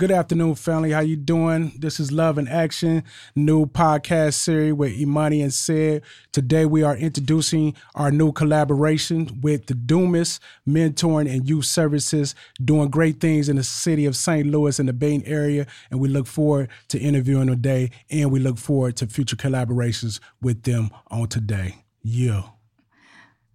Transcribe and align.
Good 0.00 0.12
afternoon, 0.12 0.54
family. 0.54 0.92
How 0.92 1.00
you 1.00 1.14
doing? 1.14 1.74
This 1.78 2.00
is 2.00 2.10
Love 2.10 2.38
in 2.38 2.48
Action, 2.48 3.04
new 3.36 3.66
podcast 3.66 4.32
series 4.32 4.72
with 4.72 4.98
Imani 4.98 5.42
and 5.42 5.52
Sed. 5.52 6.00
Today 6.32 6.64
we 6.64 6.82
are 6.82 6.96
introducing 6.96 7.74
our 7.94 8.10
new 8.10 8.32
collaboration 8.32 9.40
with 9.42 9.66
the 9.66 9.74
Dumas 9.74 10.40
Mentoring 10.66 11.30
and 11.30 11.46
Youth 11.46 11.66
Services, 11.66 12.34
doing 12.64 12.88
great 12.88 13.20
things 13.20 13.50
in 13.50 13.56
the 13.56 13.62
city 13.62 14.06
of 14.06 14.16
St. 14.16 14.46
Louis 14.46 14.78
and 14.78 14.88
the 14.88 14.94
Baden 14.94 15.26
area. 15.26 15.66
And 15.90 16.00
we 16.00 16.08
look 16.08 16.26
forward 16.26 16.70
to 16.88 16.98
interviewing 16.98 17.48
today, 17.48 17.90
and 18.08 18.32
we 18.32 18.40
look 18.40 18.56
forward 18.56 18.96
to 18.96 19.06
future 19.06 19.36
collaborations 19.36 20.18
with 20.40 20.62
them 20.62 20.88
on 21.10 21.28
today. 21.28 21.84
Yeah. 22.02 22.44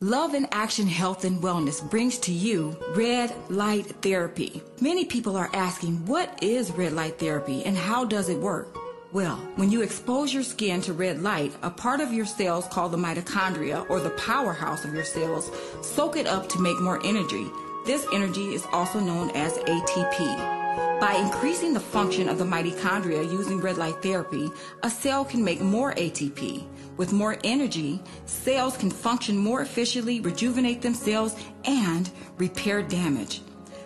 Love 0.00 0.34
in 0.34 0.48
Action 0.50 0.88
Health 0.88 1.24
and 1.24 1.40
Wellness 1.40 1.88
brings 1.88 2.18
to 2.18 2.32
you 2.32 2.76
red 2.96 3.32
light 3.48 3.86
therapy. 4.02 4.60
Many 4.80 5.04
people 5.04 5.36
are 5.36 5.48
asking, 5.54 6.04
what 6.06 6.42
is 6.42 6.72
red 6.72 6.92
light 6.92 7.20
therapy 7.20 7.64
and 7.64 7.76
how 7.76 8.04
does 8.04 8.28
it 8.28 8.38
work? 8.38 8.81
Well, 9.12 9.36
when 9.56 9.70
you 9.70 9.82
expose 9.82 10.32
your 10.32 10.42
skin 10.42 10.80
to 10.82 10.94
red 10.94 11.22
light, 11.22 11.54
a 11.62 11.68
part 11.68 12.00
of 12.00 12.14
your 12.14 12.24
cells 12.24 12.66
called 12.68 12.92
the 12.92 12.96
mitochondria, 12.96 13.84
or 13.90 14.00
the 14.00 14.08
powerhouse 14.10 14.86
of 14.86 14.94
your 14.94 15.04
cells, 15.04 15.50
soak 15.82 16.16
it 16.16 16.26
up 16.26 16.48
to 16.48 16.62
make 16.62 16.80
more 16.80 16.98
energy. 17.04 17.46
This 17.84 18.06
energy 18.10 18.54
is 18.54 18.64
also 18.72 19.00
known 19.00 19.28
as 19.32 19.58
ATP. 19.58 20.98
By 20.98 21.16
increasing 21.16 21.74
the 21.74 21.80
function 21.80 22.26
of 22.26 22.38
the 22.38 22.44
mitochondria 22.44 23.30
using 23.30 23.60
red 23.60 23.76
light 23.76 24.02
therapy, 24.02 24.50
a 24.82 24.88
cell 24.88 25.26
can 25.26 25.44
make 25.44 25.60
more 25.60 25.92
ATP. 25.92 26.66
With 26.96 27.12
more 27.12 27.36
energy, 27.44 28.00
cells 28.24 28.78
can 28.78 28.90
function 28.90 29.36
more 29.36 29.60
efficiently, 29.60 30.20
rejuvenate 30.20 30.80
themselves, 30.80 31.36
and 31.66 32.10
repair 32.38 32.82
damage. 32.82 33.42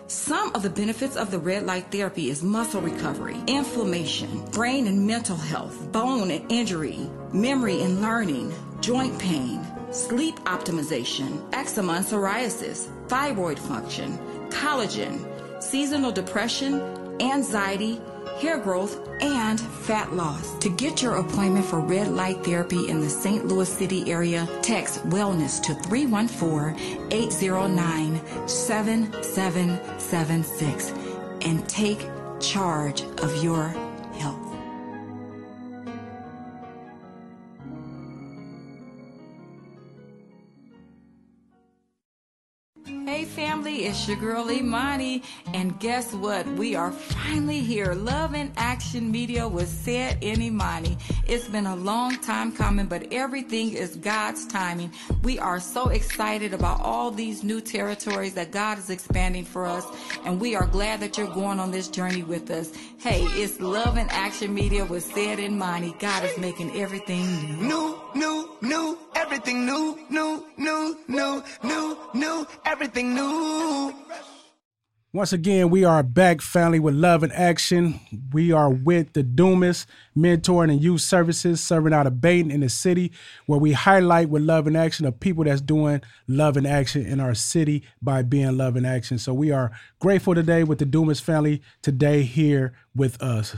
Some 0.09 0.55
of 0.55 0.63
the 0.63 0.69
benefits 0.69 1.17
of 1.17 1.31
the 1.31 1.39
red 1.39 1.65
light 1.65 1.91
therapy 1.91 2.29
is 2.29 2.41
muscle 2.41 2.79
recovery, 2.79 3.35
inflammation, 3.45 4.45
brain 4.51 4.87
and 4.87 5.05
mental 5.05 5.35
health, 5.35 5.91
bone 5.91 6.31
and 6.31 6.49
injury, 6.49 7.09
memory 7.33 7.81
and 7.81 8.01
learning, 8.01 8.53
joint 8.79 9.19
pain, 9.19 9.67
sleep 9.91 10.35
optimization, 10.45 11.43
eczema 11.53 11.93
and 11.95 12.05
psoriasis, 12.05 12.87
thyroid 13.09 13.59
function, 13.59 14.17
collagen, 14.49 15.19
seasonal 15.61 16.13
depression, 16.13 16.79
anxiety, 17.19 17.99
hair 18.39 18.59
growth, 18.59 19.06
and 19.21 19.59
fat 19.59 20.13
loss. 20.13 20.57
To 20.59 20.69
get 20.69 21.01
your 21.01 21.15
appointment 21.17 21.65
for 21.65 21.79
red 21.79 22.09
light 22.09 22.43
therapy 22.43 22.87
in 22.89 23.01
the 23.01 23.09
St. 23.09 23.45
Louis 23.45 23.71
City 23.71 24.11
area, 24.11 24.47
text 24.61 25.07
wellness 25.09 25.61
to 25.63 25.73
314 25.73 27.11
809 27.11 28.21
7776 28.47 30.93
and 31.41 31.67
take 31.67 32.07
charge 32.39 33.01
of 33.21 33.43
your 33.43 33.73
it's 43.97 44.07
your 44.07 44.17
girl 44.17 44.51
Imani, 44.51 45.23
and 45.55 45.79
guess 45.79 46.13
what? 46.13 46.45
We 46.45 46.75
are 46.75 46.91
finally 46.91 47.61
here. 47.61 47.93
Love 47.93 48.35
and 48.35 48.51
Action 48.55 49.11
Media 49.11 49.47
with 49.47 49.67
Sed 49.67 50.19
and 50.21 50.39
Imani. 50.39 50.97
It's 51.25 51.47
been 51.47 51.65
a 51.65 51.75
long 51.75 52.15
time 52.17 52.51
coming, 52.51 52.85
but 52.85 53.11
everything 53.11 53.73
is 53.73 53.95
God's 53.95 54.45
timing. 54.45 54.91
We 55.23 55.39
are 55.39 55.59
so 55.59 55.89
excited 55.89 56.53
about 56.53 56.79
all 56.81 57.09
these 57.09 57.43
new 57.43 57.59
territories 57.59 58.35
that 58.35 58.51
God 58.51 58.77
is 58.77 58.91
expanding 58.91 59.45
for 59.45 59.65
us, 59.65 59.85
and 60.25 60.39
we 60.39 60.55
are 60.55 60.67
glad 60.67 60.99
that 60.99 61.17
you're 61.17 61.33
going 61.33 61.59
on 61.59 61.71
this 61.71 61.87
journey 61.87 62.21
with 62.21 62.51
us. 62.51 62.71
Hey, 62.99 63.23
it's 63.23 63.59
Love 63.59 63.97
and 63.97 64.11
Action 64.11 64.53
Media 64.53 64.85
with 64.85 65.05
Sed 65.05 65.39
and 65.39 65.55
Imani. 65.55 65.95
God 65.97 66.23
is 66.23 66.37
making 66.37 66.79
everything 66.79 67.25
new. 67.67 67.67
New, 67.67 67.99
new, 68.17 68.49
new, 68.61 68.97
everything 69.15 69.65
new, 69.65 69.99
new, 70.09 70.45
new, 70.57 70.97
new, 71.07 71.43
new, 71.63 71.97
new, 72.13 72.47
everything 72.65 73.13
new. 73.13 73.93
Once 75.13 75.31
again, 75.31 75.69
we 75.69 75.85
are 75.85 76.03
back, 76.03 76.41
family, 76.41 76.79
with 76.79 76.93
Love 76.93 77.23
and 77.23 77.31
Action. 77.33 77.99
We 78.33 78.51
are 78.51 78.69
with 78.69 79.13
the 79.13 79.23
Dumas 79.23 79.87
Mentoring 80.15 80.69
and 80.69 80.83
Youth 80.83 81.01
Services, 81.01 81.63
serving 81.63 81.93
out 81.93 82.05
of 82.05 82.19
Baden 82.19 82.51
in 82.51 82.59
the 82.59 82.69
city, 82.69 83.11
where 83.45 83.59
we 83.59 83.71
highlight 83.71 84.29
with 84.29 84.43
Love 84.43 84.67
and 84.67 84.75
Action 84.75 85.05
of 85.05 85.19
people 85.19 85.45
that's 85.45 85.61
doing 85.61 86.01
Love 86.27 86.57
and 86.57 86.67
Action 86.67 87.05
in 87.05 87.19
our 87.19 87.33
city 87.33 87.83
by 88.01 88.21
being 88.21 88.57
Love 88.57 88.75
and 88.75 88.85
Action. 88.85 89.17
So 89.17 89.33
we 89.33 89.49
are 89.49 89.71
grateful 89.99 90.35
today 90.35 90.63
with 90.63 90.79
the 90.79 90.85
Dumas 90.85 91.19
family 91.19 91.61
today 91.81 92.23
here 92.23 92.73
with 92.93 93.21
us. 93.23 93.55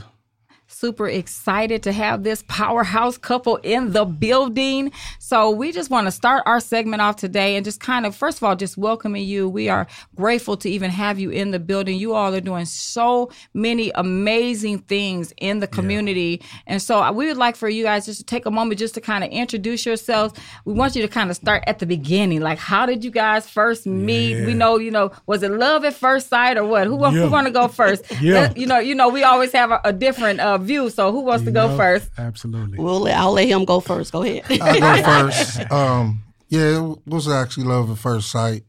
Super 0.80 1.08
excited 1.08 1.82
to 1.82 1.92
have 1.92 2.22
this 2.22 2.42
powerhouse 2.48 3.18
couple 3.18 3.56
in 3.56 3.92
the 3.92 4.06
building. 4.06 4.90
So, 5.18 5.50
we 5.50 5.72
just 5.72 5.90
want 5.90 6.06
to 6.06 6.10
start 6.10 6.42
our 6.46 6.58
segment 6.58 7.02
off 7.02 7.16
today 7.16 7.56
and 7.56 7.66
just 7.66 7.80
kind 7.80 8.06
of, 8.06 8.16
first 8.16 8.38
of 8.38 8.44
all, 8.44 8.56
just 8.56 8.78
welcoming 8.78 9.26
you. 9.26 9.46
We 9.46 9.68
are 9.68 9.86
grateful 10.16 10.56
to 10.56 10.70
even 10.70 10.90
have 10.90 11.18
you 11.18 11.28
in 11.28 11.50
the 11.50 11.58
building. 11.58 11.98
You 11.98 12.14
all 12.14 12.34
are 12.34 12.40
doing 12.40 12.64
so 12.64 13.30
many 13.52 13.92
amazing 13.94 14.78
things 14.78 15.34
in 15.36 15.58
the 15.58 15.66
community. 15.66 16.40
Yeah. 16.40 16.48
And 16.68 16.80
so, 16.80 17.02
uh, 17.02 17.12
we 17.12 17.26
would 17.26 17.36
like 17.36 17.56
for 17.56 17.68
you 17.68 17.84
guys 17.84 18.06
just 18.06 18.20
to 18.20 18.24
take 18.24 18.46
a 18.46 18.50
moment 18.50 18.78
just 18.78 18.94
to 18.94 19.02
kind 19.02 19.22
of 19.22 19.28
introduce 19.28 19.84
yourselves. 19.84 20.32
We 20.64 20.72
want 20.72 20.96
you 20.96 21.02
to 21.02 21.08
kind 21.08 21.28
of 21.28 21.36
start 21.36 21.62
at 21.66 21.80
the 21.80 21.84
beginning. 21.84 22.40
Like, 22.40 22.58
how 22.58 22.86
did 22.86 23.04
you 23.04 23.10
guys 23.10 23.46
first 23.46 23.84
meet? 23.84 24.38
Yeah. 24.38 24.46
We 24.46 24.54
know, 24.54 24.78
you 24.78 24.92
know, 24.92 25.12
was 25.26 25.42
it 25.42 25.50
love 25.50 25.84
at 25.84 25.92
first 25.92 26.30
sight 26.30 26.56
or 26.56 26.64
what? 26.64 26.86
Who, 26.86 26.98
yeah. 26.98 27.10
who 27.10 27.28
want 27.28 27.48
to 27.48 27.52
go 27.52 27.68
first? 27.68 28.10
yeah. 28.22 28.50
You 28.56 28.64
know, 28.64 28.78
you 28.78 28.94
know, 28.94 29.10
we 29.10 29.24
always 29.24 29.52
have 29.52 29.70
a, 29.72 29.82
a 29.84 29.92
different 29.92 30.40
uh, 30.40 30.56
view. 30.70 30.90
So 30.90 31.12
who 31.12 31.20
wants 31.20 31.42
You 31.42 31.50
to 31.50 31.52
go 31.52 31.68
know, 31.68 31.76
first? 31.76 32.10
Absolutely. 32.16 32.78
Well, 32.78 33.06
I'll 33.08 33.32
let 33.32 33.48
him 33.48 33.64
go 33.64 33.80
first. 33.80 34.12
Go 34.12 34.22
ahead. 34.22 34.44
I'll 34.60 34.80
go 34.80 35.02
first. 35.02 35.60
Um, 35.70 36.22
yeah, 36.48 36.78
it 36.80 36.98
was 37.06 37.28
actually 37.28 37.66
love 37.66 37.90
at 37.90 37.98
first 37.98 38.30
sight. 38.30 38.64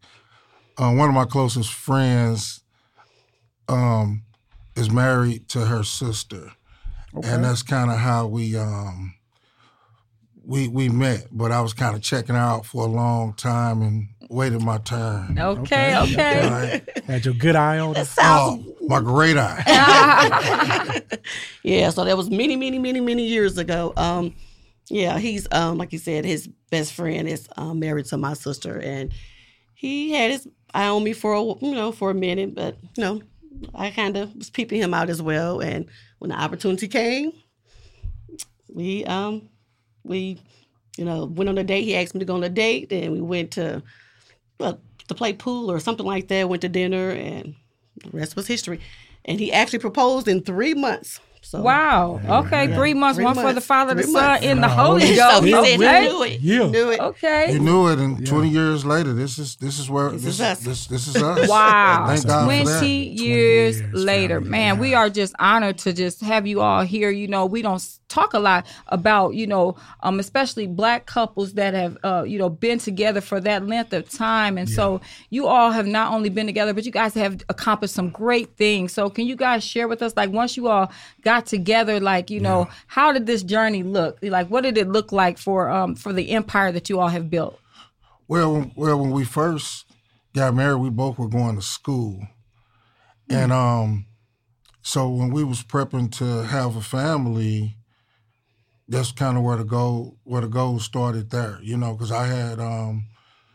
Um, 0.78 0.97
one 0.97 1.09
of 1.09 1.16
my 1.16 1.25
closest 1.25 1.73
friends 1.73 2.61
um, 3.67 4.23
is 4.75 4.91
married 4.91 5.47
to 5.50 5.66
her 5.66 5.84
sister, 5.84 6.51
and 7.23 7.44
that's 7.44 7.63
kind 7.63 7.90
of 7.91 7.97
how 7.97 8.28
we 8.28 8.56
um, 8.56 9.16
we 10.45 10.67
we 10.67 10.90
met. 10.90 11.28
But 11.31 11.51
I 11.51 11.61
was 11.61 11.73
kind 11.73 11.95
of 11.95 12.01
checking 12.01 12.35
her 12.35 12.41
out 12.41 12.66
for 12.66 12.84
a 12.84 12.90
long 12.90 13.34
time 13.34 13.81
and 13.81 14.09
waited 14.31 14.62
my 14.62 14.78
turn. 14.80 15.38
Okay, 15.38 15.97
okay. 15.97 16.50
Right? 16.50 17.03
Had 17.06 17.25
your 17.25 17.34
good 17.34 17.55
eye 17.55 17.79
on 17.79 17.97
us. 17.97 18.16
Oh, 18.20 18.64
my 18.82 19.02
great 19.02 19.38
eye. 19.38 21.02
yeah, 21.64 21.90
so 21.90 22.05
that 22.05 22.16
was 22.16 22.29
many, 22.29 22.55
many, 22.55 22.79
many, 22.79 23.02
many 23.02 23.28
years 23.28 23.58
ago. 23.58 23.94
Um, 23.97 24.34
yeah, 24.90 25.20
he's 25.20 25.47
um, 25.52 25.78
like 25.78 25.91
you 25.94 26.00
said, 26.00 26.26
his 26.26 26.47
best 26.70 26.94
friend 26.94 27.28
is 27.28 27.47
um, 27.58 27.79
married 27.79 28.05
to 28.08 28.17
my 28.17 28.34
sister, 28.34 28.79
and 28.79 29.14
he 29.73 30.11
had 30.11 30.32
his 30.32 30.47
eye 30.73 30.88
on 30.88 31.03
me 31.03 31.14
for 31.14 31.34
a, 31.34 31.44
you 31.44 31.76
know 31.76 31.91
for 31.91 32.09
a 32.09 32.16
minute, 32.16 32.55
but 32.55 32.78
you 32.96 33.03
know, 33.03 33.22
I 33.76 33.91
kind 33.91 34.17
of 34.17 34.35
was 34.35 34.50
peeping 34.50 34.82
him 34.82 34.94
out 34.94 35.09
as 35.09 35.22
well. 35.22 35.59
And 35.59 35.88
when 36.20 36.29
the 36.29 36.40
opportunity 36.40 36.88
came, 36.88 37.34
we 38.73 39.05
um, 39.05 39.50
we 40.03 40.41
you 40.97 41.05
know 41.05 41.26
went 41.26 41.50
on 41.50 41.58
a 41.58 41.64
date. 41.64 41.84
He 41.84 41.96
asked 41.96 42.16
me 42.16 42.20
to 42.20 42.26
go 42.26 42.35
on 42.35 42.44
a 42.44 42.50
date, 42.50 42.91
and 42.91 43.14
we 43.14 43.22
went 43.22 43.52
to 43.52 43.84
well, 44.61 44.79
to 45.08 45.13
play 45.16 45.34
pool 45.34 45.69
or 45.72 45.79
something 45.79 46.05
like 46.05 46.28
that. 46.29 46.47
Went 46.47 46.61
to 46.61 46.69
dinner, 46.69 47.09
and 47.11 47.55
the 48.03 48.09
rest 48.11 48.35
was 48.35 48.47
history. 48.47 48.79
And 49.25 49.40
he 49.40 49.52
actually 49.52 49.79
proposed 49.79 50.28
in 50.28 50.41
three 50.41 50.73
months. 50.73 51.19
So 51.43 51.59
Wow. 51.61 52.22
Okay. 52.46 52.73
Three 52.75 52.93
months, 52.93 53.17
Three 53.17 53.25
one 53.25 53.34
for 53.35 53.52
the 53.52 53.61
Father, 53.61 53.96
the 53.96 54.03
Son, 54.03 54.13
months. 54.13 54.46
and 54.46 54.61
the 54.63 54.67
Uh, 54.67 54.69
Holy 54.69 55.02
Holy 55.02 55.16
Ghost. 55.16 55.37
So 55.37 55.41
he 55.43 55.52
said 55.52 55.66
he 55.66 56.08
knew 56.08 56.23
it. 56.23 56.40
Yeah. 56.40 56.67
Knew 56.69 56.91
it. 56.91 56.99
Okay. 56.99 57.53
You 57.53 57.59
knew 57.59 57.87
it, 57.87 57.97
and 57.97 58.25
20 58.25 58.47
years 58.47 58.85
later, 58.85 59.11
this 59.13 59.40
is 59.40 59.55
this 59.55 59.79
is 59.79 59.90
where 59.90 60.11
this, 60.11 60.23
is 60.23 60.28
is 60.35 60.41
us. 60.41 60.59
this 60.59 60.85
this 60.87 61.07
is 61.07 61.16
us. 61.17 61.49
Wow. 61.55 62.05
Thank 62.07 62.28
God 62.28 62.46
for 62.47 62.66
that. 62.66 62.79
20 62.79 62.87
years, 62.96 63.81
years, 63.81 63.93
later. 63.93 64.35
family. 64.35 64.49
Man, 64.52 64.78
we 64.78 64.93
are 64.93 65.09
just 65.09 65.34
honored 65.40 65.79
to 65.79 65.93
just 65.93 66.22
have 66.22 66.46
you 66.46 66.61
all 66.61 66.84
here. 66.84 67.09
You 67.09 67.28
know, 67.28 67.47
we 67.47 67.64
don't 67.64 67.75
s- 67.75 67.99
talk 68.11 68.34
a 68.34 68.40
lot 68.40 68.66
about, 68.87 69.34
you 69.34 69.47
know, 69.47 69.75
um, 70.03 70.19
especially 70.19 70.67
black 70.67 71.05
couples 71.05 71.53
that 71.53 71.73
have, 71.73 71.97
uh, 72.03 72.23
you 72.28 72.37
know, 72.37 72.49
been 72.49 72.78
together 72.78 73.22
for 73.22 73.40
that 73.40 73.66
length 73.66 73.93
of 73.93 74.09
time. 74.09 74.58
And 74.58 74.69
so 74.69 75.02
you 75.29 75.47
all 75.47 75.72
have 75.72 75.87
not 75.87 76.11
only 76.11 76.29
been 76.29 76.46
together, 76.46 76.73
but 76.73 76.85
you 76.85 76.91
guys 76.91 77.13
have 77.13 77.41
accomplished 77.49 77.93
some 77.93 78.09
great 78.09 78.55
things. 78.58 78.93
So 78.93 79.09
can 79.09 79.25
you 79.25 79.35
guys 79.35 79.63
share 79.63 79.87
with 79.87 80.02
us, 80.02 80.13
like, 80.16 80.29
once 80.31 80.58
you 80.58 80.67
all 80.67 80.91
got 81.22 81.46
together, 81.46 81.99
like, 81.99 82.29
you 82.29 82.40
know, 82.40 82.67
how 82.87 83.11
did 83.11 83.25
this 83.25 83.43
journey 83.43 83.84
look? 83.84 84.19
Like, 84.22 84.47
what 84.49 84.61
did 84.61 84.78
it 84.78 84.87
look 84.90 85.11
like 85.11 85.37
for, 85.37 85.69
um, 85.69 85.96
for 85.96 86.14
the 86.14 86.31
empire 86.31 86.72
that 86.72 86.90
you 86.90 86.99
all 86.99 87.09
have 87.09 87.29
built? 87.29 87.57
Well, 88.28 88.72
well, 88.75 88.99
when 88.99 89.11
we 89.11 89.25
first 89.25 89.85
got 90.34 90.53
married, 90.53 90.79
we 90.79 90.90
both 90.90 91.17
were 91.17 91.28
going 91.28 91.55
to 91.57 91.61
school, 91.61 92.28
and 93.29 93.52
um, 93.52 94.05
so 94.81 95.09
when 95.09 95.31
we 95.31 95.43
was 95.43 95.64
prepping 95.64 96.11
to 96.17 96.43
have 96.43 96.78
a 96.78 96.81
family, 96.81 97.75
that's 98.91 99.11
kind 99.11 99.38
of 99.38 99.43
where 99.43 99.58
the 99.58 99.64
goal 99.64 100.17
where 100.23 100.41
the 100.41 100.47
goal 100.47 100.79
started 100.79 101.29
there. 101.29 101.59
You 101.61 101.78
know, 101.78 101.93
because 101.93 102.11
I 102.11 102.28
had 102.28 102.59
um 102.59 103.05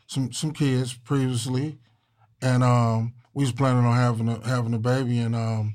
some 0.06 0.33
some 0.33 0.53
kids 0.53 0.94
previously, 0.94 1.79
and 2.41 2.65
um, 2.65 3.15
we 3.35 3.44
was 3.44 3.53
planning 3.53 3.85
on 3.85 3.97
having 3.97 4.29
a 4.29 4.47
having 4.47 4.75
a 4.75 4.79
baby, 4.79 5.19
and 5.19 5.37
um, 5.37 5.75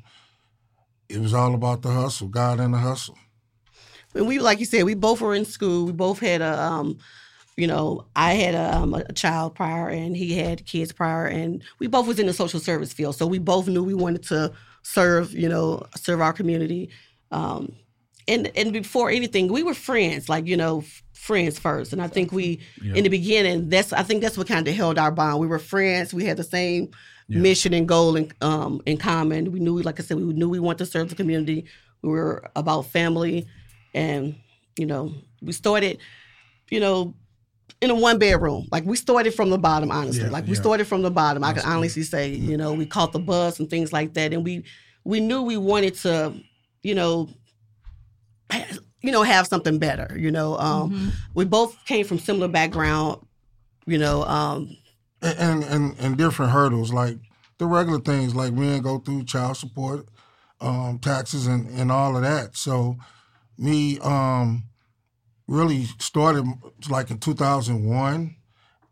it 1.09 1.19
was 1.19 1.33
all 1.33 1.53
about 1.53 1.81
the 1.81 1.91
hustle, 1.91 2.27
God 2.27 2.59
and 2.59 2.73
the 2.73 2.79
hustle. 2.79 3.17
And 4.15 4.27
we, 4.27 4.39
like 4.39 4.59
you 4.59 4.65
said, 4.65 4.83
we 4.83 4.93
both 4.93 5.21
were 5.21 5.35
in 5.35 5.45
school. 5.45 5.85
We 5.85 5.93
both 5.93 6.19
had 6.19 6.41
a, 6.41 6.61
um, 6.61 6.97
you 7.55 7.65
know, 7.65 8.07
I 8.13 8.33
had 8.33 8.55
a, 8.55 8.75
um, 8.77 8.93
a 8.93 9.13
child 9.13 9.55
prior, 9.55 9.87
and 9.87 10.17
he 10.17 10.37
had 10.37 10.65
kids 10.65 10.91
prior, 10.91 11.27
and 11.27 11.63
we 11.79 11.87
both 11.87 12.07
was 12.07 12.19
in 12.19 12.27
the 12.27 12.33
social 12.33 12.59
service 12.59 12.91
field. 12.91 13.15
So 13.15 13.25
we 13.25 13.39
both 13.39 13.67
knew 13.67 13.83
we 13.83 13.93
wanted 13.93 14.23
to 14.23 14.51
serve, 14.83 15.31
you 15.33 15.47
know, 15.47 15.85
serve 15.95 16.19
our 16.19 16.33
community. 16.33 16.89
Um, 17.31 17.73
and 18.27 18.51
and 18.55 18.73
before 18.73 19.09
anything, 19.09 19.51
we 19.51 19.63
were 19.63 19.73
friends, 19.73 20.29
like 20.29 20.47
you 20.47 20.57
know, 20.57 20.79
f- 20.79 21.03
friends 21.13 21.59
first. 21.59 21.93
And 21.93 22.01
I 22.01 22.07
think 22.07 22.31
we, 22.31 22.59
in 22.83 23.03
the 23.03 23.09
beginning, 23.09 23.69
that's 23.69 23.93
I 23.93 24.03
think 24.03 24.21
that's 24.21 24.37
what 24.37 24.47
kind 24.47 24.67
of 24.67 24.75
held 24.75 24.97
our 24.97 25.11
bond. 25.11 25.39
We 25.39 25.47
were 25.47 25.59
friends. 25.59 26.13
We 26.13 26.25
had 26.25 26.37
the 26.37 26.43
same 26.43 26.91
mission 27.29 27.73
and 27.73 27.87
goal 27.87 28.15
in 28.15 28.31
um 28.41 28.81
in 28.85 28.97
common. 28.97 29.51
We 29.51 29.59
knew, 29.59 29.81
like 29.81 29.99
I 29.99 30.03
said, 30.03 30.17
we 30.17 30.33
knew 30.33 30.49
we 30.49 30.59
wanted 30.59 30.79
to 30.79 30.85
serve 30.85 31.09
the 31.09 31.15
community. 31.15 31.65
We 32.01 32.09
were 32.09 32.49
about 32.55 32.87
family, 32.87 33.47
and 33.93 34.35
you 34.77 34.85
know, 34.85 35.13
we 35.41 35.53
started, 35.53 35.99
you 36.69 36.79
know, 36.79 37.13
in 37.81 37.89
a 37.89 37.95
one 37.95 38.19
bedroom. 38.19 38.67
Like 38.71 38.85
we 38.85 38.95
started 38.95 39.33
from 39.33 39.49
the 39.49 39.57
bottom, 39.57 39.91
honestly. 39.91 40.23
Yeah, 40.23 40.29
like 40.29 40.45
we 40.45 40.53
yeah. 40.53 40.61
started 40.61 40.87
from 40.87 41.01
the 41.01 41.11
bottom. 41.11 41.43
I 41.43 41.53
can 41.53 41.65
honestly 41.65 42.03
say, 42.03 42.29
you 42.29 42.57
know, 42.57 42.73
we 42.73 42.85
caught 42.85 43.11
the 43.11 43.19
bus 43.19 43.59
and 43.59 43.69
things 43.69 43.93
like 43.93 44.13
that, 44.13 44.33
and 44.33 44.43
we 44.43 44.63
we 45.03 45.19
knew 45.19 45.41
we 45.41 45.57
wanted 45.57 45.95
to, 45.95 46.33
you 46.83 46.95
know, 46.95 47.29
you 49.01 49.11
know, 49.11 49.23
have 49.23 49.47
something 49.47 49.79
better. 49.79 50.15
You 50.17 50.31
know, 50.31 50.57
um, 50.57 51.11
we 51.33 51.45
both 51.45 51.83
came 51.85 52.05
from 52.05 52.19
similar 52.19 52.47
background. 52.47 53.25
You 53.87 53.97
know, 53.97 54.23
um, 54.25 54.75
and 55.21 55.63
and 55.63 55.95
and 55.99 56.17
different 56.17 56.51
hurdles 56.51 56.91
like 56.91 57.17
the 57.57 57.65
regular 57.65 57.99
things 57.99 58.33
like 58.35 58.53
men 58.53 58.81
go 58.81 58.97
through 58.97 59.23
child 59.23 59.55
support 59.55 60.07
um 60.59 60.99
taxes 60.99 61.47
and 61.47 61.67
and 61.79 61.91
all 61.91 62.15
of 62.15 62.23
that 62.23 62.55
so 62.55 62.97
me 63.57 63.99
um 63.99 64.63
really 65.47 65.85
started 65.99 66.45
like 66.89 67.11
in 67.11 67.19
2001 67.19 68.35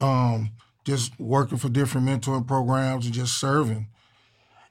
um 0.01 0.51
just 0.85 1.19
working 1.19 1.57
for 1.57 1.69
different 1.69 2.07
mentoring 2.07 2.47
programs 2.47 3.05
and 3.05 3.13
just 3.13 3.39
serving 3.39 3.87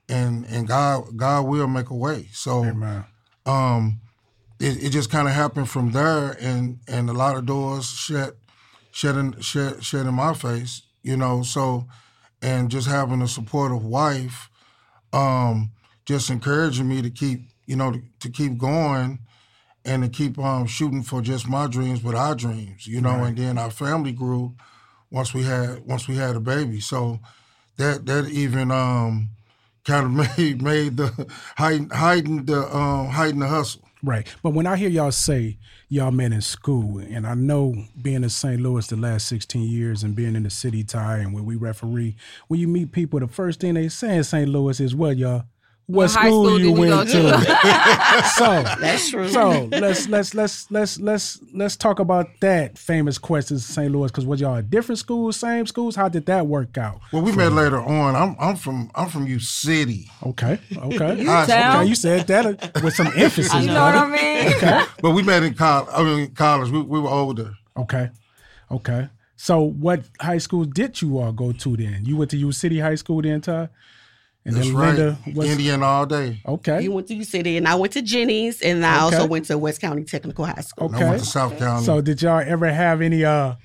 and 0.08 0.44
and 0.46 0.68
god 0.68 1.04
god 1.16 1.42
will 1.42 1.66
make 1.66 1.90
a 1.90 1.94
way 1.94 2.28
so 2.32 2.64
Amen. 2.64 3.04
um, 3.46 4.00
it, 4.60 4.84
it 4.84 4.90
just 4.90 5.10
kind 5.10 5.28
of 5.28 5.34
happened 5.34 5.68
from 5.68 5.92
there, 5.92 6.36
and 6.40 6.80
and 6.88 7.08
a 7.08 7.12
lot 7.12 7.36
of 7.36 7.46
doors 7.46 7.86
shut, 7.86 8.36
shut 8.90 9.16
in 9.16 9.40
shut, 9.40 9.82
shut 9.84 10.06
in 10.06 10.14
my 10.14 10.34
face, 10.34 10.82
you 11.02 11.16
know. 11.16 11.42
So, 11.42 11.86
and 12.42 12.70
just 12.70 12.88
having 12.88 13.22
a 13.22 13.28
supportive 13.28 13.84
wife, 13.84 14.50
um, 15.12 15.72
just 16.06 16.30
encouraging 16.30 16.88
me 16.88 17.02
to 17.02 17.10
keep, 17.10 17.48
you 17.66 17.76
know, 17.76 17.92
to, 17.92 18.02
to 18.20 18.30
keep 18.30 18.58
going, 18.58 19.20
and 19.84 20.02
to 20.02 20.08
keep 20.08 20.38
um 20.38 20.66
shooting 20.66 21.02
for 21.02 21.22
just 21.22 21.48
my 21.48 21.66
dreams, 21.66 22.00
but 22.00 22.14
our 22.14 22.34
dreams, 22.34 22.86
you 22.86 23.00
know. 23.00 23.24
And 23.24 23.36
then 23.36 23.58
our 23.58 23.70
family 23.70 24.12
grew 24.12 24.56
once 25.10 25.32
we 25.34 25.44
had 25.44 25.86
once 25.86 26.08
we 26.08 26.16
had 26.16 26.36
a 26.36 26.40
baby, 26.40 26.80
so 26.80 27.20
that 27.76 28.06
that 28.06 28.28
even 28.28 28.70
um 28.70 29.30
kind 29.84 30.06
of 30.06 30.36
made 30.38 30.62
made 30.62 30.96
the 30.96 31.30
heighten 31.56 31.90
heightened 31.90 32.46
the 32.48 32.76
um 32.76 33.08
heightened 33.08 33.42
the 33.42 33.48
hustle. 33.48 33.87
Right. 34.02 34.32
But 34.42 34.50
when 34.50 34.66
I 34.66 34.76
hear 34.76 34.88
y'all 34.88 35.10
say 35.10 35.58
y'all 35.88 36.12
met 36.12 36.32
in 36.32 36.40
school, 36.40 36.98
and 36.98 37.26
I 37.26 37.34
know 37.34 37.74
being 38.00 38.22
in 38.22 38.28
St. 38.28 38.60
Louis 38.60 38.86
the 38.86 38.96
last 38.96 39.26
16 39.26 39.62
years 39.68 40.04
and 40.04 40.14
being 40.14 40.36
in 40.36 40.44
the 40.44 40.50
city 40.50 40.84
tie 40.84 41.18
and 41.18 41.34
when 41.34 41.44
we 41.44 41.56
referee, 41.56 42.16
when 42.46 42.60
you 42.60 42.68
meet 42.68 42.92
people, 42.92 43.18
the 43.18 43.26
first 43.26 43.60
thing 43.60 43.74
they 43.74 43.88
say 43.88 44.16
in 44.16 44.24
St. 44.24 44.48
Louis 44.48 44.78
is 44.78 44.94
what 44.94 45.16
y'all 45.16 45.44
what 45.88 46.10
high 46.12 46.28
school, 46.28 46.44
school 46.44 46.60
you 46.60 46.74
did 46.74 46.76
you 46.76 46.94
went 46.96 47.08
to?" 47.08 47.22
to. 47.22 48.22
so 48.36 48.62
that's 48.80 49.10
true. 49.10 49.28
so 49.28 49.68
let's 49.72 50.08
let's 50.08 50.34
let's 50.34 50.70
let's 50.70 51.00
let's 51.00 51.40
let's 51.54 51.76
talk 51.76 51.98
about 51.98 52.28
that 52.40 52.78
famous 52.78 53.18
question 53.18 53.56
in 53.56 53.60
St. 53.60 53.90
Louis 53.90 54.10
because 54.10 54.26
was 54.26 54.40
y'all 54.40 54.56
at 54.56 54.70
different 54.70 54.98
schools, 54.98 55.36
same 55.36 55.66
schools? 55.66 55.96
How 55.96 56.08
did 56.08 56.26
that 56.26 56.46
work 56.46 56.76
out? 56.78 57.00
Well, 57.12 57.22
we 57.22 57.32
met 57.32 57.52
later 57.52 57.80
on. 57.80 58.14
I'm 58.14 58.36
I'm 58.38 58.56
from 58.56 58.90
I'm 58.94 59.08
from 59.08 59.26
U 59.26 59.40
City, 59.40 60.10
Okay, 60.24 60.58
okay. 60.76 61.24
High 61.24 61.44
school. 61.44 61.56
town. 61.56 61.76
Okay, 61.80 61.88
you 61.88 61.94
said 61.94 62.26
that 62.26 62.46
uh, 62.46 62.80
with 62.82 62.94
some 62.94 63.06
emphasis. 63.16 63.52
You 63.54 63.66
know 63.68 63.82
what. 63.82 63.94
I 63.94 64.06
mean? 64.06 64.86
but 65.02 65.10
we 65.12 65.22
met 65.22 65.42
in 65.42 65.54
college. 65.54 65.88
I 65.92 66.02
mean, 66.04 66.30
college. 66.34 66.70
We, 66.70 66.82
we 66.82 67.00
were 67.00 67.08
older. 67.10 67.54
Okay. 67.76 68.10
Okay. 68.70 69.08
So 69.36 69.60
what 69.60 70.02
high 70.20 70.38
school 70.38 70.64
did 70.64 71.00
you 71.00 71.18
all 71.18 71.32
go 71.32 71.52
to 71.52 71.76
then? 71.76 72.04
You 72.04 72.16
went 72.16 72.30
to 72.32 72.36
U 72.36 72.52
City 72.52 72.80
High 72.80 72.96
School 72.96 73.22
then, 73.22 73.40
Ty? 73.40 73.68
And 74.48 74.56
That's 74.56 74.68
then 74.68 74.76
right. 74.76 75.34
Was 75.34 75.50
Indian 75.50 75.82
all 75.82 76.06
day. 76.06 76.40
okay. 76.46 76.80
You 76.82 76.90
went 76.90 77.06
to 77.08 77.14
U 77.14 77.22
City, 77.22 77.58
and 77.58 77.68
I 77.68 77.74
went 77.74 77.92
to 77.92 78.00
Jennings, 78.02 78.62
and 78.62 78.84
I 78.84 79.00
also 79.00 79.26
went 79.26 79.44
to 79.46 79.58
West 79.58 79.78
County 79.78 80.04
Technical 80.04 80.46
High 80.46 80.62
School. 80.62 80.86
Okay. 80.86 81.04
I 81.04 81.10
went 81.10 81.20
to 81.20 81.28
South 81.28 81.58
County. 81.58 81.84
So 81.84 82.00
did 82.00 82.22
y'all 82.22 82.40
ever 82.40 82.72
have 82.72 83.02
any 83.02 83.26
uh 83.26 83.56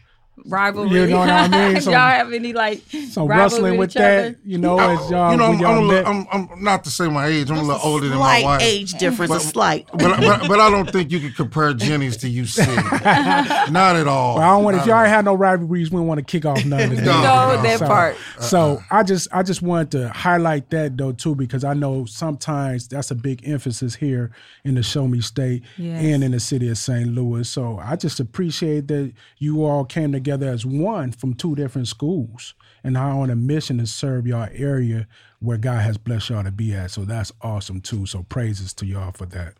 Rivalry. 0.45 0.89
You 1.01 1.07
know 1.07 1.19
what 1.19 1.29
I 1.29 1.47
mean? 1.47 1.81
Y'all 1.83 1.93
have 1.93 2.33
any 2.33 2.53
like 2.53 2.81
some 3.11 3.27
rivalry 3.27 3.37
wrestling 3.43 3.77
with 3.77 3.91
each 3.91 3.97
other? 3.97 4.29
that? 4.31 4.37
You 4.43 4.57
know, 4.57 4.79
as 4.79 4.99
oh, 4.99 5.09
y'all 5.11 5.31
you 5.31 5.37
know, 5.37 5.45
I'm, 5.45 5.59
y'all 5.59 5.77
I'm, 5.79 5.87
met? 5.87 5.93
little, 6.05 6.27
I'm, 6.31 6.47
I'm 6.51 6.63
not 6.63 6.83
to 6.85 6.89
say 6.89 7.07
my 7.07 7.27
age. 7.27 7.51
I'm 7.51 7.57
a 7.57 7.61
little 7.61 7.79
older 7.83 8.09
than 8.09 8.17
my 8.17 8.41
wife. 8.43 8.61
age 8.63 8.93
difference, 8.93 9.31
a 9.31 9.39
slight. 9.39 9.87
But, 9.93 10.19
but 10.19 10.47
but 10.47 10.59
I 10.59 10.71
don't 10.71 10.89
think 10.91 11.11
you 11.11 11.19
could 11.19 11.35
compare 11.35 11.73
Jennings 11.75 12.17
to 12.17 12.29
U 12.29 12.45
City. 12.47 12.73
not 12.75 13.95
at 13.95 14.07
all. 14.07 14.35
Well, 14.35 14.43
I 14.43 14.55
don't 14.55 14.63
want 14.63 14.77
if 14.77 14.87
y'all 14.87 14.95
at 14.95 15.03
ain't 15.05 15.13
had 15.13 15.25
no 15.25 15.35
rivalries, 15.35 15.91
we 15.91 15.97
don't 15.97 16.07
want 16.07 16.17
to 16.17 16.25
kick 16.25 16.45
off 16.45 16.65
none 16.65 16.81
of 16.81 16.95
that. 16.97 17.03
No, 17.05 17.21
No, 17.21 17.55
no. 17.55 17.61
that 17.61 17.79
So- 17.79 17.87
part. 17.87 18.17
So 18.39 18.83
I 18.89 19.03
just 19.03 19.27
I 19.31 19.43
just 19.43 19.61
wanted 19.61 19.91
to 19.91 20.09
highlight 20.09 20.71
that 20.71 20.97
though 20.97 21.11
too 21.11 21.35
because 21.35 21.63
I 21.63 21.73
know 21.75 22.05
sometimes 22.05 22.87
that's 22.87 23.11
a 23.11 23.15
big 23.15 23.47
emphasis 23.47 23.93
here 23.95 24.31
in 24.63 24.73
the 24.75 24.83
Show 24.83 25.07
Me 25.07 25.21
State 25.21 25.63
Yes. 25.77 26.03
and 26.03 26.23
in 26.23 26.31
the 26.31 26.39
city 26.39 26.69
of 26.69 26.77
St. 26.77 27.07
Louis. 27.09 27.47
So 27.47 27.77
I 27.77 27.95
just 27.95 28.19
appreciate 28.19 28.87
that 28.87 29.13
you 29.37 29.63
all 29.63 29.85
came 29.85 30.11
together 30.11 30.22
as 30.27 30.65
one 30.65 31.11
from 31.11 31.33
two 31.33 31.55
different 31.55 31.87
schools 31.87 32.53
and 32.83 32.97
are 32.97 33.11
on 33.11 33.29
a 33.29 33.35
mission 33.35 33.77
to 33.79 33.87
serve 33.87 34.27
y'all 34.27 34.49
area 34.53 35.07
where 35.39 35.57
God 35.57 35.81
has 35.81 35.97
blessed 35.97 36.29
y'all 36.29 36.43
to 36.43 36.51
be 36.51 36.73
at. 36.73 36.91
So 36.91 37.05
that's 37.05 37.31
awesome 37.41 37.81
too. 37.81 38.05
So 38.05 38.23
praises 38.23 38.73
to 38.75 38.85
y'all 38.85 39.11
for 39.11 39.25
that. 39.27 39.55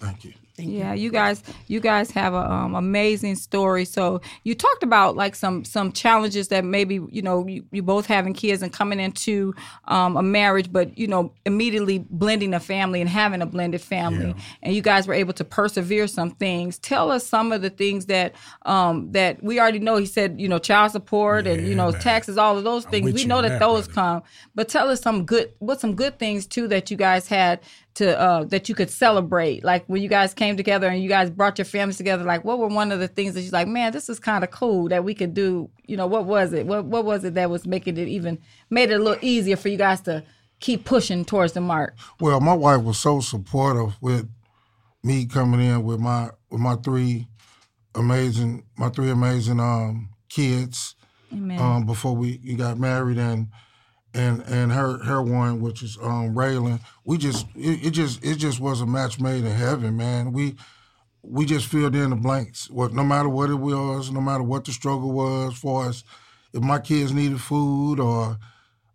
Thank 0.00 0.24
you. 0.24 0.34
Yeah, 0.58 0.94
you 0.94 1.10
guys, 1.10 1.42
you 1.66 1.80
guys 1.80 2.10
have 2.12 2.32
a 2.32 2.50
um, 2.50 2.74
amazing 2.74 3.34
story. 3.36 3.84
So 3.84 4.22
you 4.42 4.54
talked 4.54 4.82
about 4.82 5.14
like 5.14 5.34
some 5.34 5.64
some 5.64 5.92
challenges 5.92 6.48
that 6.48 6.64
maybe 6.64 6.94
you 7.10 7.20
know 7.20 7.46
you, 7.46 7.64
you 7.72 7.82
both 7.82 8.06
having 8.06 8.32
kids 8.32 8.62
and 8.62 8.72
coming 8.72 8.98
into 8.98 9.54
um, 9.86 10.16
a 10.16 10.22
marriage, 10.22 10.72
but 10.72 10.96
you 10.96 11.08
know 11.08 11.32
immediately 11.44 11.98
blending 11.98 12.54
a 12.54 12.60
family 12.60 13.02
and 13.02 13.10
having 13.10 13.42
a 13.42 13.46
blended 13.46 13.82
family, 13.82 14.34
and 14.62 14.74
you 14.74 14.80
guys 14.80 15.06
were 15.06 15.14
able 15.14 15.34
to 15.34 15.44
persevere 15.44 16.06
some 16.06 16.30
things. 16.30 16.78
Tell 16.78 17.10
us 17.10 17.26
some 17.26 17.52
of 17.52 17.60
the 17.60 17.70
things 17.70 18.06
that 18.06 18.34
um, 18.62 19.12
that 19.12 19.42
we 19.42 19.60
already 19.60 19.78
know. 19.78 19.98
He 19.98 20.06
said 20.06 20.40
you 20.40 20.48
know 20.48 20.58
child 20.58 20.92
support 20.92 21.46
and 21.46 21.68
you 21.68 21.74
know 21.74 21.90
man. 21.90 22.00
taxes, 22.00 22.38
all 22.38 22.56
of 22.56 22.64
those 22.64 22.86
things. 22.86 23.12
We 23.12 23.26
know 23.26 23.42
that 23.42 23.48
that, 23.48 23.60
those 23.60 23.88
brother. 23.88 24.20
come, 24.20 24.22
but 24.54 24.68
tell 24.70 24.88
us 24.88 25.02
some 25.02 25.26
good 25.26 25.52
what 25.58 25.80
some 25.80 25.94
good 25.94 26.18
things 26.18 26.46
too 26.46 26.66
that 26.68 26.90
you 26.90 26.96
guys 26.96 27.28
had 27.28 27.60
to 27.96 28.18
uh, 28.18 28.44
that 28.44 28.68
you 28.68 28.74
could 28.74 28.90
celebrate. 28.90 29.64
Like 29.64 29.84
when 29.86 30.02
you 30.02 30.08
guys 30.08 30.34
came 30.34 30.56
together 30.56 30.86
and 30.86 31.02
you 31.02 31.08
guys 31.08 31.30
brought 31.30 31.58
your 31.58 31.64
families 31.64 31.96
together 31.96 32.24
like 32.24 32.44
what 32.44 32.58
were 32.58 32.68
one 32.68 32.92
of 32.92 33.00
the 33.00 33.08
things 33.08 33.34
that 33.34 33.40
you're 33.40 33.50
like 33.50 33.68
man 33.68 33.92
this 33.92 34.08
is 34.08 34.18
kind 34.18 34.44
of 34.44 34.50
cool 34.50 34.88
that 34.88 35.02
we 35.02 35.14
could 35.14 35.34
do 35.34 35.70
you 35.86 35.96
know 35.96 36.06
what 36.06 36.26
was 36.26 36.52
it? 36.52 36.66
What 36.66 36.84
what 36.84 37.04
was 37.04 37.24
it 37.24 37.34
that 37.34 37.50
was 37.50 37.66
making 37.66 37.96
it 37.96 38.08
even 38.08 38.38
made 38.70 38.90
it 38.90 39.00
a 39.00 39.02
little 39.02 39.22
easier 39.22 39.56
for 39.56 39.68
you 39.68 39.78
guys 39.78 40.00
to 40.02 40.24
keep 40.60 40.84
pushing 40.84 41.24
towards 41.24 41.54
the 41.54 41.60
mark? 41.60 41.96
Well, 42.20 42.40
my 42.40 42.54
wife 42.54 42.82
was 42.82 42.98
so 42.98 43.20
supportive 43.20 43.96
with 44.00 44.28
me 45.02 45.26
coming 45.26 45.60
in 45.60 45.82
with 45.82 46.00
my 46.00 46.30
with 46.50 46.60
my 46.60 46.76
three 46.76 47.28
amazing 47.94 48.64
my 48.76 48.90
three 48.90 49.10
amazing 49.10 49.60
um, 49.60 50.10
kids 50.28 50.96
Amen. 51.32 51.60
um, 51.60 51.86
before 51.86 52.14
we 52.14 52.40
we 52.44 52.54
got 52.54 52.78
married. 52.78 53.18
And 53.18 53.48
and 54.16 54.42
and 54.48 54.72
her 54.72 54.98
her 55.04 55.22
one 55.22 55.60
which 55.60 55.82
is 55.82 55.98
um 56.00 56.34
Raylan 56.34 56.80
we 57.04 57.18
just 57.18 57.46
it, 57.54 57.86
it 57.86 57.90
just 57.90 58.24
it 58.24 58.36
just 58.36 58.58
was 58.60 58.80
a 58.80 58.86
match 58.86 59.20
made 59.20 59.44
in 59.44 59.52
heaven 59.52 59.96
man. 59.96 60.32
We 60.32 60.56
we 61.22 61.44
just 61.44 61.66
filled 61.66 61.94
in 61.96 62.10
the 62.10 62.16
blanks. 62.16 62.70
What 62.70 62.92
no 62.94 63.04
matter 63.04 63.28
what 63.28 63.50
it 63.50 63.56
was 63.56 64.10
no 64.10 64.20
matter 64.20 64.42
what 64.42 64.64
the 64.64 64.72
struggle 64.72 65.12
was 65.12 65.54
for 65.56 65.86
us 65.86 66.02
if 66.52 66.62
my 66.62 66.78
kids 66.78 67.12
needed 67.12 67.40
food 67.40 68.00
or 68.00 68.38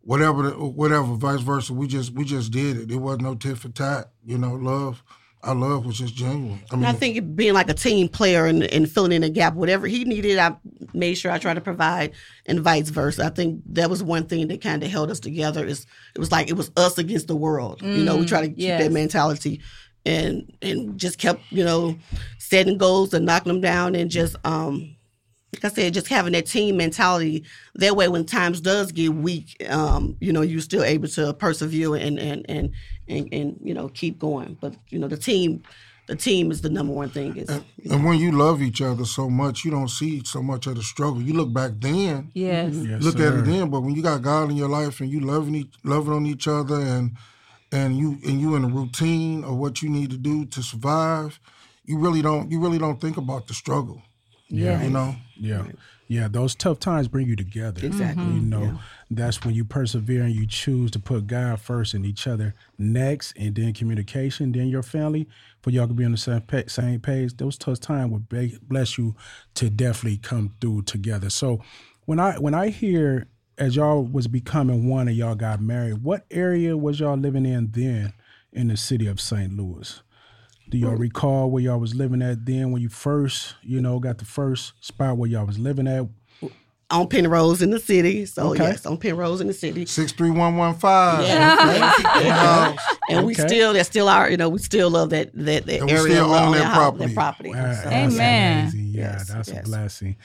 whatever 0.02 0.50
whatever 0.52 1.14
vice 1.16 1.42
versa 1.42 1.74
we 1.74 1.88
just 1.88 2.14
we 2.14 2.26
just 2.26 2.52
did 2.52 2.78
it. 2.78 2.92
It 2.92 2.98
wasn't 2.98 3.24
no 3.24 3.36
tit 3.36 3.60
for 3.60 3.70
tat 3.70 4.12
you 4.26 4.38
know 4.38 4.54
love 4.54 5.04
our 5.44 5.56
love 5.56 5.86
was 5.86 5.98
just 5.98 6.16
genuine 6.16 6.62
I 6.70 6.74
And 6.74 6.82
mean 6.82 6.90
I 6.90 6.94
think 6.94 7.36
being 7.36 7.54
like 7.54 7.70
a 7.70 7.74
team 7.74 8.08
player 8.08 8.46
and, 8.46 8.64
and 8.64 8.90
filling 8.90 9.12
in 9.12 9.24
a 9.24 9.30
gap, 9.30 9.56
whatever 9.56 9.88
he 9.88 10.04
needed, 10.06 10.38
I 10.38 10.56
made 10.94 11.16
sure 11.16 11.32
I 11.32 11.40
tried 11.40 11.56
to 11.56 11.62
provide, 11.62 12.12
and 12.46 12.60
vice 12.60 12.90
versa. 12.90 13.26
I 13.26 13.30
think 13.30 13.62
that 13.68 13.90
was 13.90 14.04
one 14.04 14.26
thing 14.26 14.48
that 14.50 14.62
kind 14.62 14.84
of 14.84 14.92
held 14.92 15.10
us 15.10 15.20
together. 15.20 15.66
Is 15.66 15.86
it 16.16 16.20
was 16.20 16.32
like 16.32 16.50
it 16.50 16.58
was 16.58 16.72
us 16.78 16.98
against 16.98 17.28
the 17.28 17.36
world. 17.36 17.82
you 17.82 18.04
know, 18.04 18.18
we 18.18 18.26
try 18.26 18.42
to 18.42 18.48
keep 18.48 18.60
yes. 18.60 18.82
that 18.82 18.92
mentality, 18.92 19.62
and 20.06 20.52
and 20.62 21.00
just 21.00 21.18
kept 21.18 21.42
you 21.50 21.64
know 21.64 21.98
setting 22.38 22.78
goals 22.78 23.14
and 23.14 23.26
knocking 23.26 23.52
them 23.52 23.62
down, 23.62 23.96
and 23.96 24.12
just 24.12 24.36
um 24.44 24.96
like 25.54 25.66
I 25.66 25.76
said, 25.76 25.94
just 25.94 26.08
having 26.08 26.32
that 26.34 26.46
team 26.46 26.78
mentality. 26.78 27.44
That 27.76 27.96
way, 27.96 28.08
when 28.08 28.26
times 28.26 28.62
does 28.62 28.92
get 28.92 29.14
weak, 29.14 29.62
um, 29.70 30.16
you 30.22 30.32
know, 30.32 30.42
you're 30.42 30.62
still 30.62 30.84
able 30.84 31.10
to 31.10 31.34
persevere 31.34 31.96
and 31.96 32.18
and 32.18 32.46
and 32.48 32.72
and, 33.12 33.34
and 33.34 33.60
you 33.62 33.74
know 33.74 33.90
keep 33.90 34.20
going. 34.20 34.58
But 34.60 34.76
you 34.90 35.00
know, 35.00 35.08
the 35.08 35.18
team, 35.18 35.64
the 36.08 36.16
team 36.16 36.52
is 36.52 36.62
the 36.62 36.70
number 36.70 36.94
one 36.94 37.10
thing. 37.10 37.38
Is 37.38 37.50
and 37.50 38.06
when 38.06 38.18
you 38.18 38.32
love 38.32 38.62
each 38.62 38.82
other 38.82 39.06
so 39.06 39.30
much 39.30 39.64
you 39.66 39.72
don't 39.72 39.90
see 39.90 40.24
so 40.26 40.42
much 40.42 40.68
of 40.68 40.76
the 40.76 40.84
struggle 40.84 41.22
you 41.22 41.34
look 41.34 41.54
back 41.54 41.72
then 41.80 42.32
yes. 42.34 42.74
Yes, 42.74 43.04
look 43.04 43.20
at 43.20 43.34
it 43.34 43.46
then. 43.46 43.70
But 43.70 43.82
when 43.82 43.96
you 43.96 44.02
got 44.02 44.22
God 44.22 44.50
in 44.50 44.56
your 44.56 44.70
life 44.70 45.00
and 45.02 45.10
you 45.10 45.20
loving 45.20 45.56
each, 45.56 45.74
loving 45.84 46.14
on 46.14 46.26
each 46.26 46.48
other 46.48 46.80
and 46.80 47.12
and 47.72 47.98
you 47.98 48.18
and 48.26 48.42
you 48.42 48.56
in 48.56 48.64
a 48.64 48.68
routine 48.68 49.44
of 49.44 49.58
what 49.58 49.82
you 49.82 49.90
need 49.90 50.10
to 50.12 50.18
do 50.18 50.46
to 50.46 50.64
survive, 50.64 51.40
you 51.86 51.98
really 51.98 52.22
don't 52.22 52.52
you 52.52 52.60
really 52.60 52.78
don't 52.78 53.00
think 53.00 53.18
about 53.18 53.48
the 53.48 53.54
struggle. 53.54 54.02
Yeah. 54.50 54.84
You 54.84 54.90
know. 54.90 55.16
Yeah. 55.38 55.64
Yeah, 56.12 56.28
those 56.28 56.56
tough 56.56 56.78
times 56.78 57.08
bring 57.08 57.26
you 57.26 57.38
together. 57.38 57.86
Exactly. 57.86 58.26
You 58.26 58.42
know, 58.42 58.78
that's 59.10 59.46
when 59.46 59.56
you 59.56 59.64
persevere 59.64 60.24
and 60.24 60.36
you 60.36 60.46
choose 60.46 60.92
to 60.92 61.00
put 61.00 61.26
God 61.26 61.62
first 61.62 61.94
and 61.94 62.06
each 62.06 62.28
other 62.28 62.54
next, 62.78 63.32
and 63.38 63.56
then 63.56 63.72
communication, 63.72 64.52
then 64.52 64.68
your 64.68 64.84
family, 64.84 65.30
for 65.62 65.70
y'all 65.70 65.88
to 65.88 65.94
be 65.94 66.04
on 66.04 66.12
the 66.12 66.18
same, 66.18 66.42
pa- 66.42 66.64
same 66.68 67.00
page. 67.00 67.38
Those 67.38 67.58
tough 67.58 67.80
times 67.80 68.12
would 68.12 68.28
be- 68.28 68.58
bless 68.62 68.98
you 68.98 69.16
to 69.54 69.70
definitely 69.70 70.18
come 70.18 70.54
through 70.60 70.82
together. 70.82 71.30
So, 71.30 71.62
when 72.04 72.20
I 72.20 72.38
when 72.40 72.54
I 72.54 72.72
hear 72.72 73.28
as 73.58 73.78
y'all 73.78 74.04
was 74.04 74.28
becoming 74.28 74.90
one 74.90 75.08
and 75.08 75.16
y'all 75.16 75.36
got 75.36 75.62
married, 75.62 76.04
what 76.04 76.26
area 76.30 76.76
was 76.76 77.00
y'all 77.00 77.16
living 77.16 77.46
in 77.46 77.72
then 77.72 78.12
in 78.52 78.68
the 78.68 78.76
city 78.76 79.08
of 79.08 79.22
St. 79.22 79.56
Louis? 79.56 80.02
Do 80.72 80.78
y'all 80.78 80.96
recall 80.96 81.52
where 81.52 81.62
y'all 81.62 81.80
was 81.80 81.94
living 81.94 82.22
at 82.22 82.46
then 82.46 82.72
when 82.72 82.82
you 82.82 82.88
first, 82.88 83.56
you 83.62 83.82
know, 83.82 84.00
got 84.00 84.20
the 84.20 84.26
first 84.26 84.72
spot 84.80 85.18
where 85.18 85.30
y'all 85.30 85.46
was 85.46 85.60
living 85.60 85.86
at? 85.86 86.08
on 86.90 87.08
Penrose 87.08 87.62
in 87.62 87.72
the 87.72 87.80
city. 87.80 88.26
So 88.26 88.52
Okay. 88.52 88.64
yes, 88.64 88.86
on 88.86 88.98
Penrose 88.98 89.40
in 89.42 89.48
the 89.48 89.54
city. 89.54 89.86
Six 89.86 90.12
three 90.14 90.30
one 90.32 90.56
one 90.58 90.76
five. 90.76 91.26
Yeah. 91.28 92.76
and 93.10 93.26
we 93.26 93.34
Okay. 93.34 93.48
still 93.48 93.74
that's 93.74 93.88
still 93.90 94.08
our 94.10 94.30
you 94.30 94.38
know 94.38 94.50
we 94.50 94.60
still 94.60 94.90
love 94.90 95.10
that 95.12 95.32
that, 95.34 95.66
that 95.66 95.80
And 95.80 95.86
we 95.88 95.92
area 95.94 96.16
still 96.16 96.26
own 96.26 96.30
along 96.32 96.52
that 96.54 96.74
property. 96.74 97.06
That 97.08 97.14
property. 97.16 97.54
Uh, 97.54 97.74
So, 97.76 97.90
that's 97.90 98.16
Amen. 98.16 98.60
amazing. 98.64 98.88
Yeah, 98.88 99.02
Yes, 99.02 99.28
that's 99.30 99.52
a 99.52 99.62
blessing. 99.64 100.16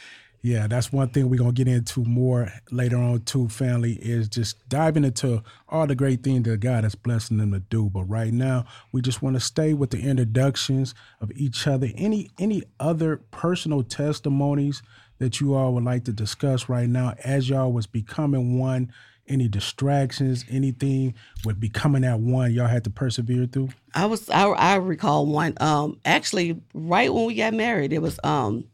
Yeah, 0.43 0.67
that's 0.69 0.93
one 0.93 1.09
thing 1.09 1.29
we're 1.29 1.39
gonna 1.39 1.53
get 1.53 1.69
into 1.69 2.05
more 2.05 2.53
later 2.71 2.97
on 2.97 3.23
too, 3.23 3.49
family, 3.49 3.95
is 3.95 4.29
just 4.29 4.69
diving 4.69 5.05
into 5.05 5.43
all 5.69 5.87
the 5.87 5.95
great 5.95 6.23
things 6.23 6.45
that 6.45 6.61
God 6.61 6.85
is 6.85 6.95
blessing 6.95 7.39
them 7.39 7.53
to 7.53 7.61
do. 7.61 7.91
But 7.91 8.05
right 8.05 8.33
now, 8.33 8.65
we 8.93 9.03
just 9.03 9.23
want 9.23 9.35
to 9.35 9.41
stay 9.41 9.75
with 9.75 9.91
the 9.91 10.01
introductions 10.01 10.95
of 11.21 11.33
each 11.33 11.67
other. 11.67 11.89
Any 11.97 12.31
any 12.39 12.63
other 12.79 13.17
personal 13.33 13.83
testimonies 13.83 14.83
that 15.19 15.41
you 15.41 15.55
all 15.55 15.73
would 15.75 15.85
like 15.85 16.05
to 16.05 16.13
discuss 16.13 16.69
right 16.69 16.89
now 16.89 17.15
as 17.25 17.49
y'all 17.49 17.73
was 17.73 17.87
becoming 17.87 18.59
one? 18.59 18.93
Any 19.29 19.49
distractions, 19.49 20.45
anything 20.49 21.15
with 21.45 21.59
becoming 21.59 22.03
that 22.03 22.21
one 22.21 22.53
y'all 22.53 22.69
had 22.69 22.85
to 22.85 22.91
persevere 22.91 23.47
through? 23.47 23.71
I 23.93 24.07
was 24.07 24.31
I, 24.31 24.45
I 24.45 24.77
recall 24.77 25.27
one 25.27 25.55
um 25.59 25.99
actually 26.05 26.61
right 26.75 27.13
when 27.13 27.25
we 27.25 27.35
got 27.35 27.53
married 27.53 27.93
it 27.93 28.01
was 28.01 28.21
um 28.23 28.65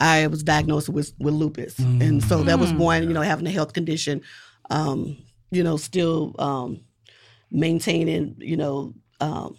I 0.00 0.26
was 0.26 0.42
diagnosed 0.42 0.88
with 0.88 1.12
with 1.18 1.34
lupus. 1.34 1.78
And 1.78 2.22
so 2.22 2.42
that 2.44 2.58
was 2.58 2.72
one 2.72 3.02
you 3.08 3.14
know 3.14 3.22
having 3.22 3.46
a 3.46 3.50
health 3.50 3.72
condition 3.72 4.22
um 4.70 5.16
you 5.50 5.62
know 5.62 5.76
still 5.76 6.34
um 6.38 6.80
maintaining 7.50 8.36
you 8.38 8.56
know 8.56 8.94
um 9.20 9.56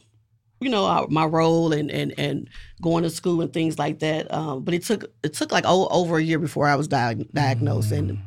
you 0.59 0.69
know 0.69 0.85
our, 0.85 1.07
my 1.07 1.25
role 1.25 1.71
and, 1.73 1.89
and 1.91 2.13
and 2.17 2.49
going 2.81 3.03
to 3.03 3.09
school 3.09 3.41
and 3.41 3.53
things 3.53 3.79
like 3.79 3.99
that. 3.99 4.31
Um 4.33 4.63
but 4.63 4.73
it 4.73 4.83
took 4.83 5.05
it 5.23 5.33
took 5.33 5.51
like 5.51 5.65
o- 5.65 5.87
over 5.87 6.17
a 6.17 6.23
year 6.23 6.39
before 6.39 6.67
I 6.67 6.75
was 6.75 6.87
diag- 6.87 7.31
diagnosed. 7.31 7.91
And 7.91 8.19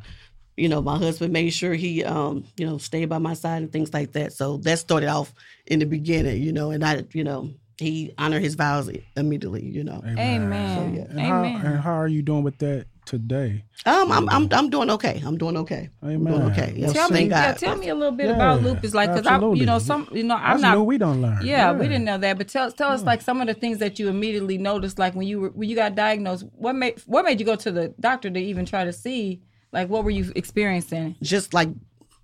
you 0.56 0.68
know, 0.68 0.82
my 0.82 0.98
husband 0.98 1.32
made 1.32 1.50
sure 1.50 1.72
he, 1.72 2.04
um, 2.04 2.44
you 2.58 2.66
know, 2.66 2.76
stayed 2.76 3.08
by 3.08 3.16
my 3.16 3.32
side 3.32 3.62
and 3.62 3.72
things 3.72 3.94
like 3.94 4.12
that. 4.12 4.32
So 4.34 4.58
that 4.58 4.78
started 4.78 5.08
off 5.08 5.32
in 5.66 5.78
the 5.78 5.86
beginning, 5.86 6.42
you 6.42 6.52
know, 6.52 6.70
and 6.70 6.84
I, 6.84 7.04
you 7.12 7.24
know, 7.24 7.50
he 7.80 8.12
honored 8.18 8.42
his 8.42 8.54
vows 8.54 8.90
immediately, 9.16 9.64
you 9.64 9.82
know. 9.84 10.02
Amen. 10.06 10.94
yeah. 10.94 11.02
And 11.10 11.20
how, 11.20 11.38
Amen. 11.40 11.66
and 11.66 11.80
how 11.80 11.92
are 11.92 12.08
you 12.08 12.22
doing 12.22 12.42
with 12.42 12.58
that 12.58 12.86
today? 13.06 13.64
Um, 13.86 14.12
I'm, 14.12 14.28
I'm, 14.28 14.48
I'm 14.52 14.70
doing 14.70 14.90
okay. 14.90 15.22
I'm 15.24 15.38
doing 15.38 15.56
okay. 15.56 15.88
I'm 16.02 16.10
Amen. 16.10 16.32
doing 16.32 16.50
okay. 16.52 16.74
Yes, 16.76 16.92
Tell 16.92 17.08
me, 17.08 17.14
thank 17.14 17.30
yeah, 17.30 17.52
tell 17.54 17.76
me 17.76 17.88
a 17.88 17.94
little 17.94 18.12
bit 18.12 18.26
Yeah, 18.26 18.34
about 18.34 18.62
lupus, 18.62 18.94
like 18.94 19.12
because 19.12 19.26
I, 19.26 19.38
you 19.38 19.66
know, 19.66 19.78
some, 19.78 20.08
you 20.12 20.22
know, 20.22 20.36
I'm 20.36 20.60
That's 20.60 20.74
not. 20.74 20.86
we 20.86 20.98
don't 20.98 21.22
learn. 21.22 21.40
Yeah, 21.42 21.72
we 21.72 21.88
didn't 21.88 22.04
know 22.04 22.18
that. 22.18 22.36
But 22.38 22.48
tell 22.48 22.70
tell 22.70 22.90
us 22.90 23.02
like 23.02 23.22
some 23.22 23.40
of 23.40 23.46
the 23.46 23.54
things 23.54 23.78
that 23.78 23.98
you 23.98 24.08
immediately 24.08 24.58
noticed, 24.58 24.98
like 24.98 25.14
when 25.14 25.26
you 25.26 25.40
were 25.40 25.48
when 25.48 25.68
you 25.68 25.76
got 25.76 25.94
diagnosed. 25.94 26.44
What 26.52 26.76
made 26.76 27.00
what 27.06 27.24
made 27.24 27.40
you 27.40 27.46
go 27.46 27.56
to 27.56 27.72
the 27.72 27.94
doctor 27.98 28.30
to 28.30 28.38
even 28.38 28.66
try 28.66 28.84
to 28.84 28.92
see, 28.92 29.40
like, 29.72 29.88
what 29.88 30.04
were 30.04 30.10
you 30.10 30.30
experiencing? 30.36 31.16
just 31.22 31.54
like 31.54 31.68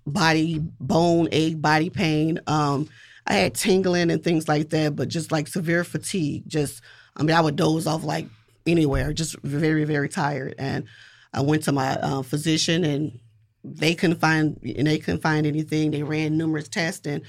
body 0.05 0.59
bone 0.79 1.27
ache, 1.31 1.61
body 1.61 1.89
pain. 1.89 2.39
Um, 2.47 2.87
I 3.27 3.33
had 3.33 3.55
tingling 3.55 4.09
and 4.09 4.23
things 4.23 4.47
like 4.47 4.69
that, 4.69 4.95
but 4.95 5.09
just 5.09 5.31
like 5.31 5.47
severe 5.47 5.83
fatigue. 5.83 6.43
Just 6.47 6.81
I 7.15 7.23
mean, 7.23 7.35
I 7.35 7.41
would 7.41 7.55
doze 7.57 7.85
off 7.85 8.03
like 8.03 8.27
anywhere, 8.65 9.13
just 9.13 9.37
very 9.41 9.83
very 9.83 10.09
tired. 10.09 10.55
And 10.57 10.85
I 11.33 11.41
went 11.41 11.63
to 11.63 11.71
my 11.71 11.97
uh, 11.97 12.21
physician, 12.21 12.83
and 12.85 13.19
they 13.63 13.93
couldn't 13.93 14.19
find 14.19 14.59
and 14.63 14.87
they 14.87 14.97
couldn't 14.97 15.21
find 15.21 15.45
anything. 15.45 15.91
They 15.91 16.03
ran 16.03 16.37
numerous 16.37 16.69
tests, 16.69 17.05
and 17.05 17.21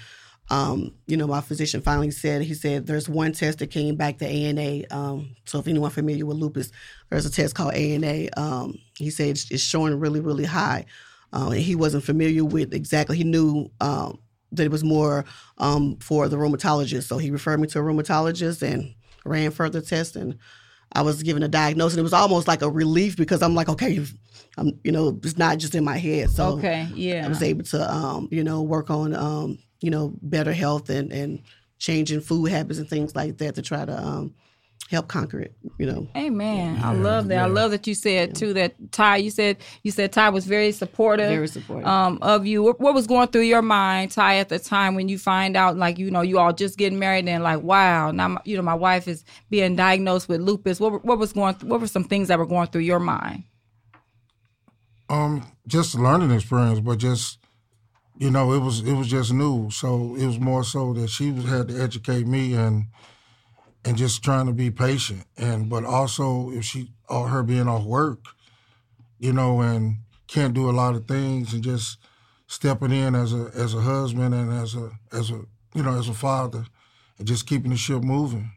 um, 0.50 0.92
you 1.06 1.16
know, 1.16 1.26
my 1.26 1.40
physician 1.40 1.82
finally 1.82 2.10
said 2.12 2.42
he 2.42 2.54
said 2.54 2.86
there's 2.86 3.08
one 3.08 3.32
test 3.32 3.58
that 3.58 3.70
came 3.70 3.96
back 3.96 4.18
the 4.18 4.26
ANA. 4.26 4.84
Um, 4.90 5.34
so 5.44 5.58
if 5.58 5.66
anyone 5.66 5.90
familiar 5.90 6.24
with 6.24 6.38
lupus, 6.38 6.70
there's 7.10 7.26
a 7.26 7.30
test 7.30 7.54
called 7.54 7.74
ANA. 7.74 8.28
Um, 8.36 8.78
he 8.96 9.10
said 9.10 9.30
it's, 9.30 9.50
it's 9.50 9.62
showing 9.62 9.98
really 9.98 10.20
really 10.20 10.44
high. 10.44 10.86
Uh, 11.32 11.50
he 11.50 11.74
wasn't 11.74 12.04
familiar 12.04 12.44
with 12.44 12.72
exactly. 12.72 13.16
He 13.16 13.24
knew 13.24 13.70
um, 13.80 14.20
that 14.52 14.64
it 14.64 14.70
was 14.70 14.84
more 14.84 15.24
um, 15.58 15.96
for 16.00 16.28
the 16.28 16.36
rheumatologist, 16.36 17.04
so 17.04 17.18
he 17.18 17.30
referred 17.30 17.60
me 17.60 17.68
to 17.68 17.78
a 17.78 17.82
rheumatologist 17.82 18.62
and 18.62 18.94
ran 19.24 19.50
further 19.50 19.80
tests. 19.80 20.16
And 20.16 20.38
I 20.92 21.02
was 21.02 21.22
given 21.22 21.42
a 21.42 21.48
diagnosis. 21.48 21.94
And 21.94 22.00
it 22.00 22.02
was 22.02 22.12
almost 22.12 22.48
like 22.48 22.62
a 22.62 22.70
relief 22.70 23.16
because 23.16 23.42
I'm 23.42 23.54
like, 23.54 23.68
okay, 23.68 24.04
I'm, 24.56 24.80
you 24.84 24.92
know, 24.92 25.18
it's 25.22 25.36
not 25.36 25.58
just 25.58 25.74
in 25.74 25.84
my 25.84 25.98
head. 25.98 26.30
So 26.30 26.58
Okay, 26.58 26.88
yeah. 26.94 27.24
I 27.24 27.28
was 27.28 27.42
able 27.42 27.64
to, 27.64 27.92
um, 27.92 28.28
you 28.30 28.42
know, 28.42 28.62
work 28.62 28.90
on, 28.90 29.14
um, 29.14 29.58
you 29.80 29.90
know, 29.90 30.14
better 30.22 30.52
health 30.52 30.88
and 30.90 31.12
and 31.12 31.42
changing 31.78 32.20
food 32.20 32.50
habits 32.50 32.78
and 32.78 32.88
things 32.88 33.14
like 33.14 33.38
that 33.38 33.54
to 33.54 33.62
try 33.62 33.84
to 33.84 33.96
um, 33.96 34.34
help 34.88 35.06
conquer 35.06 35.38
it. 35.38 35.54
You 35.78 35.86
know. 35.86 36.08
Amen. 36.16 36.80
I 36.82 36.92
love 36.94 37.28
that. 37.28 37.38
I 37.38 37.46
love 37.46 37.70
that 37.72 37.86
you 37.86 37.94
said 37.94 38.34
too 38.34 38.54
that 38.54 38.74
Ty. 38.90 39.18
You 39.18 39.30
said 39.30 39.58
you 39.82 39.90
said 39.90 40.12
Ty 40.12 40.30
was 40.30 40.46
very 40.46 40.72
supportive, 40.72 41.28
Very 41.28 41.46
supportive. 41.48 41.86
um, 41.86 42.18
of 42.22 42.46
you. 42.46 42.62
What, 42.62 42.80
what 42.80 42.94
was 42.94 43.06
going 43.06 43.28
through 43.28 43.42
your 43.42 43.62
mind, 43.62 44.10
Ty, 44.12 44.36
at 44.36 44.48
the 44.48 44.58
time 44.58 44.94
when 44.94 45.08
you 45.08 45.18
find 45.18 45.56
out, 45.56 45.76
like 45.76 45.98
you 45.98 46.10
know, 46.10 46.22
you 46.22 46.38
all 46.38 46.52
just 46.52 46.78
getting 46.78 46.98
married 46.98 47.28
and 47.28 47.44
like, 47.44 47.62
wow, 47.62 48.10
now 48.10 48.28
my, 48.28 48.40
you 48.44 48.56
know 48.56 48.62
my 48.62 48.74
wife 48.74 49.06
is 49.06 49.24
being 49.50 49.76
diagnosed 49.76 50.28
with 50.28 50.40
lupus. 50.40 50.80
What 50.80 51.04
what 51.04 51.18
was 51.18 51.32
going? 51.32 51.54
What 51.62 51.80
were 51.80 51.86
some 51.86 52.04
things 52.04 52.28
that 52.28 52.38
were 52.38 52.46
going 52.46 52.68
through 52.68 52.82
your 52.82 53.00
mind? 53.00 53.44
Um, 55.10 55.46
just 55.66 55.94
a 55.94 55.98
learning 55.98 56.30
experience, 56.32 56.80
but 56.80 56.98
just 56.98 57.38
you 58.18 58.30
know, 58.30 58.52
it 58.52 58.58
was 58.58 58.80
it 58.80 58.94
was 58.94 59.08
just 59.08 59.32
new. 59.32 59.70
So 59.70 60.16
it 60.16 60.26
was 60.26 60.40
more 60.40 60.64
so 60.64 60.92
that 60.94 61.08
she 61.08 61.30
was 61.30 61.44
had 61.44 61.68
to 61.68 61.80
educate 61.80 62.26
me 62.26 62.54
and 62.54 62.86
and 63.84 63.96
just 63.96 64.22
trying 64.22 64.46
to 64.46 64.52
be 64.52 64.70
patient. 64.70 65.24
And 65.36 65.68
but 65.68 65.84
also 65.84 66.50
if 66.50 66.64
she 66.64 66.92
or 67.08 67.28
her 67.28 67.42
being 67.42 67.68
off 67.68 67.84
work, 67.84 68.24
you 69.18 69.32
know, 69.32 69.60
and 69.60 69.98
can't 70.26 70.54
do 70.54 70.68
a 70.68 70.72
lot 70.72 70.94
of 70.94 71.06
things 71.06 71.54
and 71.54 71.62
just 71.62 71.98
stepping 72.46 72.92
in 72.92 73.14
as 73.14 73.32
a 73.32 73.50
as 73.54 73.74
a 73.74 73.80
husband 73.80 74.34
and 74.34 74.52
as 74.52 74.74
a 74.74 74.90
as 75.12 75.30
a 75.30 75.40
you 75.74 75.82
know 75.82 75.98
as 75.98 76.08
a 76.08 76.14
father 76.14 76.64
and 77.18 77.26
just 77.26 77.46
keeping 77.46 77.70
the 77.70 77.76
ship 77.76 78.02
moving. 78.02 78.50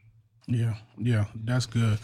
Yeah, 0.47 0.75
yeah, 0.97 1.25
that's 1.35 1.65
good. 1.65 1.99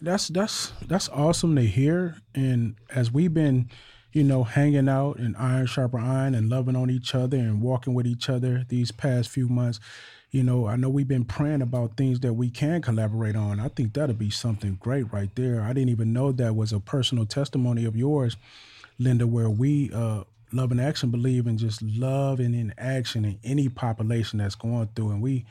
That's 0.00 0.28
that's 0.28 0.72
that's 0.86 1.08
awesome 1.10 1.54
to 1.56 1.62
hear. 1.62 2.16
And 2.34 2.76
as 2.90 3.12
we've 3.12 3.32
been, 3.32 3.70
you 4.12 4.24
know, 4.24 4.44
hanging 4.44 4.88
out 4.88 5.18
and 5.18 5.36
iron 5.36 5.66
sharper 5.66 5.98
iron 5.98 6.34
and 6.34 6.48
loving 6.48 6.76
on 6.76 6.90
each 6.90 7.14
other 7.14 7.36
and 7.36 7.62
walking 7.62 7.94
with 7.94 8.06
each 8.06 8.28
other 8.28 8.64
these 8.68 8.90
past 8.90 9.28
few 9.28 9.48
months, 9.48 9.78
you 10.32 10.42
know, 10.42 10.66
I 10.66 10.76
know 10.76 10.88
we've 10.88 11.06
been 11.06 11.26
praying 11.26 11.60
about 11.60 11.98
things 11.98 12.20
that 12.20 12.32
we 12.32 12.48
can 12.48 12.80
collaborate 12.80 13.36
on. 13.36 13.60
I 13.60 13.68
think 13.68 13.92
that'll 13.92 14.14
be 14.16 14.30
something 14.30 14.78
great 14.80 15.12
right 15.12 15.28
there. 15.34 15.60
I 15.60 15.74
didn't 15.74 15.90
even 15.90 16.14
know 16.14 16.32
that 16.32 16.56
was 16.56 16.72
a 16.72 16.80
personal 16.80 17.26
testimony 17.26 17.84
of 17.84 17.94
yours, 17.94 18.38
Linda, 18.98 19.26
where 19.26 19.50
we 19.50 19.90
uh 19.92 20.24
love 20.54 20.70
and 20.70 20.80
action 20.80 21.10
believe 21.10 21.46
in 21.46 21.58
just 21.58 21.82
love 21.82 22.40
and 22.40 22.54
in 22.54 22.74
action 22.78 23.24
in 23.24 23.38
any 23.44 23.68
population 23.68 24.38
that's 24.38 24.54
going 24.54 24.88
through 24.94 25.10
and 25.10 25.22
we 25.22 25.46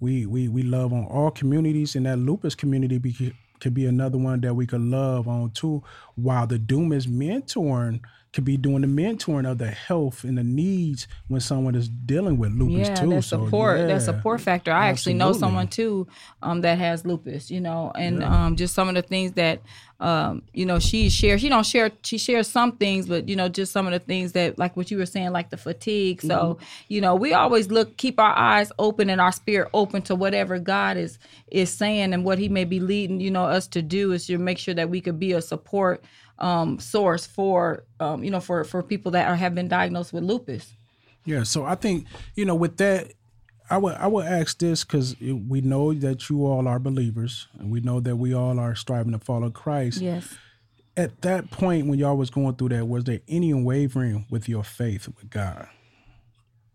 we 0.00 0.24
we 0.24 0.48
we 0.48 0.62
love 0.62 0.90
on 0.92 1.04
all 1.04 1.30
communities 1.30 1.94
and 1.94 2.06
that 2.06 2.16
lupus 2.16 2.54
community 2.54 2.98
could 3.60 3.74
be 3.74 3.84
another 3.84 4.16
one 4.16 4.40
that 4.40 4.54
we 4.54 4.66
could 4.66 4.80
love 4.80 5.28
on 5.28 5.50
too 5.50 5.82
while 6.14 6.46
the 6.46 6.58
Dumas 6.58 7.06
mentoring 7.06 8.00
could 8.38 8.44
be 8.44 8.56
doing 8.56 8.82
the 8.82 8.86
mentoring 8.86 9.50
of 9.50 9.58
the 9.58 9.66
health 9.66 10.22
and 10.22 10.38
the 10.38 10.44
needs 10.44 11.08
when 11.26 11.40
someone 11.40 11.74
is 11.74 11.88
dealing 11.88 12.38
with 12.38 12.52
lupus 12.52 12.88
yeah, 12.88 12.94
too 12.94 13.10
that 13.10 13.24
So, 13.24 13.46
support, 13.46 13.80
yeah, 13.80 13.86
that 13.88 14.02
support 14.02 14.40
factor. 14.40 14.70
I 14.70 14.86
actually 14.86 15.14
know 15.14 15.32
someone 15.32 15.66
too 15.66 16.06
um, 16.40 16.60
that 16.60 16.78
has 16.78 17.04
lupus, 17.04 17.50
you 17.50 17.60
know, 17.60 17.90
and 17.96 18.22
um, 18.22 18.54
just 18.54 18.74
some 18.76 18.88
of 18.88 18.94
the 18.94 19.02
things 19.02 19.32
that 19.32 19.60
um, 19.98 20.42
you 20.54 20.64
know 20.64 20.78
she 20.78 21.10
shares. 21.10 21.40
She 21.40 21.48
don't 21.48 21.66
share. 21.66 21.90
She 22.04 22.16
shares 22.16 22.46
some 22.46 22.76
things, 22.76 23.08
but 23.08 23.28
you 23.28 23.34
know, 23.34 23.48
just 23.48 23.72
some 23.72 23.88
of 23.88 23.92
the 23.92 23.98
things 23.98 24.30
that, 24.32 24.56
like 24.56 24.76
what 24.76 24.92
you 24.92 24.98
were 24.98 25.06
saying, 25.06 25.32
like 25.32 25.50
the 25.50 25.56
fatigue. 25.56 26.22
So 26.22 26.38
Mm-hmm. 26.38 26.64
you 26.86 27.00
know, 27.00 27.16
we 27.16 27.32
always 27.34 27.68
look, 27.72 27.96
keep 27.96 28.20
our 28.20 28.36
eyes 28.38 28.70
open 28.78 29.10
and 29.10 29.20
our 29.20 29.32
spirit 29.32 29.68
open 29.74 30.02
to 30.02 30.14
whatever 30.14 30.60
God 30.60 30.96
is 30.96 31.18
is 31.50 31.72
saying 31.72 32.12
and 32.14 32.24
what 32.24 32.38
He 32.38 32.48
may 32.48 32.64
be 32.64 32.78
leading, 32.78 33.20
you 33.20 33.32
know, 33.32 33.46
us 33.46 33.66
to 33.68 33.82
do 33.82 34.12
is 34.12 34.28
to 34.28 34.38
make 34.38 34.58
sure 34.58 34.74
that 34.74 34.88
we 34.90 35.00
could 35.00 35.18
be 35.18 35.32
a 35.32 35.42
support 35.42 36.04
um, 36.38 36.78
source 36.78 37.26
for, 37.26 37.84
um, 38.00 38.22
you 38.24 38.30
know, 38.30 38.40
for 38.40 38.64
for 38.64 38.82
people 38.82 39.12
that 39.12 39.28
are 39.28 39.36
have 39.36 39.54
been 39.54 39.68
diagnosed 39.68 40.12
with 40.12 40.24
lupus. 40.24 40.74
Yeah, 41.24 41.42
so 41.42 41.64
I 41.64 41.74
think 41.74 42.06
you 42.34 42.44
know 42.44 42.54
with 42.54 42.76
that, 42.78 43.12
I 43.70 43.78
would 43.78 43.94
I 43.94 44.06
would 44.06 44.26
ask 44.26 44.58
this 44.58 44.84
because 44.84 45.16
we 45.20 45.60
know 45.60 45.92
that 45.92 46.30
you 46.30 46.46
all 46.46 46.66
are 46.66 46.78
believers, 46.78 47.48
and 47.58 47.70
we 47.70 47.80
know 47.80 48.00
that 48.00 48.16
we 48.16 48.34
all 48.34 48.58
are 48.58 48.74
striving 48.74 49.12
to 49.12 49.18
follow 49.18 49.50
Christ. 49.50 50.00
Yes. 50.00 50.36
At 50.96 51.22
that 51.22 51.50
point, 51.52 51.86
when 51.86 51.98
y'all 51.98 52.16
was 52.16 52.30
going 52.30 52.56
through 52.56 52.70
that, 52.70 52.88
was 52.88 53.04
there 53.04 53.20
any 53.28 53.54
wavering 53.54 54.26
with 54.30 54.48
your 54.48 54.64
faith 54.64 55.06
with 55.06 55.30
God? 55.30 55.68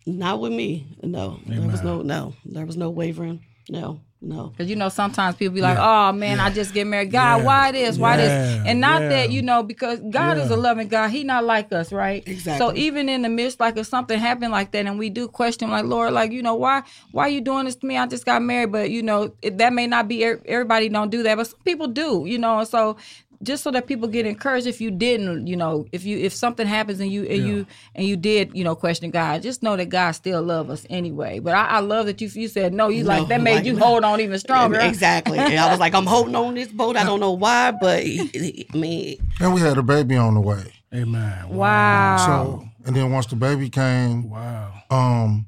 Not 0.06 0.40
with 0.40 0.54
me. 0.54 0.88
No, 1.02 1.40
there 1.46 1.62
was 1.62 1.84
no 1.84 2.02
no. 2.02 2.34
There 2.46 2.66
was 2.66 2.78
no 2.78 2.90
wavering. 2.90 3.46
No, 3.70 4.02
no. 4.24 4.54
Cause 4.58 4.68
you 4.70 4.76
know 4.76 4.90
sometimes 4.90 5.36
people 5.36 5.56
be 5.56 5.62
like, 5.62 5.78
"Oh 5.78 6.12
man, 6.14 6.40
I 6.40 6.50
just 6.50 6.74
get 6.74 6.88
married. 6.88 7.12
God, 7.12 7.44
why 7.44 7.72
this? 7.74 7.98
Why 7.98 8.18
this?" 8.18 8.32
And 8.66 8.80
not 8.80 9.02
Yeah. 9.02 9.10
that 9.10 9.32
you 9.32 9.42
know, 9.42 9.64
because 9.64 10.00
God 10.10 10.38
is 10.38 10.50
a 10.50 10.56
loving 10.56 10.88
God. 10.88 11.10
He 11.10 11.24
not 11.24 11.44
like 11.44 11.74
us, 11.74 11.92
right? 11.92 12.24
Exactly. 12.26 12.58
So 12.58 12.76
even 12.76 13.10
in 13.10 13.22
the 13.22 13.30
midst, 13.30 13.60
like 13.60 13.78
if 13.78 13.86
something 13.88 14.18
happened 14.18 14.52
like 14.52 14.72
that, 14.72 14.86
and 14.86 14.98
we 14.98 15.10
do 15.10 15.28
question, 15.28 15.70
like 15.70 15.86
Lord, 15.86 16.14
like 16.14 16.32
you 16.32 16.42
know, 16.42 16.56
why, 16.56 16.84
why 17.12 17.28
you 17.28 17.42
doing 17.42 17.66
this 17.66 17.76
to 17.76 17.86
me? 17.86 17.98
I 17.98 18.08
just 18.08 18.26
got 18.26 18.42
married, 18.42 18.72
but 18.72 18.90
you 18.90 19.04
know, 19.04 19.34
it, 19.42 19.58
that 19.58 19.74
may 19.74 19.88
not 19.88 20.08
be 20.08 20.26
er- 20.26 20.42
everybody 20.46 20.88
don't 20.90 21.10
do 21.10 21.24
that, 21.24 21.36
but 21.36 21.48
some 21.48 21.60
people 21.66 21.88
do, 21.88 22.24
you 22.26 22.38
know. 22.38 22.60
And 22.60 22.68
so 22.68 22.96
just 23.44 23.64
so 23.64 23.72
that 23.72 23.86
people 23.88 24.08
get 24.08 24.26
encouraged, 24.26 24.66
if 24.68 24.82
you 24.82 24.90
didn't, 24.90 25.48
you 25.48 25.56
know, 25.56 25.86
if 25.92 26.04
you 26.06 26.18
if 26.18 26.34
something 26.34 26.66
happens 26.66 27.00
and 27.00 27.12
you 27.12 27.24
and 27.26 27.46
you 27.48 27.66
and 27.96 28.08
you 28.08 28.16
did, 28.18 28.52
you 28.56 28.64
know, 28.64 28.76
question 28.76 29.12
God, 29.12 29.42
just 29.44 29.62
know 29.62 29.76
that 29.76 29.90
God 29.90 30.12
still 30.14 30.42
love 30.42 30.70
us 30.70 30.86
anyway. 30.90 31.40
But 31.40 31.54
I, 31.56 31.66
I 31.66 31.80
love 31.80 32.06
that 32.08 32.22
you 32.22 32.30
you 32.34 32.48
said 32.48 32.74
no. 32.74 32.88
You 32.90 33.04
like 33.04 33.28
that 33.28 33.42
made 33.42 33.56
like- 33.58 33.66
you 33.66 33.78
hold 33.78 34.04
on 34.04 34.20
even 34.22 34.40
stronger. 34.40 34.80
Exactly. 34.94 35.38
And 35.38 35.60
I 35.60 35.70
was 35.70 35.80
like, 35.80 35.94
I'm 35.94 36.06
holding 36.06 36.36
on 36.36 36.54
this 36.56 36.70
boat. 36.72 36.96
I 36.98 37.04
don't 37.04 37.20
know 37.20 37.32
why, 37.34 37.72
but 37.72 38.04
he- 38.04 38.28
he- 38.28 38.68
I 38.74 38.78
mean, 38.78 39.32
And 39.40 39.54
we 39.54 39.62
had 39.62 39.78
a 39.78 39.84
baby 39.84 40.16
on 40.16 40.34
the 40.36 40.42
way. 40.42 40.64
Amen. 40.94 41.50
Wow. 41.50 42.18
So 42.26 42.68
and 42.86 42.96
then 42.96 43.12
once 43.12 43.26
the 43.28 43.36
baby 43.36 43.70
came, 43.70 44.30
Wow. 44.30 44.74
um, 44.90 45.48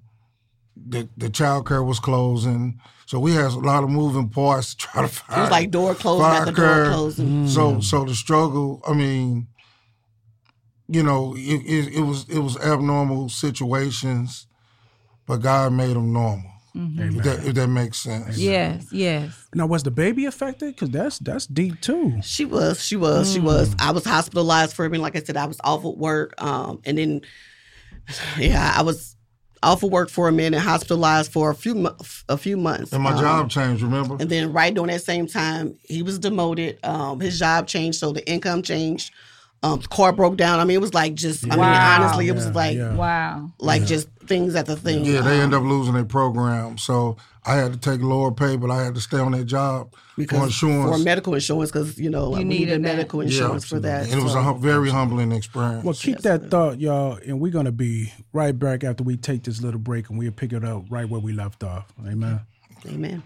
the 0.76 1.08
the 1.18 1.30
child 1.30 1.68
care 1.68 1.84
was 1.84 2.00
closing. 2.00 2.80
So 3.06 3.20
we 3.20 3.34
had 3.34 3.46
a 3.46 3.60
lot 3.60 3.84
of 3.84 3.90
moving 3.90 4.30
parts 4.30 4.74
to 4.74 4.78
try 4.78 5.02
to 5.04 5.08
find. 5.08 5.40
it 5.40 5.42
was 5.44 5.52
like 5.52 5.72
door 5.72 5.94
closing 5.94 6.26
fire 6.26 6.42
after 6.42 6.52
door 6.52 6.66
care. 6.66 6.86
closing. 6.86 7.28
Mm. 7.28 7.50
So 7.50 7.80
so 7.80 8.04
the 8.04 8.16
struggle. 8.16 8.82
I 8.88 8.94
mean, 8.94 9.48
you 10.88 11.04
know, 11.04 11.36
it, 11.38 11.62
it, 11.66 11.96
it 11.96 12.02
was 12.02 12.28
it 12.30 12.40
was 12.40 12.58
abnormal 12.58 13.30
situations, 13.30 14.48
but 15.28 15.38
God 15.38 15.74
made 15.74 15.96
them 15.96 16.14
normal. 16.14 16.52
Mm-hmm. 16.76 17.20
If, 17.20 17.24
that, 17.24 17.46
if 17.46 17.54
that 17.56 17.68
makes 17.68 18.00
sense. 18.00 18.38
Yes, 18.38 18.88
yes. 18.92 19.48
Now, 19.54 19.66
was 19.66 19.84
the 19.84 19.92
baby 19.92 20.26
affected? 20.26 20.76
Because 20.76 20.90
that's 20.90 21.20
that's 21.20 21.48
deep 21.48 21.80
too. 21.80 22.22
She 22.22 22.44
was, 22.44 22.84
she 22.84 22.98
was, 22.98 23.32
she 23.32 23.40
was. 23.40 23.74
Mm. 23.76 23.82
I 23.82 23.92
was 23.92 24.04
hospitalized 24.04 24.74
for 24.76 24.84
I 24.84 24.90
mean, 24.90 25.00
like 25.00 25.16
I 25.16 25.22
said, 25.22 25.38
I 25.38 25.46
was 25.46 25.58
off 25.64 25.86
at 25.86 25.96
work. 25.96 26.34
Um, 26.42 26.82
and 26.86 26.98
then 26.98 27.22
yeah, 28.38 28.74
I 28.76 28.82
was 28.82 29.15
off 29.64 29.84
of 29.84 29.92
work 29.92 30.10
for 30.10 30.28
a 30.28 30.32
minute, 30.32 30.60
hospitalized 30.60 31.32
for 31.32 31.50
a 31.50 31.56
few 31.56 31.90
a 32.30 32.38
few 32.38 32.58
months. 32.58 32.94
And 32.94 33.02
my 33.04 33.14
Um, 33.14 33.20
job 33.20 33.50
changed. 33.50 33.82
Remember? 33.84 34.18
And 34.20 34.30
then 34.30 34.54
right 34.54 34.74
during 34.74 34.92
that 34.92 35.04
same 35.04 35.28
time, 35.28 35.76
he 35.84 36.02
was 36.04 36.20
demoted. 36.20 36.78
Um, 36.84 37.20
his 37.20 37.40
job 37.40 37.68
changed, 37.68 38.00
so 38.00 38.12
the 38.12 38.28
income 38.30 38.62
changed. 38.62 39.12
Um, 39.66 39.82
car 39.82 40.14
broke 40.14 40.38
down. 40.38 40.60
I 40.60 40.64
mean, 40.64 40.76
it 40.76 40.82
was 40.82 40.94
like 40.94 41.16
just. 41.16 41.44
I 41.46 41.50
mean, 41.50 41.60
Wow. 41.60 41.96
honestly, 42.02 42.28
it 42.28 42.36
was 42.36 42.48
like 42.52 42.78
yeah. 42.78 42.94
Wow. 42.94 43.52
like 43.60 43.86
just 43.86 44.08
things 44.28 44.56
at 44.56 44.66
the 44.68 44.76
thing. 44.76 45.04
Yeah, 45.06 45.22
they 45.22 45.38
Um, 45.38 45.44
end 45.46 45.54
up 45.56 45.64
losing 45.64 45.94
their 45.96 46.06
program. 46.06 46.78
So 46.78 47.18
I 47.46 47.56
had 47.56 47.74
to 47.74 47.80
take 47.80 48.02
lower 48.02 48.32
pay, 48.32 48.58
but 48.58 48.70
I 48.72 48.84
had 48.84 48.96
to 48.96 49.02
stay 49.02 49.18
on 49.18 49.32
that 49.34 49.46
job 49.46 49.92
for 49.92 49.98
because 50.18 50.44
insurance. 50.46 50.98
for 50.98 51.04
medical 51.04 51.34
insurance 51.34 51.72
because 51.72 51.98
you 51.98 52.10
know 52.10 52.32
You 52.32 52.38
we 52.40 52.44
needed 52.44 52.60
needed 52.60 52.74
that. 52.84 52.96
medical 52.96 53.24
Yeah, 53.24 53.30
insurance 53.30 53.66
for 53.66 53.80
that. 53.80 54.04
And 54.10 54.20
it 54.20 54.24
was 54.24 54.34
so- 54.34 54.40
a 54.40 54.44
hum- 54.44 54.62
very 54.62 54.90
humbling 54.90 55.32
experience. 55.32 55.84
Well, 55.84 55.94
keep 55.96 56.20
that 56.20 56.50
thought, 56.52 56.80
y'all, 56.80 57.18
and 57.26 57.40
we're 57.40 57.52
gonna 57.52 57.72
be 57.72 58.14
right 58.34 58.58
back 58.58 58.84
after 58.84 59.04
we 59.04 59.18
take 59.18 59.44
this 59.44 59.62
little 59.62 59.80
break, 59.80 60.10
and 60.10 60.18
we'll 60.20 60.32
pick 60.32 60.54
it 60.54 60.64
up 60.64 60.86
right 60.90 61.08
where 61.10 61.22
we 61.22 61.34
left 61.34 61.64
off. 61.64 61.86
Amen. 62.06 62.42
Amen. 62.88 63.24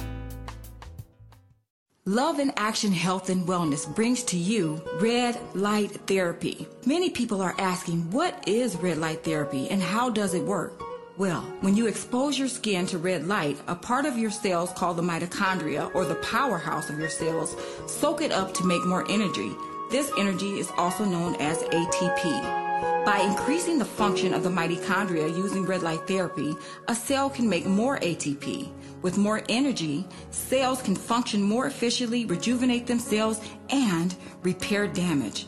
Love 2.08 2.40
in 2.40 2.54
Action 2.56 2.94
Health 2.94 3.30
and 3.30 3.46
Wellness 3.46 3.94
brings 3.94 4.24
to 4.24 4.38
you 4.38 4.82
red 5.02 5.38
light 5.54 5.92
therapy. 6.08 6.66
Many 6.86 7.10
people 7.10 7.42
are 7.42 7.54
asking, 7.60 8.10
what 8.12 8.48
is 8.48 8.78
red 8.78 8.98
light 8.98 9.26
therapy 9.26 9.70
and 9.70 9.82
how 9.82 10.10
does 10.10 10.34
it 10.34 10.42
work? 10.42 10.82
Well, 11.18 11.42
when 11.60 11.76
you 11.76 11.88
expose 11.88 12.40
your 12.40 12.48
skin 12.48 12.86
to 12.88 12.98
red 12.98 13.28
light, 13.28 13.60
a 13.68 13.76
part 13.76 14.06
of 14.06 14.18
your 14.18 14.32
cells 14.32 14.72
called 14.72 14.96
the 14.96 15.02
mitochondria 15.02 15.94
or 15.94 16.06
the 16.06 16.16
powerhouse 16.16 16.90
of 16.90 16.98
your 16.98 17.10
cells 17.10 17.58
soak 17.88 18.22
it 18.22 18.32
up 18.32 18.54
to 18.54 18.66
make 18.66 18.86
more 18.86 19.04
energy. 19.12 19.52
This 19.92 20.10
energy 20.18 20.60
is 20.60 20.72
also 20.78 21.04
known 21.04 21.36
as 21.42 21.58
ATP. 21.58 23.04
By 23.04 23.20
increasing 23.20 23.80
the 23.80 23.86
function 23.86 24.34
of 24.34 24.44
the 24.44 24.50
mitochondria 24.50 25.28
using 25.28 25.66
red 25.66 25.82
light 25.82 26.08
therapy, 26.08 26.56
a 26.88 26.96
cell 26.96 27.30
can 27.30 27.50
make 27.50 27.66
more 27.66 28.00
ATP. 28.00 28.72
With 29.02 29.18
more 29.18 29.44
energy, 29.50 30.06
cells 30.32 30.82
can 30.82 30.96
function 30.96 31.42
more 31.42 31.68
efficiently, 31.68 32.26
rejuvenate 32.26 32.88
themselves, 32.88 33.40
and 33.70 34.16
repair 34.44 34.88
damage. 34.88 35.48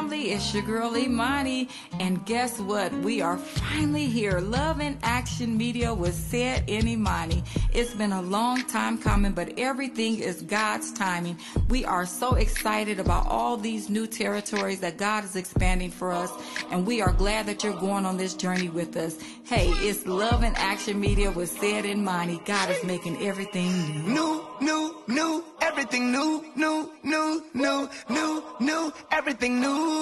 family, 0.03 0.31
it's 0.31 0.53
your 0.53 0.63
girl 0.63 0.97
Imani, 0.97 1.69
and 1.99 2.25
guess 2.25 2.59
what? 2.59 2.91
We 3.03 3.21
are 3.21 3.37
finally 3.37 4.05
here. 4.05 4.39
Love 4.39 4.81
and 4.81 4.97
Action 5.01 5.57
Media 5.57 5.93
was 5.93 6.13
Sed 6.13 6.65
in 6.67 6.87
Imani. 6.89 7.41
It's 7.71 7.93
been 7.93 8.11
a 8.11 8.21
long 8.21 8.63
time 8.63 8.97
coming, 8.97 9.31
but 9.31 9.57
everything 9.57 10.19
is 10.19 10.41
God's 10.41 10.91
timing. 10.91 11.37
We 11.69 11.85
are 11.85 12.05
so 12.05 12.35
excited 12.35 12.99
about 12.99 13.27
all 13.27 13.55
these 13.55 13.89
new 13.89 14.05
territories 14.05 14.81
that 14.81 14.97
God 14.97 15.23
is 15.23 15.37
expanding 15.37 15.91
for 15.91 16.11
us, 16.11 16.31
and 16.69 16.85
we 16.85 17.01
are 17.01 17.13
glad 17.13 17.45
that 17.45 17.63
you're 17.63 17.79
going 17.79 18.05
on 18.05 18.17
this 18.17 18.33
journey 18.33 18.67
with 18.67 18.97
us. 18.97 19.17
Hey, 19.45 19.69
it's 19.87 20.05
Love 20.05 20.43
and 20.43 20.55
Action 20.57 20.99
Media 20.99 21.31
was 21.31 21.49
Sed 21.49 21.85
in 21.85 21.99
Imani. 21.99 22.41
God 22.45 22.69
is 22.69 22.83
making 22.83 23.25
everything 23.25 23.71
new. 24.13 24.23
New, 24.23 24.45
new, 24.61 24.95
new, 25.07 25.43
everything 25.61 26.11
new, 26.11 26.45
new, 26.55 26.91
new, 27.03 27.43
new, 27.53 27.89
new, 28.09 28.43
new, 28.59 28.93
everything 29.11 29.59
new. 29.59 29.92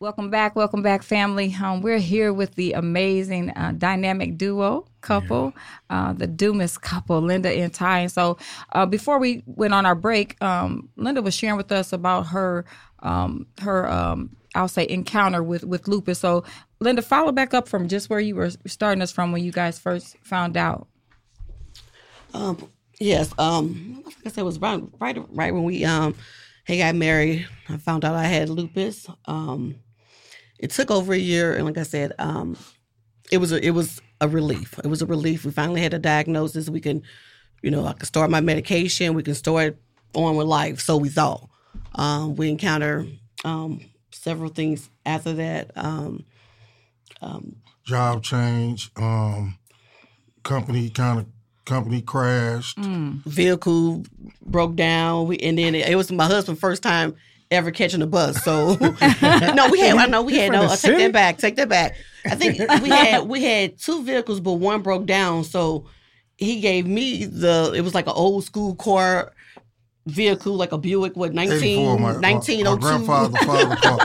Welcome 0.00 0.28
back, 0.28 0.54
welcome 0.54 0.82
back, 0.82 1.02
family. 1.02 1.56
Um, 1.62 1.80
we're 1.80 1.98
here 1.98 2.32
with 2.32 2.56
the 2.56 2.74
amazing 2.74 3.50
uh, 3.50 3.72
dynamic 3.78 4.36
duo 4.36 4.86
couple, 5.00 5.54
uh, 5.88 6.12
the 6.12 6.26
Dumas 6.26 6.76
couple, 6.76 7.22
Linda 7.22 7.48
and 7.48 7.72
Ty. 7.72 8.00
And 8.00 8.12
so, 8.12 8.36
uh, 8.72 8.84
before 8.84 9.18
we 9.18 9.42
went 9.46 9.72
on 9.72 9.86
our 9.86 9.94
break, 9.94 10.42
um, 10.42 10.90
Linda 10.96 11.22
was 11.22 11.32
sharing 11.32 11.56
with 11.56 11.72
us 11.72 11.92
about 11.92 12.26
her 12.26 12.66
um, 12.98 13.46
her 13.62 13.88
um, 13.88 14.36
I'll 14.54 14.68
say 14.68 14.86
encounter 14.88 15.42
with 15.42 15.64
with 15.64 15.88
lupus. 15.88 16.18
So, 16.18 16.44
Linda, 16.80 17.00
follow 17.00 17.32
back 17.32 17.54
up 17.54 17.68
from 17.68 17.88
just 17.88 18.10
where 18.10 18.20
you 18.20 18.36
were 18.36 18.50
starting 18.66 19.00
us 19.00 19.10
from 19.10 19.32
when 19.32 19.42
you 19.42 19.52
guys 19.52 19.78
first 19.78 20.16
found 20.22 20.56
out. 20.56 20.86
Um, 22.34 22.70
yes. 23.00 23.32
Um, 23.38 24.02
like 24.04 24.16
I 24.26 24.28
said, 24.28 24.42
it 24.42 24.44
was 24.44 24.58
right, 24.58 24.82
right, 25.00 25.18
right 25.30 25.54
when 25.54 25.64
we 25.64 25.84
um 26.66 26.74
had 26.74 26.78
got 26.78 26.94
married. 26.94 27.46
I 27.68 27.76
found 27.76 28.04
out 28.04 28.14
I 28.14 28.24
had 28.24 28.48
lupus. 28.48 29.06
Um, 29.26 29.76
it 30.58 30.70
took 30.70 30.90
over 30.90 31.12
a 31.12 31.18
year, 31.18 31.54
and 31.54 31.64
like 31.64 31.78
I 31.78 31.82
said, 31.82 32.12
um, 32.18 32.56
it 33.30 33.38
was 33.38 33.52
a, 33.52 33.64
it 33.64 33.70
was 33.70 34.00
a 34.20 34.28
relief. 34.28 34.78
It 34.82 34.86
was 34.86 35.02
a 35.02 35.06
relief. 35.06 35.44
We 35.44 35.50
finally 35.50 35.80
had 35.80 35.94
a 35.94 35.98
diagnosis. 35.98 36.70
We 36.70 36.80
can, 36.80 37.02
you 37.62 37.70
know, 37.70 37.84
I 37.86 37.92
could 37.92 38.06
start 38.06 38.30
my 38.30 38.40
medication. 38.40 39.14
We 39.14 39.22
can 39.22 39.34
start 39.34 39.76
on 40.14 40.36
with 40.36 40.46
life. 40.46 40.80
So 40.80 40.96
we 40.96 41.08
thought. 41.08 41.48
Um, 41.96 42.36
we 42.36 42.48
encounter 42.48 43.06
um, 43.44 43.80
several 44.12 44.50
things 44.50 44.88
after 45.04 45.32
that. 45.34 45.70
Um, 45.76 46.24
Job 47.84 48.22
change, 48.22 48.90
um, 48.96 49.58
company 50.42 50.88
kind 50.88 51.20
of 51.20 51.26
company 51.64 52.02
crashed. 52.02 52.78
vehicle 52.78 54.04
broke 54.44 54.76
down. 54.76 55.26
We 55.26 55.38
and 55.38 55.58
then 55.58 55.74
it, 55.74 55.88
it 55.88 55.96
was 55.96 56.10
my 56.12 56.26
husband's 56.26 56.60
first 56.60 56.82
time 56.82 57.14
ever 57.50 57.70
catching 57.70 58.02
a 58.02 58.06
bus. 58.06 58.42
So 58.42 58.74
no, 58.80 59.68
we 59.70 59.80
had 59.80 59.96
I 59.96 60.06
know 60.06 60.22
we 60.22 60.36
had 60.36 60.48
from 60.48 60.56
no 60.56 60.66
the 60.66 60.72
uh, 60.72 60.76
take 60.76 60.98
that 60.98 61.12
back, 61.12 61.38
take 61.38 61.56
that 61.56 61.68
back. 61.68 61.96
I 62.26 62.34
think 62.34 62.58
we 62.82 62.88
had 62.88 63.22
we 63.28 63.42
had 63.42 63.78
two 63.78 64.02
vehicles, 64.04 64.40
but 64.40 64.54
one 64.54 64.82
broke 64.82 65.06
down. 65.06 65.44
So 65.44 65.86
he 66.36 66.60
gave 66.60 66.86
me 66.86 67.24
the 67.24 67.72
it 67.74 67.82
was 67.82 67.94
like 67.94 68.06
an 68.06 68.14
old 68.14 68.44
school 68.44 68.74
car 68.74 69.32
vehicle, 70.06 70.54
like 70.54 70.72
a 70.72 70.78
Buick, 70.78 71.16
what 71.16 71.32
19, 71.34 71.56
84, 71.56 71.98
my, 71.98 72.12
my, 72.12 72.18
my 72.18 72.32
1902. 72.32 72.80
grandfather 72.80 73.38
father 73.38 73.76
car. 73.76 73.98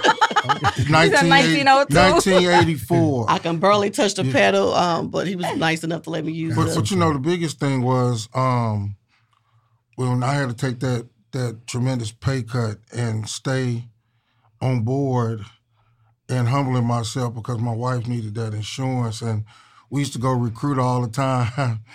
1980 0.89 1.63
1984. 1.65 3.25
I 3.29 3.39
can 3.39 3.57
barely 3.59 3.89
touch 3.89 4.15
the 4.15 4.23
pedal, 4.31 4.73
um, 4.73 5.09
but 5.09 5.27
he 5.27 5.35
was 5.35 5.53
nice 5.57 5.83
enough 5.83 6.03
to 6.03 6.09
let 6.09 6.23
me 6.25 6.31
use 6.31 6.55
But, 6.55 6.69
it. 6.69 6.75
but 6.75 6.91
you 6.91 6.97
know, 6.97 7.13
the 7.13 7.19
biggest 7.19 7.59
thing 7.59 7.81
was 7.81 8.29
um, 8.33 8.95
when 9.95 10.23
I 10.23 10.33
had 10.33 10.49
to 10.49 10.55
take 10.55 10.79
that 10.79 11.07
that 11.31 11.67
tremendous 11.67 12.11
pay 12.11 12.41
cut 12.41 12.77
and 12.91 13.29
stay 13.29 13.83
on 14.61 14.81
board 14.81 15.41
and 16.27 16.47
humbling 16.47 16.85
myself 16.85 17.35
because 17.35 17.59
my 17.59 17.73
wife 17.73 18.07
needed 18.07 18.33
that 18.35 18.53
insurance, 18.53 19.21
and 19.21 19.45
we 19.89 20.01
used 20.01 20.13
to 20.13 20.19
go 20.19 20.31
recruit 20.31 20.79
all 20.79 21.01
the 21.01 21.09
time. 21.09 21.81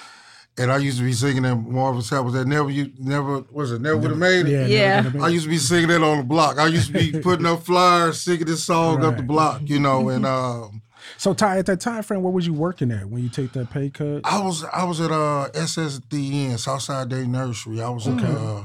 And 0.56 0.70
I 0.70 0.76
used 0.78 0.98
to 0.98 1.04
be 1.04 1.12
singing 1.12 1.42
that 1.42 1.56
Marvin 1.56 2.00
Sapp 2.02 2.24
was 2.24 2.34
that 2.34 2.46
never 2.46 2.70
you 2.70 2.92
never 2.98 3.40
was 3.50 3.72
it 3.72 3.80
never 3.80 3.96
would 3.96 4.10
have 4.10 4.18
made 4.20 4.46
it. 4.46 4.50
Yeah, 4.50 4.66
Yeah. 4.66 4.96
never 4.96 5.10
gonna 5.10 5.24
I 5.24 5.28
used 5.28 5.44
to 5.44 5.50
be 5.50 5.58
singing 5.58 5.88
that 5.88 6.02
on 6.02 6.18
the 6.18 6.24
block. 6.24 6.58
I 6.58 6.66
used 6.68 6.86
to 6.86 6.92
be 6.92 7.18
putting 7.22 7.44
up 7.46 7.64
flyers, 7.64 8.20
singing 8.20 8.46
this 8.46 8.62
song 8.62 9.02
up 9.04 9.16
the 9.16 9.24
block, 9.24 9.62
you 9.64 9.80
know. 9.80 10.08
And 10.10 10.24
um, 10.38 10.82
So, 11.18 11.34
Ty, 11.34 11.58
at 11.58 11.66
that 11.66 11.80
time 11.80 12.04
frame, 12.04 12.22
where 12.22 12.32
was 12.32 12.46
you 12.46 12.54
working 12.54 12.92
at 12.92 13.08
when 13.08 13.22
you 13.24 13.28
take 13.30 13.52
that 13.54 13.70
pay 13.70 13.90
cut? 13.90 14.20
I 14.24 14.40
was 14.40 14.62
I 14.64 14.84
was 14.84 15.00
at 15.00 15.10
uh 15.10 15.48
SSDN 15.54 16.58
Southside 16.58 17.08
Day 17.08 17.26
Nursery. 17.26 17.82
I 17.82 17.90
was 17.90 18.06
a 18.06 18.12
uh, 18.12 18.64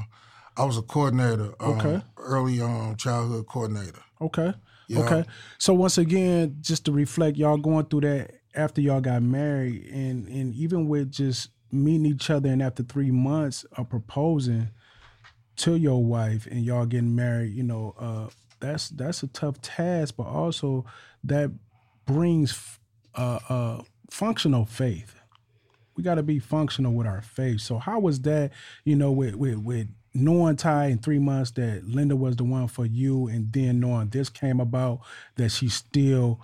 I 0.56 0.64
was 0.64 0.78
a 0.78 0.82
coordinator. 0.82 1.54
Um, 1.60 1.70
Okay. 1.72 2.00
Early 2.16 2.60
um 2.60 2.94
childhood 2.96 3.46
coordinator. 3.48 4.00
Okay. 4.20 4.54
Yeah. 4.86 5.00
Okay. 5.00 5.24
So 5.58 5.74
once 5.74 5.98
again, 5.98 6.56
just 6.60 6.84
to 6.84 6.92
reflect, 6.92 7.36
y'all 7.36 7.56
going 7.56 7.86
through 7.86 8.02
that 8.02 8.30
after 8.54 8.80
y'all 8.80 9.00
got 9.00 9.22
married, 9.22 9.86
and 9.86 10.28
and 10.28 10.54
even 10.54 10.86
with 10.88 11.10
just 11.10 11.48
meeting 11.72 12.06
each 12.06 12.30
other, 12.30 12.48
and 12.48 12.62
after 12.62 12.82
three 12.82 13.10
months 13.10 13.64
of 13.76 13.88
proposing 13.88 14.68
to 15.56 15.76
your 15.76 16.02
wife, 16.04 16.46
and 16.46 16.64
y'all 16.64 16.86
getting 16.86 17.14
married, 17.14 17.52
you 17.52 17.62
know, 17.62 17.94
uh, 17.98 18.28
that's 18.60 18.88
that's 18.90 19.22
a 19.22 19.26
tough 19.28 19.60
task, 19.60 20.14
but 20.16 20.26
also 20.26 20.84
that 21.24 21.50
brings 22.06 22.78
uh, 23.14 23.38
uh, 23.48 23.82
functional 24.10 24.64
faith. 24.64 25.14
We 25.96 26.02
got 26.02 26.14
to 26.14 26.22
be 26.22 26.38
functional 26.38 26.92
with 26.92 27.06
our 27.06 27.22
faith. 27.22 27.60
So 27.60 27.78
how 27.78 28.00
was 28.00 28.20
that? 28.22 28.52
You 28.84 28.96
know, 28.96 29.12
with 29.12 29.34
with 29.34 29.58
with 29.58 29.88
knowing 30.14 30.56
Ty 30.56 30.86
in 30.86 30.98
three 30.98 31.18
months 31.18 31.52
that 31.52 31.84
Linda 31.84 32.16
was 32.16 32.36
the 32.36 32.44
one 32.44 32.68
for 32.68 32.86
you, 32.86 33.28
and 33.28 33.52
then 33.52 33.80
knowing 33.80 34.08
this 34.08 34.28
came 34.28 34.60
about 34.60 35.00
that 35.36 35.50
she 35.50 35.68
still 35.68 36.40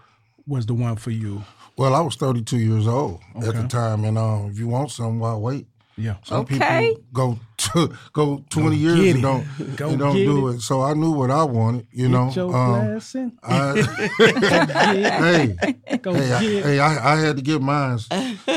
was 0.47 0.67
the 0.67 0.75
one 0.75 0.97
for 0.97 1.11
you. 1.11 1.43
Well, 1.77 1.95
I 1.95 2.01
was 2.01 2.17
32 2.17 2.57
years 2.59 2.87
old 2.87 3.21
at 3.37 3.55
the 3.55 3.67
time, 3.69 4.05
and 4.05 4.17
um, 4.17 4.51
if 4.51 4.59
you 4.59 4.67
want 4.69 4.91
something, 4.91 5.19
why 5.19 5.35
wait? 5.35 5.67
Yeah. 5.99 6.17
Some 6.25 6.41
Okay. 6.41 6.59
people 6.93 7.05
go 7.13 7.39
to, 7.59 7.95
go 8.13 8.45
20 8.51 8.77
years 8.77 9.01
get 9.01 9.15
and 9.15 9.23
don't 9.23 9.77
Go 9.77 9.89
and 9.91 9.99
don't 9.99 10.15
do 10.15 10.49
it. 10.49 10.57
it. 10.57 10.61
So 10.61 10.83
I 10.83 10.93
knew 10.95 11.11
what 11.13 11.31
I 11.31 11.43
wanted, 11.45 11.87
you 11.91 12.09
know. 12.09 12.27
Get 12.27 12.37
your 12.37 12.55
Um. 12.55 13.01
I, 13.43 13.83
hey, 14.27 15.99
Go 16.03 16.15
hey, 16.15 16.33
I, 16.33 16.43
it. 16.43 16.65
hey, 16.65 16.79
I, 16.81 17.15
I 17.15 17.21
had 17.21 17.37
to 17.37 17.43
get 17.43 17.61
mine. 17.63 17.99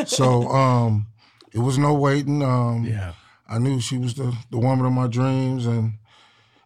So 0.06 0.48
um, 0.50 1.08
it 1.54 1.60
was 1.60 1.78
no 1.78 1.94
waiting. 1.94 2.42
Um, 2.44 2.86
Yeah. 2.86 3.14
I 3.48 3.58
knew 3.58 3.80
she 3.82 3.98
was 3.98 4.14
the, 4.14 4.36
the 4.52 4.60
woman 4.60 4.86
of 4.86 4.92
my 4.94 5.08
dreams, 5.08 5.66
and 5.66 5.94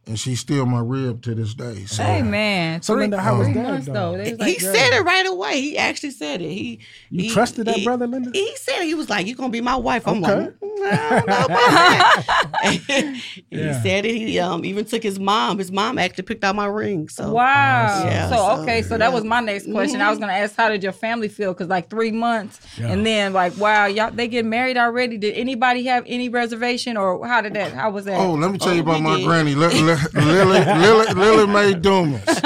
and 0.05 0.19
she's 0.19 0.39
still 0.39 0.65
my 0.65 0.79
rib 0.81 1.21
to 1.23 1.33
this 1.35 1.53
day. 1.53 1.85
So 1.85 2.03
Hey 2.03 2.21
man, 2.21 2.81
So, 2.81 2.93
three, 2.93 3.03
Linda, 3.03 3.21
how 3.21 3.37
was 3.37 3.47
three 3.47 3.53
that, 3.55 3.63
months 3.63 3.87
though? 3.87 3.93
though. 4.17 4.17
They 4.23 4.33
was 4.33 4.45
he 4.47 4.59
said 4.59 4.93
it 4.93 5.03
right 5.03 5.25
away. 5.25 5.61
He 5.61 5.77
actually 5.77 6.11
said 6.11 6.41
it. 6.41 6.49
He 6.49 6.79
You 7.09 7.23
he- 7.23 7.29
trusted 7.29 7.65
that 7.67 7.75
he- 7.77 7.83
brother, 7.85 8.05
Linda? 8.07 8.31
He 8.33 8.53
said 8.57 8.81
it. 8.81 8.85
He 8.85 8.95
was 8.95 9.09
like, 9.09 9.25
"You're 9.27 9.35
gonna 9.37 9.49
be 9.49 9.61
my 9.61 9.75
wife?" 9.77 10.07
I'm 10.07 10.23
Okay. 10.23 10.35
like, 10.35 10.59
"Mm, 10.59 10.91
I 10.91 11.09
don't 11.09 11.27
know 11.27 11.45
about 11.45 11.47
that." 11.47 12.23
he 13.49 13.57
Yeah. 13.57 13.81
said 13.81 14.05
it. 14.05 14.15
He 14.15 14.39
um 14.39 14.65
even 14.65 14.85
took 14.85 15.03
his 15.03 15.19
mom. 15.19 15.57
His 15.57 15.71
mom 15.71 15.97
actually 15.97 16.23
picked 16.23 16.43
out 16.43 16.55
my 16.55 16.65
ring. 16.65 17.07
So 17.09 17.31
Wow. 17.31 18.03
Yeah, 18.05 18.29
so, 18.29 18.35
so, 18.35 18.61
okay, 18.63 18.81
so 18.81 18.97
that 18.97 19.13
was 19.13 19.23
my 19.23 19.39
next 19.39 19.71
question. 19.71 20.01
I 20.01 20.09
was 20.09 20.19
gonna 20.19 20.33
ask, 20.33 20.55
how 20.55 20.69
did 20.69 20.83
your 20.83 20.91
family 20.91 21.27
feel? 21.29 21.53
Because 21.53 21.67
like 21.69 21.89
three 21.89 22.11
months, 22.11 22.59
Yeah. 22.77 22.87
and 22.91 23.05
then 23.05 23.33
like, 23.33 23.55
wow, 23.57 23.85
y'all 23.85 24.11
they 24.11 24.27
get 24.27 24.45
married 24.45 24.77
already. 24.77 25.17
Did 25.17 25.35
anybody 25.35 25.83
have 25.85 26.03
any 26.07 26.29
reservation, 26.29 26.97
or 26.97 27.25
how 27.27 27.41
did 27.41 27.53
that? 27.53 27.71
How 27.73 27.89
was 27.91 28.05
that? 28.05 28.19
Oh, 28.19 28.33
let 28.33 28.51
me 28.51 28.57
tell 28.57 28.73
you 28.73 28.79
Oh, 28.79 28.83
about 28.83 29.01
my 29.01 29.17
did. 29.17 29.25
granny, 29.25 29.55
Li- 29.55 29.81
Li- 29.81 29.92
Lily, 30.13 30.60
Lily, 30.65 31.13
Lily 31.13 31.47
Mae 31.47 31.73
Dumas. 31.73 32.23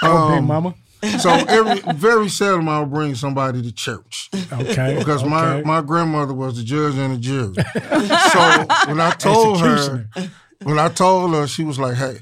Oh, 0.00 0.34
Um, 0.38 0.44
Mama. 0.46 0.74
So 1.20 1.28
every 1.30 1.80
very 1.94 2.28
seldom 2.28 2.68
I'll 2.68 2.86
bring 2.86 3.14
somebody 3.16 3.62
to 3.62 3.72
church 3.72 4.30
Okay. 4.52 4.94
because 4.98 5.24
my, 5.24 5.54
okay. 5.56 5.62
my 5.66 5.80
grandmother 5.80 6.34
was 6.34 6.56
the 6.56 6.62
judge 6.62 6.94
and 6.96 7.14
the 7.14 7.18
jury. 7.18 7.54
so 8.32 8.88
when 8.88 9.00
I 9.00 9.10
told 9.18 9.60
her, 9.60 10.08
when 10.62 10.78
I 10.78 10.88
told 10.88 11.34
her, 11.34 11.46
she 11.48 11.64
was 11.64 11.78
like, 11.80 11.96
"Hey," 11.96 12.18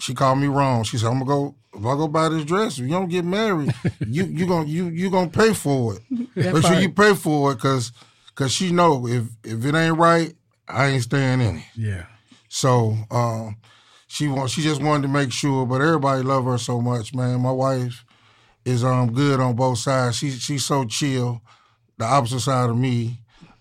she 0.00 0.12
called 0.14 0.38
me 0.40 0.48
wrong. 0.48 0.82
She 0.84 0.98
said, 0.98 1.06
"I'm 1.08 1.14
gonna 1.20 1.24
go." 1.24 1.54
If 1.74 1.80
I 1.86 1.96
go 1.96 2.06
buy 2.08 2.28
this 2.28 2.44
dress, 2.44 2.74
if 2.78 2.84
you 2.84 2.90
don't 2.90 3.08
get 3.08 3.24
married, 3.24 3.72
you 4.06 4.24
you 4.24 4.46
gonna 4.46 4.66
you 4.68 4.86
you 4.88 5.08
gonna 5.10 5.30
pay 5.30 5.52
for 5.54 5.94
it. 5.96 6.02
Make 6.36 6.64
sure 6.64 6.78
you 6.80 6.90
pay 6.90 7.14
for 7.14 7.52
it, 7.52 7.58
cause 7.60 7.92
cause 8.34 8.52
she 8.52 8.72
know 8.72 9.06
if 9.08 9.24
if 9.44 9.64
it 9.64 9.74
ain't 9.74 9.96
right, 9.98 10.34
I 10.68 10.86
ain't 10.88 11.02
staying 11.04 11.40
in 11.40 11.56
it. 11.58 11.64
Yeah. 11.76 12.06
So 12.54 12.94
um, 13.10 13.56
she 14.08 14.28
want 14.28 14.50
she 14.50 14.60
just 14.60 14.82
wanted 14.82 15.02
to 15.04 15.08
make 15.08 15.32
sure, 15.32 15.64
but 15.64 15.80
everybody 15.80 16.22
love 16.22 16.44
her 16.44 16.58
so 16.58 16.82
much, 16.82 17.14
man. 17.14 17.40
My 17.40 17.50
wife 17.50 18.04
is 18.66 18.84
um 18.84 19.14
good 19.14 19.40
on 19.40 19.56
both 19.56 19.78
sides. 19.78 20.18
She 20.18 20.30
she's 20.32 20.62
so 20.62 20.84
chill, 20.84 21.40
the 21.96 22.04
opposite 22.04 22.40
side 22.40 22.68
of 22.68 22.76
me. 22.76 23.20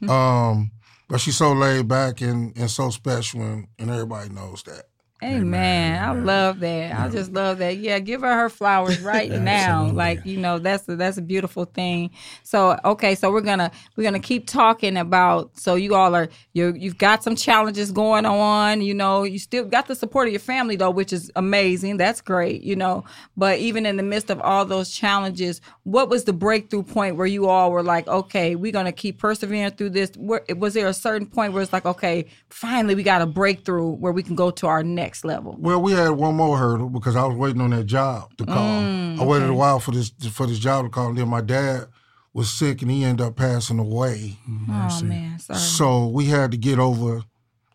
Um, 0.10 0.72
but 1.08 1.22
she's 1.22 1.38
so 1.38 1.54
laid 1.54 1.88
back 1.88 2.20
and, 2.20 2.56
and 2.58 2.70
so 2.70 2.90
special, 2.90 3.42
and, 3.42 3.68
and 3.80 3.90
everybody 3.90 4.28
knows 4.28 4.62
that. 4.64 4.84
Amen. 5.24 6.04
I 6.04 6.14
love 6.14 6.62
that. 6.62 7.00
I 7.00 7.08
just 7.08 7.32
love 7.32 7.60
that. 7.60 7.78
Yeah, 7.78 8.00
give 8.00 8.22
her 8.22 8.34
her 8.34 8.50
flowers 8.50 9.00
right 9.02 9.30
now. 9.30 9.86
Like 9.86 10.26
you 10.26 10.38
know, 10.38 10.58
that's 10.58 10.90
a, 10.90 10.96
that's 10.96 11.18
a 11.18 11.22
beautiful 11.22 11.66
thing. 11.66 12.10
So 12.42 12.76
okay, 12.84 13.14
so 13.14 13.32
we're 13.32 13.42
gonna 13.42 13.70
we're 13.96 14.04
gonna 14.04 14.20
keep 14.20 14.48
talking 14.48 14.98
about. 14.98 15.60
So 15.60 15.76
you 15.76 15.94
all 15.94 16.16
are 16.16 16.28
you 16.54 16.74
you've 16.76 16.98
got 16.98 17.24
some 17.24 17.36
challenges 17.36 17.92
going 17.92 18.26
on. 18.26 18.82
You 18.82 18.96
know, 18.96 19.22
you 19.22 19.38
still 19.38 19.64
got 19.64 19.86
the 19.86 19.94
support 19.94 20.28
of 20.28 20.34
your 20.34 20.40
family 20.40 20.76
though, 20.76 20.90
which 20.90 21.14
is 21.14 21.30
amazing. 21.36 21.98
That's 21.98 22.20
great. 22.20 22.64
You 22.64 22.76
know, 22.76 23.04
but 23.38 23.60
even 23.60 23.86
in 23.86 23.98
the 23.98 24.04
midst 24.04 24.32
of 24.32 24.42
all 24.42 24.66
those 24.66 24.90
challenges, 24.90 25.62
what 25.84 26.10
was 26.10 26.24
the 26.24 26.34
breakthrough 26.34 26.82
point 26.82 27.16
where 27.16 27.28
you 27.28 27.48
all 27.48 27.72
were 27.72 27.84
like, 27.84 28.08
okay, 28.08 28.56
we're 28.56 28.72
gonna 28.72 28.92
keep 28.92 29.20
persevering 29.20 29.70
through 29.72 29.92
this? 29.92 30.10
Where, 30.18 30.44
was 30.58 30.74
there 30.74 30.88
a 30.88 30.94
certain 30.96 31.28
point 31.28 31.54
where 31.54 31.62
it's 31.62 31.74
like, 31.74 31.86
okay, 31.86 32.26
finally 32.50 32.96
we 32.96 33.04
got 33.04 33.22
a 33.22 33.28
breakthrough 33.28 33.92
where 33.92 34.14
we 34.14 34.24
can 34.24 34.36
go 34.36 34.50
to 34.50 34.66
our 34.66 34.82
next 34.82 35.11
level? 35.24 35.56
Well, 35.60 35.82
we 35.82 35.92
had 35.92 36.10
one 36.12 36.36
more 36.36 36.58
hurdle 36.58 36.90
because 36.90 37.16
I 37.16 37.26
was 37.26 37.38
waiting 37.38 37.62
on 37.62 37.72
that 37.72 37.86
job 37.86 38.36
to 38.38 38.46
call. 38.46 38.58
I 38.58 39.24
waited 39.24 39.50
a 39.50 39.54
while 39.54 39.80
for 39.80 39.92
this 39.92 40.12
for 40.32 40.48
this 40.48 40.60
job 40.60 40.86
to 40.86 40.90
call. 40.90 41.10
And 41.10 41.18
then 41.18 41.28
my 41.28 41.42
dad 41.42 41.88
was 42.34 42.50
sick 42.50 42.82
and 42.82 42.90
he 42.90 43.04
ended 43.04 43.26
up 43.26 43.36
passing 43.36 43.80
away. 43.80 44.38
Oh 44.48 45.02
man, 45.04 45.40
sorry. 45.40 45.60
So 45.60 46.08
we 46.08 46.26
had 46.26 46.52
to 46.52 46.58
get 46.58 46.80
over 46.80 47.24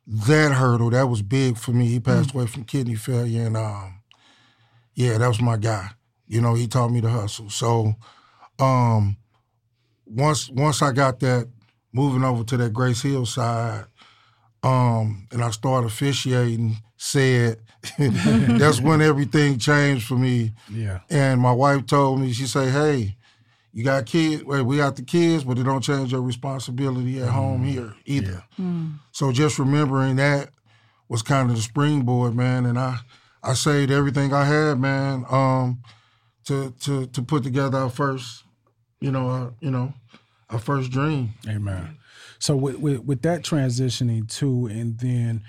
that 0.06 0.52
hurdle. 0.52 0.90
That 0.90 1.08
was 1.08 1.22
big 1.22 1.58
for 1.58 1.72
me. 1.72 1.86
He 1.86 2.00
passed 2.00 2.34
away 2.34 2.46
from 2.46 2.64
kidney 2.64 2.94
failure, 2.94 3.46
and 3.46 3.56
um, 3.56 4.00
yeah, 4.94 5.18
that 5.18 5.28
was 5.28 5.40
my 5.40 5.56
guy. 5.56 5.90
You 6.26 6.40
know, 6.40 6.54
he 6.54 6.66
taught 6.66 6.90
me 6.90 7.00
to 7.00 7.08
hustle. 7.08 7.50
So 7.50 7.94
um, 8.58 9.16
once 10.06 10.48
once 10.50 10.82
I 10.82 10.92
got 10.92 11.20
that 11.20 11.48
moving 11.92 12.24
over 12.24 12.44
to 12.44 12.56
that 12.56 12.72
Grace 12.72 13.02
Hill 13.02 13.26
side, 13.26 13.84
um, 14.62 15.28
and 15.32 15.42
I 15.42 15.50
started 15.50 15.86
officiating, 15.86 16.76
said 16.96 17.58
that's 17.98 18.80
when 18.80 19.00
everything 19.00 19.58
changed 19.58 20.06
for 20.06 20.16
me. 20.16 20.52
Yeah. 20.70 21.00
And 21.10 21.40
my 21.40 21.52
wife 21.52 21.86
told 21.86 22.20
me, 22.20 22.32
she 22.32 22.46
said, 22.46 22.72
"Hey, 22.72 23.16
you 23.72 23.84
got 23.84 24.06
kids. 24.06 24.44
Wait, 24.44 24.62
we 24.62 24.78
got 24.78 24.96
the 24.96 25.02
kids, 25.02 25.44
but 25.44 25.58
it 25.58 25.64
don't 25.64 25.82
change 25.82 26.12
your 26.12 26.22
responsibility 26.22 27.20
at 27.20 27.28
home 27.28 27.64
here 27.64 27.94
either." 28.04 28.44
So 29.12 29.32
just 29.32 29.58
remembering 29.58 30.16
that 30.16 30.50
was 31.08 31.22
kind 31.22 31.50
of 31.50 31.56
the 31.56 31.62
springboard, 31.62 32.34
man. 32.34 32.66
And 32.66 32.78
I, 32.78 32.98
I 33.42 33.54
saved 33.54 33.90
everything 33.90 34.32
I 34.32 34.44
had, 34.44 34.80
man, 34.80 35.24
um, 35.30 35.82
to 36.46 36.72
to 36.80 37.06
to 37.06 37.22
put 37.22 37.42
together 37.42 37.78
our 37.78 37.90
first, 37.90 38.44
you 39.00 39.10
know, 39.10 39.28
our, 39.28 39.54
you 39.60 39.70
know, 39.70 39.94
our 40.50 40.58
first 40.58 40.90
dream. 40.90 41.34
Amen. 41.48 41.98
So 42.38 42.56
with, 42.56 42.76
with 42.76 43.00
with 43.04 43.22
that 43.22 43.42
transitioning 43.42 44.28
too, 44.28 44.66
and 44.66 44.98
then 44.98 45.42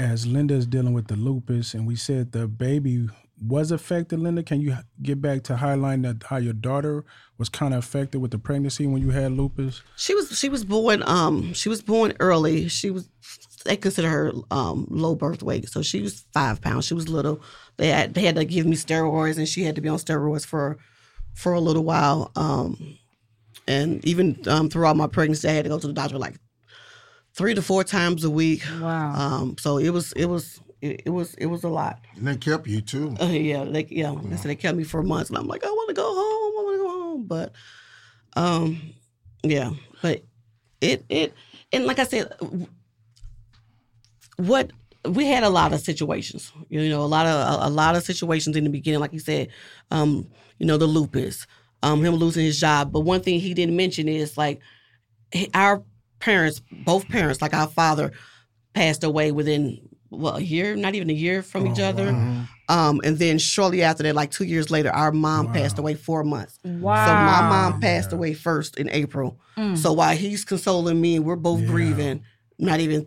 as 0.00 0.26
Linda 0.26 0.54
is 0.54 0.66
dealing 0.66 0.94
with 0.94 1.08
the 1.08 1.16
lupus, 1.16 1.74
and 1.74 1.86
we 1.86 1.94
said 1.94 2.32
the 2.32 2.48
baby 2.48 3.06
was 3.46 3.70
affected. 3.70 4.18
Linda, 4.18 4.42
can 4.42 4.62
you 4.62 4.74
get 5.02 5.20
back 5.20 5.42
to 5.44 5.56
highlighting 5.56 6.02
that 6.04 6.26
how 6.26 6.38
your 6.38 6.54
daughter 6.54 7.04
was 7.36 7.50
kind 7.50 7.74
of 7.74 7.80
affected 7.80 8.18
with 8.18 8.30
the 8.30 8.38
pregnancy 8.38 8.86
when 8.86 9.02
you 9.02 9.10
had 9.10 9.32
lupus? 9.32 9.82
She 9.96 10.14
was 10.14 10.38
she 10.38 10.48
was 10.48 10.64
born 10.64 11.02
um 11.04 11.52
she 11.52 11.68
was 11.68 11.82
born 11.82 12.14
early. 12.18 12.68
She 12.68 12.90
was 12.90 13.10
they 13.66 13.76
consider 13.76 14.08
her 14.08 14.32
um 14.50 14.86
low 14.88 15.14
birth 15.14 15.42
weight, 15.42 15.68
so 15.68 15.82
she 15.82 16.00
was 16.00 16.24
five 16.32 16.62
pounds. 16.62 16.86
She 16.86 16.94
was 16.94 17.10
little. 17.10 17.42
They 17.76 17.88
had 17.88 18.14
they 18.14 18.22
had 18.22 18.36
to 18.36 18.46
give 18.46 18.64
me 18.64 18.76
steroids, 18.76 19.36
and 19.36 19.46
she 19.46 19.64
had 19.64 19.74
to 19.74 19.82
be 19.82 19.88
on 19.90 19.98
steroids 19.98 20.46
for 20.46 20.78
for 21.34 21.52
a 21.52 21.60
little 21.60 21.84
while. 21.84 22.32
Um, 22.36 22.96
and 23.68 24.02
even 24.06 24.40
um, 24.48 24.70
throughout 24.70 24.96
my 24.96 25.08
pregnancy, 25.08 25.46
I 25.46 25.52
had 25.52 25.64
to 25.64 25.68
go 25.68 25.78
to 25.78 25.86
the 25.86 25.92
doctor 25.92 26.18
like 26.18 26.36
three 27.40 27.54
to 27.54 27.62
four 27.62 27.82
times 27.82 28.22
a 28.22 28.28
week. 28.28 28.62
Wow. 28.82 29.14
Um, 29.14 29.56
so 29.58 29.78
it 29.78 29.88
was 29.88 30.12
it 30.12 30.26
was 30.26 30.60
it, 30.82 31.02
it 31.06 31.10
was 31.10 31.32
it 31.36 31.46
was 31.46 31.64
a 31.64 31.70
lot. 31.70 31.98
And 32.16 32.28
they 32.28 32.36
kept 32.36 32.66
you 32.66 32.82
too. 32.82 33.16
Uh, 33.18 33.28
yeah, 33.28 33.64
they 33.64 33.86
yeah. 33.88 34.14
They 34.22 34.36
said 34.36 34.50
they 34.50 34.56
kept 34.56 34.76
me 34.76 34.84
for 34.84 35.02
months, 35.02 35.30
and 35.30 35.38
I'm 35.38 35.46
like, 35.46 35.64
I 35.64 35.68
want 35.68 35.88
to 35.88 35.94
go 35.94 36.04
home. 36.04 36.52
I 36.58 36.62
want 36.62 36.74
to 36.74 36.82
go 36.82 36.90
home. 36.90 37.24
But, 37.26 37.52
um, 38.36 38.92
yeah, 39.42 39.70
but 40.02 40.22
it 40.82 41.02
it 41.08 41.32
and 41.72 41.86
like 41.86 41.98
I 41.98 42.04
said, 42.04 42.30
what 44.36 44.70
we 45.08 45.24
had 45.24 45.42
a 45.42 45.48
lot 45.48 45.72
of 45.72 45.80
situations. 45.80 46.52
You 46.68 46.90
know, 46.90 47.00
a 47.00 47.04
lot 47.06 47.24
of 47.24 47.62
a, 47.62 47.68
a 47.68 47.70
lot 47.70 47.96
of 47.96 48.02
situations 48.02 48.54
in 48.54 48.64
the 48.64 48.70
beginning, 48.70 49.00
like 49.00 49.14
you 49.14 49.18
said, 49.18 49.48
um, 49.90 50.28
you 50.58 50.66
know, 50.66 50.76
the 50.76 50.86
lupus, 50.86 51.46
um, 51.82 52.04
him 52.04 52.16
losing 52.16 52.44
his 52.44 52.60
job. 52.60 52.92
But 52.92 53.00
one 53.00 53.22
thing 53.22 53.40
he 53.40 53.54
didn't 53.54 53.76
mention 53.76 54.08
is 54.08 54.36
like 54.36 54.60
our 55.54 55.82
parents, 56.20 56.60
both 56.84 57.08
parents, 57.08 57.42
like 57.42 57.54
our 57.54 57.66
father, 57.66 58.12
passed 58.74 59.02
away 59.04 59.32
within 59.32 59.80
well 60.10 60.36
a 60.36 60.40
year, 60.40 60.76
not 60.76 60.94
even 60.94 61.10
a 61.10 61.14
year 61.14 61.42
from 61.42 61.66
each 61.66 61.80
other. 61.80 62.08
Um, 62.68 63.00
and 63.04 63.18
then 63.18 63.38
shortly 63.38 63.82
after 63.82 64.02
that, 64.04 64.14
like 64.14 64.30
two 64.30 64.44
years 64.44 64.70
later, 64.70 64.90
our 64.90 65.10
mom 65.12 65.52
passed 65.52 65.78
away 65.78 65.94
four 65.94 66.22
months. 66.22 66.58
Wow. 66.64 67.04
So 67.06 67.12
my 67.14 67.48
mom 67.48 67.80
passed 67.80 68.12
away 68.12 68.34
first 68.34 68.76
in 68.78 68.88
April. 68.90 69.38
So 69.74 69.92
while 69.92 70.16
he's 70.16 70.44
consoling 70.44 71.00
me 71.00 71.16
and 71.16 71.24
we're 71.24 71.36
both 71.36 71.66
grieving, 71.66 72.22
not 72.58 72.80
even 72.80 73.06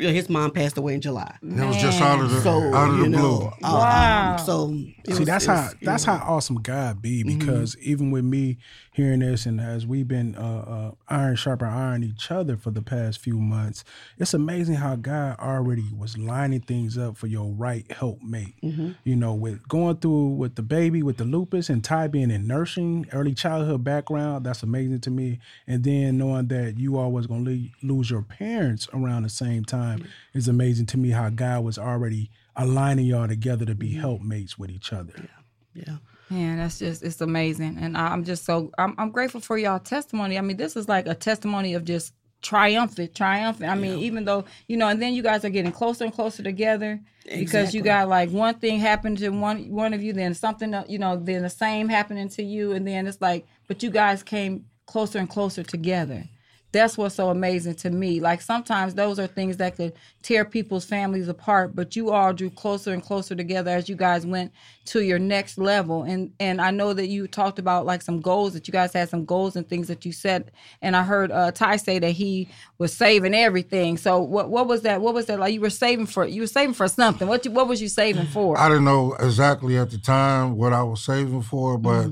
you 0.00 0.06
know, 0.06 0.12
his 0.12 0.28
mom 0.28 0.52
passed 0.52 0.76
away 0.78 0.94
in 0.94 1.00
July. 1.00 1.36
And 1.42 1.58
it 1.58 1.64
was 1.66 1.76
just 1.78 2.00
out 2.00 2.20
of 2.20 2.30
the 2.30 2.40
So 2.42 2.72
out 2.72 2.90
of 2.90 2.96
the 2.98 3.02
you 3.04 3.08
blue. 3.10 3.18
know, 3.18 3.52
uh, 3.64 3.72
Wow. 3.72 4.32
um, 4.32 4.38
so 4.46 4.70
it 5.08 5.14
See, 5.14 5.18
was- 5.20 5.26
that's 5.26 5.46
was, 5.48 5.58
how 5.58 5.70
that's 5.82 6.06
know, 6.06 6.14
how 6.14 6.34
awesome 6.36 6.56
God 6.62 7.02
be. 7.02 7.24
Mm-hmm. 7.24 7.38
Because 7.38 7.76
even 7.78 8.12
with 8.12 8.24
me 8.24 8.58
hearing 8.98 9.20
this, 9.20 9.46
and 9.46 9.60
as 9.60 9.86
we've 9.86 10.08
been 10.08 10.34
uh, 10.36 10.40
uh, 10.40 10.90
iron 11.08 11.36
sharper 11.36 11.64
iron 11.66 12.02
each 12.04 12.30
other 12.30 12.56
for 12.56 12.70
the 12.70 12.82
past 12.82 13.20
few 13.20 13.38
months, 13.38 13.84
it's 14.18 14.34
amazing 14.34 14.74
how 14.74 14.96
God 14.96 15.38
already 15.38 15.84
was 15.96 16.18
lining 16.18 16.60
things 16.60 16.98
up 16.98 17.16
for 17.16 17.28
your 17.28 17.46
right 17.52 17.90
helpmate. 17.90 18.60
Mm-hmm. 18.62 18.90
You 19.04 19.16
know, 19.16 19.32
with 19.34 19.66
going 19.68 19.96
through 19.98 20.30
with 20.30 20.56
the 20.56 20.62
baby 20.62 21.02
with 21.02 21.16
the 21.16 21.24
lupus 21.24 21.70
and 21.70 21.82
Ty 21.82 22.08
being 22.08 22.30
in 22.30 22.46
nursing, 22.46 23.06
early 23.12 23.32
childhood 23.34 23.84
background, 23.84 24.44
that's 24.44 24.62
amazing 24.62 25.00
to 25.02 25.10
me. 25.10 25.38
And 25.66 25.84
then 25.84 26.18
knowing 26.18 26.48
that 26.48 26.78
you 26.78 26.98
always 26.98 27.26
gonna 27.26 27.48
le- 27.48 27.68
lose 27.82 28.10
your 28.10 28.22
parents 28.22 28.88
around 28.92 29.22
the 29.22 29.30
same 29.30 29.64
time 29.64 30.00
Mm-hmm. 30.00 30.38
is 30.38 30.48
amazing 30.48 30.86
to 30.86 30.98
me. 30.98 31.10
How 31.10 31.30
God 31.30 31.64
was 31.64 31.78
already 31.78 32.30
aligning 32.56 33.06
y'all 33.06 33.28
together 33.28 33.64
to 33.64 33.72
Mm-hmm. 33.72 33.78
be 33.80 33.94
helpmates 33.94 34.58
with 34.58 34.70
each 34.70 34.92
other. 34.92 35.28
yeah. 35.72 35.98
Man, 36.30 36.58
that's 36.58 36.78
just 36.78 37.02
it's 37.02 37.20
amazing, 37.20 37.78
and 37.80 37.96
I- 37.96 38.08
I'm 38.08 38.24
just 38.24 38.44
so 38.44 38.70
I'm, 38.78 38.94
I'm 38.98 39.10
grateful 39.10 39.40
for 39.40 39.56
y'all 39.56 39.78
testimony. 39.78 40.36
I 40.36 40.42
mean, 40.42 40.56
this 40.58 40.76
is 40.76 40.88
like 40.88 41.06
a 41.06 41.14
testimony 41.14 41.74
of 41.74 41.84
just 41.84 42.12
triumphant, 42.42 43.14
triumphant. 43.14 43.70
I 43.70 43.74
mean, 43.74 43.98
even 43.98 44.24
though 44.24 44.44
you 44.66 44.76
know, 44.76 44.88
and 44.88 45.00
then 45.00 45.14
you 45.14 45.22
guys 45.22 45.44
are 45.44 45.50
getting 45.50 45.72
closer 45.72 46.04
and 46.04 46.12
closer 46.12 46.42
together 46.42 47.00
because 47.40 47.74
you 47.74 47.80
got 47.82 48.08
like 48.08 48.30
one 48.30 48.54
thing 48.58 48.78
happened 48.78 49.18
to 49.18 49.30
one 49.30 49.70
one 49.70 49.94
of 49.94 50.02
you, 50.02 50.12
then 50.12 50.34
something 50.34 50.74
uh, 50.74 50.84
you 50.88 50.98
know, 50.98 51.16
then 51.16 51.42
the 51.42 51.50
same 51.50 51.88
happening 51.88 52.28
to 52.30 52.42
you, 52.42 52.72
and 52.72 52.86
then 52.86 53.06
it's 53.06 53.20
like, 53.20 53.46
but 53.66 53.82
you 53.82 53.90
guys 53.90 54.22
came 54.22 54.66
closer 54.86 55.18
and 55.18 55.28
closer 55.30 55.62
together. 55.62 56.24
That's 56.70 56.98
what's 56.98 57.14
so 57.14 57.30
amazing 57.30 57.76
to 57.76 57.90
me. 57.90 58.20
Like 58.20 58.42
sometimes 58.42 58.94
those 58.94 59.18
are 59.18 59.26
things 59.26 59.56
that 59.56 59.76
could 59.76 59.94
tear 60.22 60.44
people's 60.44 60.84
families 60.84 61.26
apart, 61.26 61.74
but 61.74 61.96
you 61.96 62.10
all 62.10 62.34
drew 62.34 62.50
closer 62.50 62.92
and 62.92 63.02
closer 63.02 63.34
together 63.34 63.70
as 63.70 63.88
you 63.88 63.96
guys 63.96 64.26
went 64.26 64.52
to 64.86 65.00
your 65.00 65.18
next 65.18 65.56
level. 65.56 66.02
And 66.02 66.32
and 66.38 66.60
I 66.60 66.70
know 66.70 66.92
that 66.92 67.06
you 67.08 67.26
talked 67.26 67.58
about 67.58 67.86
like 67.86 68.02
some 68.02 68.20
goals 68.20 68.52
that 68.52 68.68
you 68.68 68.72
guys 68.72 68.92
had 68.92 69.08
some 69.08 69.24
goals 69.24 69.56
and 69.56 69.66
things 69.66 69.88
that 69.88 70.04
you 70.04 70.12
set. 70.12 70.50
And 70.82 70.94
I 70.94 71.04
heard 71.04 71.32
uh, 71.32 71.52
Ty 71.52 71.76
say 71.76 71.98
that 72.00 72.10
he 72.10 72.48
was 72.76 72.92
saving 72.92 73.34
everything. 73.34 73.96
So 73.96 74.20
what 74.20 74.50
what 74.50 74.66
was 74.66 74.82
that? 74.82 75.00
What 75.00 75.14
was 75.14 75.24
that 75.26 75.40
like? 75.40 75.54
You 75.54 75.62
were 75.62 75.70
saving 75.70 76.06
for 76.06 76.26
you 76.26 76.42
were 76.42 76.46
saving 76.46 76.74
for 76.74 76.88
something. 76.88 77.28
What 77.28 77.46
you, 77.46 77.50
what 77.50 77.66
was 77.66 77.80
you 77.80 77.88
saving 77.88 78.26
for? 78.26 78.58
I 78.58 78.68
didn't 78.68 78.84
know 78.84 79.14
exactly 79.18 79.78
at 79.78 79.90
the 79.90 79.98
time 79.98 80.56
what 80.56 80.74
I 80.74 80.82
was 80.82 81.02
saving 81.02 81.42
for, 81.42 81.78
but 81.78 82.10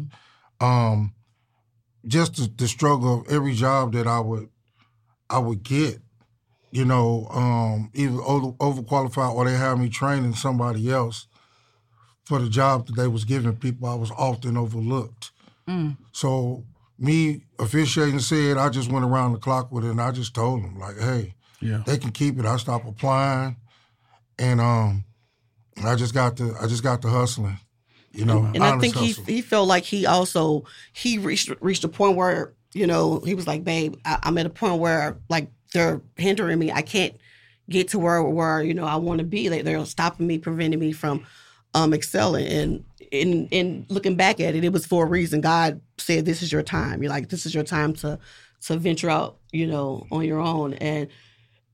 um, 0.61 1.13
just 2.07 2.37
the, 2.37 2.51
the 2.57 2.69
struggle 2.69 3.21
of 3.21 3.29
every 3.29 3.55
job 3.55 3.93
that 3.95 4.07
I 4.07 4.21
would 4.21 4.49
I 5.29 5.39
would 5.39 5.63
get, 5.65 5.99
you 6.71 6.85
know, 6.85 7.27
um, 7.31 7.91
either 7.95 8.21
over, 8.23 8.53
overqualified 8.59 9.35
or 9.35 9.45
they 9.45 9.57
had 9.57 9.79
me 9.79 9.89
training 9.89 10.35
somebody 10.35 10.91
else 10.91 11.27
for 12.25 12.39
the 12.39 12.49
job 12.49 12.87
that 12.87 12.97
they 12.97 13.09
was 13.09 13.25
giving 13.25 13.57
people. 13.57 13.89
I 13.89 13.95
was 13.95 14.11
often 14.13 14.57
overlooked. 14.57 15.33
So 16.13 16.65
me 16.99 17.43
officiating 17.59 18.21
said 18.21 18.57
I 18.57 18.69
just 18.69 18.91
went 18.91 19.05
around 19.05 19.33
the 19.33 19.39
clock 19.39 19.73
with 19.73 19.85
it, 19.85 19.91
and 19.91 20.01
I 20.01 20.13
just 20.13 20.33
told 20.35 20.63
them 20.63 20.79
like, 20.79 20.97
hey, 20.99 21.35
Yeah. 21.61 21.83
they 21.85 21.99
can 21.99 22.13
keep 22.13 22.39
it. 22.39 22.47
I 22.47 22.57
stopped 22.57 22.89
applying, 22.89 23.57
and 24.39 24.61
um, 24.61 25.05
I 25.85 25.97
just 25.97 26.15
got 26.15 26.37
to 26.37 26.55
I 26.61 26.67
just 26.69 26.83
got 26.85 27.03
to 27.03 27.09
hustling, 27.09 27.59
you 28.17 28.25
know. 28.25 28.51
and 28.55 28.63
I 28.65 28.71
honest 28.71 28.95
think 28.95 29.07
he 29.07 29.35
he 29.35 29.41
felt 29.41 29.69
like 29.69 29.85
he 29.85 30.07
also 30.07 30.65
he 30.93 31.19
reached 31.19 31.51
reached 31.61 31.85
a 31.85 31.89
point 31.89 32.17
where 32.17 32.55
you 32.75 32.87
know 32.87 33.21
he 33.21 33.35
was 33.35 33.47
like, 33.47 33.65
babe, 33.65 33.97
I, 34.05 34.19
I'm 34.23 34.39
at 34.39 34.47
a 34.47 34.51
point 34.51 34.81
where 34.81 35.19
like 35.29 35.51
they're 35.73 36.01
hindering 36.17 36.59
me. 36.59 36.73
I 36.73 36.83
can't 36.83 37.17
get 37.69 37.89
to 37.89 37.99
where 37.99 38.23
where 38.23 38.63
you 38.63 38.75
know 38.75 38.85
I 38.85 38.97
want 38.97 39.19
to 39.19 39.25
be. 39.25 39.51
Like 39.51 39.65
they're 39.65 39.85
stopping 39.85 40.27
me, 40.27 40.39
preventing 40.39 40.81
me 40.81 40.93
from 40.93 41.27
um, 41.75 41.93
excelling. 41.93 42.47
And 42.47 42.85
in 43.13 43.49
in 43.49 43.87
looking 43.89 44.17
back 44.17 44.41
at 44.41 44.55
it, 44.55 44.65
it 44.65 44.73
was 44.73 44.87
for 44.87 45.05
a 45.05 45.09
reason. 45.09 45.41
God 45.41 45.81
said, 45.99 46.25
"This 46.25 46.43
is 46.43 46.51
your 46.51 46.63
time. 46.63 47.03
You're 47.03 47.11
like, 47.11 47.29
this 47.29 47.47
is 47.47 47.55
your 47.55 47.65
time 47.65 47.93
to 47.95 48.19
to 48.63 48.77
venture 48.77 49.11
out, 49.11 49.39
you 49.53 49.67
know, 49.67 50.07
on 50.11 50.25
your 50.25 50.41
own." 50.41 50.75
And 50.75 51.09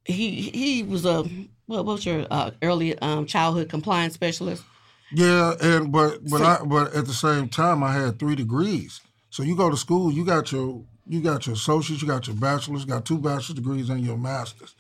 he 0.05 0.51
he 0.51 0.83
was 0.83 1.05
a 1.05 1.25
what 1.67 1.85
was 1.85 2.05
your 2.05 2.27
uh, 2.31 2.51
early 2.63 2.99
um, 2.99 3.27
childhood 3.27 3.69
compliance 3.69 4.15
specialist? 4.15 4.65
Yeah, 5.13 5.55
and 5.61 5.93
but 5.93 6.19
but 6.29 6.43
I 6.43 6.65
but 6.65 6.95
at 6.95 7.07
the 7.07 7.13
same 7.13 7.49
time 7.49 7.83
I 7.83 7.93
had 7.93 8.19
three 8.19 8.35
degrees. 8.35 9.01
So 9.31 9.43
you 9.43 9.57
go 9.57 9.71
to 9.71 9.77
school, 9.77 10.13
you 10.13 10.25
got 10.25 10.53
your 10.53 10.85
you 11.07 11.21
got 11.21 11.47
your 11.47 11.55
associates, 11.55 12.03
you 12.03 12.09
got 12.09 12.27
your 12.27 12.37
bachelor's, 12.37 12.85
got 12.85 13.05
two 13.05 13.19
bachelor's 13.19 13.55
degrees 13.55 13.91
and 13.91 14.05
your 14.05 14.17
master's. 14.17 14.75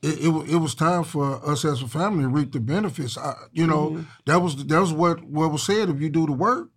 It, 0.00 0.20
it, 0.20 0.50
it 0.52 0.56
was 0.56 0.74
time 0.76 1.02
for 1.02 1.44
us 1.44 1.64
as 1.64 1.82
a 1.82 1.88
family 1.88 2.22
to 2.22 2.28
reap 2.28 2.52
the 2.52 2.60
benefits. 2.60 3.18
I, 3.18 3.34
you 3.52 3.66
know, 3.66 3.90
mm-hmm. 3.90 4.02
that 4.26 4.40
was 4.40 4.64
that 4.66 4.80
was 4.80 4.92
what 4.92 5.22
what 5.24 5.50
was 5.50 5.64
said. 5.64 5.88
If 5.88 6.00
you 6.00 6.08
do 6.08 6.26
the 6.26 6.32
work, 6.32 6.68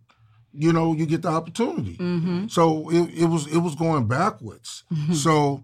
you 0.54 0.74
know, 0.74 0.94
you 0.94 1.06
get 1.06 1.22
the 1.22 1.30
opportunity. 1.30 1.98
Mm-hmm. 1.98 2.48
So 2.48 2.90
it, 2.90 3.10
it 3.14 3.26
was 3.26 3.48
it 3.48 3.60
was 3.60 3.76
going 3.76 4.08
backwards. 4.08 4.84
Mm-hmm. 4.92 5.14
So, 5.14 5.64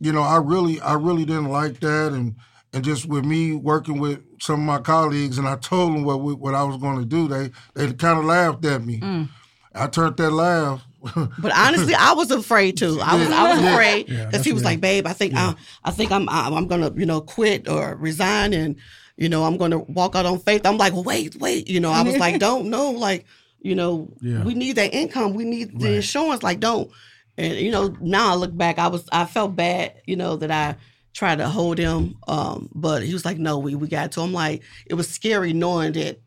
you 0.00 0.12
know, 0.12 0.22
I 0.22 0.38
really 0.38 0.80
I 0.80 0.94
really 0.94 1.24
didn't 1.24 1.50
like 1.50 1.80
that, 1.80 2.12
and 2.12 2.36
and 2.74 2.84
just 2.84 3.06
with 3.06 3.24
me 3.24 3.54
working 3.54 3.98
with 3.98 4.20
some 4.40 4.60
of 4.60 4.66
my 4.66 4.78
colleagues, 4.80 5.38
and 5.38 5.48
I 5.48 5.56
told 5.56 5.94
them 5.94 6.04
what 6.04 6.20
we- 6.22 6.34
what 6.34 6.54
I 6.54 6.62
was 6.64 6.76
going 6.78 6.98
to 6.98 7.04
do. 7.06 7.28
They 7.28 7.50
they 7.74 7.92
kind 7.94 8.18
of 8.18 8.24
laughed 8.24 8.64
at 8.64 8.84
me. 8.84 9.00
Mm. 9.00 9.28
I 9.74 9.86
turned 9.86 10.16
that 10.18 10.30
laugh. 10.30 10.82
But 11.38 11.52
honestly, 11.54 11.94
I 11.94 12.12
was 12.14 12.30
afraid 12.30 12.76
too. 12.76 12.98
I 13.02 13.14
was 13.16 13.28
I 13.30 13.52
was 13.54 13.60
Yeah. 13.62 13.72
afraid 13.74 14.06
because 14.06 14.32
that's 14.32 14.44
he 14.44 14.52
was 14.52 14.62
real. 14.62 14.70
like, 14.72 14.80
"Babe, 14.80 15.06
I 15.06 15.12
think 15.12 15.34
I, 15.34 15.54
I 15.84 15.90
think 15.90 16.10
I'm 16.12 16.28
I'm 16.28 16.52
I'm 16.54 16.66
gonna 16.66 16.90
you 16.96 17.06
know 17.06 17.20
quit 17.20 17.68
or 17.68 17.96
resign 17.96 18.52
and 18.54 18.76
you 19.16 19.28
know 19.28 19.44
I'm 19.44 19.56
gonna 19.58 19.78
walk 19.78 20.14
out 20.16 20.26
on 20.26 20.38
faith." 20.40 20.64
I'm 20.64 20.78
like, 20.78 20.94
"Wait, 20.94 21.36
wait," 21.36 21.68
you 21.68 21.80
know. 21.80 21.90
I 21.92 22.02
was 22.02 22.16
like, 22.16 22.38
"Don't 22.46 22.70
no, 22.70 22.90
like 22.90 23.26
you 23.60 23.74
know, 23.74 24.12
Yeah. 24.20 24.44
we 24.44 24.54
need 24.54 24.76
that 24.76 24.94
income, 24.94 25.34
we 25.34 25.44
need 25.44 25.78
the 25.78 25.86
Right. 25.86 25.94
insurance, 25.96 26.42
like 26.42 26.60
don't." 26.60 26.90
And 27.36 27.54
you 27.56 27.70
know, 27.70 27.94
now 28.00 28.32
I 28.32 28.36
look 28.36 28.56
back, 28.56 28.78
I 28.78 28.86
was 28.88 29.04
I 29.12 29.24
felt 29.26 29.54
bad, 29.56 29.92
you 30.06 30.16
know, 30.16 30.36
that 30.36 30.50
I 30.50 30.76
tried 31.14 31.38
to 31.38 31.48
hold 31.48 31.78
him, 31.78 32.16
um, 32.28 32.68
but 32.74 33.02
he 33.02 33.12
was 33.14 33.24
like, 33.24 33.38
"No, 33.38 33.58
we 33.58 33.74
we 33.74 33.88
got 33.88 34.12
to." 34.12 34.20
I'm 34.20 34.32
like, 34.32 34.62
it 34.86 34.94
was 34.94 35.08
scary 35.08 35.52
knowing 35.54 35.92
that 35.92 36.20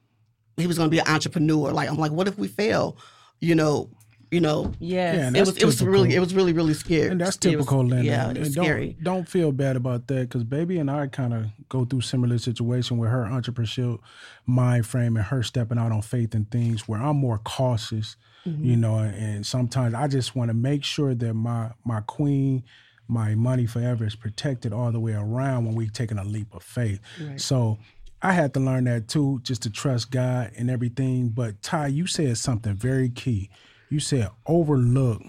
he 0.57 0.65
was 0.65 0.77
gonna 0.77 0.89
be 0.89 0.99
an 0.99 1.07
entrepreneur. 1.07 1.71
Like 1.71 1.89
I'm 1.89 1.97
like, 1.97 2.11
what 2.11 2.27
if 2.27 2.37
we 2.39 2.47
fail? 2.47 2.97
You 3.39 3.53
know, 3.53 3.89
you 4.31 4.39
know, 4.41 4.73
Yes. 4.79 5.15
Yeah, 5.15 5.27
it 5.29 5.33
that's 5.33 5.49
was 5.51 5.57
it 5.57 5.65
was 5.65 5.81
really 5.83 6.15
it 6.15 6.19
was 6.19 6.33
really 6.33 6.51
really 6.53 6.73
scary. 6.73 7.09
And 7.11 7.21
that's 7.21 7.35
It 7.37 7.55
was- 7.57 7.65
typical, 7.65 7.85
Linda. 7.85 8.03
Yeah, 8.05 8.29
and 8.29 8.37
it 8.37 8.53
don't, 8.55 8.63
scary. 8.65 8.97
Don't 9.03 9.27
feel 9.29 9.51
bad 9.51 9.75
about 9.75 10.07
that 10.07 10.21
because 10.29 10.43
baby 10.43 10.79
and 10.79 10.89
I 10.89 11.07
kind 11.07 11.33
of 11.33 11.45
go 11.69 11.85
through 11.85 12.01
similar 12.01 12.37
situation 12.39 12.97
with 12.97 13.09
her 13.11 13.25
entrepreneurship 13.25 13.99
mind 14.45 14.85
frame 14.87 15.15
and 15.17 15.25
her 15.25 15.43
stepping 15.43 15.77
out 15.77 15.91
on 15.91 16.01
faith 16.01 16.33
and 16.33 16.49
things 16.49 16.87
where 16.87 17.01
I'm 17.01 17.17
more 17.17 17.37
cautious, 17.39 18.15
Mm-hmm. 18.47 18.63
you 18.63 18.77
know, 18.77 18.97
and 18.99 19.45
sometimes 19.45 19.93
I 19.93 20.07
just 20.07 20.33
want 20.35 20.47
to 20.49 20.53
make 20.53 20.83
sure 20.85 21.13
that 21.13 21.33
my 21.33 21.71
my 21.83 21.99
queen, 22.01 22.63
my 23.07 23.35
money 23.35 23.65
forever 23.65 24.05
is 24.05 24.15
protected 24.15 24.73
all 24.73 24.91
the 24.91 24.99
way 24.99 25.13
around 25.13 25.65
when 25.65 25.75
we're 25.75 25.89
taking 25.89 26.17
a 26.17 26.23
leap 26.23 26.53
of 26.53 26.63
faith. 26.63 26.99
So 27.37 27.77
I 28.21 28.33
had 28.33 28.53
to 28.55 28.59
learn 28.59 28.85
that 28.85 29.07
too, 29.07 29.39
just 29.43 29.61
to 29.63 29.69
trust 29.69 30.11
God 30.11 30.51
and 30.57 30.69
everything. 30.69 31.29
But 31.29 31.61
Ty, 31.61 31.87
you 31.87 32.07
said 32.07 32.37
something 32.37 32.73
very 32.73 33.09
key. 33.09 33.49
You 33.89 33.99
said 33.99 34.29
overlook 34.45 35.21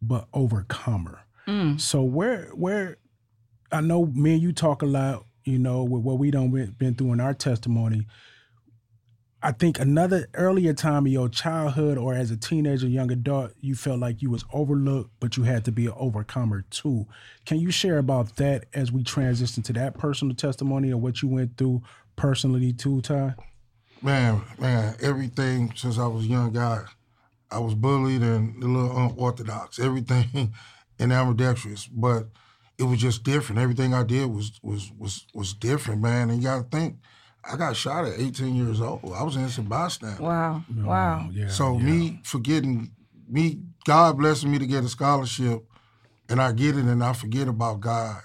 but 0.00 0.28
overcomer. 0.32 1.20
Mm. 1.46 1.80
So 1.80 2.02
where 2.02 2.46
where 2.54 2.98
I 3.72 3.80
know 3.80 4.06
me 4.06 4.34
and 4.34 4.42
you 4.42 4.52
talk 4.52 4.82
a 4.82 4.86
lot, 4.86 5.24
you 5.44 5.58
know, 5.58 5.84
with 5.84 6.02
what 6.02 6.18
we 6.18 6.30
done 6.30 6.50
been 6.78 6.94
through 6.94 7.12
in 7.12 7.20
our 7.20 7.34
testimony. 7.34 8.06
I 9.42 9.52
think 9.52 9.80
another 9.80 10.28
earlier 10.34 10.74
time 10.74 11.06
of 11.06 11.12
your 11.12 11.28
childhood 11.28 11.96
or 11.96 12.14
as 12.14 12.30
a 12.30 12.36
teenager, 12.36 12.86
young 12.86 13.10
adult, 13.10 13.52
you 13.60 13.74
felt 13.74 13.98
like 13.98 14.20
you 14.20 14.28
was 14.28 14.44
overlooked, 14.52 15.10
but 15.18 15.38
you 15.38 15.44
had 15.44 15.64
to 15.64 15.72
be 15.72 15.86
an 15.86 15.94
overcomer 15.96 16.66
too. 16.70 17.06
Can 17.46 17.58
you 17.58 17.70
share 17.70 17.96
about 17.96 18.36
that 18.36 18.66
as 18.74 18.92
we 18.92 19.02
transition 19.02 19.62
to 19.62 19.72
that 19.74 19.96
personal 19.96 20.36
testimony 20.36 20.90
of 20.90 21.00
what 21.00 21.22
you 21.22 21.28
went 21.28 21.56
through 21.56 21.82
personally 22.16 22.74
too, 22.74 23.00
Ty? 23.00 23.34
Man, 24.02 24.42
man, 24.58 24.96
everything 25.00 25.72
since 25.74 25.98
I 25.98 26.06
was 26.06 26.26
a 26.26 26.28
young 26.28 26.52
guy, 26.52 26.84
I 27.50 27.58
was 27.60 27.74
bullied 27.74 28.22
and 28.22 28.62
a 28.62 28.66
little 28.66 28.94
unorthodox. 28.94 29.78
Everything 29.78 30.52
and 30.98 31.12
ambidextrous, 31.12 31.86
but 31.86 32.26
it 32.78 32.84
was 32.84 33.00
just 33.00 33.24
different. 33.24 33.60
Everything 33.60 33.94
I 33.94 34.02
did 34.02 34.26
was 34.26 34.58
was 34.62 34.92
was 34.98 35.26
was 35.34 35.54
different, 35.54 36.02
man. 36.02 36.28
And 36.28 36.42
you 36.42 36.48
got 36.48 36.70
to 36.70 36.76
think, 36.76 36.96
I 37.44 37.56
got 37.56 37.74
shot 37.76 38.04
at 38.04 38.18
18 38.20 38.54
years 38.54 38.80
old. 38.80 39.00
I 39.14 39.22
was 39.22 39.34
an 39.36 39.42
innocent 39.42 39.68
bystander. 39.68 40.22
Wow. 40.22 40.62
Wow. 40.76 41.28
Yeah. 41.32 41.48
So 41.48 41.76
yeah. 41.78 41.82
me 41.82 42.20
forgetting, 42.24 42.90
me 43.28 43.60
God 43.86 44.18
blessing 44.18 44.50
me 44.50 44.58
to 44.58 44.66
get 44.66 44.84
a 44.84 44.88
scholarship, 44.88 45.64
and 46.28 46.40
I 46.40 46.52
get 46.52 46.76
it 46.76 46.84
and 46.84 47.02
I 47.02 47.12
forget 47.12 47.48
about 47.48 47.80
God, 47.80 48.20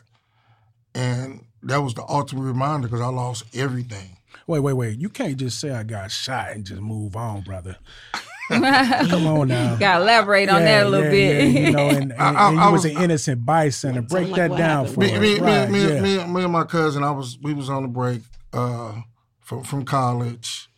and 0.93 1.45
that 1.63 1.78
was 1.78 1.93
the 1.93 2.04
ultimate 2.08 2.43
reminder 2.43 2.88
because 2.88 3.01
I 3.01 3.08
lost 3.08 3.45
everything. 3.56 4.17
Wait, 4.47 4.60
wait, 4.60 4.73
wait. 4.73 4.99
You 4.99 5.10
can't 5.10 5.38
just 5.38 5.60
say 5.60 5.71
I 5.71 5.84
got 5.84 6.12
shot 6.12 6.51
and 6.51 6.65
just 6.65 6.82
move 6.82 7.15
on, 7.15 7.41
brother. 7.41 7.78
Come 8.49 9.25
on 9.25 9.47
now. 9.47 9.75
Gotta 9.78 10.04
elaborate 10.04 10.49
on 10.49 10.62
that 10.62 10.86
a 10.86 10.89
little 10.89 11.06
yeah, 11.06 11.12
bit. 11.12 11.51
yeah, 11.54 11.60
you 11.67 11.71
know, 11.71 11.89
and, 11.89 12.12
and, 12.19 12.21
I- 12.21 12.49
and 12.49 12.60
I 12.60 12.69
was, 12.69 12.84
was- 12.84 12.95
an 12.95 13.01
innocent 13.01 13.43
bystander. 13.45 14.04
Break 14.04 14.28
like 14.30 14.49
that 14.49 14.58
down 14.58 14.86
happened. 14.86 14.93
for 14.93 14.99
Me, 14.99 15.13
us. 15.13 15.19
me, 15.21 15.39
right, 15.39 15.69
me, 15.71 15.82
yeah. 15.82 16.01
me, 16.01 16.17
me, 16.17 16.28
me 16.34 16.43
and 16.43 16.54
my 16.54 16.63
cousin, 16.63 17.04
I 17.04 17.12
was 17.12 17.39
we 17.41 17.54
was 17.54 17.69
on 17.71 17.82
the 17.84 17.88
break 17.89 18.21
uh, 18.55 19.01
from 19.41 19.63
from 19.63 19.85
college. 19.85 20.69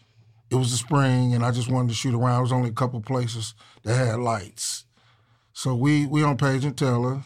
It 0.49 0.55
was 0.55 0.71
the 0.71 0.77
spring, 0.77 1.33
and 1.33 1.43
I 1.43 1.51
just 1.51 1.69
wanted 1.69 1.89
to 1.89 1.93
shoot 1.93 2.13
around. 2.15 2.35
There 2.35 2.41
was 2.41 2.51
only 2.51 2.69
a 2.69 2.73
couple 2.73 3.01
places 3.01 3.53
that 3.83 3.95
had 3.95 4.19
lights, 4.19 4.85
so 5.53 5.75
we 5.75 6.05
we 6.05 6.23
on 6.23 6.37
Page 6.37 6.65
and 6.65 6.77
Taylor. 6.77 7.23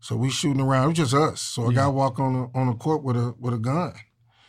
So 0.00 0.16
we 0.16 0.30
shooting 0.30 0.60
around. 0.60 0.84
It 0.84 0.88
was 0.88 1.10
just 1.10 1.14
us. 1.14 1.40
So 1.40 1.70
a 1.70 1.72
guy 1.72 1.86
walk 1.88 2.18
on 2.18 2.32
the 2.34 2.58
on 2.58 2.66
the 2.66 2.74
court 2.74 3.02
with 3.02 3.16
a 3.16 3.34
with 3.38 3.54
a 3.54 3.58
gun. 3.58 3.94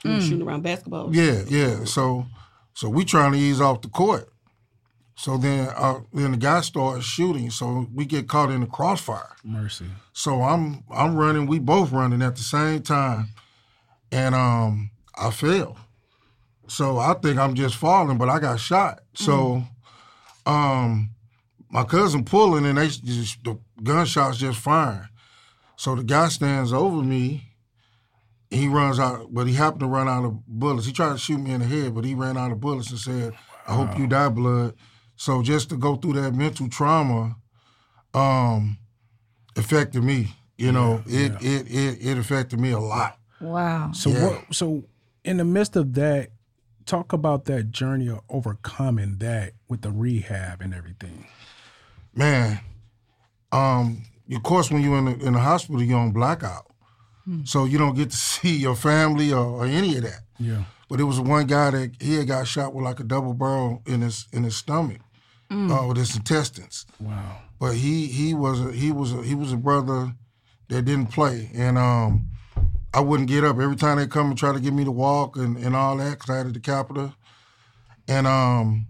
We 0.04 0.12
were 0.12 0.22
shooting 0.22 0.42
around 0.48 0.64
basketball. 0.64 1.16
Yeah, 1.16 1.44
yeah. 1.48 1.86
So 1.86 2.26
so 2.74 2.90
we 2.90 3.06
trying 3.06 3.32
to 3.32 3.38
ease 3.38 3.62
off 3.62 3.82
the 3.82 3.88
court. 3.88 4.30
So 5.16 5.38
then 5.38 5.70
uh, 5.76 6.02
then 6.14 6.32
the 6.32 6.38
guy 6.38 6.60
starts 6.62 7.06
shooting. 7.06 7.50
So 7.50 7.88
we 7.94 8.06
get 8.06 8.28
caught 8.28 8.52
in 8.52 8.62
the 8.62 8.68
crossfire. 8.68 9.36
Mercy. 9.44 9.86
So 10.12 10.42
I'm 10.42 10.84
I'm 10.92 11.16
running, 11.16 11.48
we 11.48 11.60
both 11.60 11.92
running 11.92 12.22
at 12.22 12.36
the 12.36 12.44
same 12.44 12.82
time. 12.82 13.30
And 14.12 14.36
um 14.36 14.92
I 15.18 15.32
fell. 15.32 15.78
So 16.68 16.98
I 16.98 17.14
think 17.16 17.38
I'm 17.38 17.54
just 17.54 17.76
falling, 17.76 18.18
but 18.18 18.30
I 18.30 18.40
got 18.40 18.60
shot. 18.60 19.00
So 19.14 19.64
um 20.46 21.12
my 21.70 21.84
cousin 21.84 22.24
pulling 22.24 22.66
and 22.66 22.78
they 22.78 22.88
just 22.88 23.44
the 23.44 23.60
gunshots 23.84 24.38
just 24.38 24.60
firing. 24.60 25.08
So 25.76 25.96
the 25.96 26.04
guy 26.04 26.30
stands 26.30 26.72
over 26.72 27.04
me. 27.04 27.52
He 28.50 28.68
runs 28.68 29.00
out, 29.00 29.34
but 29.34 29.48
he 29.48 29.54
happened 29.54 29.82
to 29.82 29.88
run 29.88 30.08
out 30.08 30.24
of 30.24 30.46
bullets. 30.48 30.86
He 30.86 30.94
tried 30.94 31.14
to 31.14 31.18
shoot 31.18 31.40
me 31.40 31.52
in 31.52 31.62
the 31.62 31.68
head, 31.68 31.94
but 31.94 32.06
he 32.06 32.14
ran 32.14 32.38
out 32.38 32.52
of 32.52 32.60
bullets 32.62 32.90
and 32.92 33.00
said, 33.00 33.34
I 33.68 33.74
hope 33.74 33.98
you 33.98 34.08
die, 34.08 34.30
blood. 34.30 34.76
So 35.18 35.42
just 35.42 35.70
to 35.70 35.78
go 35.78 35.96
through 35.96 36.14
that 36.14 36.34
mental 36.34 36.70
trauma, 36.70 37.36
um, 38.14 38.78
affected 39.58 40.04
me. 40.04 40.30
You 40.58 40.72
know, 40.72 41.04
it, 41.06 41.34
it 41.42 41.68
it 41.70 42.06
it 42.06 42.18
affected 42.18 42.60
me 42.60 42.72
a 42.72 42.80
lot. 42.80 43.18
Wow. 43.42 43.92
So 43.92 44.10
Yeah. 44.12 44.26
what 44.26 44.56
so 44.56 44.86
in 45.26 45.38
the 45.38 45.44
midst 45.44 45.76
of 45.76 45.96
that, 45.96 46.30
talk 46.86 47.12
about 47.12 47.46
that 47.46 47.72
journey 47.72 48.08
of 48.08 48.22
overcoming 48.30 49.18
that 49.18 49.54
with 49.68 49.82
the 49.82 49.92
rehab 49.92 50.62
and 50.62 50.74
everything. 50.74 51.26
Man, 52.14 52.60
um, 53.52 54.04
of 54.32 54.44
course, 54.44 54.72
when 54.72 54.84
you're 54.84 54.98
in 54.98 55.06
the, 55.06 55.26
in 55.26 55.34
the 55.34 55.40
hospital, 55.40 55.82
you're 55.82 55.98
on 55.98 56.12
blackout, 56.12 56.68
so 57.44 57.66
you 57.66 57.78
don't 57.80 57.96
get 57.96 58.12
to 58.12 58.18
see 58.34 58.56
your 58.56 58.76
family 58.76 59.34
or, 59.34 59.46
or 59.46 59.66
any 59.66 59.98
of 59.98 60.04
that. 60.04 60.22
Yeah. 60.40 60.64
But 60.88 61.00
it 61.00 61.06
was 61.06 61.20
one 61.20 61.48
guy 61.48 61.72
that 61.72 61.96
he 62.00 62.16
had 62.16 62.28
got 62.28 62.48
shot 62.48 62.74
with 62.74 62.86
like 62.86 63.00
a 63.00 63.04
double 63.04 63.34
barrel 63.34 63.82
in 63.88 64.02
his 64.02 64.28
in 64.32 64.44
his 64.44 64.56
stomach, 64.56 65.02
uh, 65.50 65.86
with 65.88 65.98
his 65.98 66.16
intestines. 66.16 66.86
Wow. 67.00 67.42
But 67.60 67.74
he 67.76 68.06
he 68.06 68.36
was 68.36 68.62
a, 68.62 68.72
he 68.72 68.92
was 68.92 69.12
a, 69.12 69.24
he 69.24 69.34
was 69.34 69.52
a 69.52 69.58
brother 69.58 70.14
that 70.70 70.84
didn't 70.84 71.08
play, 71.08 71.50
and 71.56 71.80
um, 71.80 72.28
I 72.96 73.02
wouldn't 73.02 73.28
get 73.28 73.44
up. 73.44 73.60
Every 73.60 73.76
time 73.76 73.98
they 73.98 74.08
come 74.08 74.30
and 74.30 74.38
try 74.38 74.54
to 74.54 74.60
get 74.60 74.74
me 74.74 74.86
to 74.86 74.92
walk 74.92 75.36
and, 75.36 75.58
and 75.58 75.76
all 75.76 75.98
that 75.98 76.12
because 76.12 76.30
I 76.30 76.38
had 76.38 76.48
a 76.48 76.52
decapitor, 76.52 77.14
and 78.08 78.26
um, 78.26 78.88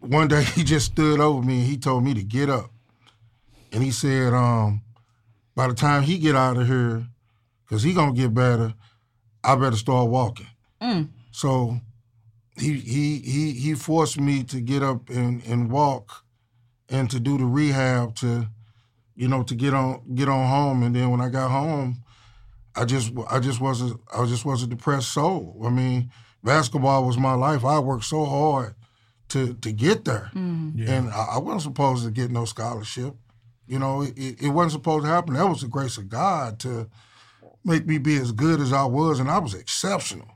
one 0.00 0.26
day 0.26 0.42
he 0.56 0.64
just 0.64 0.86
stood 0.86 1.20
over 1.20 1.40
me 1.40 1.60
and 1.60 1.68
he 1.68 1.76
told 1.76 2.02
me 2.02 2.14
to 2.14 2.24
get 2.24 2.50
up, 2.50 2.72
and 3.70 3.80
he 3.80 3.92
said, 3.92 4.32
um, 4.32 4.82
by 5.54 5.68
the 5.68 5.74
time 5.74 6.02
he 6.02 6.18
get 6.18 6.34
out 6.34 6.56
of 6.56 6.66
here, 6.66 7.06
cause 7.70 7.84
he 7.84 7.94
gonna 7.94 8.12
get 8.12 8.34
better, 8.34 8.74
I 9.44 9.54
better 9.54 9.76
start 9.76 10.10
walking. 10.10 10.48
So 11.30 11.78
he 12.58 12.72
he 12.74 13.18
he 13.20 13.52
he 13.52 13.74
forced 13.74 14.18
me 14.18 14.42
to 14.44 14.60
get 14.60 14.82
up 14.82 15.10
and, 15.10 15.44
and 15.44 15.70
walk 15.70 16.24
and 16.88 17.08
to 17.08 17.20
do 17.20 17.38
the 17.38 17.44
rehab 17.44 18.16
to 18.16 18.48
you 19.14 19.28
know 19.28 19.44
to 19.44 19.54
get 19.54 19.74
on 19.74 20.02
get 20.16 20.28
on 20.28 20.48
home. 20.48 20.82
And 20.82 20.96
then 20.96 21.10
when 21.10 21.20
I 21.20 21.28
got 21.28 21.52
home 21.52 22.02
I 22.76 22.84
just 22.84 23.12
I 23.30 23.40
just 23.40 23.60
was 23.60 23.82
a 23.82 23.94
I 24.14 24.26
just 24.26 24.44
was 24.44 24.62
a 24.62 24.66
depressed 24.66 25.12
soul. 25.12 25.60
I 25.64 25.70
mean, 25.70 26.10
basketball 26.44 27.06
was 27.06 27.16
my 27.18 27.34
life. 27.34 27.64
I 27.64 27.78
worked 27.78 28.04
so 28.04 28.24
hard 28.24 28.74
to 29.28 29.54
to 29.54 29.72
get 29.72 30.04
there, 30.04 30.30
mm. 30.34 30.88
and 30.88 31.10
I, 31.10 31.26
I 31.32 31.38
wasn't 31.38 31.62
supposed 31.62 32.04
to 32.04 32.10
get 32.10 32.30
no 32.30 32.44
scholarship. 32.44 33.14
You 33.66 33.78
know, 33.78 34.02
it, 34.02 34.42
it 34.42 34.50
wasn't 34.50 34.72
supposed 34.72 35.04
to 35.04 35.10
happen. 35.10 35.34
That 35.34 35.48
was 35.48 35.62
the 35.62 35.68
grace 35.68 35.98
of 35.98 36.08
God 36.08 36.60
to 36.60 36.88
make 37.64 37.86
me 37.86 37.98
be 37.98 38.16
as 38.16 38.30
good 38.30 38.60
as 38.60 38.72
I 38.72 38.84
was, 38.84 39.18
and 39.18 39.30
I 39.30 39.38
was 39.38 39.54
exceptional. 39.54 40.28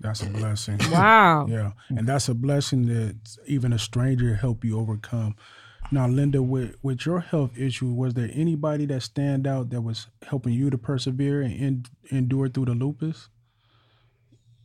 That's 0.00 0.22
a 0.22 0.26
blessing. 0.26 0.78
Wow. 0.90 1.46
Yeah, 1.50 1.72
and 1.88 2.06
that's 2.06 2.28
a 2.28 2.34
blessing 2.34 2.86
that 2.86 3.16
even 3.46 3.72
a 3.72 3.78
stranger 3.78 4.34
help 4.34 4.64
you 4.64 4.78
overcome. 4.78 5.36
Now, 5.90 6.08
Linda, 6.08 6.42
with 6.42 6.74
with 6.82 7.06
your 7.06 7.20
health 7.20 7.52
issue, 7.56 7.92
was 7.92 8.14
there 8.14 8.30
anybody 8.32 8.86
that 8.86 9.02
stand 9.02 9.46
out 9.46 9.70
that 9.70 9.82
was 9.82 10.08
helping 10.28 10.52
you 10.52 10.68
to 10.70 10.78
persevere 10.78 11.42
and 11.42 11.60
en- 11.60 11.84
endure 12.10 12.48
through 12.48 12.66
the 12.66 12.74
lupus 12.74 13.28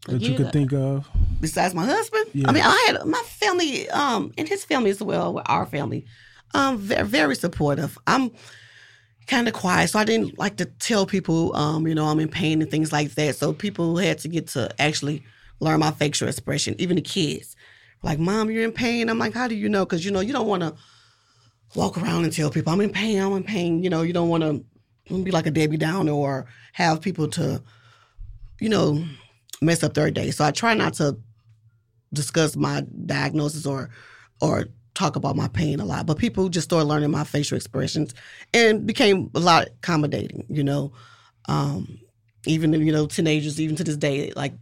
that 0.07 0.21
you 0.21 0.31
Yeah. 0.31 0.37
could 0.37 0.51
think 0.51 0.73
of? 0.73 1.07
besides 1.39 1.73
my 1.73 1.85
husband. 1.85 2.25
I 2.45 2.51
mean, 2.51 2.63
I 2.63 2.85
had 2.87 3.03
my 3.05 3.21
family, 3.25 3.89
um, 3.89 4.31
and 4.37 4.47
his 4.47 4.63
family 4.63 4.91
as 4.91 5.01
well, 5.01 5.33
with 5.33 5.43
our 5.47 5.65
family, 5.65 6.05
um, 6.53 6.77
very, 6.77 7.03
very 7.07 7.35
supportive. 7.35 7.97
I'm 8.05 8.29
kind 9.25 9.47
of 9.47 9.53
quiet, 9.55 9.89
so 9.89 9.97
I 9.97 10.03
didn't 10.05 10.37
like 10.37 10.57
to 10.57 10.65
tell 10.65 11.07
people, 11.07 11.55
um, 11.55 11.87
you 11.87 11.95
know, 11.95 12.05
I'm 12.05 12.19
in 12.19 12.27
pain 12.29 12.61
and 12.61 12.69
things 12.69 12.91
like 12.91 13.15
that. 13.15 13.35
So 13.37 13.53
people 13.53 13.97
had 13.97 14.19
to 14.19 14.27
get 14.27 14.47
to 14.49 14.69
actually 14.79 15.23
learn 15.59 15.79
my 15.79 15.89
facial 15.91 16.27
expression, 16.27 16.75
even 16.77 16.95
the 16.95 17.01
kids. 17.01 17.55
Like, 18.03 18.19
mom, 18.19 18.51
you're 18.51 18.63
in 18.63 18.71
pain. 18.71 19.09
I'm 19.09 19.17
like, 19.19 19.33
how 19.33 19.47
do 19.47 19.55
you 19.55 19.67
know? 19.69 19.83
Because 19.85 20.05
you 20.05 20.11
know, 20.11 20.19
you 20.19 20.33
don't 20.33 20.47
want 20.47 20.61
to 20.61 20.75
walk 21.75 21.97
around 21.97 22.23
and 22.23 22.33
tell 22.33 22.49
people 22.49 22.73
I'm 22.73 22.81
in 22.81 22.91
pain. 22.91 23.19
I'm 23.19 23.33
in 23.33 23.43
pain. 23.43 23.83
You 23.83 23.89
know, 23.89 24.01
you 24.01 24.13
don't 24.13 24.29
want 24.29 24.43
to 24.43 25.23
be 25.23 25.31
like 25.31 25.45
a 25.45 25.51
Debbie 25.51 25.77
Downer 25.77 26.11
or 26.11 26.45
have 26.73 27.01
people 27.01 27.27
to, 27.29 27.61
you 28.59 28.69
know, 28.69 29.03
mess 29.61 29.83
up 29.83 29.93
their 29.93 30.11
day. 30.11 30.31
So 30.31 30.45
I 30.45 30.51
try 30.51 30.73
not 30.73 30.93
to 30.95 31.17
discuss 32.13 32.55
my 32.55 32.85
diagnosis 33.05 33.65
or 33.65 33.89
or 34.41 34.65
talk 34.93 35.15
about 35.15 35.35
my 35.35 35.47
pain 35.47 35.79
a 35.79 35.85
lot. 35.85 36.05
But 36.05 36.17
people 36.17 36.49
just 36.49 36.65
started 36.65 36.85
learning 36.85 37.11
my 37.11 37.23
facial 37.23 37.55
expressions 37.55 38.13
and 38.53 38.85
became 38.85 39.29
a 39.35 39.39
lot 39.39 39.67
accommodating, 39.67 40.45
you 40.49 40.63
know. 40.63 40.91
Um, 41.47 41.99
even 42.45 42.73
you 42.73 42.91
know, 42.91 43.05
teenagers, 43.05 43.61
even 43.61 43.75
to 43.75 43.83
this 43.83 43.97
day, 43.97 44.33
like 44.35 44.53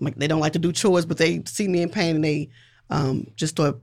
like 0.00 0.16
they 0.16 0.26
don't 0.26 0.40
like 0.40 0.54
to 0.54 0.58
do 0.58 0.72
chores, 0.72 1.06
but 1.06 1.18
they 1.18 1.42
see 1.46 1.68
me 1.68 1.82
in 1.82 1.90
pain 1.90 2.16
and 2.16 2.24
they 2.24 2.48
um, 2.88 3.26
just 3.36 3.54
start 3.54 3.76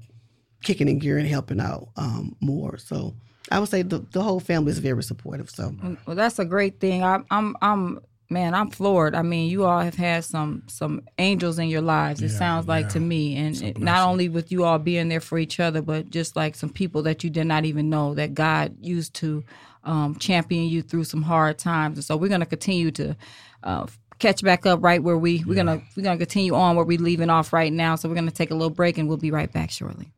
kicking 0.68 0.90
in 0.90 1.00
gear 1.00 1.18
and 1.18 1.28
helping 1.28 1.62
out 1.62 1.88
um, 1.96 2.36
more. 2.42 2.78
So 2.78 3.16
I 3.50 3.60
would 3.60 3.70
say 3.70 3.84
the, 3.84 4.00
the 4.12 4.22
whole 4.22 4.42
family 4.42 4.72
is 4.72 4.80
very 4.80 5.02
supportive. 5.02 5.50
So 5.50 5.74
Well, 6.06 6.16
that's 6.18 6.40
a 6.40 6.46
great 6.46 6.82
thing. 6.82 7.06
I'm, 7.06 7.26
I'm, 7.32 7.56
I'm, 7.62 8.00
man, 8.30 8.54
I'm 8.54 8.70
floored. 8.70 9.16
I 9.16 9.22
mean, 9.22 9.50
you 9.50 9.64
all 9.64 9.80
have 9.80 9.96
had 9.96 10.26
some, 10.26 10.64
some 10.68 11.04
angels 11.20 11.58
in 11.58 11.70
your 11.70 11.80
lives. 11.80 12.22
It 12.22 12.30
sounds 12.30 12.68
like 12.68 12.90
to 12.90 13.00
me, 13.00 13.38
and 13.38 13.62
it, 13.62 13.78
not 13.78 14.06
only 14.06 14.28
with 14.28 14.52
you 14.52 14.66
all 14.66 14.78
being 14.78 15.08
there 15.08 15.22
for 15.22 15.38
each 15.38 15.62
other, 15.62 15.82
but 15.82 16.10
just 16.10 16.36
like 16.36 16.56
some 16.56 16.70
people 16.70 17.04
that 17.04 17.24
you 17.24 17.30
did 17.30 17.48
not 17.48 17.64
even 17.64 17.90
know 17.90 18.14
that 18.16 18.34
God 18.34 18.76
used 18.82 19.14
to 19.16 19.46
um, 19.86 20.16
champion 20.16 20.68
you 20.68 20.82
through 20.82 21.06
some 21.06 21.22
hard 21.22 21.58
times. 21.58 21.98
And 21.98 22.04
so 22.04 22.18
we're 22.18 22.28
going 22.28 22.42
to 22.42 22.46
continue 22.46 22.92
to. 22.92 23.16
Uh, 23.64 23.88
catch 24.20 24.42
back 24.42 24.66
up 24.66 24.84
right 24.84 25.04
where 25.04 25.18
we 25.18 25.44
we're 25.46 25.54
gonna 25.54 25.80
we're 25.96 26.02
gonna 26.02 26.18
continue 26.18 26.56
on 26.56 26.76
where 26.76 26.84
we're 26.84 26.98
leaving 26.98 27.30
off 27.30 27.54
right 27.54 27.72
now 27.72 27.96
so 27.96 28.10
we're 28.10 28.16
gonna 28.16 28.32
take 28.32 28.50
a 28.50 28.56
little 28.56 28.72
break 28.72 28.98
and 28.98 29.08
we'll 29.08 29.16
be 29.16 29.30
right 29.30 29.54
back 29.54 29.70
shortly 29.70 30.12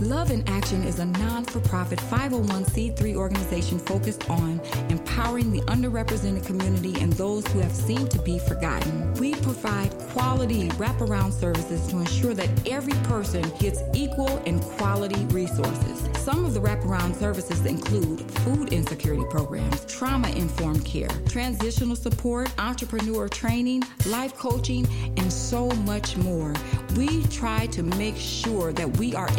Love 0.00 0.30
in 0.30 0.48
Action 0.48 0.84
is 0.84 1.00
a 1.00 1.04
non 1.04 1.44
for 1.44 1.58
profit 1.60 1.98
501c3 1.98 3.16
organization 3.16 3.80
focused 3.80 4.30
on 4.30 4.60
empowering 4.90 5.50
the 5.50 5.60
underrepresented 5.62 6.46
community 6.46 6.94
and 7.00 7.12
those 7.14 7.44
who 7.48 7.58
have 7.58 7.72
seemed 7.72 8.08
to 8.12 8.22
be 8.22 8.38
forgotten. 8.38 9.12
We 9.14 9.34
provide 9.34 9.90
quality 10.10 10.68
wraparound 10.70 11.32
services 11.32 11.84
to 11.88 11.98
ensure 11.98 12.32
that 12.34 12.48
every 12.68 12.94
person 13.08 13.42
gets 13.58 13.80
equal 13.92 14.40
and 14.46 14.60
quality 14.60 15.24
resources. 15.26 16.08
Some 16.22 16.44
of 16.44 16.54
the 16.54 16.60
wraparound 16.60 17.16
services 17.16 17.66
include 17.66 18.20
food 18.42 18.72
insecurity 18.72 19.24
programs, 19.30 19.84
trauma 19.86 20.28
informed 20.30 20.84
care, 20.84 21.08
transitional 21.28 21.96
support, 21.96 22.52
entrepreneur 22.58 23.28
training, 23.28 23.82
life 24.06 24.36
coaching, 24.36 24.86
and 25.16 25.32
so 25.32 25.70
much 25.70 26.16
more. 26.18 26.54
We 26.96 27.24
try 27.24 27.66
to 27.68 27.82
make 27.82 28.16
sure 28.16 28.72
that 28.74 28.96
we 28.98 29.14
are 29.14 29.30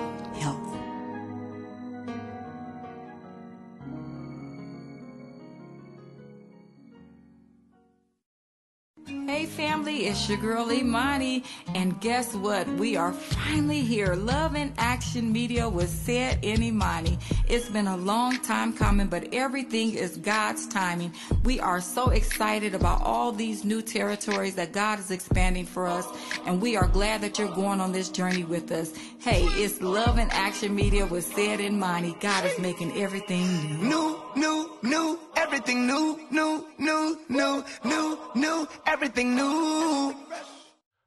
family, 9.48 10.06
it's 10.06 10.28
your 10.28 10.38
girl 10.38 10.70
Imani, 10.70 11.42
and 11.74 12.00
guess 12.00 12.34
what? 12.34 12.66
We 12.68 12.96
are 12.96 13.12
finally 13.12 13.80
here. 13.80 14.14
Love 14.14 14.54
in 14.54 14.72
Action 14.78 15.32
Media 15.32 15.68
was 15.68 15.90
Sed 15.90 16.38
in 16.42 16.62
Imani. 16.62 17.18
It's 17.48 17.68
been 17.68 17.86
a 17.86 17.96
long 17.96 18.38
time 18.42 18.72
coming, 18.72 19.08
but 19.08 19.32
everything 19.32 19.94
is 19.94 20.16
God's 20.16 20.66
timing. 20.68 21.12
We 21.44 21.60
are 21.60 21.80
so 21.80 22.10
excited 22.10 22.74
about 22.74 23.02
all 23.02 23.32
these 23.32 23.64
new 23.64 23.82
territories 23.82 24.54
that 24.54 24.72
God 24.72 24.98
is 25.00 25.10
expanding 25.10 25.66
for 25.66 25.86
us, 25.86 26.06
and 26.46 26.62
we 26.62 26.76
are 26.76 26.86
glad 26.86 27.20
that 27.22 27.38
you're 27.38 27.54
going 27.54 27.80
on 27.80 27.92
this 27.92 28.08
journey 28.08 28.44
with 28.44 28.70
us. 28.70 28.92
Hey, 29.18 29.42
it's 29.62 29.80
Love 29.82 30.18
in 30.18 30.28
Action 30.30 30.74
Media 30.74 31.04
was 31.06 31.26
Sed 31.26 31.60
in 31.60 31.74
Imani. 31.74 32.16
God 32.20 32.44
is 32.44 32.58
making 32.58 32.96
everything 32.96 33.44
new. 33.80 33.88
New, 33.88 34.20
new, 34.38 34.70
new, 34.82 35.18
everything 35.36 35.86
new, 35.86 36.20
new, 36.30 36.66
new, 36.78 37.18
new, 37.28 37.64
new, 37.84 38.18
new, 38.34 38.68
everything 38.86 39.34
new. 39.34 40.14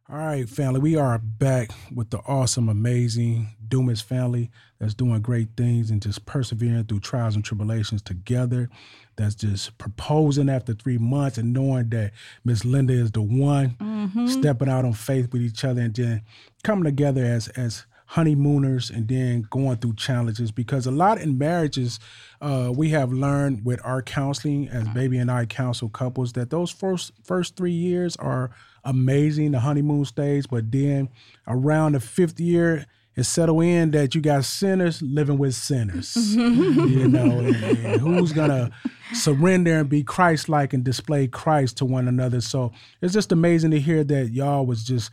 All 0.09 0.17
right, 0.17 0.47
family, 0.47 0.81
we 0.81 0.97
are 0.97 1.17
back 1.17 1.71
with 1.95 2.09
the 2.09 2.19
awesome, 2.27 2.67
amazing 2.67 3.47
Dumas 3.65 4.01
family 4.01 4.51
that's 4.77 4.93
doing 4.93 5.21
great 5.21 5.47
things 5.55 5.89
and 5.89 6.01
just 6.01 6.25
persevering 6.25 6.83
through 6.83 6.99
trials 6.99 7.35
and 7.35 7.45
tribulations 7.45 8.01
together. 8.01 8.69
That's 9.15 9.35
just 9.35 9.77
proposing 9.77 10.49
after 10.49 10.73
three 10.73 10.97
months 10.97 11.37
and 11.37 11.53
knowing 11.53 11.89
that 11.89 12.11
Miss 12.43 12.65
Linda 12.65 12.93
is 12.93 13.11
the 13.11 13.21
one, 13.21 13.77
mm-hmm. 13.79 14.27
stepping 14.27 14.67
out 14.67 14.83
on 14.83 14.91
faith 14.91 15.31
with 15.31 15.41
each 15.41 15.63
other 15.63 15.81
and 15.81 15.95
then 15.95 16.23
coming 16.63 16.83
together 16.83 17.23
as 17.23 17.47
as 17.49 17.85
honeymooners 18.11 18.89
and 18.89 19.07
then 19.07 19.47
going 19.49 19.77
through 19.77 19.93
challenges 19.93 20.51
because 20.51 20.85
a 20.85 20.91
lot 20.91 21.17
in 21.17 21.37
marriages 21.37 21.97
uh, 22.41 22.69
we 22.75 22.89
have 22.89 23.13
learned 23.13 23.63
with 23.63 23.79
our 23.85 24.01
counseling 24.01 24.67
as 24.67 24.85
baby 24.89 25.17
and 25.17 25.31
i 25.31 25.45
counsel 25.45 25.87
couples 25.87 26.33
that 26.33 26.49
those 26.49 26.69
first 26.69 27.13
first 27.23 27.55
three 27.55 27.71
years 27.71 28.17
are 28.17 28.51
amazing 28.83 29.51
the 29.51 29.59
honeymoon 29.61 30.03
stage 30.03 30.45
but 30.49 30.69
then 30.73 31.07
around 31.47 31.93
the 31.93 32.01
fifth 32.01 32.37
year 32.37 32.85
and 33.15 33.25
settle 33.25 33.61
in 33.61 33.91
that 33.91 34.13
you 34.13 34.19
got 34.19 34.45
sinners 34.45 35.01
living 35.01 35.37
with 35.37 35.53
sinners. 35.53 36.15
you 36.35 37.09
know, 37.09 37.39
and, 37.39 37.55
and 37.55 37.99
who's 37.99 38.31
gonna 38.31 38.71
surrender 39.11 39.79
and 39.79 39.89
be 39.89 40.01
Christ-like 40.01 40.71
and 40.71 40.85
display 40.85 41.27
Christ 41.27 41.77
to 41.77 41.85
one 41.85 42.07
another. 42.07 42.39
So 42.39 42.71
it's 43.01 43.13
just 43.13 43.33
amazing 43.33 43.71
to 43.71 43.81
hear 43.81 44.05
that 44.05 44.29
y'all 44.29 44.65
was 44.65 44.85
just 44.85 45.11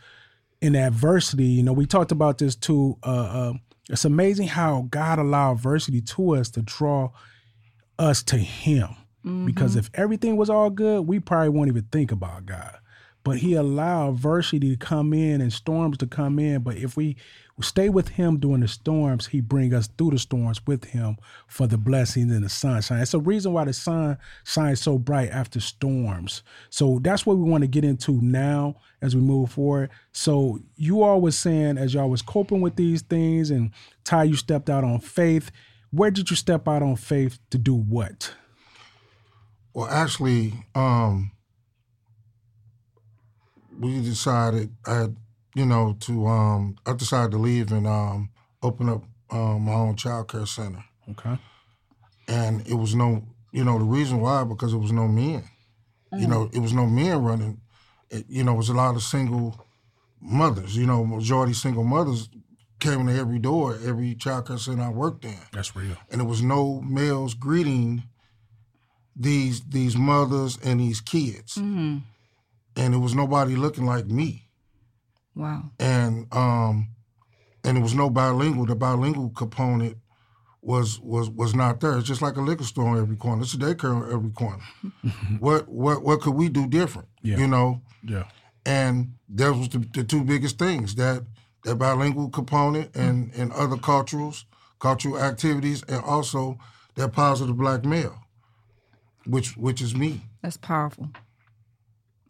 in 0.61 0.75
adversity. 0.75 1.45
You 1.45 1.63
know, 1.63 1.73
we 1.73 1.85
talked 1.85 2.11
about 2.11 2.37
this 2.37 2.55
too. 2.55 2.97
Uh, 3.03 3.07
uh, 3.07 3.53
it's 3.89 4.05
amazing 4.05 4.47
how 4.47 4.87
God 4.89 5.19
allowed 5.19 5.53
adversity 5.53 6.01
to 6.01 6.35
us 6.35 6.49
to 6.51 6.61
draw 6.61 7.09
us 7.97 8.23
to 8.23 8.37
Him. 8.37 8.89
Because 9.45 9.75
if 9.75 9.89
everything 9.93 10.37
was 10.37 10.49
all 10.49 10.69
good, 10.69 11.05
we 11.07 11.19
probably 11.19 11.49
won't 11.49 11.67
even 11.67 11.83
think 11.91 12.11
about 12.11 12.45
God. 12.45 12.77
But 13.23 13.37
He 13.37 13.53
allowed 13.53 14.15
adversity 14.15 14.69
to 14.69 14.77
come 14.77 15.13
in 15.13 15.41
and 15.41 15.51
storms 15.51 15.97
to 15.97 16.07
come 16.07 16.39
in. 16.39 16.61
But 16.61 16.77
if 16.77 16.95
we 16.95 17.17
stay 17.61 17.89
with 17.89 18.09
Him 18.09 18.37
during 18.37 18.61
the 18.61 18.67
storms, 18.67 19.27
He 19.27 19.41
bring 19.41 19.73
us 19.73 19.87
through 19.97 20.11
the 20.11 20.19
storms 20.19 20.61
with 20.65 20.85
Him 20.85 21.17
for 21.47 21.67
the 21.67 21.77
blessings 21.77 22.31
and 22.31 22.43
the 22.43 22.49
sunshine. 22.49 23.01
It's 23.01 23.13
a 23.13 23.19
reason 23.19 23.53
why 23.53 23.65
the 23.65 23.73
sun 23.73 24.17
shines 24.45 24.81
so 24.81 24.97
bright 24.97 25.29
after 25.29 25.59
storms. 25.59 26.43
So 26.69 26.99
that's 27.01 27.25
what 27.25 27.37
we 27.37 27.49
want 27.49 27.61
to 27.63 27.67
get 27.67 27.83
into 27.83 28.21
now 28.21 28.75
as 29.01 29.15
we 29.15 29.21
move 29.21 29.51
forward. 29.51 29.89
So 30.11 30.59
you 30.75 31.03
all 31.03 31.21
was 31.21 31.37
saying 31.37 31.77
as 31.77 31.93
y'all 31.93 32.09
was 32.09 32.21
coping 32.21 32.61
with 32.61 32.75
these 32.75 33.01
things, 33.01 33.49
and 33.49 33.71
Ty, 34.03 34.25
you 34.25 34.35
stepped 34.35 34.69
out 34.69 34.83
on 34.83 34.99
faith. 34.99 35.51
Where 35.91 36.11
did 36.11 36.29
you 36.29 36.35
step 36.35 36.67
out 36.67 36.83
on 36.83 36.95
faith 36.95 37.39
to 37.49 37.57
do 37.57 37.73
what? 37.73 38.33
Well, 39.73 39.87
actually, 39.87 40.53
um, 40.75 41.31
we 43.79 44.01
decided, 44.01 44.71
I 44.85 44.95
had, 44.95 45.15
you 45.55 45.65
know, 45.65 45.95
to 46.01 46.27
um, 46.27 46.75
I 46.85 46.93
decided 46.93 47.31
to 47.31 47.37
leave 47.37 47.71
and 47.71 47.87
um, 47.87 48.29
open 48.61 48.89
up 48.89 49.03
um, 49.31 49.61
my 49.63 49.73
own 49.73 49.95
child 49.95 50.27
care 50.29 50.45
center. 50.45 50.83
Okay. 51.11 51.37
and 52.27 52.67
it 52.67 52.75
was 52.75 52.93
no 52.93 53.23
you 53.51 53.63
know 53.63 53.79
the 53.79 53.83
reason 53.85 54.21
why 54.21 54.43
because 54.43 54.73
it 54.73 54.77
was 54.77 54.91
no 54.91 55.07
men. 55.07 55.43
You 56.11 56.27
know 56.27 56.49
it 56.53 56.59
was 56.59 56.73
no 56.73 56.85
men 56.87 57.21
running 57.23 57.61
it, 58.09 58.25
you 58.29 58.43
know 58.43 58.53
it 58.53 58.57
was 58.57 58.69
a 58.69 58.73
lot 58.73 58.95
of 58.95 59.03
single 59.03 59.65
mothers. 60.21 60.75
You 60.77 60.85
know 60.85 61.05
majority 61.05 61.53
single 61.53 61.83
mothers 61.83 62.29
came 62.79 63.05
to 63.07 63.13
every 63.13 63.39
door 63.39 63.77
every 63.85 64.15
child 64.15 64.47
care 64.47 64.57
center 64.57 64.83
i 64.83 64.89
worked 64.89 65.25
in. 65.25 65.37
That's 65.51 65.75
real. 65.75 65.97
and 66.11 66.21
there 66.21 66.27
was 66.27 66.41
no 66.41 66.79
males 66.81 67.33
greeting 67.33 68.03
these 69.15 69.61
these 69.61 69.97
mothers 69.97 70.57
and 70.63 70.79
these 70.79 71.01
kids. 71.01 71.57
And 71.57 72.03
there 72.75 72.99
was 72.99 73.13
nobody 73.15 73.55
looking 73.55 73.85
like 73.85 74.05
me 74.07 74.48
Wow. 75.39 75.71
and 75.79 76.27
um 76.33 76.89
and 77.63 77.75
there 77.77 77.83
was 77.83 77.95
no 77.95 78.09
bilingual 78.09 78.65
the 78.65 78.75
bilingual 78.75 79.29
component 79.29 79.97
was 80.61 80.99
was 80.99 81.29
was 81.29 81.55
not 81.55 81.79
there 81.79 81.97
it's 81.97 82.07
just 82.07 82.21
like 82.21 82.35
a 82.35 82.41
liquor 82.41 82.65
store 82.65 82.89
on 82.89 82.97
every 82.99 83.15
corner 83.15 83.41
it's 83.43 83.53
a 83.53 83.57
daycare 83.57 83.95
on 83.95 84.11
every 84.11 84.31
corner 84.31 84.61
what 85.39 85.69
what 85.69 86.03
what 86.03 86.19
could 86.21 86.35
we 86.35 86.49
do 86.49 86.67
different 86.67 87.07
Yeah. 87.21 87.37
you 87.37 87.47
know 87.47 87.81
Yeah. 88.03 88.25
and 88.65 89.13
that 89.29 89.53
was 89.55 89.69
the, 89.69 89.79
the 89.93 90.03
two 90.03 90.23
biggest 90.23 90.57
things 90.59 90.95
that 90.95 91.23
that 91.63 91.75
bilingual 91.75 92.29
component 92.29 92.93
and 92.95 93.31
and 93.33 93.51
other 93.53 93.77
culturals 93.77 94.43
cultural 94.79 95.17
activities 95.19 95.83
and 95.87 96.03
also 96.03 96.57
that 96.95 97.13
positive 97.13 97.55
black 97.57 97.85
male 97.85 98.17
which 99.25 99.55
which 99.57 99.81
is 99.81 99.95
me 99.95 100.21
That's 100.41 100.57
powerful. 100.57 101.09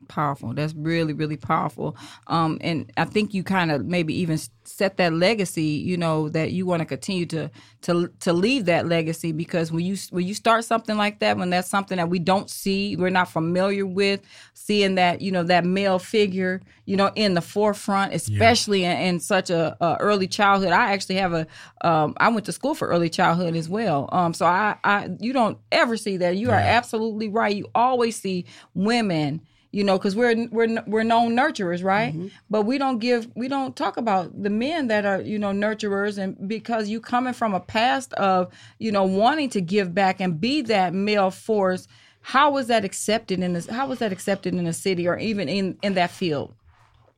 Powerful. 0.10 0.56
That's 0.56 0.74
really, 0.74 1.14
really 1.14 1.38
powerful. 1.38 1.96
Um, 2.26 2.58
and 2.62 2.92
I 2.98 3.06
think 3.06 3.36
you 3.36 3.44
kind 3.44 3.72
of 3.72 3.86
maybe 3.86 4.14
even 4.16 4.40
set 4.64 4.98
that 4.98 5.14
legacy. 5.14 5.62
You 5.62 5.98
know 5.98 6.30
that 6.30 6.52
you 6.52 6.66
want 6.66 6.80
to 6.80 6.86
continue 6.86 7.28
to 7.28 7.52
to 7.84 8.08
to 8.22 8.34
leave 8.34 8.66
that 8.66 8.88
legacy 8.88 9.32
because 9.32 9.72
when 9.72 9.86
you 9.86 9.96
when 10.10 10.26
you 10.26 10.34
start 10.34 10.66
something 10.66 10.98
like 10.98 11.20
that, 11.20 11.38
when 11.38 11.52
that's 11.52 11.70
something 11.70 11.98
that 11.98 12.10
we 12.10 12.18
don't 12.18 12.50
see, 12.50 12.96
we're 12.96 13.12
not 13.12 13.30
familiar 13.30 13.86
with, 13.86 14.22
seeing 14.56 14.96
that 14.96 15.22
you 15.22 15.32
know 15.32 15.44
that 15.44 15.64
male 15.64 16.00
figure, 16.00 16.60
you 16.86 16.98
know, 16.98 17.12
in 17.14 17.36
the 17.36 17.42
forefront, 17.42 18.12
especially 18.14 18.86
in, 18.86 18.98
in 18.98 19.20
such 19.20 19.52
a, 19.52 19.78
a 19.80 19.96
early 20.00 20.28
childhood. 20.28 20.72
I 20.72 20.92
actually 20.92 21.18
have 21.18 21.34
a 21.34 21.46
um, 21.82 22.16
I 22.18 22.30
went 22.30 22.48
to 22.48 22.52
school 22.52 22.74
for 22.74 22.88
early 22.88 23.10
childhood 23.10 23.56
as 23.56 23.70
well. 23.70 24.10
Um, 24.12 24.34
so 24.34 24.48
I, 24.48 24.76
I 24.84 25.10
you 25.20 25.34
don't 25.34 25.60
ever 25.72 25.98
see 25.98 26.18
that. 26.18 26.36
You 26.36 26.50
are 26.50 26.56
absolutely 26.60 27.30
right. 27.30 27.56
You 27.56 27.68
always 27.76 28.16
see 28.16 28.46
women 28.74 29.42
you 29.72 29.84
know 29.84 29.98
because 29.98 30.16
we're 30.16 30.48
we're 30.50 30.84
we're 30.88 31.04
known 31.04 31.36
nurturers 31.36 31.84
right? 31.84 32.14
But 32.50 32.64
we 32.64 32.78
don't 32.78 33.00
give 33.00 33.28
we 33.36 33.48
don't 33.48 33.76
talk 33.76 33.98
about 33.98 34.42
the 34.42 34.50
men 34.50 34.88
that 34.88 35.06
are 35.06 35.22
you 35.22 35.40
know 35.40 35.52
nurturers 35.52 36.18
and 36.18 36.48
because 36.48 36.90
you 36.90 37.00
coming 37.00 37.34
from 37.34 37.54
a 37.54 37.60
past 37.60 38.14
of 38.14 38.54
you 38.80 38.92
know 38.92 39.04
wanting 39.04 39.50
to 39.52 39.62
give 39.62 39.94
back 39.94 40.20
and 40.20 40.40
be 40.40 40.62
that 40.64 40.94
male 40.94 41.32
force 41.32 41.88
how 42.22 42.52
was 42.52 42.68
that 42.68 42.86
accepted 42.86 43.40
in 43.40 43.54
this 43.54 43.68
how 43.68 43.88
was 43.88 44.00
that 44.00 44.12
accepted 44.12 44.54
in 44.54 44.66
the 44.66 44.74
city 44.74 45.08
or 45.08 45.18
even 45.18 45.50
in 45.50 45.78
in 45.82 45.94
that 45.96 46.12
field? 46.12 46.54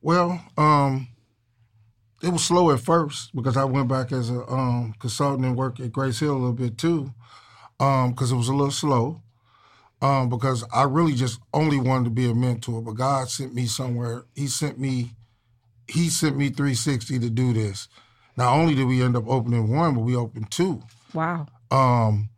Well, 0.00 0.44
um, 0.56 1.08
it 2.22 2.30
was 2.30 2.44
slow 2.44 2.70
at 2.70 2.80
first 2.80 3.34
because 3.34 3.56
I 3.56 3.64
went 3.64 3.88
back 3.88 4.12
as 4.12 4.30
a 4.30 4.46
um, 4.48 4.94
consultant 4.98 5.44
and 5.44 5.56
worked 5.56 5.80
at 5.80 5.92
Grace 5.92 6.20
Hill 6.20 6.32
a 6.32 6.34
little 6.34 6.52
bit 6.52 6.78
too, 6.78 7.12
because 7.78 8.32
it 8.32 8.36
was 8.36 8.48
a 8.48 8.54
little 8.54 8.72
slow. 8.72 9.22
Um, 10.02 10.28
because 10.28 10.64
I 10.74 10.82
really 10.82 11.14
just 11.14 11.38
only 11.54 11.78
wanted 11.78 12.04
to 12.04 12.10
be 12.10 12.28
a 12.28 12.34
mentor, 12.34 12.82
but 12.82 12.92
God 12.96 13.28
sent 13.30 13.54
me 13.54 13.66
somewhere. 13.66 14.24
He 14.34 14.48
sent 14.48 14.78
me, 14.78 15.12
He 15.86 16.08
sent 16.08 16.36
me 16.36 16.48
360 16.48 17.20
to 17.20 17.30
do 17.30 17.52
this. 17.52 17.88
Not 18.36 18.52
only 18.52 18.74
did 18.74 18.86
we 18.88 19.02
end 19.02 19.16
up 19.16 19.24
opening 19.28 19.74
one, 19.74 19.94
but 19.94 20.00
we 20.00 20.16
opened 20.16 20.50
two 20.50 20.82
wow 21.14 21.46
um, 21.70 22.28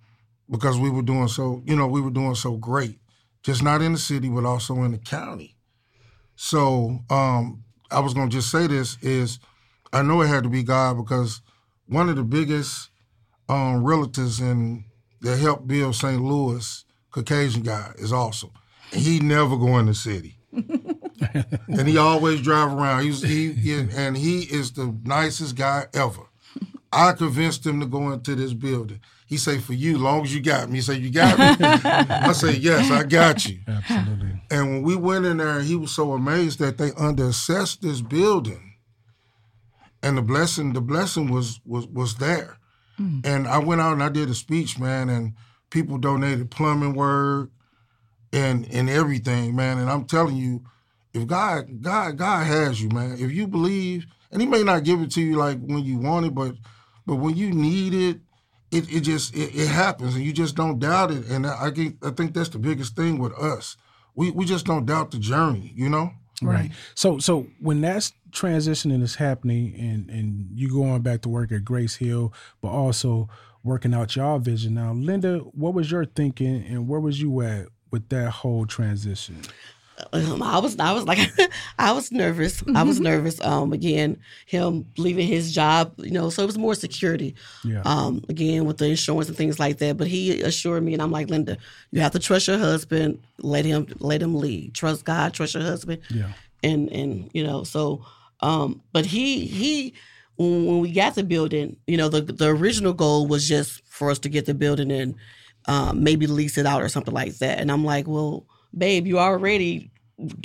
because 0.50 0.78
we 0.78 0.90
were 0.90 1.02
doing 1.02 1.28
so, 1.28 1.62
you 1.64 1.74
know, 1.74 1.86
we 1.86 2.00
were 2.00 2.10
doing 2.10 2.34
so 2.34 2.56
great, 2.56 2.98
just 3.42 3.62
not 3.62 3.80
in 3.82 3.92
the 3.92 3.98
city, 3.98 4.28
but 4.28 4.44
also 4.44 4.74
in 4.82 4.92
the 4.92 4.98
county. 4.98 5.56
So 6.36 6.98
um, 7.10 7.64
I 7.90 8.00
was 8.00 8.14
going 8.14 8.28
to 8.28 8.36
just 8.36 8.50
say 8.50 8.66
this 8.66 8.98
is, 9.00 9.38
I 9.92 10.02
know 10.02 10.20
it 10.22 10.28
had 10.28 10.42
to 10.44 10.48
be 10.50 10.62
God 10.62 10.96
because 10.96 11.40
one 11.86 12.08
of 12.08 12.16
the 12.16 12.24
biggest 12.24 12.90
um, 13.48 13.84
realtors 13.84 14.40
in 14.40 14.84
that 15.20 15.38
helped 15.38 15.66
build 15.66 15.94
St. 15.94 16.20
Louis, 16.20 16.84
Caucasian 17.14 17.62
guy, 17.62 17.92
is 17.98 18.12
awesome. 18.12 18.50
And 18.92 19.00
he 19.00 19.20
never 19.20 19.56
go 19.56 19.78
in 19.78 19.86
the 19.86 19.94
city. 19.94 20.36
and 20.52 21.86
he 21.86 21.96
always 21.96 22.40
drive 22.40 22.72
around. 22.72 23.04
He's 23.04 23.22
he, 23.22 23.52
he 23.52 23.72
and 23.72 24.16
he 24.16 24.40
is 24.40 24.72
the 24.72 24.92
nicest 25.04 25.54
guy 25.54 25.86
ever. 25.94 26.22
I 26.92 27.12
convinced 27.12 27.64
him 27.64 27.78
to 27.78 27.86
go 27.86 28.10
into 28.10 28.34
this 28.34 28.52
building. 28.52 29.00
He 29.26 29.36
say, 29.36 29.58
"For 29.58 29.74
you, 29.74 29.96
long 29.96 30.24
as 30.24 30.34
you 30.34 30.42
got 30.42 30.68
me." 30.68 30.78
He 30.78 30.80
say, 30.82 30.94
"You 30.94 31.10
got 31.10 31.38
me." 31.38 31.66
I 31.68 32.32
say, 32.32 32.56
"Yes, 32.56 32.90
I 32.90 33.04
got 33.04 33.46
you." 33.46 33.60
Absolutely. 33.68 34.42
And 34.50 34.70
when 34.70 34.82
we 34.82 34.96
went 34.96 35.24
in 35.24 35.36
there, 35.36 35.60
he 35.60 35.76
was 35.76 35.92
so 35.92 36.12
amazed 36.14 36.58
that 36.58 36.78
they 36.78 36.90
underassessed 36.90 37.80
this 37.80 38.00
building. 38.00 38.74
And 40.02 40.18
the 40.18 40.22
blessing, 40.22 40.72
the 40.72 40.80
blessing 40.80 41.30
was 41.30 41.60
was 41.64 41.86
was 41.86 42.16
there. 42.16 42.58
Hmm. 42.96 43.20
And 43.22 43.46
I 43.46 43.58
went 43.58 43.80
out 43.80 43.92
and 43.92 44.02
I 44.02 44.08
did 44.08 44.30
a 44.30 44.34
speech, 44.34 44.80
man, 44.80 45.08
and 45.08 45.34
people 45.74 45.98
donated 45.98 46.52
plumbing 46.52 46.94
work 46.94 47.50
and 48.32 48.66
and 48.72 48.88
everything, 48.88 49.54
man. 49.56 49.78
And 49.78 49.90
I'm 49.90 50.04
telling 50.04 50.36
you, 50.36 50.64
if 51.12 51.26
God, 51.26 51.82
God, 51.82 52.16
God 52.16 52.46
has 52.46 52.80
you, 52.80 52.88
man. 52.88 53.16
If 53.18 53.32
you 53.32 53.48
believe, 53.48 54.06
and 54.30 54.40
He 54.40 54.46
may 54.46 54.62
not 54.62 54.84
give 54.84 55.02
it 55.02 55.10
to 55.12 55.20
you 55.20 55.36
like 55.36 55.58
when 55.60 55.84
you 55.84 55.98
want 55.98 56.26
it, 56.26 56.34
but 56.34 56.54
but 57.06 57.16
when 57.16 57.36
you 57.36 57.50
need 57.50 57.92
it, 57.92 58.20
it, 58.70 58.90
it 58.90 59.00
just 59.00 59.34
it, 59.34 59.54
it 59.54 59.68
happens, 59.68 60.14
and 60.14 60.24
you 60.24 60.32
just 60.32 60.54
don't 60.54 60.78
doubt 60.78 61.10
it. 61.10 61.26
And 61.26 61.44
I 61.44 61.70
think 61.72 61.96
I 62.04 62.10
think 62.10 62.34
that's 62.34 62.50
the 62.50 62.58
biggest 62.60 62.94
thing 62.94 63.18
with 63.18 63.32
us. 63.34 63.76
We 64.14 64.30
we 64.30 64.44
just 64.44 64.66
don't 64.66 64.86
doubt 64.86 65.10
the 65.10 65.18
journey, 65.18 65.72
you 65.74 65.88
know. 65.88 66.12
Right. 66.40 66.70
So 66.94 67.18
so 67.18 67.46
when 67.60 67.80
that's 67.80 68.12
transitioning 68.30 69.02
is 69.02 69.16
happening 69.16 69.74
and 69.76 70.08
and 70.08 70.48
you 70.52 70.68
going 70.68 71.02
back 71.02 71.22
to 71.22 71.28
work 71.28 71.50
at 71.50 71.64
Grace 71.64 71.96
Hill, 71.96 72.32
but 72.60 72.68
also 72.68 73.28
working 73.64 73.94
out 73.94 74.14
y'all 74.14 74.38
vision 74.38 74.74
now, 74.74 74.92
Linda, 74.92 75.38
what 75.38 75.74
was 75.74 75.90
your 75.90 76.04
thinking 76.04 76.64
and 76.66 76.86
where 76.86 77.00
was 77.00 77.20
you 77.20 77.40
at 77.40 77.66
with 77.90 78.08
that 78.10 78.30
whole 78.30 78.66
transition? 78.66 79.40
um, 80.12 80.42
I 80.42 80.58
was 80.58 80.78
I 80.78 80.92
was 80.92 81.04
like 81.04 81.18
I 81.78 81.92
was 81.92 82.10
nervous. 82.10 82.62
I 82.74 82.82
was 82.82 83.00
nervous. 83.00 83.40
Um, 83.40 83.72
again, 83.72 84.18
him 84.46 84.86
leaving 84.98 85.26
his 85.26 85.52
job, 85.52 85.94
you 85.98 86.10
know, 86.10 86.30
so 86.30 86.42
it 86.42 86.46
was 86.46 86.58
more 86.58 86.74
security. 86.74 87.34
Yeah. 87.64 87.82
Um, 87.84 88.24
again 88.28 88.64
with 88.64 88.78
the 88.78 88.86
insurance 88.86 89.28
and 89.28 89.36
things 89.36 89.58
like 89.58 89.78
that. 89.78 89.96
But 89.96 90.08
he 90.08 90.42
assured 90.42 90.82
me, 90.82 90.92
and 90.94 91.02
I'm 91.02 91.10
like, 91.10 91.30
Linda, 91.30 91.58
you 91.90 92.00
have 92.00 92.12
to 92.12 92.18
trust 92.18 92.48
your 92.48 92.58
husband. 92.58 93.22
Let 93.38 93.64
him 93.64 93.86
let 93.98 94.22
him 94.22 94.34
lead. 94.34 94.74
Trust 94.74 95.04
God. 95.04 95.32
Trust 95.32 95.54
your 95.54 95.62
husband. 95.62 96.02
Yeah. 96.10 96.32
And 96.62 96.90
and 96.90 97.30
you 97.32 97.44
know 97.44 97.64
so. 97.64 98.04
Um, 98.40 98.82
but 98.92 99.06
he 99.06 99.46
he 99.46 99.94
when, 100.36 100.66
when 100.66 100.80
we 100.80 100.92
got 100.92 101.14
the 101.14 101.24
building, 101.24 101.76
you 101.86 101.96
know, 101.96 102.08
the 102.08 102.20
the 102.20 102.48
original 102.48 102.92
goal 102.92 103.26
was 103.26 103.48
just 103.48 103.82
for 103.86 104.10
us 104.10 104.18
to 104.20 104.28
get 104.28 104.46
the 104.46 104.54
building 104.54 104.90
and 104.90 105.14
um, 105.66 106.02
maybe 106.02 106.26
lease 106.26 106.58
it 106.58 106.66
out 106.66 106.82
or 106.82 106.88
something 106.88 107.14
like 107.14 107.36
that. 107.38 107.58
And 107.58 107.70
I'm 107.70 107.84
like, 107.84 108.06
well, 108.06 108.46
babe, 108.76 109.06
you 109.06 109.18
already 109.18 109.90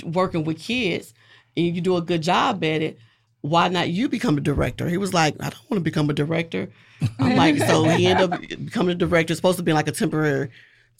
working 0.04 0.44
with 0.44 0.58
kids 0.58 1.14
and 1.56 1.66
you 1.66 1.80
do 1.80 1.96
a 1.96 2.02
good 2.02 2.22
job 2.22 2.64
at 2.64 2.82
it. 2.82 2.98
why 3.42 3.68
not 3.68 3.88
you 3.88 4.08
become 4.08 4.38
a 4.38 4.40
director? 4.40 4.88
He 4.88 4.98
was 4.98 5.14
like, 5.14 5.34
I 5.40 5.50
don't 5.50 5.70
want 5.70 5.80
to 5.80 5.80
become 5.80 6.10
a 6.10 6.14
director. 6.14 6.68
I'm 7.18 7.36
like, 7.36 7.56
so 7.58 7.84
he 7.84 8.06
ended 8.06 8.32
up 8.32 8.40
becoming 8.40 8.92
a 8.92 8.94
director. 8.94 9.32
It's 9.32 9.38
supposed 9.38 9.58
to 9.58 9.62
be 9.62 9.72
like 9.72 9.88
a 9.88 9.92
temporary 9.92 10.50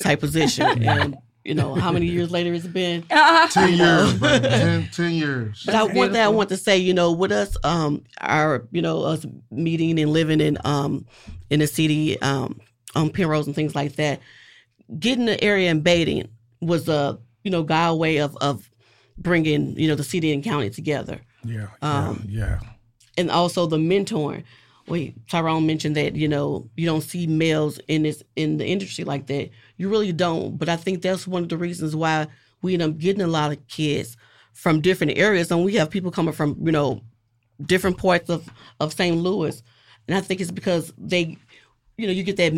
type 0.01 0.20
position. 0.20 0.82
And, 0.86 1.16
you 1.51 1.57
know, 1.57 1.74
how 1.74 1.90
many 1.90 2.07
years 2.07 2.30
later 2.36 2.55
it's 2.55 2.64
been? 2.64 3.03
Ten 3.51 3.74
years, 3.74 4.14
baby. 4.14 4.48
Ten, 4.48 4.88
10 4.92 5.11
years. 5.11 5.62
But 5.66 5.74
I, 5.74 5.82
one 5.82 6.12
thing 6.12 6.22
I 6.22 6.28
want 6.28 6.48
to 6.51 6.57
say, 6.57 6.78
you 6.78 6.94
know, 6.94 7.11
with 7.11 7.32
us, 7.32 7.57
um, 7.64 8.05
our, 8.20 8.68
you 8.70 8.80
know, 8.80 9.03
us 9.03 9.26
meeting 9.51 9.98
and 9.98 10.12
living 10.12 10.40
in, 10.40 10.59
um, 10.64 11.05
in 11.51 11.59
the 11.59 11.66
city, 11.66 12.22
um, 12.22 12.61
on 12.94 13.11
Penrose 13.11 13.48
and 13.48 13.57
things 13.57 13.74
like 13.74 13.96
that, 13.96 14.20
getting 14.96 15.24
the 15.26 15.42
area 15.42 15.72
and 15.72 15.82
Baden 15.82 16.28
was 16.61 16.88
a, 16.88 17.18
you 17.42 17.51
know, 17.51 17.64
guy 17.64 17.90
way 17.90 18.18
of, 18.18 18.36
of 18.36 18.70
bringing, 19.18 19.76
you 19.76 19.88
know, 19.88 19.96
the 19.96 20.05
city 20.05 20.32
and 20.32 20.44
county 20.44 20.70
together. 20.70 21.20
Yeah, 21.44 21.66
Um, 21.82 22.24
yeah, 22.28 22.61
and 23.18 23.28
also 23.28 23.66
the 23.66 23.78
mentoring. 23.78 24.44
Wait, 24.86 25.16
Tyrone 25.28 25.66
mentioned 25.66 25.96
that 25.96 26.16
you 26.16 26.28
know 26.28 26.68
you 26.76 26.84
don't 26.84 27.01
see 27.01 27.26
males 27.26 27.78
in 27.88 28.03
this 28.03 28.22
in 28.36 28.59
the 28.59 28.66
industry 28.66 29.05
like 29.05 29.26
that. 29.28 29.51
You 29.81 29.89
really 29.89 30.12
don't. 30.12 30.59
But 30.59 30.68
I 30.68 30.76
think 30.76 31.01
that's 31.01 31.26
one 31.26 31.43
of 31.43 31.49
the 31.49 31.57
reasons 31.57 31.97
why 31.97 32.26
we 32.61 32.74
end 32.74 32.83
up 32.83 32.99
getting 32.99 33.22
a 33.22 33.26
lot 33.26 33.51
of 33.51 33.66
kids 33.66 34.14
from 34.53 34.83
different 34.83 35.16
areas, 35.16 35.51
and 35.51 35.64
we 35.64 35.72
have 35.76 35.89
people 35.89 36.11
coming 36.11 36.35
from 36.35 36.55
you 36.61 36.70
know 36.70 37.01
different 37.64 37.97
parts 37.97 38.28
of 38.28 38.47
of 38.78 38.93
St. 38.93 39.16
Louis, 39.16 39.62
and 40.07 40.18
I 40.18 40.20
think 40.20 40.43
it's 40.43 40.51
because 40.51 40.93
they, 40.99 41.39
you 41.97 42.07
know, 42.07 42.12
you 42.12 42.22
get 42.22 42.37
that 42.37 42.53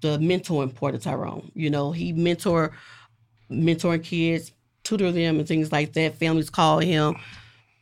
the 0.00 0.18
mentoring 0.18 0.72
part 0.72 0.94
of 0.94 1.02
Tyrone. 1.02 1.50
You 1.56 1.70
know, 1.70 1.90
he 1.90 2.12
mentor 2.12 2.70
mentoring 3.50 4.04
kids, 4.04 4.52
tutor 4.84 5.10
them, 5.10 5.40
and 5.40 5.48
things 5.48 5.72
like 5.72 5.94
that. 5.94 6.18
Families 6.18 6.50
call 6.50 6.78
him 6.78 7.16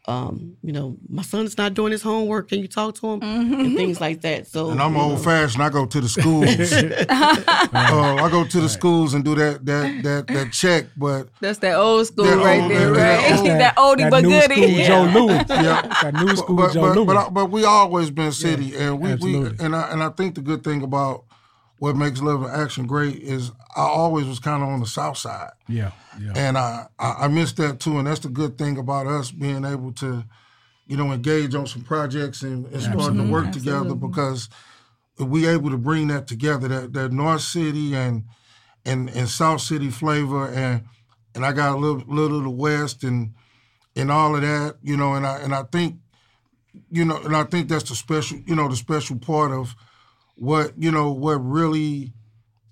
um, 0.09 0.57
you 0.63 0.73
know, 0.73 0.97
my 1.09 1.23
son's 1.23 1.59
not 1.59 1.75
doing 1.75 1.93
his 1.93 2.03
homework. 2.03 2.49
Can 2.49 2.61
you 2.61 2.69
talk 2.69 2.95
to 2.97 3.07
him? 3.13 3.23
And 3.23 3.77
things 3.77 4.01
like 4.01 4.23
that. 4.23 4.47
So 4.47 4.71
And 4.71 4.81
I'm 4.81 4.93
you 4.93 4.99
know, 4.99 5.11
old 5.11 5.23
fashioned. 5.25 5.63
I 5.63 5.69
go 5.69 5.85
to 5.87 6.01
the 6.01 6.09
schools. 6.09 6.49
uh, 7.11 8.15
I 8.25 8.29
go 8.31 8.45
to 8.45 8.61
the 8.61 8.69
schools 8.69 9.15
and 9.15 9.25
do 9.25 9.35
that 9.35 9.65
that 9.67 10.03
that 10.03 10.27
that 10.29 10.53
check. 10.53 10.87
But 10.97 11.29
That's 11.41 11.59
that 11.61 11.75
old 11.77 12.07
school 12.07 12.25
That 12.25 12.37
right 12.39 12.61
old- 12.63 12.71
there, 12.71 12.93
that 12.93 13.31
right? 13.31 13.39
old- 13.39 13.49
that 13.61 13.77
oldie 13.77 13.99
that 13.99 14.11
but 14.11 14.23
new 14.25 14.31
goodie. 14.31 14.55
school 14.55 14.69
Yeah. 14.71 14.87
Joe 15.13 15.21
Louis. 15.21 15.45
Yeah. 15.49 15.83
that 16.03 16.15
new 16.15 16.37
school 16.37 16.57
but 16.57 16.73
Joe 16.73 16.81
but, 16.81 16.97
Louis. 16.97 17.07
but, 17.07 17.17
I- 17.17 17.29
but 17.31 17.51
we 17.51 17.65
always 17.65 18.11
been 18.11 18.33
city, 18.33 18.77
and 18.77 19.01
we, 19.01 19.15
we 19.17 19.37
and 19.61 19.75
I 19.77 19.91
and 19.93 20.03
I 20.03 20.09
think 20.11 20.35
the 20.37 20.41
good 20.41 20.65
thing 20.65 20.83
about 20.83 21.25
what 21.79 21.97
makes 21.97 22.21
Love 22.21 22.43
in 22.43 22.51
Action 22.51 22.87
great 22.87 23.17
is 23.17 23.51
I 23.77 23.83
always 23.83 24.27
was 24.27 24.39
kind 24.39 24.63
of 24.63 24.69
on 24.69 24.81
the 24.81 24.87
south 24.87 25.19
side, 25.19 25.51
yeah, 25.69 25.93
yeah, 26.21 26.33
and 26.35 26.59
I, 26.59 26.87
I 26.99 27.13
I 27.21 27.29
miss 27.29 27.53
that 27.55 27.81
too, 27.81 27.99
and 27.99 28.07
that's 28.07 28.21
the 28.21 28.29
good 28.29 28.59
thing 28.59 28.79
about 28.79 29.07
us 29.07 29.31
being 29.31 29.65
able 29.65 29.93
to, 29.95 30.25
you 30.87 30.97
know, 30.97 31.13
engage 31.13 31.55
on 31.55 31.67
some 31.67 31.83
projects 31.83 32.43
and, 32.43 32.67
and 32.67 32.83
starting 32.83 33.19
to 33.19 33.31
work 33.31 33.53
together 33.53 33.95
because 33.95 34.49
we 35.19 35.47
able 35.47 35.71
to 35.71 35.79
bring 35.79 36.09
that 36.09 36.27
together 36.27 36.69
that 36.69 36.93
that 36.93 37.13
North 37.13 37.43
City 37.43 37.95
and 37.95 38.25
and 38.85 39.11
and 39.11 39.29
South 39.29 39.61
City 39.61 39.91
flavor 39.91 40.49
and 40.49 40.85
and 41.35 41.45
I 41.45 41.53
got 41.53 41.75
a 41.75 41.79
little 41.79 42.03
little 42.07 42.39
of 42.39 42.45
the 42.45 42.51
West 42.51 43.05
and 43.05 43.35
and 43.95 44.11
all 44.11 44.35
of 44.35 44.43
that, 44.43 44.77
you 44.83 44.97
know, 44.97 45.15
and 45.15 45.27
I 45.27 45.39
and 45.39 45.55
I 45.55 45.65
think 45.65 45.97
you 46.91 47.05
know, 47.05 47.17
and 47.23 47.37
I 47.37 47.45
think 47.45 47.69
that's 47.69 47.89
the 47.89 47.97
special, 47.97 48.39
you 48.47 48.55
know, 48.55 48.69
the 48.69 48.77
special 48.77 49.19
part 49.19 49.53
of 49.53 49.75
what, 50.39 50.73
you 50.79 50.91
know, 50.91 51.11
what 51.11 51.37
really, 51.37 52.13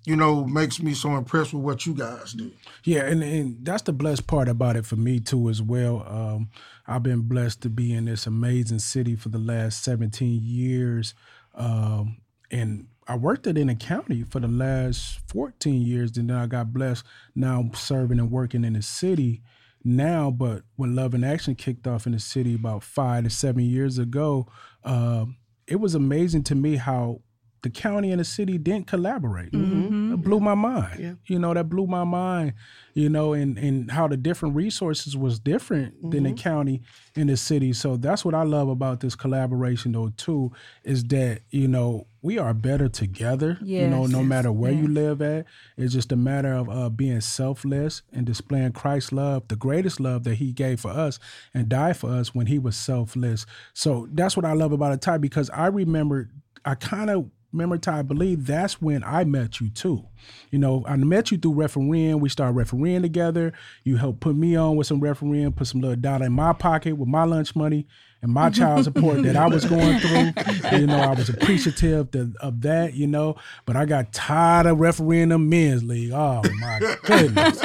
you 0.05 0.15
know, 0.15 0.45
makes 0.45 0.81
me 0.81 0.93
so 0.93 1.15
impressed 1.15 1.53
with 1.53 1.63
what 1.63 1.85
you 1.85 1.93
guys 1.93 2.33
do. 2.33 2.51
Yeah, 2.83 3.01
and, 3.01 3.21
and 3.21 3.65
that's 3.65 3.83
the 3.83 3.93
blessed 3.93 4.25
part 4.25 4.47
about 4.47 4.77
it 4.77 4.85
for 4.85 4.95
me 4.95 5.19
too 5.19 5.49
as 5.49 5.61
well. 5.61 6.05
Um, 6.07 6.49
I've 6.87 7.03
been 7.03 7.21
blessed 7.21 7.61
to 7.63 7.69
be 7.69 7.93
in 7.93 8.05
this 8.05 8.25
amazing 8.25 8.79
city 8.79 9.15
for 9.15 9.29
the 9.29 9.37
last 9.37 9.83
17 9.83 10.39
years. 10.41 11.13
Um, 11.53 12.17
and 12.49 12.87
I 13.07 13.15
worked 13.15 13.47
it 13.47 13.57
in 13.57 13.67
the 13.67 13.75
county 13.75 14.23
for 14.23 14.39
the 14.39 14.47
last 14.47 15.19
14 15.27 15.81
years, 15.81 16.17
and 16.17 16.29
then 16.29 16.37
I 16.37 16.45
got 16.45 16.73
blessed 16.73 17.05
now 17.35 17.69
serving 17.73 18.19
and 18.19 18.31
working 18.31 18.63
in 18.63 18.73
the 18.73 18.81
city 18.81 19.41
now. 19.83 20.29
But 20.31 20.63
when 20.75 20.95
Love 20.95 21.13
in 21.13 21.23
Action 21.23 21.55
kicked 21.55 21.87
off 21.87 22.05
in 22.05 22.11
the 22.11 22.19
city 22.19 22.55
about 22.55 22.83
five 22.83 23.23
to 23.23 23.29
seven 23.29 23.63
years 23.63 23.97
ago, 23.97 24.47
um, 24.83 25.37
it 25.67 25.77
was 25.77 25.95
amazing 25.95 26.43
to 26.43 26.55
me 26.55 26.75
how 26.75 27.21
the 27.63 27.69
county 27.69 28.11
and 28.11 28.19
the 28.19 28.25
city 28.25 28.57
didn't 28.57 28.87
collaborate. 28.87 29.51
Mm-hmm. 29.51 29.83
Mm-hmm. 29.83 30.13
It 30.13 30.17
blew 30.17 30.39
my 30.39 30.55
mind. 30.55 31.17
You 31.25 31.39
know, 31.39 31.53
that 31.53 31.69
blew 31.69 31.87
my 31.87 32.03
mind, 32.03 32.53
you 32.93 33.09
know, 33.09 33.33
and, 33.33 33.57
and 33.57 33.89
how 33.91 34.07
the 34.07 34.17
different 34.17 34.55
resources 34.55 35.17
was 35.17 35.39
different 35.39 36.11
than 36.11 36.23
the 36.23 36.29
mm-hmm. 36.29 36.37
county 36.37 36.81
and 37.15 37.29
the 37.29 37.37
city. 37.37 37.73
So 37.73 37.97
that's 37.97 38.23
what 38.23 38.35
I 38.35 38.43
love 38.43 38.69
about 38.69 38.99
this 38.99 39.15
collaboration 39.15 39.93
though 39.93 40.11
too, 40.17 40.51
is 40.83 41.03
that, 41.05 41.41
you 41.49 41.67
know, 41.67 42.07
we 42.21 42.37
are 42.37 42.53
better 42.53 42.89
together. 42.89 43.57
You 43.61 43.87
know, 43.87 44.05
no 44.05 44.19
Yes. 44.19 44.27
matter 44.27 44.51
where 44.51 44.71
you 44.71 44.87
live 44.87 45.21
at. 45.21 45.45
It's 45.77 45.93
just 45.93 46.11
a 46.11 46.15
matter 46.15 46.53
of 46.53 46.69
uh, 46.69 46.89
being 46.89 47.21
selfless 47.21 48.01
and 48.11 48.25
displaying 48.25 48.73
Christ's 48.73 49.11
love, 49.11 49.47
the 49.47 49.55
greatest 49.55 49.99
love 49.99 50.23
that 50.25 50.35
he 50.35 50.51
gave 50.51 50.79
for 50.79 50.91
us 50.91 51.19
and 51.53 51.69
died 51.69 51.97
for 51.97 52.09
us 52.09 52.35
when 52.35 52.47
he 52.47 52.59
was 52.59 52.75
selfless. 52.75 53.45
So 53.73 54.07
that's 54.11 54.35
what 54.35 54.45
I 54.45 54.53
love 54.53 54.71
about 54.73 54.93
it, 54.93 55.01
Ty, 55.01 55.17
because 55.19 55.49
I 55.51 55.67
remember 55.67 56.29
I 56.65 56.75
kind 56.75 57.09
of 57.09 57.29
remember 57.51 57.77
Ty, 57.77 57.99
I 57.99 58.01
believe 58.01 58.45
that's 58.45 58.81
when 58.81 59.03
I 59.03 59.23
met 59.23 59.59
you 59.59 59.69
too. 59.69 60.05
You 60.51 60.59
know, 60.59 60.83
I 60.87 60.95
met 60.97 61.31
you 61.31 61.37
through 61.37 61.53
refereeing. 61.53 62.19
We 62.19 62.29
started 62.29 62.53
refereeing 62.53 63.01
together. 63.01 63.53
You 63.83 63.97
helped 63.97 64.19
put 64.19 64.35
me 64.35 64.55
on 64.55 64.75
with 64.75 64.87
some 64.87 64.99
refereeing, 64.99 65.53
put 65.53 65.67
some 65.67 65.81
little 65.81 65.95
dollar 65.95 66.25
in 66.25 66.33
my 66.33 66.53
pocket 66.53 66.97
with 66.97 67.07
my 67.07 67.23
lunch 67.23 67.55
money 67.55 67.87
and 68.21 68.31
my 68.31 68.49
child 68.49 68.83
support 68.83 69.21
that 69.23 69.35
I 69.35 69.47
was 69.47 69.65
going 69.65 69.99
through. 69.99 70.77
You 70.77 70.87
know, 70.87 70.97
I 70.97 71.13
was 71.13 71.29
appreciative 71.29 72.11
to, 72.11 72.33
of 72.41 72.61
that, 72.61 72.93
you 72.93 73.07
know, 73.07 73.35
but 73.65 73.75
I 73.75 73.85
got 73.85 74.11
tired 74.11 74.65
of 74.65 74.79
refereeing 74.79 75.29
the 75.29 75.37
men's 75.37 75.83
league. 75.83 76.11
Oh 76.11 76.41
my 76.59 76.97
goodness. 77.03 77.61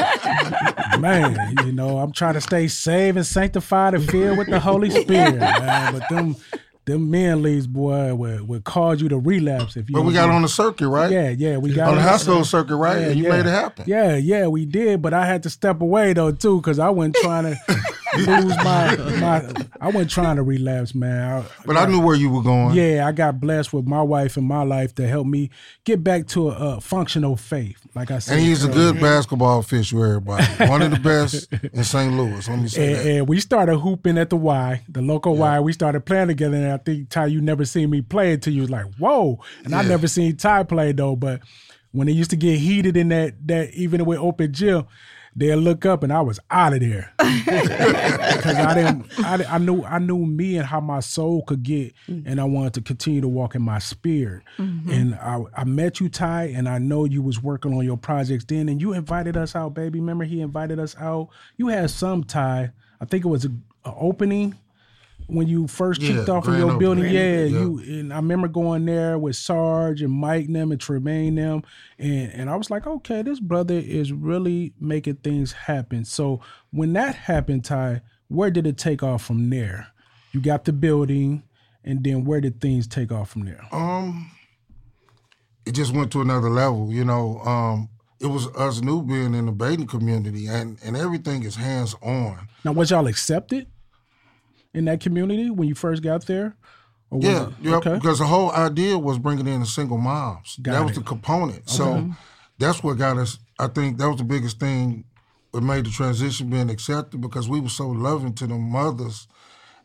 man, 0.99 1.55
you 1.65 1.73
know, 1.73 1.99
I'm 1.99 2.13
trying 2.13 2.35
to 2.35 2.41
stay 2.41 2.69
saved 2.69 3.17
and 3.17 3.27
sanctified 3.27 3.95
and 3.95 4.09
filled 4.09 4.39
with 4.39 4.49
the 4.49 4.61
Holy 4.61 4.91
Spirit, 4.91 5.37
man. 5.39 5.95
But 5.95 6.09
them 6.09 6.37
them 6.85 7.11
men 7.11 7.43
leagues, 7.43 7.67
boy, 7.67 8.15
would, 8.15 8.49
would 8.49 8.65
cause 8.65 9.01
you 9.01 9.09
to 9.09 9.19
relapse 9.19 9.77
if 9.77 9.89
you. 9.89 9.95
But 9.95 10.03
we 10.03 10.13
got 10.13 10.31
on 10.31 10.43
the 10.43 10.49
circuit, 10.49 10.89
right? 10.89 11.11
Yeah, 11.11 11.31
yeah, 11.31 11.57
we 11.57 11.73
got 11.73 11.91
On 11.91 11.97
the 11.97 12.19
school 12.19 12.45
circuit, 12.45 12.77
right? 12.77 13.01
Yeah, 13.01 13.07
and 13.09 13.19
you 13.19 13.25
yeah. 13.25 13.31
made 13.31 13.47
it 13.47 13.51
happen. 13.51 13.85
Yeah, 13.87 14.17
yeah, 14.17 14.47
we 14.49 14.67
did, 14.67 15.01
but 15.01 15.15
I 15.15 15.27
had 15.27 15.45
to 15.45 15.51
step 15.51 15.81
away 15.81 16.13
though 16.13 16.33
too, 16.33 16.61
because 16.61 16.79
I 16.79 16.91
wasn't 16.91 17.17
trying 17.17 17.45
to 17.45 17.57
lose 18.17 18.57
my 18.65 18.97
my. 19.21 19.53
I 19.81 19.87
wasn't 19.89 20.11
trying 20.11 20.37
to 20.37 20.43
relapse, 20.43 20.95
man. 20.95 21.43
I, 21.43 21.45
But 21.67 21.77
I 21.77 21.87
knew 21.87 22.01
where 22.01 22.15
you 22.17 22.31
were 22.31 22.43
going. 22.43 22.75
yeah, 22.77 23.07
I 23.07 23.13
got 23.13 23.41
blessed 23.41 23.73
with 23.73 23.87
my 23.87 24.03
wife 24.03 24.37
and 24.37 24.47
my 24.47 24.63
life 24.63 24.95
to 24.97 25.07
help 25.09 25.27
me 25.27 25.51
get 25.85 26.05
back 26.05 26.27
to 26.29 26.51
a, 26.51 26.77
a 26.77 26.81
functional 26.81 27.37
faith. 27.37 27.79
Like 27.95 28.11
I 28.11 28.19
said, 28.21 28.39
And 28.39 28.47
he's 28.47 28.65
a 28.65 28.69
good 28.69 29.01
basketball 29.01 29.59
official, 29.59 30.05
everybody. 30.05 30.45
One 30.69 30.83
of 30.83 30.91
the 30.93 30.99
best 31.01 31.53
in 31.73 31.85
St. 31.85 32.13
Louis. 32.15 32.49
Let 32.49 32.59
me 32.59 32.69
say 32.69 32.87
And, 32.87 32.97
that. 32.97 33.07
and 33.19 33.29
we 33.29 33.41
started 33.41 33.79
hooping 33.79 34.19
at 34.19 34.31
the 34.31 34.37
Y, 34.37 34.83
the 34.89 35.03
local 35.03 35.37
Y. 35.37 35.61
We 35.61 35.73
started 35.73 36.05
playing 36.07 36.29
together, 36.29 36.57
and 36.57 36.73
I 36.73 36.77
think 36.79 37.09
Ty, 37.09 37.27
you 37.27 37.41
never 37.41 37.65
seen 37.65 37.91
me 37.91 38.03
play 38.03 38.33
until 38.35 38.53
you 38.53 38.63
was 38.63 38.71
like, 38.71 38.87
"Whoa!" 38.99 39.41
And 39.65 39.75
I 39.75 39.83
never 39.83 40.07
seen 40.09 40.37
Ty 40.37 40.63
play 40.65 40.93
though. 40.93 41.17
But 41.17 41.41
when 41.91 42.09
it 42.09 42.13
used 42.13 42.31
to 42.31 42.37
get 42.37 42.59
heated 42.59 42.97
in 42.97 43.09
that 43.09 43.35
that 43.49 43.75
even 43.75 44.05
with 44.05 44.19
open 44.19 44.53
gym, 44.53 44.87
they'll 45.35 45.59
look 45.59 45.87
up 45.87 46.03
and 46.03 46.13
I 46.13 46.21
was 46.21 46.39
out 46.51 46.75
of 46.75 46.81
there 46.81 47.13
because 47.19 48.57
I 48.57 48.75
didn't. 48.75 49.19
I, 49.19 49.45
I 49.55 49.59
knew 49.59 49.83
I 49.85 49.99
knew 49.99 50.19
me 50.27 50.57
and 50.57 50.67
how 50.67 50.81
my 50.81 51.01
soul 51.01 51.43
could 51.43 51.63
get, 51.63 51.95
mm-hmm. 52.09 52.29
and 52.29 52.41
I 52.41 52.45
wanted 52.45 52.75
to 52.75 52.83
continue 52.83 53.21
to 53.21 53.29
walk 53.29 53.55
in 53.55 53.63
my 53.63 53.79
spirit. 53.79 54.43
Mm-hmm. 54.59 54.91
And 54.91 55.15
I, 55.15 55.41
I 55.57 55.65
met 55.65 56.01
you, 56.01 56.09
Ty, 56.09 56.53
and 56.55 56.69
I 56.69 56.79
know 56.79 57.05
you 57.05 57.23
was 57.23 57.43
working 57.43 57.75
on 57.75 57.85
your 57.85 57.97
projects 57.97 58.45
then, 58.45 58.69
and 58.69 58.81
you 58.81 58.93
invited 58.93 59.37
us 59.37 59.57
out, 59.57 59.75
baby. 59.75 60.01
Remember 60.01 60.25
he 60.25 60.41
invited 60.41 60.79
us 60.79 60.97
out. 60.99 61.29
You 61.57 61.69
had 61.69 61.91
some 61.91 62.25
Ty. 62.25 62.73
I 63.01 63.05
think 63.05 63.25
it 63.25 63.29
was 63.29 63.45
a, 63.45 63.51
a 63.85 63.95
opening 63.97 64.57
when 65.27 65.49
you 65.49 65.67
first 65.67 66.01
Yeah, 66.03 66.17
kicked 66.17 66.29
off 66.29 66.45
in 66.47 66.53
grand 66.53 66.67
your 66.69 66.79
building. 66.79 67.05
Yeah, 67.05 67.45
Yeah. 67.45 67.61
you 67.61 67.79
and 67.79 68.13
I 68.13 68.17
remember 68.17 68.49
going 68.49 68.85
there 68.85 69.19
with 69.19 69.37
Sarge 69.37 70.03
and 70.03 70.13
Mike 70.13 70.47
and 70.47 70.57
them 70.57 70.73
and 70.73 70.81
Tremaine 70.81 71.35
them, 71.37 71.63
and 71.99 72.33
and 72.33 72.51
I 72.51 72.57
was 72.57 72.71
like, 72.71 72.87
okay, 72.87 73.23
this 73.23 73.41
brother 73.41 73.75
is 73.75 74.13
really 74.13 74.75
making 74.81 75.17
things 75.17 75.53
happen. 75.53 76.05
So 76.05 76.41
when 76.71 76.93
that 76.95 77.15
happened, 77.15 77.65
Ty, 77.65 78.03
where 78.29 78.51
did 78.51 78.67
it 78.67 78.79
take 78.79 79.03
off 79.03 79.25
from 79.25 79.51
there? 79.51 79.89
You 80.33 80.41
got 80.41 80.65
the 80.65 80.73
building, 80.73 81.43
and 81.85 82.03
then 82.05 82.25
where 82.25 82.41
did 82.41 82.61
things 82.61 82.87
take 82.87 83.13
off 83.13 83.31
from 83.31 83.45
there? 83.45 83.65
Um, 83.73 84.31
it 85.67 85.73
just 85.73 85.95
went 85.95 86.11
to 86.13 86.21
another 86.21 86.51
level. 86.51 86.91
You 86.91 87.05
know, 87.05 87.39
um, 87.41 87.89
it 88.21 88.27
was 88.27 88.47
us 88.57 88.81
new 88.81 89.03
being 89.03 89.35
in 89.35 89.47
the 89.47 89.53
Baden 89.53 89.87
community, 89.87 90.47
and 90.47 90.79
and 90.85 90.97
everything 90.97 91.43
is 91.43 91.57
hands 91.57 91.95
on. 92.03 92.49
Now, 92.65 92.73
was 92.73 92.91
y'all 92.91 93.07
accepted 93.07 93.67
in 94.75 94.85
that 94.87 95.01
community 95.01 95.51
when 95.51 95.69
you 95.69 95.75
first 95.75 96.03
got 96.03 96.27
there? 96.27 96.57
Or 97.11 97.19
was 97.19 97.27
Yeah, 97.27 97.49
yeah. 97.61 97.77
okay. 97.77 97.95
Because 97.95 98.19
the 98.19 98.27
whole 98.27 98.51
idea 98.53 98.99
was 98.99 99.19
bringing 99.19 99.47
in 99.47 99.61
the 99.61 99.67
single 99.67 99.99
moms. 99.99 100.57
Got 100.63 100.73
that 100.73 100.83
was 100.83 100.93
it. 100.93 101.01
the 101.01 101.05
component. 101.07 101.69
So 101.69 102.11
that's 102.59 102.83
what 102.83 102.99
got 102.99 103.19
us. 103.19 103.39
I 103.59 103.67
think 103.69 103.99
that 103.99 104.09
was 104.09 104.19
the 104.19 104.25
biggest 104.25 104.59
thing. 104.59 105.05
that 105.53 105.61
made 105.63 105.85
the 105.85 105.91
transition 105.91 106.49
being 106.49 106.71
accepted 106.71 107.21
because 107.21 107.47
we 107.49 107.61
were 107.61 107.69
so 107.69 107.87
loving 107.89 108.33
to 108.35 108.47
the 108.47 108.55
mothers, 108.55 109.29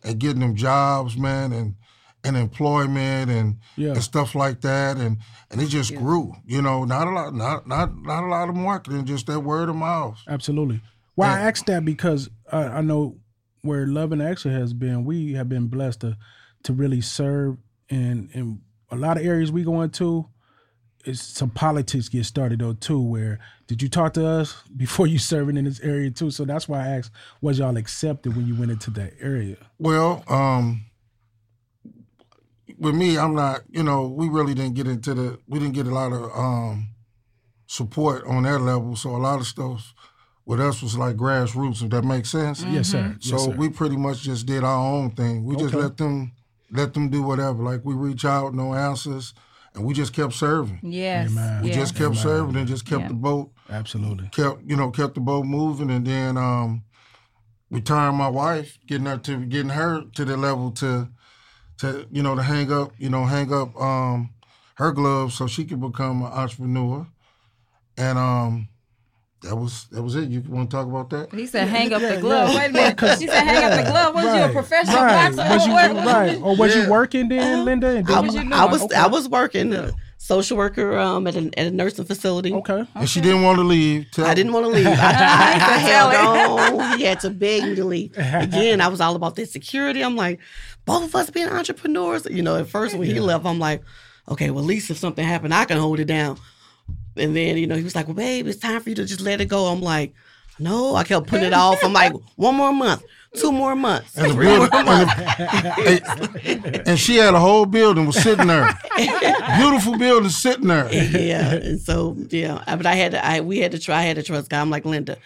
and 0.03 0.17
getting 0.17 0.39
them 0.39 0.55
jobs, 0.55 1.17
man, 1.17 1.51
and 1.51 1.75
and 2.23 2.35
employment 2.37 3.29
and, 3.29 3.57
Yeah. 3.75 3.89
and 3.91 4.03
stuff 4.03 4.33
like 4.33 4.61
that, 4.61 4.97
and 4.97 5.17
and 5.51 5.61
it 5.61 5.67
just 5.67 5.93
grew. 5.95 6.33
You 6.45 6.61
know, 6.61 6.85
not 6.85 7.07
a 7.07 7.11
lot, 7.11 7.33
not 7.35 7.67
not 7.67 7.97
not 8.01 8.23
a 8.23 8.27
lot 8.27 8.47
of 8.49 8.55
marketing, 8.55 9.03
just 9.05 9.27
that 9.27 9.41
word 9.41 9.67
of 9.69 9.75
mouth. 9.75 10.17
Absolutely. 10.27 10.81
Well, 11.17 11.29
I 11.29 11.41
asked 11.41 11.65
that 11.65 11.83
because 11.83 12.29
I, 12.51 12.63
I 12.63 12.81
know 12.81 13.17
where 13.61 13.87
Love 13.87 14.11
in 14.11 14.21
Action 14.21 14.51
has 14.51 14.73
been. 14.73 15.05
We 15.05 15.33
have 15.33 15.49
been 15.49 15.67
blessed 15.67 16.01
to 16.01 16.17
to 16.63 16.73
really 16.73 17.01
serve 17.01 17.57
in 17.89 18.29
in 18.33 18.61
a 18.91 18.95
lot 18.95 19.17
of 19.17 19.25
areas 19.25 19.51
we 19.51 19.63
go 19.63 19.81
into. 19.81 20.27
It's 21.05 21.21
some 21.21 21.49
politics 21.49 22.09
get 22.09 22.25
started 22.25 22.59
though 22.59 22.73
too. 22.73 23.01
Where 23.01 23.39
did 23.67 23.81
you 23.81 23.89
talk 23.89 24.13
to 24.13 24.25
us 24.27 24.61
before 24.77 25.07
you 25.07 25.19
serving 25.19 25.57
in 25.57 25.65
this 25.65 25.79
area 25.79 26.11
too? 26.11 26.31
So 26.31 26.45
that's 26.45 26.67
why 26.67 26.79
I 26.79 26.87
asked, 26.97 27.11
was 27.41 27.59
y'all 27.59 27.77
accepted 27.77 28.35
when 28.35 28.47
you 28.47 28.55
went 28.55 28.71
into 28.71 28.91
that 28.91 29.13
area? 29.21 29.57
Well, 29.79 30.23
um, 30.27 30.85
with 32.77 32.95
me, 32.95 33.17
I'm 33.17 33.35
not. 33.35 33.61
You 33.69 33.83
know, 33.83 34.07
we 34.07 34.29
really 34.29 34.53
didn't 34.53 34.75
get 34.75 34.87
into 34.87 35.13
the. 35.13 35.39
We 35.47 35.59
didn't 35.59 35.73
get 35.73 35.87
a 35.87 35.93
lot 35.93 36.11
of 36.11 36.31
um, 36.35 36.89
support 37.67 38.25
on 38.25 38.43
that 38.43 38.59
level. 38.59 38.95
So 38.95 39.15
a 39.15 39.17
lot 39.17 39.39
of 39.39 39.47
stuff 39.47 39.93
with 40.47 40.59
us 40.61 40.81
was 40.81 40.97
like 40.97 41.15
grassroots. 41.17 41.83
If 41.83 41.89
that 41.91 42.03
makes 42.03 42.29
sense. 42.31 42.63
Yes, 42.63 42.87
sir. 42.89 43.15
Yes, 43.19 43.29
So 43.29 43.37
sir. 43.37 43.51
we 43.51 43.69
pretty 43.69 43.97
much 43.97 44.21
just 44.21 44.45
did 44.45 44.63
our 44.63 44.79
own 44.95 45.11
thing. 45.11 45.43
We 45.43 45.55
just 45.57 45.73
let 45.75 45.97
them 45.97 46.31
let 46.71 46.93
them 46.93 47.09
do 47.09 47.21
whatever. 47.21 47.61
Like 47.61 47.81
we 47.85 47.93
reach 47.93 48.25
out, 48.25 48.53
no 48.55 48.73
answers, 48.73 49.33
and 49.75 49.85
we 49.85 49.93
just 49.93 50.13
kept 50.13 50.33
serving. 50.33 50.79
Yes. 50.83 51.29
Amen. 51.31 51.63
We 51.63 51.69
yeah. 51.69 51.75
just 51.75 51.95
kept 51.95 52.15
serving 52.15 52.55
and 52.55 52.67
just 52.67 52.85
kept 52.85 53.01
Yeah. 53.03 53.07
the 53.09 53.13
boat 53.13 53.51
Absolutely. 53.69 54.29
kept 54.31 54.63
you 54.65 54.75
know 54.77 54.89
kept 54.89 55.15
the 55.15 55.21
boat 55.21 55.45
moving, 55.45 55.91
and 55.91 56.07
then 56.07 56.37
um, 56.37 56.83
retiring 57.69 58.15
my 58.15 58.29
wife, 58.29 58.79
getting 58.87 59.05
her 59.05 59.17
to 59.17 59.45
getting 59.45 59.69
her 59.69 60.03
to 60.15 60.25
the 60.25 60.37
level 60.37 60.71
to 60.71 61.09
to 61.79 62.07
you 62.09 62.23
know 62.23 62.35
to 62.35 62.41
hang 62.43 62.71
up 62.71 62.91
you 62.97 63.09
know 63.09 63.25
hang 63.25 63.51
up 63.53 63.75
um, 63.79 64.29
her 64.75 64.91
gloves 64.93 65.35
so 65.35 65.45
she 65.47 65.65
could 65.65 65.81
become 65.81 66.21
an 66.21 66.31
entrepreneur, 66.31 67.05
and 67.97 68.17
um, 68.17 68.69
that 69.41 69.55
was 69.55 69.85
that 69.91 70.01
was 70.01 70.15
it. 70.15 70.29
You 70.29 70.41
want 70.41 70.69
to 70.71 70.75
talk 70.77 70.87
about 70.87 71.09
that? 71.11 71.31
He 71.33 71.45
said, 71.45 71.67
"Hang 71.67 71.93
up 71.93 72.01
yeah, 72.01 72.15
the 72.15 72.21
glove." 72.21 72.49
yeah. 72.53 72.57
Wait 72.59 72.69
a 72.69 72.73
minute. 72.73 72.99
He 73.19 73.27
said, 73.27 73.43
"Hang 73.43 73.63
up 73.71 73.85
the 73.85 73.91
glove." 73.91 74.15
Was 74.15 74.23
you 74.25 74.43
a 74.43 74.49
professional 74.49 74.95
right. 75.03 75.35
boxer? 75.35 75.53
Was 75.53 75.67
you 75.67 75.73
What- 75.73 75.93
what- 75.95 76.05
right? 76.05 76.41
Or 76.41 76.55
was 76.55 76.75
you 76.75 76.89
working 76.89 77.29
then, 77.29 77.63
Linda? 77.65 77.89
And 77.97 78.09
I 78.09 78.13
then 78.15 78.25
was, 78.25 78.35
you- 78.35 78.51
I 78.53 78.65
was, 78.65 78.81
Okay. 78.83 78.95
I 78.95 79.07
was 79.07 79.29
working 79.29 79.73
uh, 79.73 79.91
social 80.17 80.57
worker 80.57 80.97
um, 80.97 81.27
at, 81.27 81.35
a, 81.35 81.51
at 81.59 81.67
a 81.67 81.71
nursing 81.71 82.05
facility. 82.05 82.51
Okay. 82.51 82.83
And 82.95 83.07
she 83.07 83.21
didn't 83.21 83.43
want 83.43 83.59
to 83.59 83.63
leave. 83.63 84.09
Tell- 84.11 84.25
I 84.25 84.33
didn't 84.33 84.53
want 84.53 84.65
to 84.65 84.69
leave. 84.71 84.87
I, 84.87 84.91
I, 84.91 85.53
I 85.53 85.77
held 85.91 86.81
on. 86.81 86.97
He 86.97 87.03
had 87.05 87.19
to 87.21 87.29
beg 87.29 87.63
me 87.63 87.75
to 87.75 87.85
leave. 87.85 88.17
Again, 88.17 88.81
I 88.81 88.87
was 88.87 88.99
all 89.01 89.15
about 89.15 89.35
that 89.35 89.49
security. 89.49 90.03
I'm 90.03 90.15
like, 90.15 90.39
both 90.85 91.03
of 91.03 91.15
us 91.15 91.29
being 91.29 91.47
entrepreneurs. 91.47 92.25
You 92.29 92.41
know, 92.41 92.55
at 92.55 92.67
first 92.67 92.95
when 92.95 93.07
he 93.07 93.19
left, 93.19 93.45
I'm 93.45 93.59
like, 93.59 93.83
okay, 94.29 94.49
well, 94.49 94.63
at 94.63 94.67
least 94.67 94.89
if 94.89 94.97
something 94.97 95.23
happened, 95.23 95.53
I 95.53 95.65
can 95.65 95.77
hold 95.77 95.99
it 95.99 96.05
down. 96.05 96.37
And 97.19 97.35
then, 97.35 97.57
you 97.57 97.67
know, 97.67 97.75
he 97.75 97.83
was 97.83 97.95
like, 97.95 98.07
well, 98.07 98.15
babe, 98.15 98.47
it's 98.47 98.59
time 98.59 98.81
for 98.81 98.89
you 98.89 98.95
to 98.95 99.05
just 99.05 99.21
let 99.21 99.41
it 99.41 99.45
go. 99.45 99.65
I'm 99.67 99.81
like, 99.81 100.13
no, 100.59 100.95
I 100.95 101.03
kept 101.03 101.27
putting 101.27 101.45
it 101.47 101.53
off. 101.53 101.83
I'm 101.83 101.93
like, 101.93 102.13
one 102.35 102.55
more 102.55 102.73
month, 102.73 103.03
two 103.35 103.51
more 103.51 103.75
months, 103.75 104.17
And 104.17 104.33
three 104.33 104.47
more 104.47 104.67
months. 104.69 105.13
and, 106.43 106.87
and 106.87 106.99
she 106.99 107.17
had 107.17 107.35
a 107.35 107.39
whole 107.39 107.65
building 107.65 108.07
was 108.07 108.21
sitting 108.21 108.47
there, 108.47 108.67
beautiful 109.57 109.97
building 109.97 110.29
sitting 110.29 110.67
there. 110.67 110.91
yeah. 110.93 111.53
And 111.53 111.79
so 111.79 112.15
yeah, 112.29 112.63
but 112.65 112.85
I 112.85 112.95
had 112.95 113.11
to. 113.11 113.23
I 113.23 113.41
we 113.41 113.59
had 113.59 113.71
to 113.73 113.79
try. 113.79 113.99
I 113.99 114.01
had 114.03 114.15
to 114.15 114.23
trust 114.23 114.49
God. 114.49 114.61
I'm 114.61 114.69
like 114.69 114.85
Linda. 114.85 115.17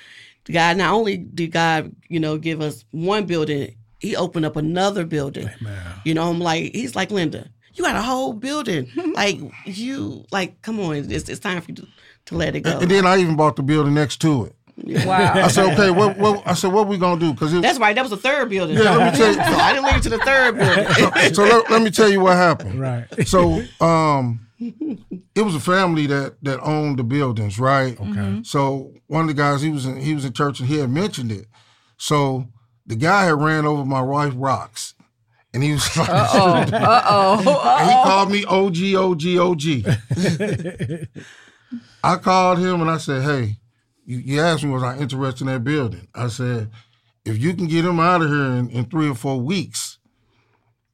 God 0.52 0.78
not 0.78 0.94
only 0.94 1.18
did 1.18 1.52
God, 1.52 1.96
you 2.10 2.20
know, 2.20 2.38
give 2.38 2.60
us 2.62 2.84
one 2.92 3.26
building, 3.26 3.76
He 4.00 4.16
opened 4.16 4.46
up 4.46 4.56
another 4.58 5.06
building. 5.06 5.50
You 6.04 6.14
know, 6.14 6.30
I'm 6.30 6.40
like, 6.40 6.74
He's 6.74 6.96
like 6.96 7.12
Linda. 7.12 7.50
You 7.74 7.84
got 7.84 7.96
a 7.96 8.02
whole 8.02 8.34
building. 8.34 8.90
like 9.16 9.40
you, 9.66 10.26
like, 10.32 10.62
come 10.62 10.80
on, 10.80 10.96
it's, 10.96 11.30
it's 11.30 11.40
time 11.40 11.62
for 11.62 11.72
you 11.72 11.76
to, 11.76 11.88
to 12.26 12.36
let 12.36 12.56
it 12.56 12.62
go. 12.62 12.80
And 12.80 12.90
then 12.92 13.06
I 13.06 13.18
even 13.18 13.36
bought 13.36 13.56
the 13.56 13.64
building 13.64 13.94
next 13.94 14.18
to 14.22 14.46
it. 14.46 14.56
Wow. 15.06 15.34
I 15.36 15.48
said, 15.50 15.74
okay, 15.74 15.92
what, 15.92 16.18
what 16.18 16.42
I 16.48 16.54
said, 16.54 16.72
what 16.72 16.88
we 16.88 16.98
gonna 16.98 17.20
do? 17.20 17.34
Because 17.34 17.52
That's 17.62 17.78
right. 17.78 17.94
That 17.96 18.02
was 18.02 18.10
the 18.12 18.18
third 18.18 18.50
building. 18.50 18.78
Yeah, 18.78 18.96
let 18.96 19.14
me 19.14 19.18
tell 19.20 19.28
you- 19.28 19.34
so 19.36 19.42
I 19.60 19.74
didn't 19.74 19.86
leave 19.86 19.98
it 19.98 20.04
to 20.04 20.10
the 20.10 20.18
third 20.20 20.58
building. 20.58 21.34
so 21.36 21.44
let, 21.44 21.70
let 21.70 21.82
me 21.84 21.92
tell 21.92 22.10
you 22.10 22.20
what 22.22 22.36
happened. 22.36 22.80
Right. 22.80 23.06
So 23.28 23.62
um, 23.80 24.48
it 24.60 25.42
was 25.42 25.56
a 25.56 25.60
family 25.60 26.08
that 26.08 26.36
that 26.44 26.60
owned 26.62 26.98
the 27.00 27.04
buildings, 27.04 27.60
right? 27.60 28.00
Okay. 28.00 28.42
So 28.44 28.94
one 29.08 29.22
of 29.22 29.28
the 29.28 29.34
guys, 29.36 29.62
he 29.62 29.70
was 29.70 29.86
in 29.86 29.98
he 29.98 30.16
was 30.16 30.26
in 30.26 30.34
church 30.34 30.60
and 30.60 30.68
he 30.70 30.78
had 30.80 30.90
mentioned 30.90 31.32
it. 31.32 31.46
So 31.98 32.48
the 32.88 32.96
guy 32.96 33.26
had 33.26 33.40
ran 33.40 33.66
over 33.66 33.86
my 33.86 34.02
wife 34.02 34.34
rocks. 34.36 34.94
And 35.54 35.62
he 35.64 35.74
was 35.74 35.98
like, 35.98 36.10
Uh 36.10 36.28
oh. 36.34 36.54
Uh 36.72 37.02
oh. 37.06 37.78
And 37.80 37.90
he 37.90 37.96
called 38.04 38.32
me 38.32 38.46
OG, 38.46 38.96
OG, 38.96 39.38
OG. 39.38 41.08
I 42.04 42.16
called 42.18 42.60
him 42.60 42.82
and 42.82 42.90
I 42.90 42.98
said, 42.98 43.24
hey, 43.24 43.58
you, 44.06 44.18
you 44.18 44.42
asked 44.42 44.64
me 44.64 44.72
was 44.72 44.84
I 44.84 44.98
interested 44.98 45.42
in 45.42 45.54
that 45.54 45.64
building. 45.64 46.08
I 46.16 46.28
said, 46.28 46.70
if 47.26 47.38
you 47.38 47.54
can 47.54 47.68
get 47.68 47.86
him 47.86 48.00
out 48.00 48.22
of 48.22 48.30
here 48.30 48.46
in, 48.46 48.70
in 48.70 48.86
three 48.86 49.08
or 49.10 49.16
four 49.16 49.40
weeks, 49.40 50.00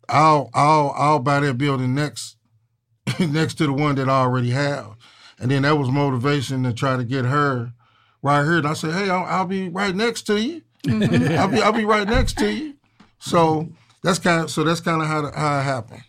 I'll 0.10 0.50
I'll 0.54 0.94
I'll 0.98 1.20
buy 1.20 1.40
that 1.42 1.58
building 1.58 1.94
next 1.96 2.36
next 3.20 3.56
to 3.56 3.66
the 3.68 3.74
one 3.74 3.96
that 3.96 4.10
I 4.10 4.22
already 4.22 4.52
have. 4.52 4.96
And 5.40 5.52
then 5.52 5.62
that 5.64 5.78
was 5.78 5.90
motivation 5.90 6.64
to 6.64 6.74
try 6.74 6.98
to 6.98 7.04
get 7.04 7.26
her 7.26 7.74
right 8.22 8.44
here. 8.44 8.58
And 8.58 8.68
I 8.68 8.74
said, 8.74 8.94
hey, 8.94 9.10
I'll, 9.10 9.26
I'll 9.26 9.46
be 9.46 9.70
right 9.70 9.96
next 9.96 10.24
to 10.24 10.42
you. 10.42 10.64
I'll 10.90 11.48
be 11.48 11.62
I'll 11.62 11.72
be 11.74 11.86
right 11.86 12.08
next 12.08 12.38
to 12.40 12.52
you. 12.52 12.76
So 13.20 13.70
that's 14.04 14.20
kind 14.20 14.44
of 14.44 14.52
so 14.52 14.64
that's 14.64 14.80
kind 14.80 15.02
of 15.02 15.08
how 15.08 15.22
the, 15.22 15.32
how 15.32 15.60
it 15.60 15.64
happened. 15.64 16.04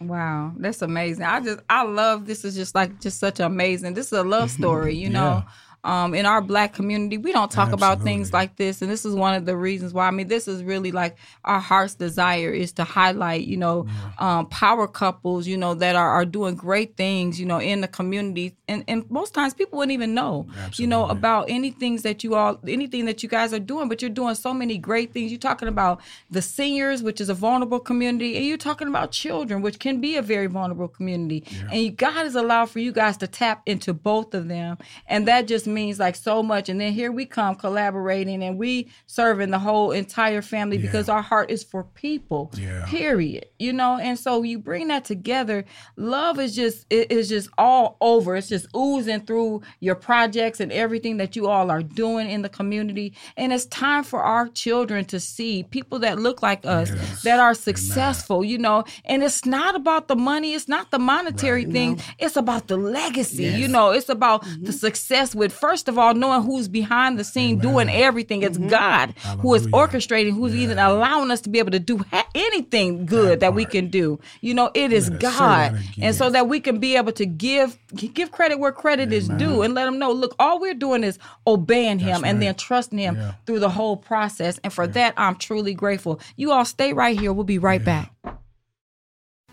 Wow, 0.00 0.52
that's 0.56 0.82
amazing. 0.82 1.24
I 1.24 1.40
just 1.40 1.60
I 1.68 1.82
love 1.82 2.26
this 2.26 2.44
is 2.44 2.54
just 2.54 2.74
like 2.74 3.00
just 3.00 3.18
such 3.18 3.40
amazing. 3.40 3.94
This 3.94 4.06
is 4.06 4.12
a 4.12 4.22
love 4.22 4.50
story, 4.58 4.94
you 4.94 5.10
know. 5.10 5.44
Um, 5.88 6.14
in 6.14 6.26
our 6.26 6.42
black 6.42 6.74
community, 6.74 7.16
we 7.16 7.32
don't 7.32 7.50
talk 7.50 7.72
about 7.72 8.02
things 8.02 8.30
like 8.32 8.56
this, 8.56 8.82
and 8.82 8.90
this 8.90 9.06
is 9.06 9.14
one 9.14 9.34
of 9.34 9.46
the 9.46 9.56
reasons 9.56 9.94
why. 9.94 10.06
I 10.06 10.10
mean, 10.10 10.28
this 10.28 10.46
is 10.46 10.62
really 10.62 10.92
like 10.92 11.16
our 11.46 11.60
heart's 11.60 11.94
desire 11.94 12.52
is 12.52 12.72
to 12.72 12.84
highlight, 12.84 13.46
you 13.46 13.56
know, 13.56 13.86
um, 14.18 14.46
power 14.50 14.86
couples, 14.86 15.46
you 15.46 15.56
know, 15.56 15.72
that 15.74 15.96
are, 15.96 16.10
are 16.10 16.26
doing 16.26 16.56
great 16.56 16.96
things, 16.96 17.40
you 17.40 17.46
know, 17.46 17.58
in 17.58 17.80
the 17.80 17.88
community, 17.88 18.54
and 18.68 18.84
and 18.86 19.10
most 19.10 19.32
times 19.32 19.54
people 19.54 19.78
wouldn't 19.78 19.94
even 19.94 20.12
know, 20.12 20.46
you 20.74 20.86
know, 20.86 21.06
about 21.08 21.46
any 21.48 21.70
things 21.70 22.02
that 22.02 22.22
you 22.22 22.34
all, 22.34 22.60
anything 22.68 23.06
that 23.06 23.22
you 23.22 23.28
guys 23.28 23.54
are 23.54 23.58
doing, 23.58 23.88
but 23.88 24.02
you're 24.02 24.10
doing 24.10 24.34
so 24.34 24.52
many 24.52 24.76
great 24.76 25.14
things. 25.14 25.32
You're 25.32 25.38
talking 25.40 25.68
about 25.68 26.02
the 26.30 26.42
seniors, 26.42 27.02
which 27.02 27.18
is 27.18 27.30
a 27.30 27.34
vulnerable 27.34 27.80
community, 27.80 28.36
and 28.36 28.44
you're 28.44 28.58
talking 28.58 28.88
about 28.88 29.10
children, 29.10 29.62
which 29.62 29.78
can 29.78 30.02
be 30.02 30.16
a 30.16 30.22
very 30.22 30.48
vulnerable 30.48 30.88
community. 30.88 31.44
And 31.72 31.96
God 31.96 32.12
has 32.12 32.34
allowed 32.34 32.68
for 32.68 32.80
you 32.80 32.92
guys 32.92 33.16
to 33.18 33.26
tap 33.26 33.62
into 33.64 33.94
both 33.94 34.34
of 34.34 34.48
them, 34.48 34.76
and 35.06 35.26
that 35.28 35.46
just 35.48 35.66
means 35.78 35.98
like 35.98 36.16
so 36.16 36.42
much. 36.42 36.68
And 36.68 36.80
then 36.80 36.92
here 36.92 37.12
we 37.12 37.24
come 37.24 37.54
collaborating, 37.54 38.42
and 38.42 38.58
we 38.58 38.88
serving 39.06 39.50
the 39.50 39.58
whole 39.58 39.92
entire 39.92 40.42
family 40.42 40.78
because 40.78 41.08
our 41.08 41.22
heart 41.22 41.50
is 41.50 41.62
for 41.62 41.84
people. 41.84 42.50
Yeah. 42.56 42.84
Period. 42.86 43.46
You 43.58 43.72
know, 43.72 43.98
and 43.98 44.18
so 44.18 44.42
you 44.42 44.58
bring 44.58 44.88
that 44.88 45.04
together. 45.04 45.64
Love 45.96 46.38
is 46.38 46.54
just 46.54 46.86
it 46.90 47.10
is 47.12 47.28
just 47.28 47.48
all 47.56 47.96
over. 48.00 48.36
It's 48.36 48.48
just 48.48 48.66
oozing 48.76 49.22
through 49.22 49.62
your 49.80 49.94
projects 49.94 50.60
and 50.60 50.72
everything 50.72 51.18
that 51.18 51.36
you 51.36 51.48
all 51.48 51.70
are 51.70 51.82
doing 51.82 52.30
in 52.30 52.42
the 52.42 52.48
community. 52.48 53.14
And 53.36 53.52
it's 53.52 53.66
time 53.66 54.04
for 54.04 54.22
our 54.22 54.48
children 54.48 55.04
to 55.06 55.20
see 55.20 55.62
people 55.62 55.98
that 56.00 56.18
look 56.18 56.42
like 56.42 56.66
us 56.66 56.90
that 57.22 57.38
are 57.38 57.54
successful. 57.54 58.44
You 58.44 58.58
know, 58.58 58.84
and 59.04 59.22
it's 59.22 59.44
not 59.46 59.74
about 59.74 60.08
the 60.08 60.16
money. 60.16 60.54
It's 60.54 60.68
not 60.68 60.90
the 60.90 60.98
monetary 60.98 61.64
thing. 61.64 62.00
It's 62.18 62.36
about 62.36 62.68
the 62.68 62.76
legacy. 62.76 63.44
You 63.44 63.68
know, 63.68 63.90
it's 63.90 64.08
about 64.08 64.42
the 64.42 64.48
mm-hmm. 64.48 64.70
success 64.70 65.34
with 65.34 65.52
first 65.58 65.88
of 65.88 65.98
all 65.98 66.14
knowing 66.14 66.42
who's 66.42 66.68
behind 66.68 67.18
the 67.18 67.24
scene 67.24 67.58
doing 67.58 67.88
everything. 67.88 68.42
It's 68.42 68.58
mm-hmm. 68.58 68.68
God 68.68 69.14
who 69.40 69.54
is 69.54 69.66
orchestrating, 69.68 70.32
who's 70.34 70.54
even 70.54 70.78
allowing 70.78 71.30
us 71.30 71.40
to 71.42 71.48
be 71.50 71.58
able 71.58 71.72
to 71.72 71.78
do 71.78 71.98
ha- 72.10 72.28
anything 72.34 73.06
good 73.06 73.40
that, 73.40 73.54
we 73.54 73.64
can 73.64 73.88
do. 73.88 74.20
You 74.40 74.54
know, 74.54 74.70
it 74.74 74.92
is 74.92 75.10
God, 75.10 75.78
and 76.00 76.14
so 76.14 76.30
that 76.30 76.48
we 76.48 76.60
can 76.60 76.78
be 76.78 76.96
able 76.96 77.12
to 77.12 77.26
give 77.26 77.78
give 77.94 78.30
credit 78.30 78.58
where 78.58 78.72
credit 78.72 79.12
is 79.12 79.28
due, 79.28 79.62
and 79.62 79.74
let 79.74 79.86
them 79.86 79.98
know. 79.98 80.12
Look, 80.12 80.34
all 80.38 80.60
we're 80.60 80.74
doing 80.74 81.02
is 81.02 81.18
obeying 81.46 81.98
Him 81.98 82.24
and 82.24 82.40
then 82.42 82.54
trusting 82.54 82.98
Him 82.98 83.16
Yeah. 83.16 83.32
through 83.46 83.60
the 83.60 83.70
whole 83.70 83.96
process. 83.96 84.60
And 84.62 84.72
for 84.72 84.86
that, 84.86 85.14
I'm 85.16 85.36
truly 85.36 85.74
grateful. 85.74 86.20
You 86.36 86.52
all 86.52 86.64
stay 86.64 86.92
right 86.92 87.18
here. 87.18 87.32
We'll 87.32 87.44
be 87.44 87.58
right 87.58 87.84
back. 87.84 88.12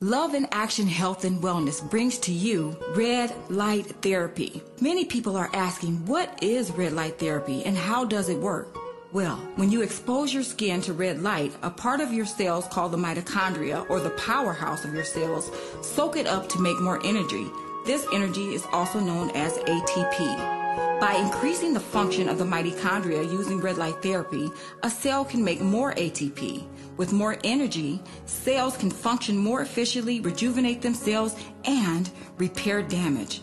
Love 0.00 0.34
in 0.34 0.48
Action 0.50 0.88
Health 0.88 1.24
and 1.24 1.40
Wellness 1.40 1.88
brings 1.88 2.18
to 2.18 2.32
you 2.32 2.76
red 2.96 3.32
light 3.48 3.86
therapy. 4.02 4.60
Many 4.80 5.04
people 5.04 5.36
are 5.36 5.48
asking, 5.54 6.04
what 6.06 6.42
is 6.42 6.72
red 6.72 6.92
light 6.92 7.20
therapy 7.20 7.62
and 7.64 7.76
how 7.76 8.04
does 8.04 8.28
it 8.28 8.38
work? 8.38 8.81
Well, 9.12 9.36
when 9.56 9.70
you 9.70 9.82
expose 9.82 10.32
your 10.32 10.42
skin 10.42 10.80
to 10.82 10.94
red 10.94 11.22
light, 11.22 11.54
a 11.62 11.68
part 11.68 12.00
of 12.00 12.14
your 12.14 12.24
cells 12.24 12.66
called 12.68 12.92
the 12.92 12.96
mitochondria 12.96 13.84
or 13.90 14.00
the 14.00 14.08
powerhouse 14.10 14.86
of 14.86 14.94
your 14.94 15.04
cells 15.04 15.50
soak 15.82 16.16
it 16.16 16.26
up 16.26 16.48
to 16.48 16.62
make 16.62 16.80
more 16.80 16.98
energy. 17.04 17.46
This 17.84 18.06
energy 18.10 18.54
is 18.54 18.64
also 18.72 19.00
known 19.00 19.28
as 19.32 19.58
ATP. 19.58 20.98
By 20.98 21.16
increasing 21.16 21.74
the 21.74 21.80
function 21.80 22.26
of 22.26 22.38
the 22.38 22.44
mitochondria 22.44 23.30
using 23.30 23.60
red 23.60 23.76
light 23.76 24.02
therapy, 24.02 24.50
a 24.82 24.88
cell 24.88 25.26
can 25.26 25.44
make 25.44 25.60
more 25.60 25.92
ATP. 25.92 26.66
With 26.96 27.12
more 27.12 27.36
energy, 27.44 28.00
cells 28.24 28.78
can 28.78 28.90
function 28.90 29.36
more 29.36 29.60
efficiently, 29.60 30.20
rejuvenate 30.20 30.80
themselves, 30.80 31.36
and 31.66 32.10
repair 32.38 32.80
damage. 32.80 33.42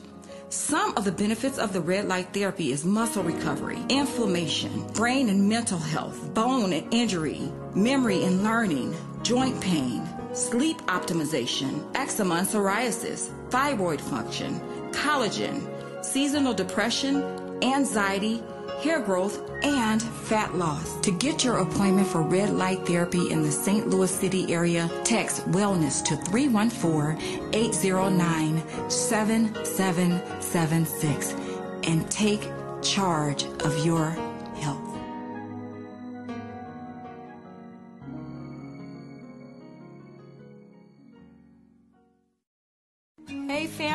Some 0.51 0.97
of 0.97 1.05
the 1.05 1.11
benefits 1.11 1.59
of 1.59 1.73
the 1.73 1.81
red 1.81 2.07
light 2.07 2.33
therapy 2.33 2.71
is 2.71 2.83
muscle 2.83 3.21
recovery, 3.21 3.77
inflammation, 3.87 4.87
brain 4.93 5.29
and 5.29 5.47
mental 5.47 5.77
health, 5.77 6.33
bone 6.33 6.73
and 6.73 6.91
injury, 6.91 7.51
memory 7.75 8.23
and 8.23 8.43
learning, 8.43 8.95
joint 9.21 9.61
pain, 9.61 10.09
sleep 10.33 10.77
optimization, 10.87 11.85
eczema 11.95 12.35
and 12.37 12.47
psoriasis, 12.47 13.29
thyroid 13.51 14.01
function, 14.01 14.59
collagen, 14.91 15.61
seasonal 16.03 16.55
depression, 16.55 17.21
anxiety, 17.61 18.41
hair 18.81 19.01
growth, 19.01 19.41
and 19.61 20.01
fat 20.01 20.55
loss. 20.55 20.99
To 21.01 21.11
get 21.11 21.43
your 21.43 21.57
appointment 21.59 22.07
for 22.07 22.21
red 22.21 22.49
light 22.51 22.87
therapy 22.87 23.29
in 23.29 23.43
the 23.43 23.51
St. 23.51 23.87
Louis 23.89 24.09
City 24.09 24.53
area, 24.53 24.89
text 25.03 25.45
wellness 25.51 26.03
to 26.05 26.15
314 26.15 27.53
809 27.53 28.63
7776 30.51 31.33
and 31.87 32.09
take 32.09 32.49
charge 32.81 33.43
of 33.63 33.85
your 33.85 34.15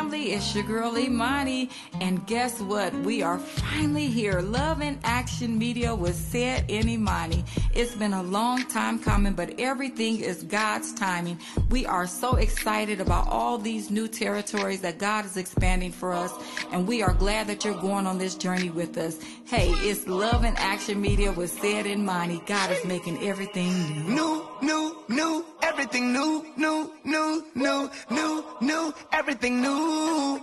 family, 0.04 0.32
it's 0.32 0.54
your 0.54 0.64
girl 0.64 0.98
Imani, 0.98 1.70
and 2.00 2.26
guess 2.26 2.60
what? 2.60 2.92
We 2.92 3.22
are 3.22 3.38
finally 3.38 4.06
here. 4.06 4.40
Love 4.40 4.82
in 4.82 4.98
Action 5.02 5.58
Media 5.58 5.94
was 5.94 6.14
Sed 6.14 6.66
in 6.68 6.90
Imani. 6.90 7.42
It's 7.72 7.94
been 7.94 8.12
a 8.12 8.22
long 8.22 8.64
time 8.64 8.98
coming, 8.98 9.32
but 9.32 9.58
everything 9.58 10.20
is 10.20 10.42
God's 10.42 10.92
timing. 10.92 11.38
We 11.70 11.86
are 11.86 12.06
so 12.06 12.36
excited 12.36 13.00
about 13.00 13.28
all 13.28 13.56
these 13.56 13.90
new 13.90 14.06
territories 14.06 14.82
that 14.82 14.98
God 14.98 15.24
is 15.24 15.38
expanding 15.38 15.92
for 15.92 16.12
us, 16.12 16.32
and 16.70 16.86
we 16.86 17.02
are 17.02 17.14
glad 17.14 17.46
that 17.46 17.64
you're 17.64 17.80
going 17.80 18.06
on 18.06 18.18
this 18.18 18.34
journey 18.34 18.68
with 18.68 18.98
us. 18.98 19.18
Hey, 19.46 19.70
it's 19.88 20.06
Love 20.06 20.44
in 20.44 20.54
Action 20.56 21.00
Media 21.00 21.32
was 21.32 21.50
Sed 21.50 21.86
in 21.86 22.00
Imani. 22.00 22.42
God 22.46 22.70
is 22.70 22.84
making 22.84 23.26
everything 23.26 23.72
new. 24.06 24.14
New, 24.14 24.42
new, 24.64 24.96
new, 25.08 25.44
everything 25.62 26.12
new, 26.12 26.44
new, 26.56 26.90
new, 27.04 27.44
new, 27.54 27.90
new, 28.10 28.44
new, 28.60 28.94
everything 29.12 29.60
new. 29.60 30.40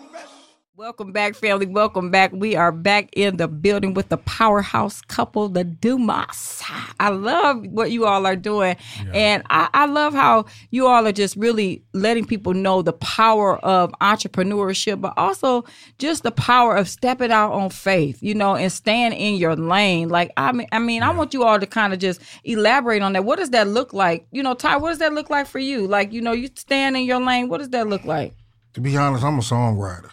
Welcome 0.82 1.11
back, 1.11 1.36
family. 1.36 1.67
Welcome 1.67 2.09
back. 2.09 2.32
We 2.34 2.55
are 2.55 2.71
back 2.71 3.09
in 3.13 3.38
the 3.38 3.47
building 3.47 3.93
with 3.93 4.09
the 4.09 4.17
powerhouse 4.17 4.99
couple, 5.01 5.47
the 5.47 5.63
Dumas. 5.63 6.59
I 6.99 7.09
love 7.09 7.67
what 7.67 7.91
you 7.91 8.07
all 8.07 8.25
are 8.25 8.36
doing. 8.36 8.77
And 9.13 9.43
I, 9.51 9.69
I 9.75 9.86
love 9.86 10.15
how 10.15 10.45
you 10.71 10.88
all 10.88 11.05
are 11.05 11.11
just 11.11 11.36
really 11.36 11.84
letting 11.93 12.25
people 12.25 12.55
know 12.55 12.82
the 12.82 12.93
power 12.93 13.59
of 13.59 13.91
entrepreneurship, 14.01 14.99
but 14.99 15.13
also 15.17 15.65
just 15.99 16.23
the 16.23 16.32
power 16.32 16.75
of 16.75 16.89
stepping 16.89 17.32
out 17.32 17.51
on 17.51 17.69
faith, 17.69 18.17
you 18.19 18.34
know, 18.34 18.55
and 18.55 18.71
staying 18.71 19.13
in 19.13 19.36
your 19.36 19.55
lane. 19.55 20.09
Like, 20.09 20.32
I 20.36 20.51
mean, 20.51 20.67
I 20.71 20.79
mean, 20.79 21.03
I 21.03 21.11
want 21.11 21.36
you 21.36 21.43
all 21.43 21.59
to 21.59 21.67
kind 21.67 21.93
of 21.93 21.99
just 21.99 22.21
elaborate 22.43 23.03
on 23.03 23.13
that. 23.13 23.23
What 23.23 23.38
does 23.38 23.51
that 23.51 23.67
look 23.67 23.93
like? 23.93 24.25
You 24.32 24.41
know, 24.41 24.55
Ty, 24.55 24.77
what 24.77 24.89
does 24.89 24.97
that 24.97 25.13
look 25.13 25.29
like 25.29 25.45
for 25.45 25.59
you? 25.59 25.86
Like, 25.86 26.11
you 26.11 26.21
know, 26.21 26.32
you 26.32 26.49
stand 26.55 26.97
in 26.97 27.03
your 27.03 27.21
lane. 27.21 27.49
What 27.49 27.59
does 27.59 27.69
that 27.69 27.88
look 27.88 28.03
like? 28.03 28.34
To 28.73 28.82
be 28.82 28.97
honest, 28.97 29.23
I'm 29.23 29.38
a 29.38 29.41
songwriter. 29.41 30.09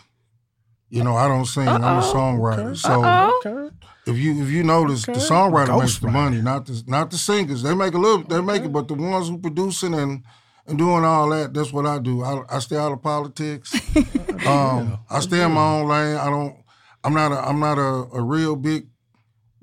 You 0.91 1.05
know, 1.05 1.16
I 1.16 1.28
don't 1.28 1.45
sing. 1.45 1.68
I'm 1.68 1.82
a 1.82 2.01
songwriter. 2.03 2.76
So 2.76 3.03
Uh-oh. 3.05 3.70
if 4.07 4.16
you 4.16 4.43
if 4.43 4.49
you 4.51 4.62
notice, 4.62 5.05
the 5.05 5.12
songwriter 5.12 5.78
makes 5.78 5.99
the 5.99 6.07
Ghostwriter. 6.07 6.12
money, 6.12 6.41
not 6.43 6.66
the 6.66 6.82
not 6.86 7.11
the 7.11 7.18
singers. 7.18 7.62
They 7.62 7.74
make 7.74 7.95
a 7.95 7.99
little, 7.99 8.24
they 8.24 8.41
make 8.41 8.64
it, 8.64 8.72
but 8.72 8.89
the 8.89 8.95
ones 8.95 9.28
who 9.28 9.39
producing 9.39 9.95
and 9.95 10.24
and 10.66 10.78
doing 10.78 11.05
all 11.05 11.28
that, 11.30 11.55
that's 11.55 11.72
what 11.72 11.86
I 11.86 11.99
do. 11.99 12.22
I, 12.22 12.43
I 12.51 12.59
stay 12.61 12.76
out 12.76 12.93
of 12.93 13.03
politics. 13.03 13.74
um, 14.47 14.99
I 15.11 15.20
stay 15.20 15.43
in 15.43 15.53
my 15.53 15.78
own 15.78 15.89
lane. 15.89 16.16
I 16.16 16.26
don't. 16.30 16.57
I'm 17.05 17.14
not 17.14 17.32
a 17.32 17.39
I'm 17.47 17.61
not 17.61 17.78
a, 17.78 18.09
a 18.16 18.22
real 18.22 18.57
big 18.57 18.86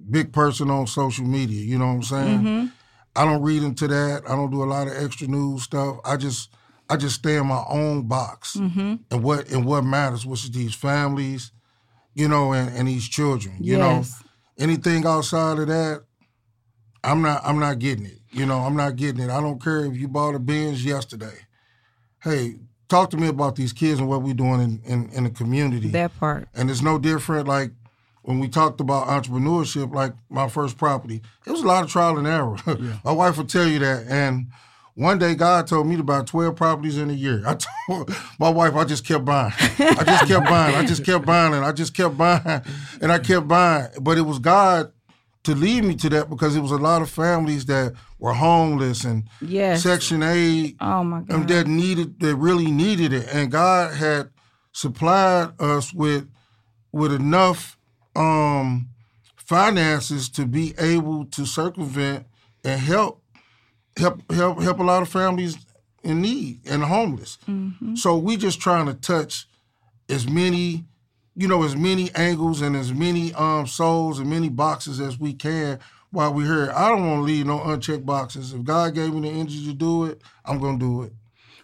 big 0.10 0.32
person 0.32 0.70
on 0.70 0.86
social 0.88 1.26
media. 1.26 1.62
You 1.64 1.80
know 1.80 1.88
what 1.88 1.94
I'm 1.94 2.04
saying? 2.04 2.72
I 3.16 3.26
don't 3.26 3.42
read 3.42 3.64
into 3.64 3.88
that. 3.88 4.24
I 4.28 4.36
don't 4.36 4.52
do 4.52 4.64
a 4.64 4.66
lot 4.66 4.88
of 4.88 4.94
extra 4.94 5.28
news 5.28 5.64
stuff. 5.64 5.98
I 6.06 6.18
just 6.18 6.52
I 6.90 6.98
just 6.98 7.16
stay 7.16 7.38
in 7.38 7.48
my 7.48 7.64
own 7.68 8.04
box 8.08 8.56
mm-hmm. 8.56 8.96
and 9.12 9.24
what 9.24 9.50
and 9.50 9.66
what 9.66 9.84
matters, 9.84 10.26
which 10.26 10.44
is 10.44 10.52
these 10.52 10.76
families, 10.76 11.52
you 12.14 12.28
know, 12.28 12.54
and, 12.54 12.76
and 12.78 12.88
these 12.88 13.08
children. 13.08 13.56
You 13.60 13.78
Yes. 13.78 14.22
know, 14.22 14.64
anything 14.64 15.06
outside 15.06 15.60
of 15.60 15.68
that, 15.68 16.04
I'm 17.04 17.22
not 17.22 17.42
I'm 17.44 17.60
not 17.60 17.80
getting 17.80 18.06
it. 18.06 18.20
You 18.32 18.46
know, 18.46 18.60
I'm 18.60 18.76
not 18.76 18.96
getting 18.98 19.22
it. 19.24 19.30
I 19.30 19.42
don't 19.42 19.62
care 19.64 19.86
if 19.86 19.96
you 19.98 20.08
bought 20.08 20.36
a 20.36 20.40
Benz 20.40 20.84
yesterday. 20.84 21.46
Hey, 22.22 22.56
talk 22.88 23.10
to 23.12 23.18
me 23.18 23.28
about 23.28 23.56
these 23.56 23.74
kids 23.74 24.00
and 24.00 24.10
what 24.10 24.22
we're 24.22 24.34
doing 24.34 24.62
in, 24.62 24.82
in, 24.86 25.10
in 25.12 25.24
the 25.24 25.30
community. 25.30 25.90
That 25.90 26.18
part. 26.20 26.48
And 26.54 26.70
it's 26.70 26.82
no 26.82 26.98
different 27.00 27.48
like 27.48 27.72
when 28.24 28.40
we 28.40 28.48
talked 28.48 28.82
about 28.82 29.08
entrepreneurship, 29.08 29.94
like 29.94 30.14
my 30.30 30.50
first 30.50 30.78
property, 30.78 31.22
it 31.46 31.52
was 31.52 31.62
a 31.62 31.68
lot 31.68 31.84
of 31.84 31.92
trial 31.92 32.18
and 32.18 32.28
error. 32.28 32.58
my 33.06 33.12
wife 33.12 33.38
will 33.38 33.46
tell 33.46 33.68
you 33.68 33.80
that. 33.80 34.06
And 34.08 34.48
one 34.96 35.20
day 35.20 35.36
God 35.36 35.68
told 35.68 35.88
me 35.88 35.96
to 35.98 36.04
buy 36.04 36.22
12 36.24 36.56
properties 36.56 36.98
in 36.98 37.10
a 37.10 37.14
year. 37.14 37.44
I 37.46 37.58
told 37.88 38.14
my 38.40 38.50
wife, 38.50 38.74
I 38.76 38.84
just 38.86 39.06
kept 39.06 39.26
buying. 39.26 39.54
I 39.80 40.04
just 40.04 40.28
kept 40.28 40.46
buying. 40.50 40.76
I 40.76 40.86
just 40.86 41.06
kept 41.06 41.26
buying 41.26 41.54
and 41.54 41.64
I 41.66 41.72
just 41.72 41.94
kept 41.94 42.18
buying 42.18 42.62
and 43.02 43.12
I 43.12 43.20
kept 43.20 43.48
buying. 43.48 43.90
But 44.02 44.18
it 44.18 44.22
was 44.22 44.40
God 44.40 44.92
to 45.44 45.54
lead 45.54 45.84
me 45.84 45.94
to 45.96 46.10
that 46.10 46.30
because 46.30 46.56
it 46.56 46.62
was 46.62 46.72
a 46.72 46.78
lot 46.78 47.02
of 47.04 47.10
families 47.10 47.66
that 47.66 47.94
were 48.18 48.34
homeless 48.34 49.04
and 49.04 49.26
Yes. 49.42 49.84
Section 49.84 50.24
8 50.24 50.76
Oh 50.82 51.04
my 51.04 51.22
God. 51.22 51.30
and 51.36 51.50
that 51.50 51.68
needed 51.68 52.20
that 52.22 52.36
really 52.38 52.72
needed 52.72 53.14
it 53.14 53.28
and 53.32 53.52
god 53.52 53.94
had 53.94 54.32
supplied 54.72 55.50
us 55.60 55.94
with 55.94 56.28
with 56.92 57.14
enough 57.14 57.78
um 58.16 58.88
finances 59.36 60.30
to 60.30 60.48
be 60.48 60.74
able 60.80 61.26
to 61.26 61.46
circumvent 61.46 62.26
and 62.64 62.80
help 62.82 63.22
help 63.98 64.32
help 64.32 64.62
help 64.62 64.80
a 64.80 64.84
lot 64.84 65.02
of 65.02 65.10
families 65.10 65.58
in 66.04 66.22
need 66.22 66.60
and 66.70 66.84
homeless 66.84 67.38
so 67.96 68.18
we 68.18 68.38
just 68.38 68.60
trying 68.60 68.86
to 68.86 68.94
touch 68.94 69.48
as 70.10 70.30
many 70.30 70.86
you 71.36 71.48
know 71.48 71.64
as 71.64 71.76
many 71.76 72.12
angles 72.16 72.62
and 72.62 72.76
as 72.76 72.94
many 72.94 73.34
um 73.36 73.66
souls 73.68 74.20
and 74.20 74.30
many 74.30 74.50
boxes 74.50 75.00
as 75.00 75.20
we 75.20 75.34
can 75.34 75.80
while 76.12 76.34
we're 76.34 76.46
here 76.46 76.72
i 76.76 76.90
don't 76.90 77.08
want 77.08 77.20
to 77.20 77.24
leave 77.24 77.46
no 77.46 77.62
unchecked 77.64 78.06
boxes 78.06 78.54
if 78.54 78.64
god 78.64 78.94
gave 78.96 79.14
me 79.14 79.22
the 79.22 79.30
energy 79.36 79.66
to 79.66 79.74
do 79.74 80.06
it 80.06 80.22
i'm 80.46 80.60
gonna 80.60 80.78
do 80.80 81.04
it 81.04 81.14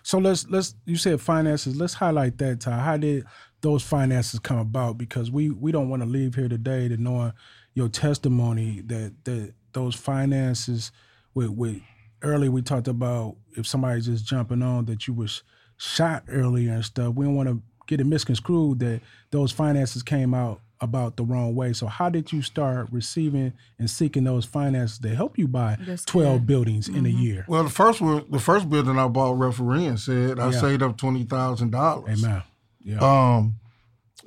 So 0.04 0.18
let's 0.18 0.48
let's 0.50 0.76
you 0.86 0.98
said 0.98 1.22
finances. 1.22 1.78
Let's 1.78 1.94
highlight 1.94 2.38
that, 2.40 2.62
Ty. 2.62 2.80
How 2.80 2.98
did 2.98 3.26
those 3.62 3.84
finances 3.84 4.40
come 4.40 4.58
about? 4.58 4.98
Because 4.98 5.30
we 5.30 5.52
we 5.52 5.72
don't 5.72 5.90
want 5.90 6.02
to 6.02 6.10
leave 6.10 6.34
here 6.36 6.50
today 6.50 6.88
to 6.88 6.98
knowing 6.98 7.34
your 7.76 7.88
testimony 7.90 8.82
that 8.88 9.14
that 9.26 9.54
those 9.74 9.96
finances 9.96 10.92
with 11.36 11.52
with 11.52 11.82
earlier 12.22 12.52
we 12.52 12.62
talked 12.62 12.88
about 12.88 13.36
if 13.58 13.66
somebody's 13.68 14.06
just 14.06 14.26
jumping 14.26 14.62
on 14.62 14.86
that 14.86 15.08
you 15.08 15.14
was 15.14 15.44
shot 15.78 16.24
earlier 16.30 16.74
and 16.74 16.86
stuff. 16.86 17.16
We 17.16 17.26
don't 17.26 17.36
want 17.36 17.50
to 17.50 17.62
get 17.88 18.00
it 18.00 18.06
misconstrued 18.06 18.80
that 18.80 19.02
those 19.32 19.52
finances 19.52 20.04
came 20.04 20.34
out 20.34 20.62
about 20.80 21.16
the 21.18 21.24
wrong 21.24 21.54
way. 21.56 21.74
So 21.74 21.88
how 21.88 22.10
did 22.10 22.32
you 22.32 22.42
start 22.42 22.88
receiving 22.92 23.54
and 23.78 23.90
seeking 23.90 24.24
those 24.24 24.46
finances 24.46 24.98
to 25.00 25.10
help 25.16 25.38
you 25.38 25.48
buy 25.48 25.78
twelve 26.06 26.46
buildings 26.48 26.88
in 26.88 27.06
a 27.06 27.10
year? 27.10 27.46
well 27.48 27.64
the 27.64 27.70
first 27.70 28.02
one 28.02 28.26
the 28.32 28.40
first 28.40 28.70
building 28.70 28.98
i 28.98 29.08
bought 29.08 29.38
refereeing 29.38 29.98
said 29.98 30.40
i 30.40 30.50
Yeah. 30.50 30.60
saved 30.60 30.82
up 30.82 30.98
$20000 30.98 32.10
Amen. 32.10 32.44
Yeah. 32.84 32.98
um 33.00 33.56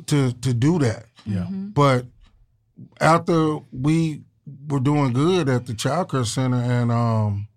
to 0.07 0.33
to 0.33 0.53
do 0.55 0.79
that 0.81 1.07
yeah. 1.27 1.47
But 1.51 2.07
after 3.01 3.59
we 3.73 4.23
were 4.69 4.81
doing 4.81 5.13
good 5.13 5.49
at 5.49 5.67
the 5.67 5.75
child 5.75 6.11
care 6.11 6.25
center, 6.25 6.59
and 6.59 6.93
um, 6.93 7.49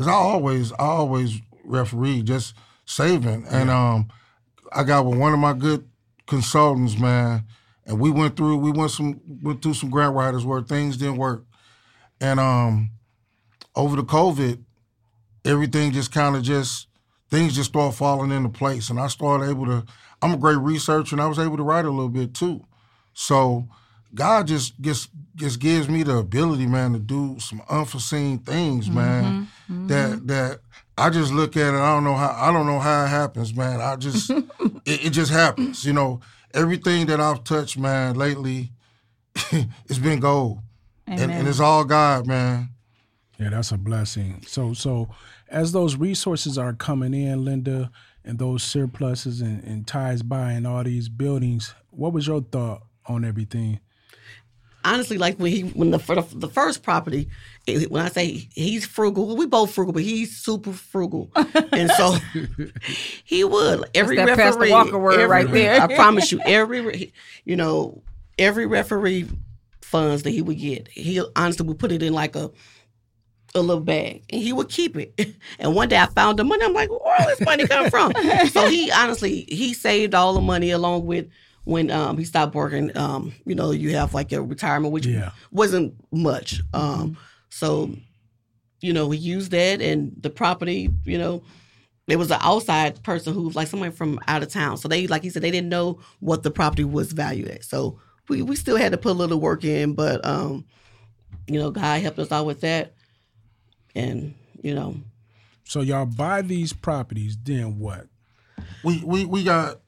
because 0.00 0.14
I 0.14 0.16
always, 0.16 0.72
I 0.72 0.76
always 0.84 1.42
referee, 1.62 2.22
just 2.22 2.54
saving. 2.86 3.44
And 3.50 3.68
um, 3.68 4.08
I 4.72 4.82
got 4.82 5.04
with 5.04 5.18
one 5.18 5.34
of 5.34 5.38
my 5.38 5.52
good 5.52 5.86
consultants, 6.26 6.98
man, 6.98 7.44
and 7.84 8.00
we 8.00 8.10
went 8.10 8.34
through 8.34 8.56
we 8.56 8.70
went 8.70 8.92
some 8.92 9.20
went 9.42 9.60
through 9.60 9.74
some 9.74 9.90
grant 9.90 10.14
writers 10.14 10.46
where 10.46 10.62
things 10.62 10.96
didn't 10.96 11.18
work, 11.18 11.44
and 12.18 12.40
um, 12.40 12.92
over 13.76 13.94
the 13.94 14.02
COVID, 14.02 14.64
everything 15.44 15.92
just 15.92 16.12
kind 16.12 16.34
of 16.34 16.44
just 16.44 16.86
things 17.28 17.54
just 17.54 17.68
started 17.68 17.94
falling 17.94 18.30
into 18.30 18.48
place, 18.48 18.88
and 18.88 18.98
I 18.98 19.08
started 19.08 19.50
able 19.50 19.66
to. 19.66 19.84
I'm 20.22 20.32
a 20.32 20.38
great 20.38 20.56
researcher, 20.56 21.14
and 21.14 21.20
I 21.20 21.26
was 21.26 21.38
able 21.38 21.58
to 21.58 21.62
write 21.62 21.84
a 21.84 21.90
little 21.90 22.08
bit 22.08 22.32
too. 22.32 22.64
So 23.12 23.68
God 24.14 24.46
just 24.46 24.80
just 24.80 25.10
just 25.36 25.60
gives 25.60 25.90
me 25.90 26.04
the 26.04 26.16
ability, 26.16 26.66
man, 26.66 26.94
to 26.94 26.98
do 26.98 27.38
some 27.38 27.60
unforeseen 27.68 28.38
things, 28.38 28.90
man. 28.90 29.49
That 29.70 30.10
mm-hmm. 30.10 30.26
that 30.26 30.60
I 30.98 31.10
just 31.10 31.32
look 31.32 31.56
at 31.56 31.74
it. 31.74 31.78
I 31.78 31.94
don't 31.94 32.02
know 32.02 32.16
how 32.16 32.36
I 32.36 32.52
don't 32.52 32.66
know 32.66 32.80
how 32.80 33.04
it 33.04 33.08
happens, 33.08 33.54
man. 33.54 33.80
I 33.80 33.94
just 33.94 34.30
it, 34.30 34.44
it 34.84 35.10
just 35.10 35.30
happens, 35.30 35.84
you 35.84 35.92
know. 35.92 36.20
Everything 36.52 37.06
that 37.06 37.20
I've 37.20 37.44
touched, 37.44 37.78
man, 37.78 38.16
lately, 38.16 38.72
it's 39.36 39.98
been 39.98 40.18
gold, 40.18 40.58
and, 41.06 41.30
and 41.30 41.46
it's 41.46 41.60
all 41.60 41.84
God, 41.84 42.26
man. 42.26 42.70
Yeah, 43.38 43.50
that's 43.50 43.70
a 43.70 43.78
blessing. 43.78 44.42
So, 44.46 44.74
so 44.74 45.08
as 45.48 45.70
those 45.70 45.94
resources 45.94 46.58
are 46.58 46.72
coming 46.72 47.14
in, 47.14 47.44
Linda, 47.44 47.92
and 48.24 48.40
those 48.40 48.64
surpluses 48.64 49.40
and, 49.40 49.62
and 49.62 49.86
ties 49.86 50.22
buying 50.22 50.66
all 50.66 50.82
these 50.82 51.08
buildings, 51.08 51.72
what 51.90 52.12
was 52.12 52.26
your 52.26 52.42
thought 52.42 52.82
on 53.06 53.24
everything? 53.24 53.78
honestly, 54.84 55.18
like 55.18 55.36
when 55.38 55.52
he 55.52 55.62
when 55.62 55.90
the 55.90 55.98
for 55.98 56.16
the, 56.16 56.26
the 56.36 56.48
first 56.48 56.82
property, 56.82 57.22
it- 57.22 57.28
when 57.66 58.02
I 58.04 58.08
say 58.08 58.48
he's 58.52 58.86
frugal, 58.86 59.36
we 59.36 59.46
both 59.46 59.72
frugal, 59.72 59.92
but 59.92 60.02
he's 60.02 60.36
super 60.36 60.72
frugal, 60.72 61.30
and 61.72 61.90
so 61.92 62.16
he 63.24 63.44
would 63.44 63.84
every 63.94 64.16
that 64.16 64.28
Pastor 64.28 64.60
referee, 64.60 64.70
Walker 64.72 64.98
word 64.98 65.14
every- 65.20 65.26
right 65.26 65.50
there. 65.50 65.80
I 65.80 65.94
promise 65.94 66.32
you, 66.32 66.40
every 66.44 67.12
you 67.44 67.56
know 67.56 68.02
every 68.38 68.66
referee 68.66 69.28
funds 69.82 70.22
that 70.22 70.30
he 70.30 70.42
would 70.42 70.58
get, 70.58 70.88
he 70.88 71.22
honestly 71.36 71.66
would 71.66 71.78
put 71.78 71.92
it 71.92 72.02
in 72.02 72.12
like 72.12 72.34
a 72.36 72.50
a 73.54 73.60
little 73.60 73.82
bag 73.82 74.22
and 74.30 74.40
he 74.40 74.52
would 74.52 74.68
keep 74.68 74.96
it. 74.96 75.12
And 75.58 75.74
one 75.74 75.88
day 75.88 75.98
I 75.98 76.06
found 76.06 76.38
the 76.38 76.44
money. 76.44 76.64
I'm 76.64 76.72
like, 76.72 76.88
where 76.88 77.00
all 77.00 77.26
this 77.26 77.40
money 77.40 77.66
come 77.66 77.90
from? 77.90 78.12
so 78.52 78.68
he 78.68 78.90
honestly 78.92 79.44
he 79.48 79.74
saved 79.74 80.14
all 80.14 80.34
the 80.34 80.40
money 80.40 80.70
along 80.70 81.04
with 81.06 81.28
when 81.64 81.90
um, 81.90 82.16
he 82.16 82.24
stopped 82.24 82.54
working. 82.54 82.96
Um, 82.96 83.32
you 83.44 83.54
know, 83.56 83.72
you 83.72 83.96
have 83.96 84.14
like 84.14 84.30
a 84.32 84.40
retirement, 84.40 84.92
which 84.92 85.04
Yeah. 85.06 85.30
wasn't 85.50 85.94
much. 86.12 86.60
Um, 86.72 87.16
so 87.50 87.94
you 88.80 88.92
know, 88.92 89.10
he 89.10 89.18
used 89.18 89.50
that 89.50 89.80
and 89.80 90.12
the 90.20 90.30
property. 90.30 90.90
You 91.04 91.18
know, 91.18 91.42
it 92.08 92.16
was 92.16 92.30
an 92.30 92.38
outside 92.40 93.02
person 93.02 93.34
who 93.34 93.42
was 93.42 93.56
like 93.56 93.68
someone 93.68 93.92
from 93.92 94.18
out 94.26 94.42
of 94.42 94.48
town. 94.48 94.78
So 94.78 94.88
they 94.88 95.06
like 95.06 95.22
he 95.22 95.30
said 95.30 95.42
they 95.42 95.50
didn't 95.50 95.68
know 95.68 96.00
what 96.20 96.42
the 96.42 96.50
property 96.50 96.84
was 96.84 97.12
valued 97.12 97.48
at. 97.48 97.64
So 97.64 98.00
we 98.28 98.42
we 98.42 98.56
still 98.56 98.76
had 98.76 98.92
to 98.92 98.98
put 98.98 99.12
a 99.12 99.18
little 99.18 99.40
work 99.40 99.64
in, 99.64 99.94
but 99.94 100.24
um, 100.24 100.64
you 101.46 101.58
know, 101.58 101.70
God 101.70 102.00
helped 102.00 102.18
us 102.18 102.32
out 102.32 102.46
with 102.46 102.62
that 102.62 102.94
and 103.94 104.34
you 104.62 104.74
know 104.74 104.96
So 105.64 105.80
y'all 105.80 106.06
buy 106.06 106.42
these 106.42 106.72
properties, 106.72 107.36
then 107.42 107.78
what? 107.78 108.06
We 108.84 109.02
we 109.04 109.24
we 109.24 109.44
got 109.44 109.80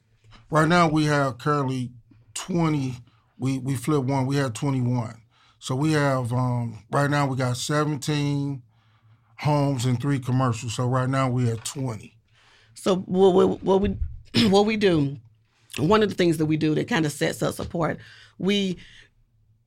right 0.49 0.67
now 0.67 0.87
we 0.87 1.05
have 1.05 1.37
currently 1.37 1.91
twenty. 2.33 2.95
We 3.37 3.57
we 3.57 3.75
flipped 3.75 4.05
one. 4.05 4.27
We 4.27 4.35
had 4.35 4.55
twenty 4.55 4.81
one. 4.81 5.22
So 5.63 5.77
we 5.77 5.93
have 5.93 6.33
um, 6.33 6.83
right 6.91 7.09
now 7.09 7.25
we 7.25 7.37
got 7.37 7.55
seventeen 7.55 8.63
homes 9.37 9.85
and 9.85 9.97
three 9.97 10.19
commercials. 10.19 10.75
So 10.75 10.85
right 10.85 11.07
now 11.07 11.29
we 11.29 11.49
at 11.49 11.63
twenty. 11.63 12.17
so 12.73 12.97
what, 12.97 13.33
what, 13.33 13.63
what 13.63 13.79
we 13.79 13.97
what 14.49 14.65
we 14.65 14.75
do 14.75 15.15
one 15.77 16.03
of 16.03 16.09
the 16.09 16.15
things 16.15 16.37
that 16.39 16.47
we 16.47 16.57
do 16.57 16.75
that 16.75 16.89
kind 16.89 17.05
of 17.05 17.13
sets 17.13 17.41
us 17.41 17.59
apart 17.59 17.97
we 18.37 18.77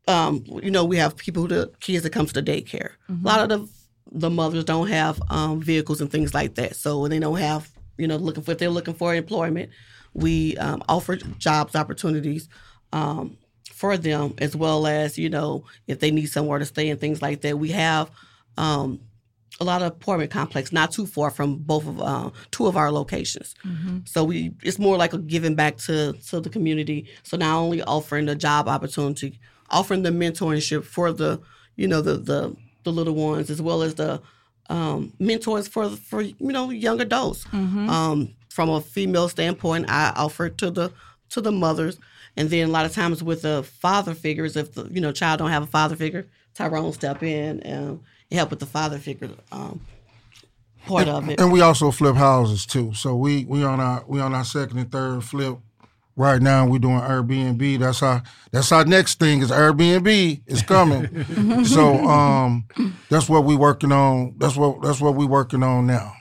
um 0.06 0.44
you 0.62 0.70
know 0.70 0.84
we 0.84 0.98
have 0.98 1.16
people 1.16 1.42
who 1.42 1.48
the 1.48 1.72
kids 1.80 2.02
that 2.02 2.10
comes 2.12 2.30
to 2.34 2.42
daycare 2.42 2.90
a 3.08 3.12
lot 3.22 3.40
of 3.40 3.48
the 3.48 3.68
the 4.12 4.30
mothers 4.30 4.64
don't 4.64 4.88
have 4.88 5.18
um 5.30 5.62
vehicles 5.62 6.02
and 6.02 6.10
things 6.12 6.34
like 6.34 6.56
that 6.56 6.76
so 6.76 7.00
when 7.00 7.10
they 7.10 7.18
don't 7.18 7.38
have 7.38 7.70
you 7.96 8.06
know 8.06 8.16
looking 8.16 8.42
for 8.42 8.52
if 8.52 8.58
they're 8.58 8.68
looking 8.68 8.94
for 8.94 9.14
employment 9.14 9.70
we 10.12 10.56
um, 10.58 10.82
offer 10.90 11.16
jobs 11.16 11.74
opportunities 11.74 12.48
um 12.92 13.36
for 13.76 13.98
them 13.98 14.32
as 14.38 14.56
well 14.56 14.86
as 14.86 15.18
you 15.18 15.28
know 15.28 15.62
if 15.86 16.00
they 16.00 16.10
need 16.10 16.26
somewhere 16.26 16.58
to 16.58 16.64
stay 16.64 16.88
and 16.88 16.98
things 16.98 17.20
like 17.20 17.42
that. 17.42 17.58
We 17.58 17.70
have 17.72 18.10
um 18.56 19.00
a 19.60 19.64
lot 19.64 19.80
of 19.82 19.88
apartment 19.88 20.30
complex 20.30 20.72
not 20.72 20.92
too 20.92 21.06
far 21.06 21.30
from 21.30 21.56
both 21.56 21.86
of 21.86 22.00
uh, 22.00 22.30
two 22.50 22.66
of 22.66 22.76
our 22.76 22.90
locations. 22.90 23.54
So 24.04 24.24
we 24.24 24.52
it's 24.62 24.78
more 24.78 24.96
like 24.96 25.12
a 25.12 25.18
giving 25.18 25.54
back 25.54 25.76
to 25.86 26.14
to 26.28 26.40
the 26.40 26.48
community. 26.50 27.06
So 27.22 27.36
not 27.36 27.56
only 27.56 27.82
offering 27.82 28.26
the 28.26 28.34
job 28.34 28.66
opportunity 28.68 29.38
offering 29.70 30.02
the 30.04 30.10
mentorship 30.10 30.84
for 30.84 31.12
the 31.12 31.40
you 31.76 31.86
know 31.88 32.00
the 32.00 32.16
the, 32.16 32.56
the 32.84 32.92
little 32.92 33.14
ones 33.14 33.50
as 33.50 33.60
well 33.60 33.82
as 33.82 33.94
the 33.94 34.20
um, 34.70 35.12
mentors 35.18 35.68
for 35.68 35.90
for 35.90 36.22
you 36.22 36.34
know 36.40 36.70
young 36.70 37.00
adults. 37.00 37.44
Um, 37.52 38.34
from 38.48 38.70
a 38.70 38.80
female 38.80 39.28
standpoint 39.28 39.84
i 39.90 40.14
offer 40.16 40.48
to 40.48 40.70
the 40.70 40.90
to 41.28 41.42
the 41.42 41.52
mothers 41.52 41.98
and 42.36 42.50
then 42.50 42.68
a 42.68 42.72
lot 42.72 42.84
of 42.86 42.92
times 42.92 43.22
with 43.22 43.42
the 43.42 43.62
father 43.62 44.14
figures 44.14 44.56
if 44.56 44.74
the 44.74 44.84
you 44.90 45.00
know 45.00 45.12
child 45.12 45.38
don't 45.38 45.50
have 45.50 45.62
a 45.62 45.66
father 45.66 45.96
figure 45.96 46.26
tyrone 46.54 46.92
step 46.92 47.22
in 47.22 47.60
and 47.60 48.00
help 48.30 48.50
with 48.50 48.60
the 48.60 48.66
father 48.66 48.98
figure 48.98 49.30
um, 49.52 49.80
part 50.86 51.08
of 51.08 51.28
it 51.28 51.40
And 51.40 51.52
we 51.52 51.60
also 51.60 51.90
flip 51.90 52.16
houses 52.16 52.64
too. 52.66 52.94
So 52.94 53.16
we 53.16 53.44
we 53.44 53.62
on 53.64 53.80
our 53.80 54.04
we 54.06 54.20
on 54.20 54.34
our 54.34 54.44
second 54.44 54.78
and 54.78 54.90
third 54.90 55.24
flip. 55.24 55.58
Right 56.18 56.40
now 56.40 56.66
we're 56.66 56.78
doing 56.78 57.00
Airbnb. 57.00 57.78
That's 57.78 58.02
our 58.02 58.22
that's 58.50 58.72
our 58.72 58.84
next 58.84 59.18
thing 59.18 59.42
is 59.42 59.50
Airbnb 59.50 60.42
is 60.46 60.62
coming. 60.62 61.64
so 61.64 61.96
um 62.06 62.66
that's 63.10 63.28
what 63.28 63.44
we 63.44 63.54
working 63.56 63.92
on. 63.92 64.34
That's 64.38 64.56
what 64.56 64.82
that's 64.82 65.00
what 65.00 65.14
we 65.14 65.26
working 65.26 65.62
on 65.62 65.86
now. 65.86 66.14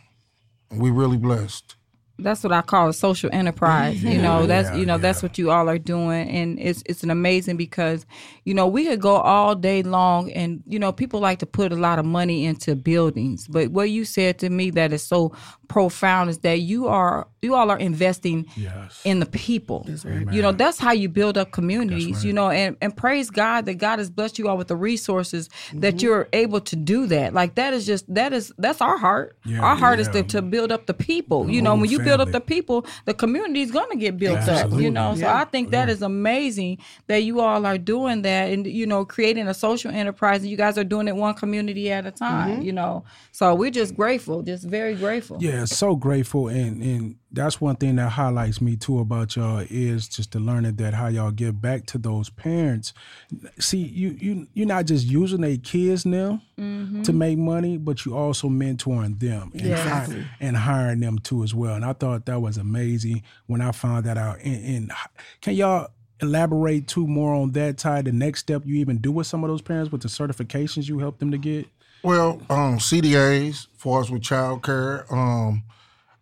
And 0.69 0.81
we 0.81 0.89
really 0.91 1.17
blessed. 1.17 1.74
That's 2.17 2.43
what 2.43 2.53
I 2.53 2.61
call 2.61 2.89
a 2.89 2.93
social 2.93 3.29
enterprise. 3.33 4.01
You 4.03 4.21
know, 4.21 4.39
mm-hmm. 4.39 4.47
that's 4.47 4.69
Yeah, 4.69 4.75
you 4.77 4.85
know, 4.85 4.97
that's 4.97 5.21
what 5.21 5.37
you 5.37 5.51
all 5.51 5.67
are 5.69 5.77
doing, 5.77 6.29
and 6.29 6.59
it's 6.59 6.81
it's 6.85 7.03
an 7.03 7.09
amazing 7.09 7.57
because 7.57 8.05
you 8.45 8.53
know 8.53 8.67
we 8.67 8.85
could 8.85 9.01
go 9.01 9.15
all 9.15 9.55
day 9.55 9.83
long, 9.83 10.31
and 10.31 10.63
you 10.65 10.79
know 10.79 10.91
people 10.91 11.19
like 11.19 11.39
to 11.39 11.45
put 11.45 11.71
a 11.71 11.75
lot 11.75 11.99
of 11.99 12.05
money 12.05 12.45
into 12.45 12.75
buildings, 12.75 13.47
but 13.47 13.69
what 13.71 13.89
you 13.89 14.05
said 14.05 14.39
to 14.39 14.49
me 14.49 14.69
that 14.71 14.93
is 14.93 15.03
so 15.03 15.33
profound 15.67 16.29
is 16.29 16.39
that 16.39 16.59
you 16.59 16.87
are 16.87 17.27
you 17.41 17.55
all 17.55 17.69
are 17.69 17.77
investing 17.77 18.45
Yes. 18.57 19.01
in 19.05 19.19
the 19.19 19.25
people. 19.25 19.87
You 20.31 20.41
know, 20.41 20.51
that's 20.51 20.79
how 20.79 20.91
you 20.91 21.07
build 21.07 21.37
up 21.37 21.51
communities, 21.51 22.25
you 22.25 22.33
know, 22.33 22.49
and, 22.49 22.75
and 22.81 22.95
praise 22.95 23.29
God 23.29 23.65
that 23.67 23.75
God 23.75 23.99
has 23.99 24.09
blessed 24.09 24.39
you 24.39 24.47
all 24.47 24.57
with 24.57 24.67
the 24.67 24.75
resources 24.75 25.49
that 25.73 25.95
mm-hmm. 25.95 26.05
you're 26.05 26.27
able 26.33 26.59
to 26.61 26.75
do 26.75 27.05
that. 27.07 27.33
Like 27.33 27.55
that 27.55 27.73
is 27.73 27.85
just 27.85 28.11
that 28.13 28.33
is 28.33 28.51
that's 28.57 28.81
our 28.81 28.97
heart. 28.97 29.37
Yeah, 29.45 29.61
our 29.61 29.75
heart 29.75 29.99
is 29.99 30.07
to, 30.09 30.23
to 30.23 30.41
build 30.41 30.71
up 30.71 30.87
the 30.87 30.93
people. 30.93 31.49
You 31.49 31.61
know, 31.61 31.75
when 31.75 31.89
you 31.89 31.99
build 31.99 32.19
up 32.19 32.31
the 32.31 32.41
people, 32.41 32.85
the 33.05 33.13
community 33.13 33.61
is 33.61 33.71
gonna 33.71 33.95
get 33.95 34.17
built 34.17 34.39
up. 34.39 34.49
Absolutely. 34.49 34.85
You 34.85 34.91
know, 34.91 35.15
so 35.15 35.27
I 35.27 35.45
think 35.45 35.71
that 35.71 35.89
is 35.89 36.01
amazing 36.01 36.79
that 37.07 37.23
you 37.23 37.41
all 37.41 37.65
are 37.65 37.77
doing 37.77 38.23
that 38.23 38.51
and 38.51 38.65
you 38.65 38.85
know, 38.87 39.05
creating 39.05 39.47
a 39.47 39.53
social 39.53 39.91
enterprise 39.91 40.41
and 40.41 40.49
you 40.49 40.57
guys 40.57 40.77
are 40.77 40.83
doing 40.83 41.07
it 41.07 41.15
one 41.15 41.35
community 41.35 41.91
at 41.91 42.05
a 42.05 42.11
time, 42.11 42.55
mm-hmm. 42.55 42.61
you 42.63 42.71
know. 42.71 43.03
So 43.31 43.53
we're 43.53 43.71
just 43.71 43.95
grateful, 43.95 44.41
just 44.41 44.63
very 44.63 44.95
grateful. 44.95 45.37
Yeah, 45.39 45.54
so 45.65 45.95
grateful, 45.95 46.47
and 46.47 46.81
and 46.81 47.15
that's 47.31 47.59
one 47.59 47.75
thing 47.75 47.97
that 47.97 48.09
highlights 48.09 48.61
me 48.61 48.75
too 48.75 48.99
about 48.99 49.35
y'all 49.35 49.65
is 49.69 50.07
just 50.07 50.31
the 50.31 50.39
learning 50.39 50.75
that 50.75 50.93
how 50.93 51.07
y'all 51.07 51.31
give 51.31 51.61
back 51.61 51.85
to 51.87 51.97
those 51.97 52.29
parents. 52.29 52.93
See, 53.59 53.79
you 53.79 54.17
you 54.19 54.47
you're 54.53 54.67
not 54.67 54.85
just 54.85 55.05
using 55.05 55.41
their 55.41 55.57
kids 55.57 56.05
now 56.05 56.41
mm-hmm. 56.57 57.01
to 57.03 57.13
make 57.13 57.37
money, 57.37 57.77
but 57.77 58.05
you 58.05 58.15
also 58.15 58.47
mentoring 58.47 59.19
them 59.19 59.51
and, 59.53 59.61
Yes. 59.65 60.09
hi- 60.09 60.25
and 60.39 60.57
hiring 60.57 60.99
them 60.99 61.19
too 61.19 61.43
as 61.43 61.53
well. 61.53 61.75
And 61.75 61.85
I 61.85 61.93
thought 61.93 62.25
that 62.25 62.41
was 62.41 62.57
amazing 62.57 63.23
when 63.47 63.61
I 63.61 63.71
found 63.71 64.05
that 64.05 64.17
out. 64.17 64.39
And, 64.41 64.65
and 64.65 64.91
can 65.41 65.55
y'all 65.55 65.89
elaborate 66.21 66.87
too 66.87 67.07
more 67.07 67.33
on 67.33 67.51
that 67.51 67.77
Ty 67.77 68.03
The 68.03 68.11
next 68.11 68.39
step 68.39 68.63
you 68.65 68.75
even 68.75 68.97
do 68.99 69.11
with 69.11 69.27
some 69.27 69.43
of 69.43 69.49
those 69.49 69.61
parents 69.61 69.91
with 69.91 70.01
the 70.01 70.07
certifications 70.07 70.87
you 70.87 70.99
help 70.99 71.19
them 71.19 71.31
to 71.31 71.37
get. 71.37 71.67
Well, 72.05 72.39
um, 72.51 72.77
CDAs 72.77 73.65
for 73.77 73.99
us 73.99 74.11
with 74.11 74.21
childcare, 74.21 75.11
um, 75.11 75.63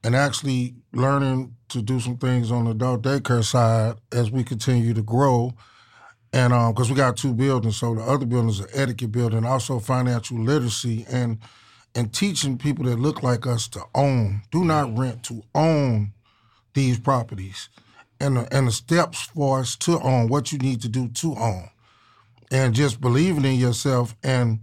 and 0.01 0.15
actually 0.15 0.75
learning 0.93 1.57
to 1.67 1.81
do 1.81 1.99
some 1.99 2.15
things 2.15 2.51
on 2.51 2.63
the 2.63 2.71
adult 2.71 3.01
daycare 3.01 3.43
side 3.43 3.95
as 4.13 4.31
we 4.31 4.45
continue 4.45 4.93
to 4.93 5.01
grow. 5.01 5.51
And 6.31 6.53
because 6.73 6.89
we 6.89 6.95
got 6.95 7.17
two 7.17 7.33
buildings, 7.33 7.75
so 7.75 7.95
the 7.95 8.01
other 8.01 8.25
building 8.25 8.51
is 8.51 8.61
an 8.61 8.69
etiquette 8.73 9.11
building, 9.11 9.43
also 9.43 9.79
financial 9.79 10.39
literacy, 10.39 11.05
and 11.11 11.39
and 11.93 12.13
teaching 12.13 12.57
people 12.57 12.85
that 12.85 12.97
look 12.97 13.21
like 13.21 13.45
us 13.45 13.67
to 13.67 13.83
own. 13.93 14.43
Do 14.51 14.63
not 14.63 14.97
rent 14.97 15.21
to 15.23 15.43
own 15.53 16.13
these 16.73 16.97
properties, 16.97 17.67
and 18.21 18.37
the, 18.37 18.55
and 18.55 18.67
the 18.67 18.71
steps 18.71 19.23
for 19.23 19.59
us 19.59 19.75
to 19.79 19.99
own. 19.99 20.29
What 20.29 20.53
you 20.53 20.59
need 20.59 20.81
to 20.83 20.87
do 20.87 21.09
to 21.09 21.35
own, 21.35 21.67
and 22.51 22.73
just 22.73 23.01
believing 23.01 23.43
in 23.43 23.59
yourself 23.59 24.15
and 24.23 24.61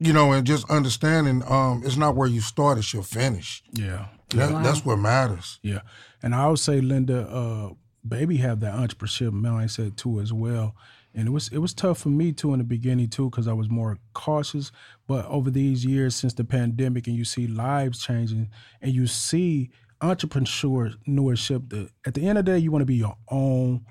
you 0.00 0.12
know, 0.12 0.32
and 0.32 0.46
just 0.46 0.68
understanding 0.68 1.42
um, 1.46 1.82
it's 1.84 1.96
not 1.96 2.16
where 2.16 2.28
you 2.28 2.40
start, 2.40 2.78
it's 2.78 2.92
your 2.92 3.04
finish. 3.04 3.62
Yeah. 3.72 4.06
That, 4.30 4.62
That's 4.62 4.84
what 4.84 4.96
matters. 4.96 5.58
Yeah, 5.62 5.80
and 6.22 6.34
I 6.34 6.48
would 6.48 6.58
say, 6.58 6.80
Linda, 6.80 7.28
uh, 7.28 7.70
baby 8.06 8.36
have 8.38 8.60
that 8.60 8.74
entrepreneurship 8.74 9.30
mindset 9.30 9.96
too 9.96 10.20
as 10.20 10.32
well. 10.32 10.74
And 11.12 11.26
it 11.26 11.30
was 11.32 11.48
it 11.48 11.58
was 11.58 11.74
tough 11.74 11.98
for 11.98 12.08
me 12.08 12.32
too 12.32 12.52
in 12.52 12.58
the 12.58 12.64
beginning 12.64 13.08
too 13.08 13.28
because 13.28 13.48
I 13.48 13.52
was 13.52 13.68
more 13.68 13.98
cautious. 14.12 14.70
But 15.08 15.26
over 15.26 15.50
these 15.50 15.84
years 15.84 16.14
since 16.14 16.34
the 16.34 16.44
pandemic, 16.44 17.08
and 17.08 17.16
you 17.16 17.24
see 17.24 17.48
lives 17.48 18.04
changing, 18.04 18.50
and 18.80 18.92
you 18.92 19.08
see 19.08 19.70
entrepreneurship. 20.00 21.68
The, 21.68 21.90
at 22.06 22.14
the 22.14 22.28
end 22.28 22.38
of 22.38 22.44
the 22.44 22.52
day, 22.52 22.58
you 22.58 22.70
want 22.70 22.82
to 22.82 22.86
be 22.86 22.94
your 22.94 23.16
own 23.28 23.84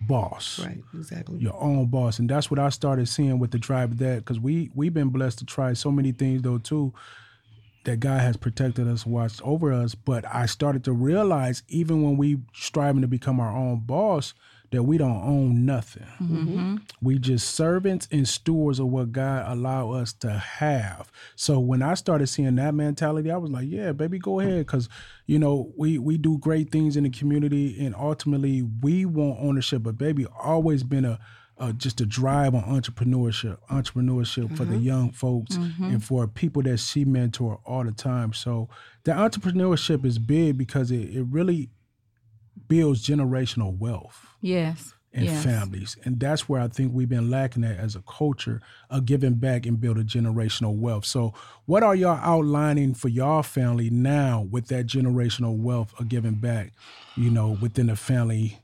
boss. 0.00 0.58
Right, 0.58 0.82
exactly. 0.94 1.38
Your 1.38 1.60
own 1.60 1.86
boss, 1.86 2.18
and 2.18 2.28
that's 2.28 2.50
what 2.50 2.58
I 2.58 2.68
started 2.68 3.08
seeing 3.08 3.38
with 3.38 3.50
the 3.50 3.58
drive 3.58 3.92
of 3.92 3.98
that 3.98 4.18
because 4.18 4.38
we 4.38 4.70
we've 4.74 4.94
been 4.94 5.08
blessed 5.08 5.38
to 5.40 5.44
try 5.44 5.72
so 5.72 5.90
many 5.90 6.12
things 6.12 6.42
though 6.42 6.58
too 6.58 6.92
that 7.84 8.00
God 8.00 8.20
has 8.20 8.36
protected 8.36 8.88
us, 8.88 9.06
watched 9.06 9.42
over 9.42 9.72
us. 9.72 9.94
But 9.94 10.24
I 10.32 10.46
started 10.46 10.84
to 10.84 10.92
realize 10.92 11.62
even 11.68 12.02
when 12.02 12.16
we 12.16 12.38
striving 12.54 13.02
to 13.02 13.08
become 13.08 13.40
our 13.40 13.54
own 13.54 13.80
boss, 13.80 14.34
that 14.74 14.82
we 14.82 14.98
don't 14.98 15.22
own 15.22 15.64
nothing. 15.64 16.06
Mm-hmm. 16.20 16.76
We 17.00 17.18
just 17.18 17.54
servants 17.54 18.08
and 18.10 18.28
stewards 18.28 18.78
of 18.78 18.88
what 18.88 19.12
God 19.12 19.50
allow 19.50 19.92
us 19.92 20.12
to 20.14 20.30
have. 20.30 21.10
So 21.36 21.58
when 21.58 21.82
I 21.82 21.94
started 21.94 22.26
seeing 22.26 22.56
that 22.56 22.74
mentality, 22.74 23.30
I 23.30 23.36
was 23.36 23.50
like, 23.50 23.66
yeah, 23.68 23.92
baby, 23.92 24.18
go 24.18 24.40
ahead, 24.40 24.66
because 24.66 24.88
you 25.26 25.38
know 25.38 25.72
we 25.76 25.98
we 25.98 26.18
do 26.18 26.38
great 26.38 26.70
things 26.70 26.96
in 26.96 27.04
the 27.04 27.10
community, 27.10 27.84
and 27.84 27.94
ultimately 27.94 28.62
we 28.62 29.04
want 29.04 29.38
ownership. 29.40 29.82
But 29.82 29.96
baby, 29.96 30.26
always 30.42 30.82
been 30.82 31.04
a 31.04 31.18
uh, 31.56 31.72
just 31.72 32.00
a 32.00 32.06
drive 32.06 32.54
on 32.54 32.62
entrepreneurship, 32.64 33.58
entrepreneurship 33.70 34.56
for 34.56 34.64
the 34.64 34.76
young 34.76 35.12
folks 35.12 35.54
and 35.92 36.02
for 36.02 36.26
people 36.26 36.62
that 36.62 36.78
she 36.78 37.04
mentor 37.04 37.60
all 37.64 37.84
the 37.84 37.92
time. 37.92 38.32
So 38.32 38.68
the 39.04 39.12
entrepreneurship 39.12 40.04
is 40.04 40.18
big 40.18 40.58
because 40.58 40.90
it, 40.90 41.14
it 41.14 41.22
really 41.30 41.70
builds 42.68 43.06
generational 43.06 43.76
wealth 43.78 44.26
Yes. 44.40 44.92
in 45.12 45.24
yes. 45.24 45.44
families. 45.44 45.96
And 46.04 46.18
that's 46.18 46.48
where 46.48 46.60
I 46.60 46.68
think 46.68 46.92
we've 46.92 47.08
been 47.08 47.30
lacking 47.30 47.64
at 47.64 47.78
as 47.78 47.94
a 47.96 48.02
culture 48.02 48.60
of 48.90 49.06
giving 49.06 49.34
back 49.34 49.64
and 49.66 49.80
building 49.80 50.04
generational 50.06 50.76
wealth. 50.76 51.04
So 51.04 51.32
what 51.66 51.82
are 51.82 51.94
y'all 51.94 52.18
outlining 52.22 52.94
for 52.94 53.08
y'all 53.08 53.42
family 53.42 53.90
now 53.90 54.46
with 54.50 54.66
that 54.68 54.86
generational 54.86 55.56
wealth 55.56 55.94
of 56.00 56.08
giving 56.08 56.34
back, 56.34 56.72
you 57.16 57.30
know, 57.30 57.56
within 57.60 57.86
the 57.86 57.96
family? 57.96 58.60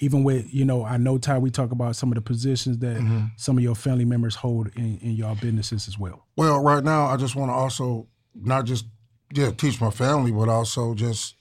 Even 0.00 0.22
with, 0.22 0.54
you 0.54 0.64
know, 0.64 0.84
I 0.84 0.96
know 0.96 1.18
Ty, 1.18 1.38
we 1.38 1.50
talk 1.50 1.72
about 1.72 1.96
some 1.96 2.12
of 2.12 2.14
the 2.14 2.20
positions 2.20 2.78
that 2.78 2.98
Mm-hmm. 2.98 3.24
some 3.36 3.58
of 3.58 3.64
your 3.64 3.74
family 3.74 4.04
members 4.04 4.36
hold 4.36 4.68
in, 4.76 4.98
in 4.98 5.10
y'all 5.16 5.34
businesses 5.34 5.88
as 5.88 5.98
well. 5.98 6.24
Well, 6.36 6.60
right 6.60 6.84
now, 6.84 7.06
I 7.06 7.16
just 7.16 7.34
want 7.34 7.50
to 7.50 7.54
also 7.54 8.06
not 8.34 8.64
just 8.64 8.86
yeah 9.34 9.50
teach 9.50 9.80
my 9.80 9.90
family, 9.90 10.30
but 10.30 10.48
also 10.48 10.94
just 10.94 11.34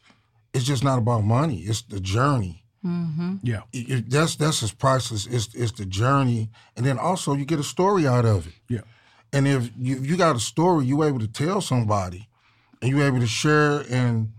it's 0.53 0.65
just 0.65 0.83
not 0.83 0.97
about 0.97 1.23
money. 1.23 1.59
It's 1.59 1.81
the 1.83 1.99
journey. 1.99 2.63
Yeah. 3.43 3.61
It- 3.73 3.89
it- 3.89 4.09
that's 4.09 4.35
that's 4.37 4.63
as 4.63 4.71
priceless. 4.71 5.25
It's 5.27 5.53
it's 5.53 5.73
the 5.73 5.85
journey, 5.85 6.49
and 6.77 6.85
then 6.85 6.97
also 6.97 7.33
you 7.35 7.43
get 7.45 7.59
a 7.59 7.63
story 7.63 8.07
out 8.07 8.25
of 8.25 8.47
it. 8.47 8.53
Yeah. 8.69 8.81
And 9.33 9.45
if 9.47 9.71
you, 9.77 9.97
you 9.99 10.15
got 10.15 10.37
a 10.37 10.39
story, 10.39 10.85
you 10.85 11.03
able 11.03 11.19
to 11.19 11.27
tell 11.27 11.59
somebody, 11.59 12.29
and 12.81 12.89
you 12.89 13.03
able 13.03 13.19
to 13.19 13.27
share 13.27 13.81
and 13.89 14.31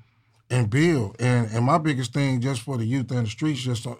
and 0.49 0.71
build. 0.71 1.17
And 1.21 1.51
and 1.51 1.65
my 1.67 1.77
biggest 1.77 2.15
thing, 2.15 2.41
just 2.41 2.63
for 2.63 2.79
the 2.79 2.87
youth 2.87 3.11
and 3.11 3.27
the 3.27 3.31
streets, 3.31 3.61
just 3.61 3.87
uh, 3.87 3.97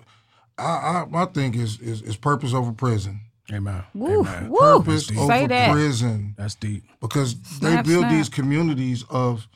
I, 0.57 0.63
I 0.65 1.05
my 1.11 1.27
thing 1.27 1.55
is, 1.55 1.79
is 1.81 2.01
is 2.01 2.17
purpose 2.17 2.55
over 2.55 2.73
prison. 2.73 3.21
Amen. 3.53 3.83
Woo, 3.95 4.21
Amen. 4.23 4.49
woo. 4.49 4.59
Purpose 4.59 5.11
over 5.17 5.47
that. 5.49 5.73
prison. 5.73 6.35
That's 6.39 6.55
deep. 6.55 6.85
because 7.01 7.37
Snap, 7.43 7.85
they 7.85 7.91
build 7.93 8.05
snap. 8.05 8.13
these 8.13 8.29
communities 8.31 9.05
of 9.11 9.47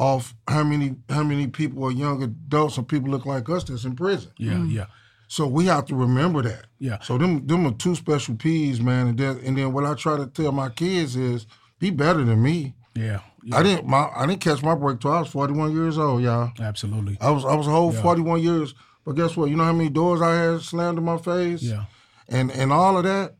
of 0.00 0.34
how 0.48 0.64
many 0.64 0.96
how 1.10 1.22
many 1.22 1.46
people 1.46 1.84
are 1.84 1.92
young 1.92 2.22
adults 2.22 2.78
and 2.78 2.88
people 2.88 3.10
look 3.10 3.26
like 3.26 3.48
us 3.50 3.64
that's 3.64 3.84
in 3.84 3.94
prison. 3.94 4.32
Yeah, 4.38 4.64
yeah. 4.64 4.86
So 5.28 5.46
we 5.46 5.66
have 5.66 5.84
to 5.86 5.94
remember 5.94 6.40
that. 6.42 6.66
Yeah. 6.78 6.98
So 7.02 7.18
them 7.18 7.46
them 7.46 7.66
are 7.66 7.72
two 7.72 7.94
special 7.94 8.34
P's, 8.34 8.80
man. 8.80 9.08
And 9.08 9.18
then 9.18 9.40
and 9.44 9.58
then 9.58 9.74
what 9.74 9.84
I 9.84 9.94
try 9.94 10.16
to 10.16 10.26
tell 10.26 10.52
my 10.52 10.70
kids 10.70 11.16
is 11.16 11.46
be 11.78 11.90
better 11.90 12.24
than 12.24 12.42
me. 12.42 12.74
Yeah. 12.94 13.20
yeah. 13.44 13.58
I 13.58 13.62
didn't 13.62 13.86
my 13.86 14.10
I 14.16 14.26
didn't 14.26 14.40
catch 14.40 14.62
my 14.62 14.74
break 14.74 15.00
till 15.00 15.12
I 15.12 15.20
was 15.20 15.28
forty 15.28 15.52
one 15.52 15.72
years 15.72 15.98
old, 15.98 16.22
y'all. 16.22 16.50
Absolutely. 16.58 17.18
I 17.20 17.30
was 17.30 17.44
I 17.44 17.54
was 17.54 17.66
a 17.66 17.70
whole 17.70 17.92
forty 17.92 18.22
one 18.22 18.42
years. 18.42 18.74
But 19.04 19.16
guess 19.16 19.36
what? 19.36 19.50
You 19.50 19.56
know 19.56 19.64
how 19.64 19.74
many 19.74 19.90
doors 19.90 20.22
I 20.22 20.34
had 20.34 20.62
slammed 20.62 20.96
in 20.96 21.04
my 21.04 21.18
face? 21.18 21.62
Yeah. 21.62 21.84
and 22.26 22.50
and 22.50 22.72
all 22.72 22.96
of 22.96 23.04
that. 23.04 23.34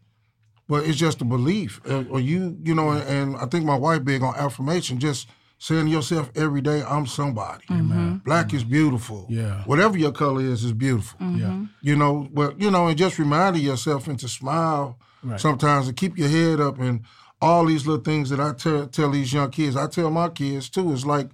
But 0.68 0.84
it's 0.84 0.98
just 0.98 1.20
a 1.20 1.24
belief, 1.24 1.80
Uh, 1.84 2.04
or 2.11 2.20
you, 2.20 2.56
you 2.62 2.76
know. 2.76 2.90
And, 2.90 3.02
and 3.08 3.36
I 3.36 3.46
think 3.46 3.64
my 3.64 3.74
wife 3.74 4.04
big 4.04 4.22
on 4.22 4.36
affirmation, 4.36 5.00
just 5.00 5.26
saying 5.61 5.86
to 5.86 5.90
yourself 5.92 6.32
every 6.34 6.61
day, 6.61 6.82
"I'm 6.82 7.06
somebody." 7.06 7.64
Mm-hmm. 7.66 8.16
Black 8.24 8.52
is 8.52 8.62
mm-hmm. 8.62 8.72
beautiful. 8.72 9.26
Yeah. 9.28 9.62
Whatever 9.66 9.96
your 9.96 10.12
color 10.12 10.40
is, 10.40 10.64
is 10.64 10.72
beautiful. 10.72 11.18
Yeah. 11.20 11.46
Mm-hmm. 11.46 11.64
You 11.82 11.94
know, 11.94 12.28
but 12.32 12.61
you 12.61 12.72
know, 12.72 12.88
and 12.88 12.98
just 12.98 13.18
reminding 13.18 13.62
yourself 13.62 14.08
and 14.08 14.18
to 14.18 14.28
smile 14.28 14.98
Right. 15.22 15.38
sometimes 15.38 15.86
and 15.86 15.96
keep 15.96 16.16
your 16.16 16.28
head 16.28 16.61
up 16.61 16.78
and 16.78 17.02
all 17.42 17.66
these 17.66 17.86
little 17.86 18.02
things 18.02 18.30
that 18.30 18.40
I 18.40 18.52
tell 18.54 18.86
tell 18.86 19.11
these 19.11 19.32
young 19.32 19.50
kids. 19.50 19.76
I 19.76 19.86
tell 19.86 20.11
my 20.11 20.28
kids 20.28 20.70
too. 20.70 20.92
It's 20.92 21.04
like 21.04 21.28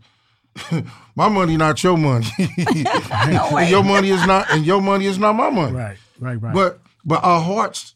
my 1.15 1.29
money, 1.29 1.57
not 1.57 1.83
your 1.83 1.97
money. 1.97 2.27
And 2.39 3.71
your 3.71 3.85
money 3.85 4.11
is 4.11 4.27
not, 4.27 4.51
and 4.51 4.65
your 4.65 4.81
money 4.81 5.07
is 5.07 5.19
not 5.19 5.35
my 5.35 5.51
money. 5.51 5.73
Right. 5.77 5.97
Right. 6.19 6.41
Right. 6.43 6.55
But 6.55 6.81
but 7.05 7.23
our 7.23 7.41
hearts 7.41 7.95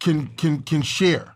can 0.00 0.28
can 0.28 0.62
can 0.62 0.82
share. 0.82 1.34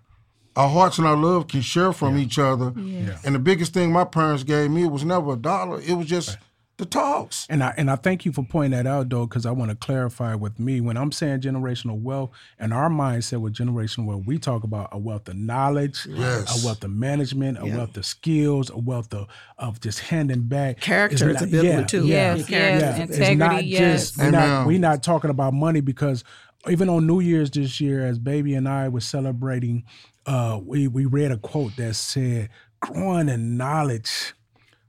Our 0.60 0.68
hearts 0.68 0.98
and 0.98 1.06
our 1.06 1.16
love 1.16 1.48
can 1.48 1.60
share 1.62 1.92
from 1.92 2.16
each 2.18 2.38
other. 2.38 2.72
Yeah. 2.76 3.18
And 3.24 3.34
the 3.34 3.38
biggest 3.38 3.72
thing 3.72 3.92
my 3.92 4.04
parents 4.04 4.42
gave 4.44 4.70
me 4.70 4.86
was 4.86 5.04
never 5.04 5.32
a 5.32 5.36
dollar. 5.36 5.80
It 5.80 5.94
was 5.94 6.06
just 6.06 6.36
the 6.76 6.86
talks. 6.86 7.46
And 7.50 7.62
I 7.62 7.74
and 7.76 7.90
I 7.90 7.96
thank 7.96 8.24
you 8.24 8.32
for 8.32 8.42
pointing 8.42 8.70
that 8.70 8.86
out 8.86 9.10
though, 9.10 9.26
because 9.26 9.44
I 9.44 9.50
want 9.50 9.70
to 9.70 9.76
clarify 9.76 10.34
with 10.34 10.58
me 10.58 10.80
when 10.80 10.96
I'm 10.96 11.12
saying 11.12 11.40
generational 11.42 12.00
wealth 12.00 12.30
and 12.58 12.72
our 12.72 12.88
mindset 12.88 13.40
with 13.42 13.54
generational 13.54 14.06
wealth, 14.06 14.22
we 14.26 14.38
talk 14.38 14.64
about 14.64 14.88
a 14.92 14.98
wealth 14.98 15.28
of 15.28 15.36
knowledge, 15.36 16.06
Yes. 16.08 16.62
a 16.62 16.66
wealth 16.66 16.82
of 16.82 16.90
management, 16.90 17.58
a 17.60 17.66
wealth 17.66 17.96
of 17.98 18.06
skills, 18.06 18.70
a 18.70 18.78
wealth 18.78 19.12
of, 19.12 19.26
of 19.58 19.78
just 19.80 19.98
handing 20.00 20.42
back. 20.44 20.80
Character 20.80 21.28
It's 21.30 21.42
is 21.42 21.42
a 21.42 21.44
not- 21.46 21.50
big 21.52 21.64
yeah, 21.64 21.82
too. 21.84 22.06
Yeah, 22.06 22.34
Yes, 22.36 22.48
yeah. 22.50 22.58
yes, 22.78 22.98
It's 23.00 23.10
integrity, 23.18 23.34
not 23.36 23.64
yes. 23.66 24.00
just 24.10 24.18
we're 24.18 24.30
not, 24.30 24.42
Amen. 24.48 24.66
we 24.66 24.78
not 24.78 25.02
talking 25.02 25.30
about 25.30 25.52
money 25.52 25.80
because 25.82 26.24
even 26.68 26.88
on 26.88 27.06
New 27.06 27.20
Year's 27.20 27.50
this 27.50 27.78
year, 27.80 28.06
as 28.06 28.18
baby 28.18 28.54
and 28.54 28.66
I 28.68 28.88
were 28.88 29.00
celebrating, 29.00 29.84
uh, 30.30 30.60
we 30.64 30.86
we 30.86 31.04
read 31.06 31.32
a 31.32 31.36
quote 31.36 31.74
that 31.76 31.94
said, 31.94 32.48
"Growing 32.80 33.28
in 33.28 33.56
knowledge." 33.56 34.34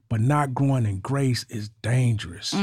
but 0.08 0.20
not 0.20 0.52
growing 0.52 0.84
in 0.84 0.98
grace 0.98 1.46
is 1.48 1.70
dangerous. 1.80 2.54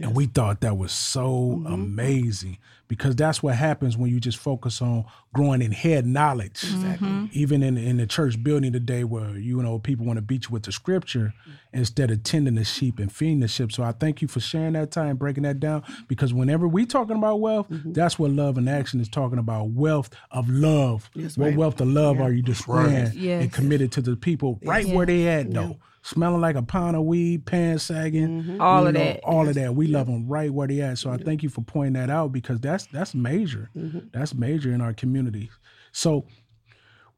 And 0.00 0.14
we 0.14 0.26
thought 0.26 0.60
that 0.60 0.76
was 0.76 0.92
so 0.92 1.28
mm-hmm. 1.30 1.66
amazing 1.66 2.58
because 2.88 3.16
that's 3.16 3.42
what 3.42 3.54
happens 3.54 3.96
when 3.96 4.10
you 4.10 4.20
just 4.20 4.36
focus 4.36 4.82
on 4.82 5.04
growing 5.32 5.62
in 5.62 5.72
head 5.72 6.06
knowledge. 6.06 6.62
Exactly. 6.62 7.08
Mm-hmm. 7.08 7.26
Even 7.32 7.62
in 7.62 7.78
in 7.78 7.96
the 7.96 8.06
church 8.06 8.42
building 8.42 8.72
today, 8.72 9.04
where 9.04 9.30
you 9.36 9.62
know 9.62 9.78
people 9.78 10.04
want 10.04 10.18
to 10.18 10.22
beat 10.22 10.44
you 10.44 10.50
with 10.50 10.64
the 10.64 10.72
scripture 10.72 11.32
instead 11.72 12.10
of 12.10 12.22
tending 12.22 12.54
the 12.54 12.64
sheep 12.64 12.98
and 12.98 13.10
feeding 13.10 13.40
the 13.40 13.48
sheep. 13.48 13.72
So 13.72 13.82
I 13.82 13.92
thank 13.92 14.20
you 14.20 14.28
for 14.28 14.40
sharing 14.40 14.74
that 14.74 14.90
time, 14.90 15.16
breaking 15.16 15.44
that 15.44 15.58
down. 15.58 15.82
Because 16.06 16.34
whenever 16.34 16.68
we 16.68 16.84
talking 16.84 17.16
about 17.16 17.40
wealth, 17.40 17.70
mm-hmm. 17.70 17.92
that's 17.92 18.18
what 18.18 18.30
Love 18.30 18.58
in 18.58 18.68
Action 18.68 19.00
is 19.00 19.08
talking 19.08 19.38
about. 19.38 19.70
Wealth 19.70 20.10
of 20.30 20.48
love. 20.50 21.10
what 21.14 21.38
right. 21.38 21.56
wealth 21.56 21.80
of 21.80 21.88
love 21.88 22.20
are 22.20 22.32
you 22.32 22.42
displaying 22.42 23.12
Yes. 23.14 23.42
and 23.42 23.52
committed 23.52 23.92
to 23.92 24.02
the 24.02 24.16
people 24.16 24.58
right 24.62 24.86
where 24.86 25.06
they 25.06 25.28
at 25.28 25.52
though? 25.52 25.78
Smelling 26.04 26.40
like 26.40 26.56
a 26.56 26.62
pound 26.62 26.96
of 26.96 27.04
weed, 27.04 27.46
pants 27.46 27.84
sagging, 27.84 28.42
mm-hmm. 28.42 28.60
All 28.60 28.86
of 28.86 28.94
know, 28.94 29.00
that. 29.00 29.20
all 29.22 29.48
of 29.48 29.54
that. 29.54 29.74
We 29.76 29.86
love 29.86 30.08
them 30.08 30.26
right 30.26 30.52
where 30.52 30.66
they 30.66 30.80
at. 30.80 30.98
So 30.98 31.10
I 31.10 31.16
thank 31.16 31.44
you 31.44 31.48
for 31.48 31.62
pointing 31.62 31.92
that 31.92 32.10
out 32.10 32.32
because 32.32 32.58
that's 32.58 32.86
that's 32.86 33.14
major. 33.14 33.70
Mm-hmm. 33.76 34.08
That's 34.12 34.34
major 34.34 34.72
in 34.72 34.80
our 34.80 34.92
community. 34.92 35.50
So 35.92 36.26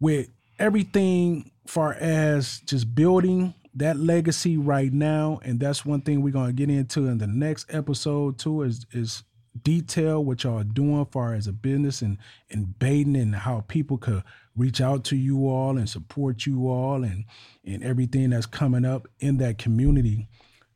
with 0.01 0.29
everything 0.59 1.51
far 1.67 1.95
as 1.95 2.61
just 2.61 2.95
building 2.95 3.55
that 3.75 3.97
legacy 3.97 4.59
right 4.59 4.93
now, 4.93 5.41
and 5.43 5.59
that's 5.59 5.87
one 5.87 6.03
thing 6.03 6.21
we're 6.21 6.33
gonna 6.33 6.53
get 6.53 6.69
into 6.69 7.07
in 7.07 7.19
the 7.19 7.27
next 7.27 7.73
episode 7.73 8.39
too, 8.39 8.63
is 8.63 8.87
is 8.93 9.23
detail 9.63 10.23
what 10.23 10.43
y'all 10.45 10.59
are 10.59 10.65
doing 10.65 11.07
far 11.07 11.33
as 11.33 11.47
a 11.47 11.53
business 11.53 12.03
and 12.03 12.19
and 12.51 12.79
Baden 12.79 13.17
and 13.17 13.35
how 13.35 13.65
people 13.67 13.99
could 13.99 14.23
reach 14.57 14.81
out 14.81 15.05
to 15.05 15.17
you 15.17 15.49
all 15.49 15.77
and 15.77 15.89
support 15.89 16.47
you 16.47 16.69
all 16.69 17.03
and 17.03 17.25
and 17.65 17.83
everything 17.83 18.31
that's 18.31 18.47
coming 18.47 18.85
up 18.85 19.09
in 19.21 19.39
that 19.39 19.59
community 19.59 20.29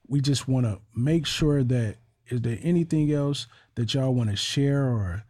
we 0.07 0.21
just 0.21 0.49
want 0.49 0.67
to 0.67 0.81
make 0.97 1.27
sure 1.27 1.63
that 1.63 1.97
is 2.29 2.41
there 2.41 2.59
anything 2.63 3.13
else 3.13 3.47
that 3.75 3.95
y'all 3.95 4.15
want 4.15 4.31
to 4.31 4.37
share 4.37 4.85
or 4.85 5.25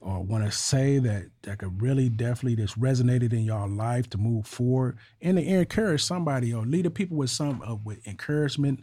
or 0.00 0.22
want 0.22 0.44
to 0.44 0.50
say 0.50 0.98
that 0.98 1.26
that 1.42 1.58
could 1.58 1.82
really 1.82 2.08
definitely 2.08 2.56
just 2.56 2.80
resonated 2.80 3.32
in 3.32 3.40
y'all 3.40 3.68
life 3.68 4.08
to 4.08 4.16
move 4.16 4.46
forward 4.46 4.96
and 5.20 5.36
to 5.36 5.44
encourage 5.44 6.02
somebody 6.02 6.54
or 6.54 6.64
lead 6.64 6.86
the 6.86 6.90
people 6.90 7.18
with 7.18 7.30
some 7.30 7.60
of 7.62 7.84
with 7.84 8.06
encouragement 8.06 8.80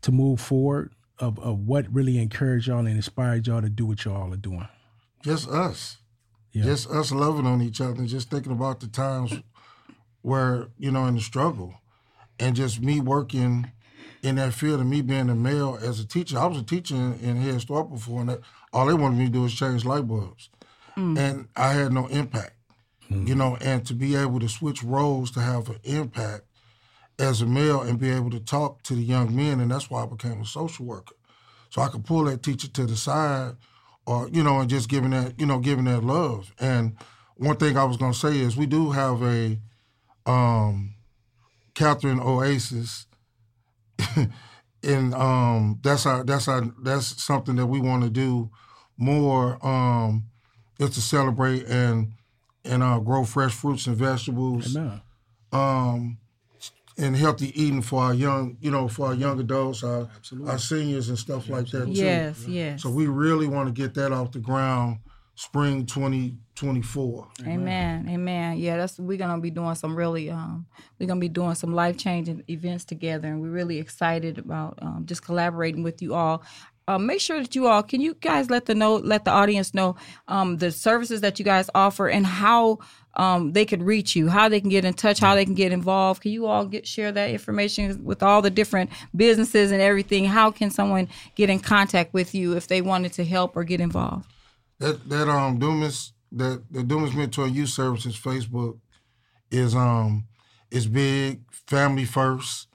to 0.00 0.12
move 0.12 0.40
forward 0.40 0.92
of, 1.18 1.38
of 1.38 1.60
what 1.66 1.92
really 1.92 2.18
encouraged 2.18 2.68
y'all 2.68 2.78
and 2.78 2.88
inspired 2.88 3.46
y'all 3.46 3.60
to 3.60 3.68
do 3.68 3.84
what 3.86 4.04
y'all 4.04 4.32
are 4.32 4.36
doing. 4.36 4.68
Just 5.22 5.48
us. 5.48 5.98
Yeah. 6.56 6.64
Just 6.64 6.88
us 6.88 7.12
loving 7.12 7.46
on 7.46 7.60
each 7.60 7.82
other 7.82 7.98
and 7.98 8.08
just 8.08 8.30
thinking 8.30 8.52
about 8.52 8.80
the 8.80 8.86
times 8.86 9.34
where, 10.22 10.68
you 10.78 10.90
know, 10.90 11.04
in 11.04 11.14
the 11.14 11.20
struggle. 11.20 11.74
And 12.38 12.56
just 12.56 12.80
me 12.80 12.98
working 12.98 13.70
in 14.22 14.36
that 14.36 14.54
field 14.54 14.80
and 14.80 14.88
me 14.88 15.02
being 15.02 15.28
a 15.28 15.34
male 15.34 15.78
as 15.82 16.00
a 16.00 16.06
teacher. 16.06 16.38
I 16.38 16.46
was 16.46 16.58
a 16.58 16.62
teacher 16.62 16.94
in, 16.94 17.12
in 17.20 17.36
Head 17.36 17.60
Start 17.60 17.90
before, 17.90 18.20
and 18.20 18.30
that, 18.30 18.40
all 18.72 18.86
they 18.86 18.94
wanted 18.94 19.18
me 19.18 19.26
to 19.26 19.32
do 19.32 19.42
was 19.42 19.54
change 19.54 19.84
light 19.84 20.08
bulbs, 20.08 20.48
mm. 20.96 21.18
and 21.18 21.48
I 21.56 21.74
had 21.74 21.92
no 21.92 22.06
impact. 22.06 22.54
You 23.08 23.16
mm. 23.16 23.36
know, 23.36 23.58
and 23.60 23.86
to 23.86 23.94
be 23.94 24.16
able 24.16 24.40
to 24.40 24.48
switch 24.48 24.82
roles 24.82 25.30
to 25.32 25.40
have 25.40 25.68
an 25.68 25.78
impact 25.84 26.44
as 27.18 27.40
a 27.40 27.46
male 27.46 27.82
and 27.82 27.98
be 27.98 28.10
able 28.10 28.30
to 28.30 28.40
talk 28.40 28.82
to 28.84 28.94
the 28.94 29.02
young 29.02 29.36
men, 29.36 29.60
and 29.60 29.70
that's 29.70 29.90
why 29.90 30.02
I 30.02 30.06
became 30.06 30.40
a 30.40 30.46
social 30.46 30.86
worker. 30.86 31.14
So 31.70 31.82
I 31.82 31.88
could 31.88 32.04
pull 32.04 32.24
that 32.24 32.42
teacher 32.42 32.68
to 32.68 32.86
the 32.86 32.96
side, 32.96 33.56
or 34.06 34.28
you 34.32 34.42
know, 34.42 34.60
and 34.60 34.70
just 34.70 34.88
giving 34.88 35.10
that, 35.10 35.38
you 35.38 35.46
know, 35.46 35.58
giving 35.58 35.84
that 35.84 36.04
love. 36.04 36.54
And 36.58 36.96
one 37.36 37.56
thing 37.56 37.76
I 37.76 37.84
was 37.84 37.96
gonna 37.96 38.14
say 38.14 38.38
is 38.38 38.56
we 38.56 38.66
do 38.66 38.92
have 38.92 39.22
a 39.22 39.58
um, 40.24 40.94
Catherine 41.74 42.20
Oasis, 42.20 43.06
and 44.82 45.14
um, 45.14 45.80
that's 45.82 46.06
our 46.06 46.24
that's 46.24 46.48
our 46.48 46.62
that's 46.82 47.22
something 47.22 47.56
that 47.56 47.66
we 47.66 47.80
want 47.80 48.04
to 48.04 48.10
do 48.10 48.50
more. 48.96 49.64
Um, 49.66 50.24
is 50.78 50.90
to 50.90 51.00
celebrate 51.00 51.64
and 51.66 52.12
and 52.64 52.82
uh, 52.82 52.98
grow 52.98 53.24
fresh 53.24 53.54
fruits 53.54 53.86
and 53.86 53.96
vegetables 53.96 54.76
Amen. 54.76 55.00
um, 55.52 56.18
and 56.98 57.16
healthy 57.16 57.60
eating 57.60 57.82
for 57.82 58.02
our 58.02 58.14
young, 58.14 58.56
you 58.60 58.70
know, 58.70 58.88
for 58.88 59.08
our 59.08 59.14
young 59.14 59.38
adults, 59.38 59.84
our, 59.84 60.08
our 60.46 60.58
seniors 60.58 61.08
and 61.08 61.18
stuff 61.18 61.48
like 61.48 61.66
that 61.68 61.86
too. 61.86 61.92
Yes, 61.92 62.46
yes. 62.46 62.82
So 62.82 62.90
we 62.90 63.06
really 63.06 63.46
want 63.46 63.68
to 63.68 63.72
get 63.72 63.94
that 63.94 64.12
off 64.12 64.32
the 64.32 64.38
ground 64.38 64.98
spring 65.36 65.84
2024. 65.84 67.28
Amen. 67.46 68.08
Amen. 68.08 68.56
Yeah, 68.56 68.78
that's 68.78 68.98
we're 68.98 69.18
gonna 69.18 69.40
be 69.40 69.50
doing 69.50 69.74
some 69.74 69.94
really 69.94 70.30
um 70.30 70.66
we're 70.98 71.06
gonna 71.06 71.20
be 71.20 71.28
doing 71.28 71.54
some 71.54 71.74
life 71.74 71.98
changing 71.98 72.42
events 72.48 72.84
together 72.84 73.28
and 73.28 73.40
we're 73.40 73.50
really 73.50 73.78
excited 73.78 74.38
about 74.38 74.78
um, 74.80 75.04
just 75.04 75.22
collaborating 75.22 75.82
with 75.82 76.02
you 76.02 76.14
all. 76.14 76.42
Uh, 76.88 76.98
make 76.98 77.20
sure 77.20 77.40
that 77.40 77.56
you 77.56 77.66
all 77.66 77.82
can 77.82 78.00
you 78.00 78.14
guys 78.14 78.48
let 78.48 78.66
the 78.66 78.74
know 78.74 78.94
let 78.96 79.24
the 79.24 79.30
audience 79.30 79.74
know 79.74 79.96
um, 80.28 80.58
the 80.58 80.70
services 80.70 81.20
that 81.20 81.38
you 81.38 81.44
guys 81.44 81.68
offer 81.74 82.08
and 82.08 82.24
how 82.24 82.78
um, 83.16 83.52
they 83.52 83.64
could 83.64 83.82
reach 83.82 84.14
you, 84.14 84.28
how 84.28 84.48
they 84.48 84.60
can 84.60 84.70
get 84.70 84.84
in 84.84 84.94
touch, 84.94 85.18
how 85.18 85.34
they 85.34 85.44
can 85.44 85.54
get 85.54 85.72
involved. 85.72 86.22
Can 86.22 86.32
you 86.32 86.46
all 86.46 86.64
get 86.66 86.86
share 86.86 87.10
that 87.12 87.30
information 87.30 88.04
with 88.04 88.22
all 88.22 88.42
the 88.42 88.50
different 88.50 88.90
businesses 89.14 89.72
and 89.72 89.80
everything? 89.80 90.26
How 90.26 90.50
can 90.50 90.70
someone 90.70 91.08
get 91.34 91.50
in 91.50 91.58
contact 91.58 92.14
with 92.14 92.34
you 92.34 92.56
if 92.56 92.68
they 92.68 92.82
wanted 92.82 93.12
to 93.14 93.24
help 93.24 93.56
or 93.56 93.64
get 93.64 93.80
involved? 93.80 94.26
That 94.78 95.08
that 95.08 95.28
um 95.28 95.58
Dumas 95.58 96.12
that 96.32 96.62
the 96.70 96.82
Dumas 96.82 97.14
Mentor 97.14 97.48
Youth 97.48 97.70
Services 97.70 98.16
Facebook 98.16 98.78
is 99.50 99.74
um 99.74 100.26
is 100.70 100.86
big, 100.86 101.40
family 101.50 102.04
first. 102.04 102.68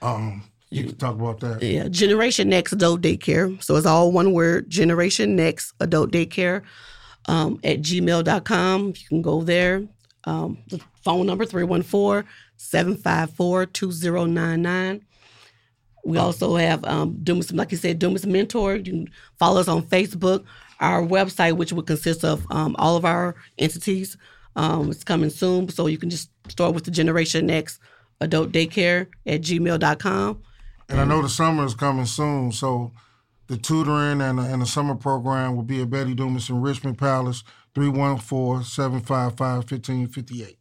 Um, 0.00 0.44
you 0.70 0.84
can 0.84 0.96
talk 0.96 1.14
about 1.14 1.40
that. 1.40 1.62
Yeah, 1.62 1.88
Generation 1.88 2.48
Next 2.48 2.72
Adult 2.72 3.00
Daycare. 3.00 3.62
So 3.62 3.76
it's 3.76 3.86
all 3.86 4.12
one 4.12 4.32
word, 4.32 4.68
Generation 4.68 5.34
Next 5.36 5.72
Adult 5.80 6.12
Daycare 6.12 6.62
um, 7.26 7.58
at 7.64 7.80
gmail.com. 7.80 8.86
You 8.88 9.08
can 9.08 9.22
go 9.22 9.42
there. 9.42 9.86
Um, 10.24 10.58
the 10.68 10.80
phone 11.04 11.26
number 11.26 11.46
314 11.46 12.28
754 12.56 13.66
2099. 13.66 15.04
We 16.04 16.18
also 16.18 16.56
have 16.56 16.84
um, 16.84 17.18
Dumas, 17.22 17.52
like 17.52 17.70
you 17.70 17.78
said, 17.78 17.98
Dumas 17.98 18.26
Mentor. 18.26 18.76
You 18.76 18.82
can 18.82 19.10
follow 19.38 19.60
us 19.60 19.68
on 19.68 19.82
Facebook. 19.82 20.44
Our 20.80 21.02
website, 21.02 21.56
which 21.56 21.72
would 21.72 21.86
consist 21.86 22.24
of 22.24 22.46
um, 22.50 22.76
all 22.78 22.96
of 22.96 23.04
our 23.04 23.34
entities, 23.58 24.16
um, 24.54 24.90
is 24.90 25.02
coming 25.02 25.30
soon. 25.30 25.68
So 25.68 25.86
you 25.86 25.98
can 25.98 26.10
just 26.10 26.30
start 26.48 26.74
with 26.74 26.84
the 26.84 26.90
Generation 26.90 27.46
Next 27.46 27.80
Adult 28.20 28.52
Daycare 28.52 29.08
at 29.26 29.40
gmail.com. 29.42 30.42
And 30.88 31.00
I 31.00 31.04
know 31.04 31.22
the 31.22 31.28
summer 31.28 31.64
is 31.64 31.74
coming 31.74 32.06
soon, 32.06 32.52
so 32.52 32.92
the 33.48 33.56
tutoring 33.56 34.20
and 34.20 34.38
the, 34.38 34.42
and 34.42 34.62
the 34.62 34.66
summer 34.66 34.94
program 34.94 35.56
will 35.56 35.64
be 35.64 35.82
at 35.82 35.90
Betty 35.90 36.14
Dumas 36.14 36.48
in 36.48 36.60
Richmond 36.60 36.98
Palace, 36.98 37.42
314-755-1558. 37.74 40.56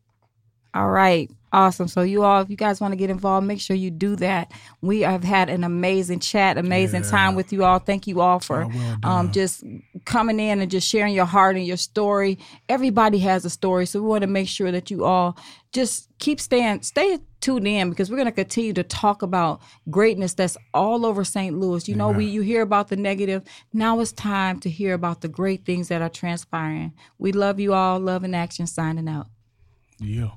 All 0.73 0.89
right. 0.89 1.29
Awesome. 1.53 1.87
So 1.87 2.01
you 2.01 2.23
all, 2.23 2.41
if 2.41 2.49
you 2.49 2.57
guys 2.57 2.81
want 2.81 2.91
to 2.91 2.97
get 2.97 3.09
involved, 3.09 3.47
make 3.47 3.61
sure 3.61 3.75
you 3.75 3.89
do 3.89 4.17
that. 4.17 4.51
We 4.81 5.01
have 5.01 5.23
had 5.23 5.49
an 5.49 5.63
amazing 5.63 6.19
chat, 6.19 6.57
amazing 6.57 7.03
time 7.03 7.35
with 7.35 7.53
you 7.53 7.63
all. 7.63 7.79
Thank 7.79 8.05
you 8.05 8.19
all 8.19 8.39
for 8.39 8.67
um, 9.03 9.31
just 9.31 9.63
coming 10.03 10.41
in 10.41 10.59
and 10.59 10.69
just 10.69 10.87
sharing 10.87 11.13
your 11.13 11.25
heart 11.25 11.55
and 11.55 11.65
your 11.65 11.77
story. 11.77 12.37
Everybody 12.67 13.19
has 13.19 13.45
a 13.45 13.49
story, 13.49 13.85
so 13.85 14.01
we 14.01 14.07
want 14.07 14.23
to 14.23 14.27
make 14.27 14.49
sure 14.49 14.71
that 14.71 14.91
you 14.91 15.05
all 15.05 15.37
just 15.71 16.09
keep 16.19 16.39
staying, 16.39 16.81
stay 16.81 17.19
tuned 17.39 17.67
in 17.67 17.89
because 17.89 18.09
we're 18.09 18.17
going 18.17 18.25
to 18.25 18.31
continue 18.31 18.73
to 18.73 18.83
talk 18.83 19.21
about 19.21 19.61
greatness 19.89 20.33
that's 20.33 20.57
all 20.73 21.05
over 21.05 21.23
St. 21.23 21.57
Louis. 21.57 21.87
You 21.87 21.95
know, 21.95 22.09
we 22.09 22.25
you 22.25 22.41
hear 22.41 22.61
about 22.61 22.87
the 22.87 22.95
negative. 22.95 23.43
Now 23.73 23.99
it's 23.99 24.11
time 24.11 24.59
to 24.61 24.69
hear 24.69 24.93
about 24.93 25.21
the 25.21 25.27
great 25.27 25.65
things 25.65 25.87
that 25.89 26.01
are 26.01 26.09
transpiring. 26.09 26.93
We 27.19 27.31
love 27.31 27.59
you 27.59 27.73
all. 27.73 27.99
Love 27.99 28.23
in 28.23 28.33
Action. 28.33 28.67
Signing 28.67 29.07
out. 29.07 29.27
Yeah. 29.99 30.31